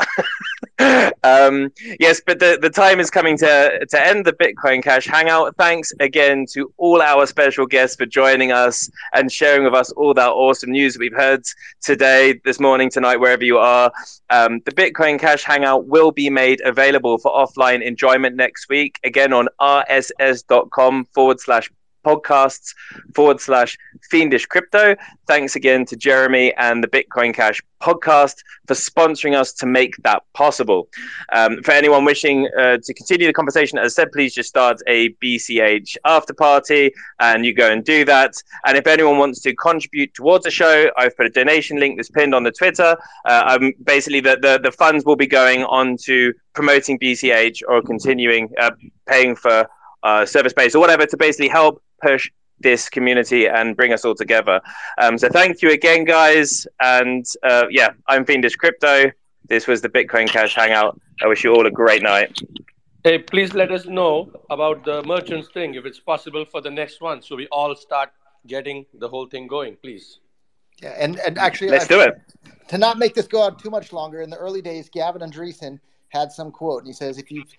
um, 1.25 1.73
yes, 1.99 2.21
but 2.25 2.39
the, 2.39 2.59
the 2.61 2.71
time 2.71 3.01
is 3.01 3.11
coming 3.11 3.37
to 3.39 3.87
to 3.89 4.07
end 4.07 4.25
the 4.25 4.33
Bitcoin 4.33 4.83
Cash 4.83 5.07
Hangout. 5.07 5.57
Thanks 5.57 5.93
again 6.01 6.47
to 6.53 6.73
all 6.77 7.03
our 7.03 7.27
special 7.27 7.67
guests 7.67 7.97
for 7.97 8.07
joining 8.07 8.53
us 8.53 8.91
and 9.15 9.31
sharing 9.31 9.65
with 9.65 9.75
us 9.75 9.91
all 9.93 10.15
that 10.15 10.31
awesome 10.31 10.71
news 10.71 10.99
we've 10.99 11.17
heard 11.17 11.45
today, 11.83 12.41
this 12.45 12.61
morning, 12.61 12.91
tonight, 12.91 13.17
wherever 13.17 13.45
you 13.45 13.59
are. 13.59 13.93
Um, 14.31 14.61
the 14.65 14.73
Bitcoin 14.73 15.19
Cash 15.19 15.45
Hangout 15.45 15.87
will 15.87 16.13
be 16.13 16.31
made 16.31 16.61
available 16.63 17.19
for 17.19 17.33
offline 17.33 17.83
enjoyment 17.83 18.37
next 18.37 18.69
week, 18.69 18.99
again 19.05 19.33
on 19.33 19.49
rss.com 19.61 21.07
forward 21.07 21.41
slash 21.41 21.71
podcasts 22.05 22.75
forward 23.15 23.41
slash 23.41 23.77
fiendish 24.11 24.47
crypto. 24.47 24.97
Thanks 25.27 25.57
again 25.57 25.85
to 25.87 25.97
Jeremy 25.97 26.55
and 26.57 26.83
the 26.83 26.89
Bitcoin 26.89 27.35
Cash 27.35 27.61
podcast 27.81 28.37
for 28.67 28.75
sponsoring 28.75 29.37
us 29.37 29.53
to 29.53 29.67
make 29.67 29.95
that 30.03 30.23
possible. 30.35 30.89
Um, 31.33 31.63
for 31.63 31.73
anyone 31.73 32.05
wishing 32.05 32.49
uh, 32.59 32.79
to 32.83 32.95
continue 32.95 33.27
the 33.27 33.33
conversation, 33.33 33.79
as 33.79 33.93
I 33.93 34.03
said, 34.03 34.13
please 34.13 34.35
just 34.35 34.49
start 34.49 34.81
a 34.87 35.11
BCH 35.23 35.97
after 36.05 36.35
party 36.35 36.93
and 37.21 37.45
you 37.45 37.55
go 37.55 37.71
and 37.71 37.85
do 37.85 38.05
that. 38.05 38.35
And 38.67 38.77
if 38.77 38.87
anyone 38.87 39.19
wants 39.19 39.41
to 39.43 39.55
contribute 39.55 40.15
towards 40.15 40.45
the 40.45 40.51
show, 40.51 40.91
I've 40.97 41.17
put 41.17 41.27
a 41.27 41.31
donation 41.31 41.79
link 41.79 41.97
that's 41.97 42.11
pinned 42.11 42.35
on 42.35 42.43
the 42.43 42.53
Twitter. 42.53 42.97
Uh, 43.25 43.59
basically 43.85 44.21
the, 44.21 44.39
the, 44.41 44.61
the 44.63 44.73
funds 44.73 45.05
will 45.05 45.17
be 45.17 45.27
going 45.27 45.65
on 45.65 45.97
to 46.05 46.33
promoting 46.55 46.99
BCH 46.99 47.63
or 47.69 47.83
continuing 47.83 48.51
uh, 48.59 48.71
paying 49.07 49.37
for 49.37 49.69
uh, 50.03 50.25
service 50.25 50.53
based 50.53 50.75
or 50.75 50.79
whatever 50.81 51.07
to 51.07 51.17
basically 51.17 51.49
help 51.49 51.83
push 52.01 52.31
this 52.61 52.89
community 52.89 53.47
and 53.47 53.77
bring 53.77 53.93
us 53.93 54.05
all 54.05 54.15
together. 54.15 54.61
Um, 54.99 55.19
so 55.19 55.29
thank 55.29 55.63
you 55.63 55.71
again, 55.71 56.05
guys. 56.05 56.67
And 56.81 57.25
uh, 57.43 57.67
yeah, 57.71 57.91
I'm 58.09 58.25
Fiendish 58.25 58.57
Crypto. 58.57 59.11
This 59.49 59.67
was 59.67 59.81
the 59.81 59.89
Bitcoin 59.89 60.29
Cash 60.29 60.55
Hangout. 60.55 61.01
I 61.23 61.27
wish 61.27 61.45
you 61.45 61.53
all 61.55 61.67
a 61.67 61.71
great 61.71 62.03
night. 62.03 62.39
Hey, 63.05 63.19
please 63.19 63.55
let 63.55 63.71
us 63.71 63.87
know 63.87 64.31
about 64.51 64.85
the 64.85 65.03
merchants 65.05 65.49
thing 65.49 65.75
if 65.75 65.87
it's 65.87 66.01
possible 66.01 66.45
for 66.45 66.61
the 66.61 66.71
next 66.71 67.01
one, 67.01 67.23
so 67.23 67.37
we 67.37 67.47
all 67.49 67.75
start 67.75 68.11
getting 68.47 68.85
the 68.95 69.09
whole 69.09 69.27
thing 69.27 69.47
going, 69.47 69.77
please. 69.77 70.19
Yeah, 70.83 70.95
and 70.99 71.19
and 71.21 71.39
actually, 71.39 71.71
Let's 71.71 71.85
uh, 71.85 71.89
do 71.89 72.01
it. 72.01 72.21
To 72.69 72.79
not 72.79 72.99
make 72.99 73.15
this 73.15 73.27
go 73.27 73.43
on 73.43 73.57
too 73.57 73.71
much 73.71 73.93
longer, 73.93 74.21
in 74.21 74.31
the 74.31 74.37
early 74.37 74.63
days, 74.63 74.89
Gavin 74.89 75.23
Andresen 75.23 75.81
had 76.09 76.31
some 76.33 76.51
quote, 76.51 76.83
and 76.83 76.87
he 76.89 76.93
says, 76.93 77.19
"If 77.19 77.31
you've 77.31 77.53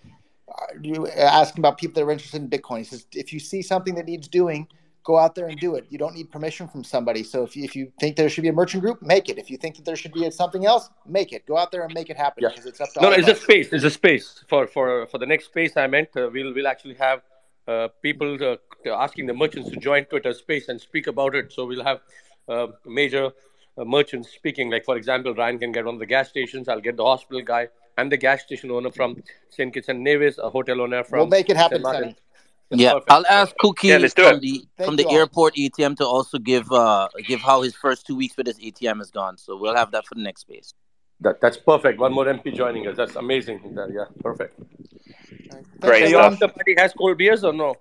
you 0.82 1.08
asking 1.08 1.62
about 1.62 1.78
people 1.78 1.96
that 1.96 2.08
are 2.08 2.12
interested 2.12 2.42
in 2.42 2.50
Bitcoin. 2.50 2.80
He 2.80 2.84
says 2.86 3.06
if 3.14 3.34
you 3.34 3.40
see 3.40 3.62
something 3.62 3.96
that 3.96 4.06
needs 4.06 4.28
doing, 4.28 4.68
go 5.04 5.18
out 5.18 5.36
there 5.36 5.48
and 5.48 5.60
do 5.60 5.76
it. 5.76 5.86
You 5.90 5.98
don't 5.98 6.16
need 6.16 6.30
permission 6.32 6.68
from 6.68 6.84
somebody. 6.84 7.24
So 7.24 7.44
if 7.44 7.56
you, 7.56 7.64
if 7.64 7.76
you 7.76 7.92
think 8.00 8.16
there 8.16 8.30
should 8.30 8.42
be 8.44 8.50
a 8.50 8.54
merchant 8.54 8.84
group, 8.84 9.02
make 9.02 9.30
it. 9.30 9.38
If 9.38 9.50
you 9.50 9.58
think 9.58 9.76
that 9.78 9.86
there 9.86 9.96
should 9.96 10.14
be 10.14 10.30
something 10.32 10.66
else, 10.66 10.90
make 11.08 11.34
it. 11.34 11.46
Go 11.46 11.58
out 11.58 11.72
there 11.72 11.84
and 11.84 11.94
make 11.94 12.10
it 12.10 12.18
happen 12.18 12.44
Yeah. 12.44 12.50
because 12.50 12.66
it's 12.66 12.82
up 12.82 12.90
to 12.94 13.02
No, 13.02 13.08
all 13.08 13.14
no, 13.14 13.20
it's 13.20 13.28
a 13.28 13.36
space. 13.36 13.72
It's 13.74 13.84
a 13.84 13.90
space 13.90 14.44
for 14.48 14.68
for 14.68 15.08
for 15.08 15.18
the 15.18 15.26
next 15.26 15.46
space. 15.46 15.76
I 15.78 15.88
meant 15.88 16.10
uh, 16.16 16.30
we'll 16.32 16.54
we'll 16.54 16.68
actually 16.68 16.96
have 16.96 17.22
uh, 17.68 17.88
people 18.02 18.38
uh, 18.44 18.58
asking 19.06 19.26
the 19.28 19.34
merchants 19.34 19.70
to 19.70 19.78
join 19.78 20.06
Twitter 20.06 20.34
Space 20.34 20.70
and 20.70 20.80
speak 20.82 21.08
about 21.08 21.36
it. 21.36 21.52
So 21.54 21.66
we'll 21.66 21.84
have 21.84 22.00
uh, 22.48 22.68
major 22.86 23.26
uh, 23.78 23.86
merchants 23.86 24.30
speaking. 24.30 24.70
Like 24.70 24.86
for 24.86 24.98
example, 24.98 25.34
Ryan 25.34 25.60
can 25.60 25.72
get 25.72 25.86
one 25.86 25.96
of 25.96 26.00
the 26.00 26.06
gas 26.16 26.30
stations. 26.30 26.68
I'll 26.68 26.82
get 26.82 26.98
the 26.98 27.06
hospital 27.06 27.42
guy. 27.42 27.70
I'm 28.00 28.10
the 28.10 28.18
gas 28.18 28.42
station 28.44 28.72
owner 28.72 28.92
from 28.92 29.22
Saint 29.50 29.74
Kitts 29.74 29.90
and 29.90 30.04
Nevis, 30.04 30.38
a 30.38 30.50
hotel 30.50 30.82
owner 30.82 31.04
from. 31.04 31.20
We'll 31.20 31.28
make 31.28 31.50
it 31.50 31.58
happen, 31.58 31.78
Saint 31.78 31.84
Martin. 31.84 32.04
Sunny. 32.04 32.84
Yeah, 32.84 32.94
perfect. 32.94 33.12
I'll 33.12 33.26
ask 33.28 33.56
Cookie 33.58 33.88
Yeah, 33.88 34.08
from 34.08 34.40
the 34.40 34.64
Thank 34.78 34.86
from 34.88 34.96
the 34.96 35.04
you 35.04 35.10
all. 35.10 35.18
airport 35.18 35.56
ATM 35.56 35.98
to 35.98 36.06
also 36.06 36.38
give 36.38 36.72
uh 36.72 37.08
give 37.28 37.40
how 37.42 37.62
his 37.64 37.76
first 37.76 38.06
two 38.06 38.16
weeks 38.16 38.38
with 38.38 38.46
his 38.46 38.60
ATM 38.60 39.02
is 39.02 39.10
gone. 39.10 39.38
So 39.38 39.58
we'll 39.58 39.76
have 39.76 39.90
that 39.92 40.06
for 40.06 40.14
the 40.16 40.22
next 40.22 40.42
space. 40.42 40.74
That, 41.22 41.42
that's 41.42 41.58
perfect. 41.58 42.00
One 42.00 42.14
more 42.14 42.26
MP 42.26 42.54
joining 42.56 42.88
us. 42.88 42.96
That's 42.96 43.16
amazing. 43.16 43.74
That- 43.76 43.92
yeah, 43.92 44.06
perfect. 44.24 44.54
Great 45.82 46.04
Hey, 46.04 46.10
your 46.12 46.22
stuff. 46.22 46.34
after 46.34 46.48
party 46.48 46.76
has 46.78 46.94
cold 46.94 47.18
beers 47.18 47.44
or 47.44 47.54
no? 47.54 47.76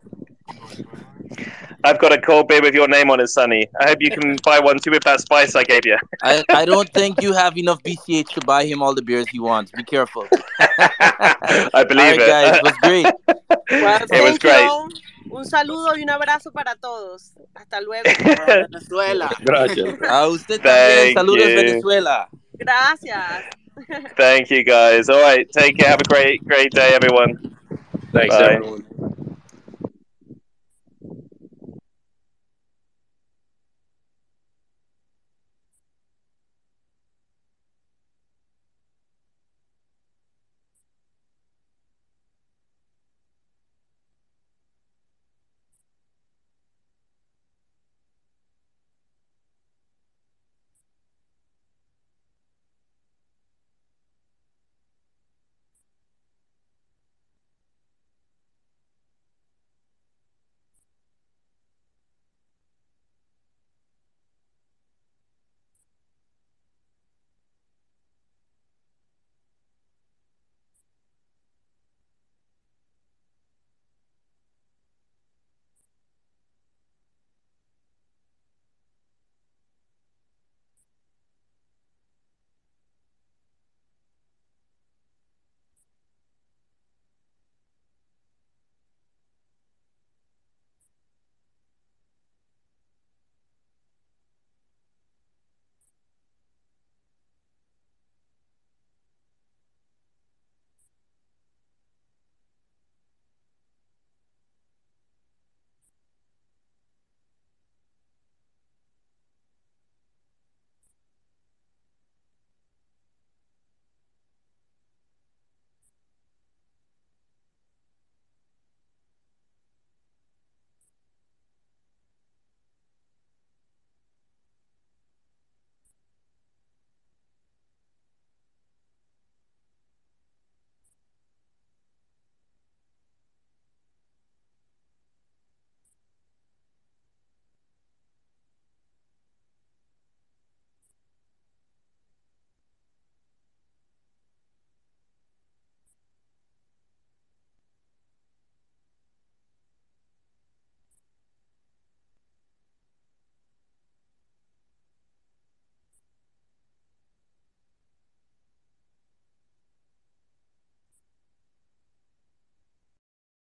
I've 1.84 1.98
got 1.98 2.12
a 2.12 2.20
cold 2.20 2.48
beer 2.48 2.60
with 2.60 2.74
your 2.74 2.88
name 2.88 3.10
on 3.10 3.20
it, 3.20 3.28
Sunny. 3.28 3.66
I 3.80 3.88
hope 3.88 3.98
you 4.00 4.10
can 4.10 4.36
buy 4.42 4.59
one 4.59 4.78
too 4.78 4.90
with 4.90 5.05
that 5.05 5.20
spice 5.20 5.55
I 5.55 5.62
gave 5.64 5.86
you. 5.86 5.96
I, 6.22 6.42
I 6.50 6.64
don't 6.64 6.88
think 6.92 7.22
you 7.22 7.32
have 7.32 7.56
enough 7.56 7.82
BCH 7.82 8.28
to 8.30 8.40
buy 8.44 8.64
him 8.64 8.82
all 8.82 8.94
the 8.94 9.02
beers 9.02 9.28
he 9.28 9.38
wants. 9.40 9.70
Be 9.72 9.84
careful. 9.84 10.26
I 10.60 11.84
believe 11.88 11.98
all 11.98 12.18
right, 12.18 12.20
it. 12.20 12.26
guys, 12.26 12.56
it 12.56 12.62
was 12.62 12.76
great. 12.82 13.06
Well, 13.70 14.00
It 14.10 14.22
was 14.22 14.38
thank 14.38 14.40
great. 14.40 14.64
you. 14.64 14.88
Un 15.30 15.44
saludo 15.44 15.94
y 15.94 16.02
un 16.02 16.09
abrazo 16.10 16.50
para 16.52 16.74
todos. 16.74 17.32
Hasta 17.55 17.80
luego. 17.82 18.09
Venezuela. 18.46 19.30
Gracias. 19.44 19.94
A 20.09 20.26
usted 20.26 20.60
también. 20.62 21.14
Thank 21.14 21.18
Saludos, 21.18 21.48
you. 21.50 21.55
Venezuela. 21.56 22.28
Gracias. 22.59 23.44
Thank 24.16 24.50
you, 24.50 24.64
guys. 24.64 25.09
All 25.10 25.20
right, 25.20 25.46
take 25.52 25.76
care. 25.76 25.88
Have 25.90 26.00
a 26.00 26.09
great, 26.09 26.42
great 26.46 26.72
day, 26.72 26.92
everyone. 26.94 27.56
Thanks, 28.12 28.34
Bye. 28.34 28.55
everyone. 28.55 28.84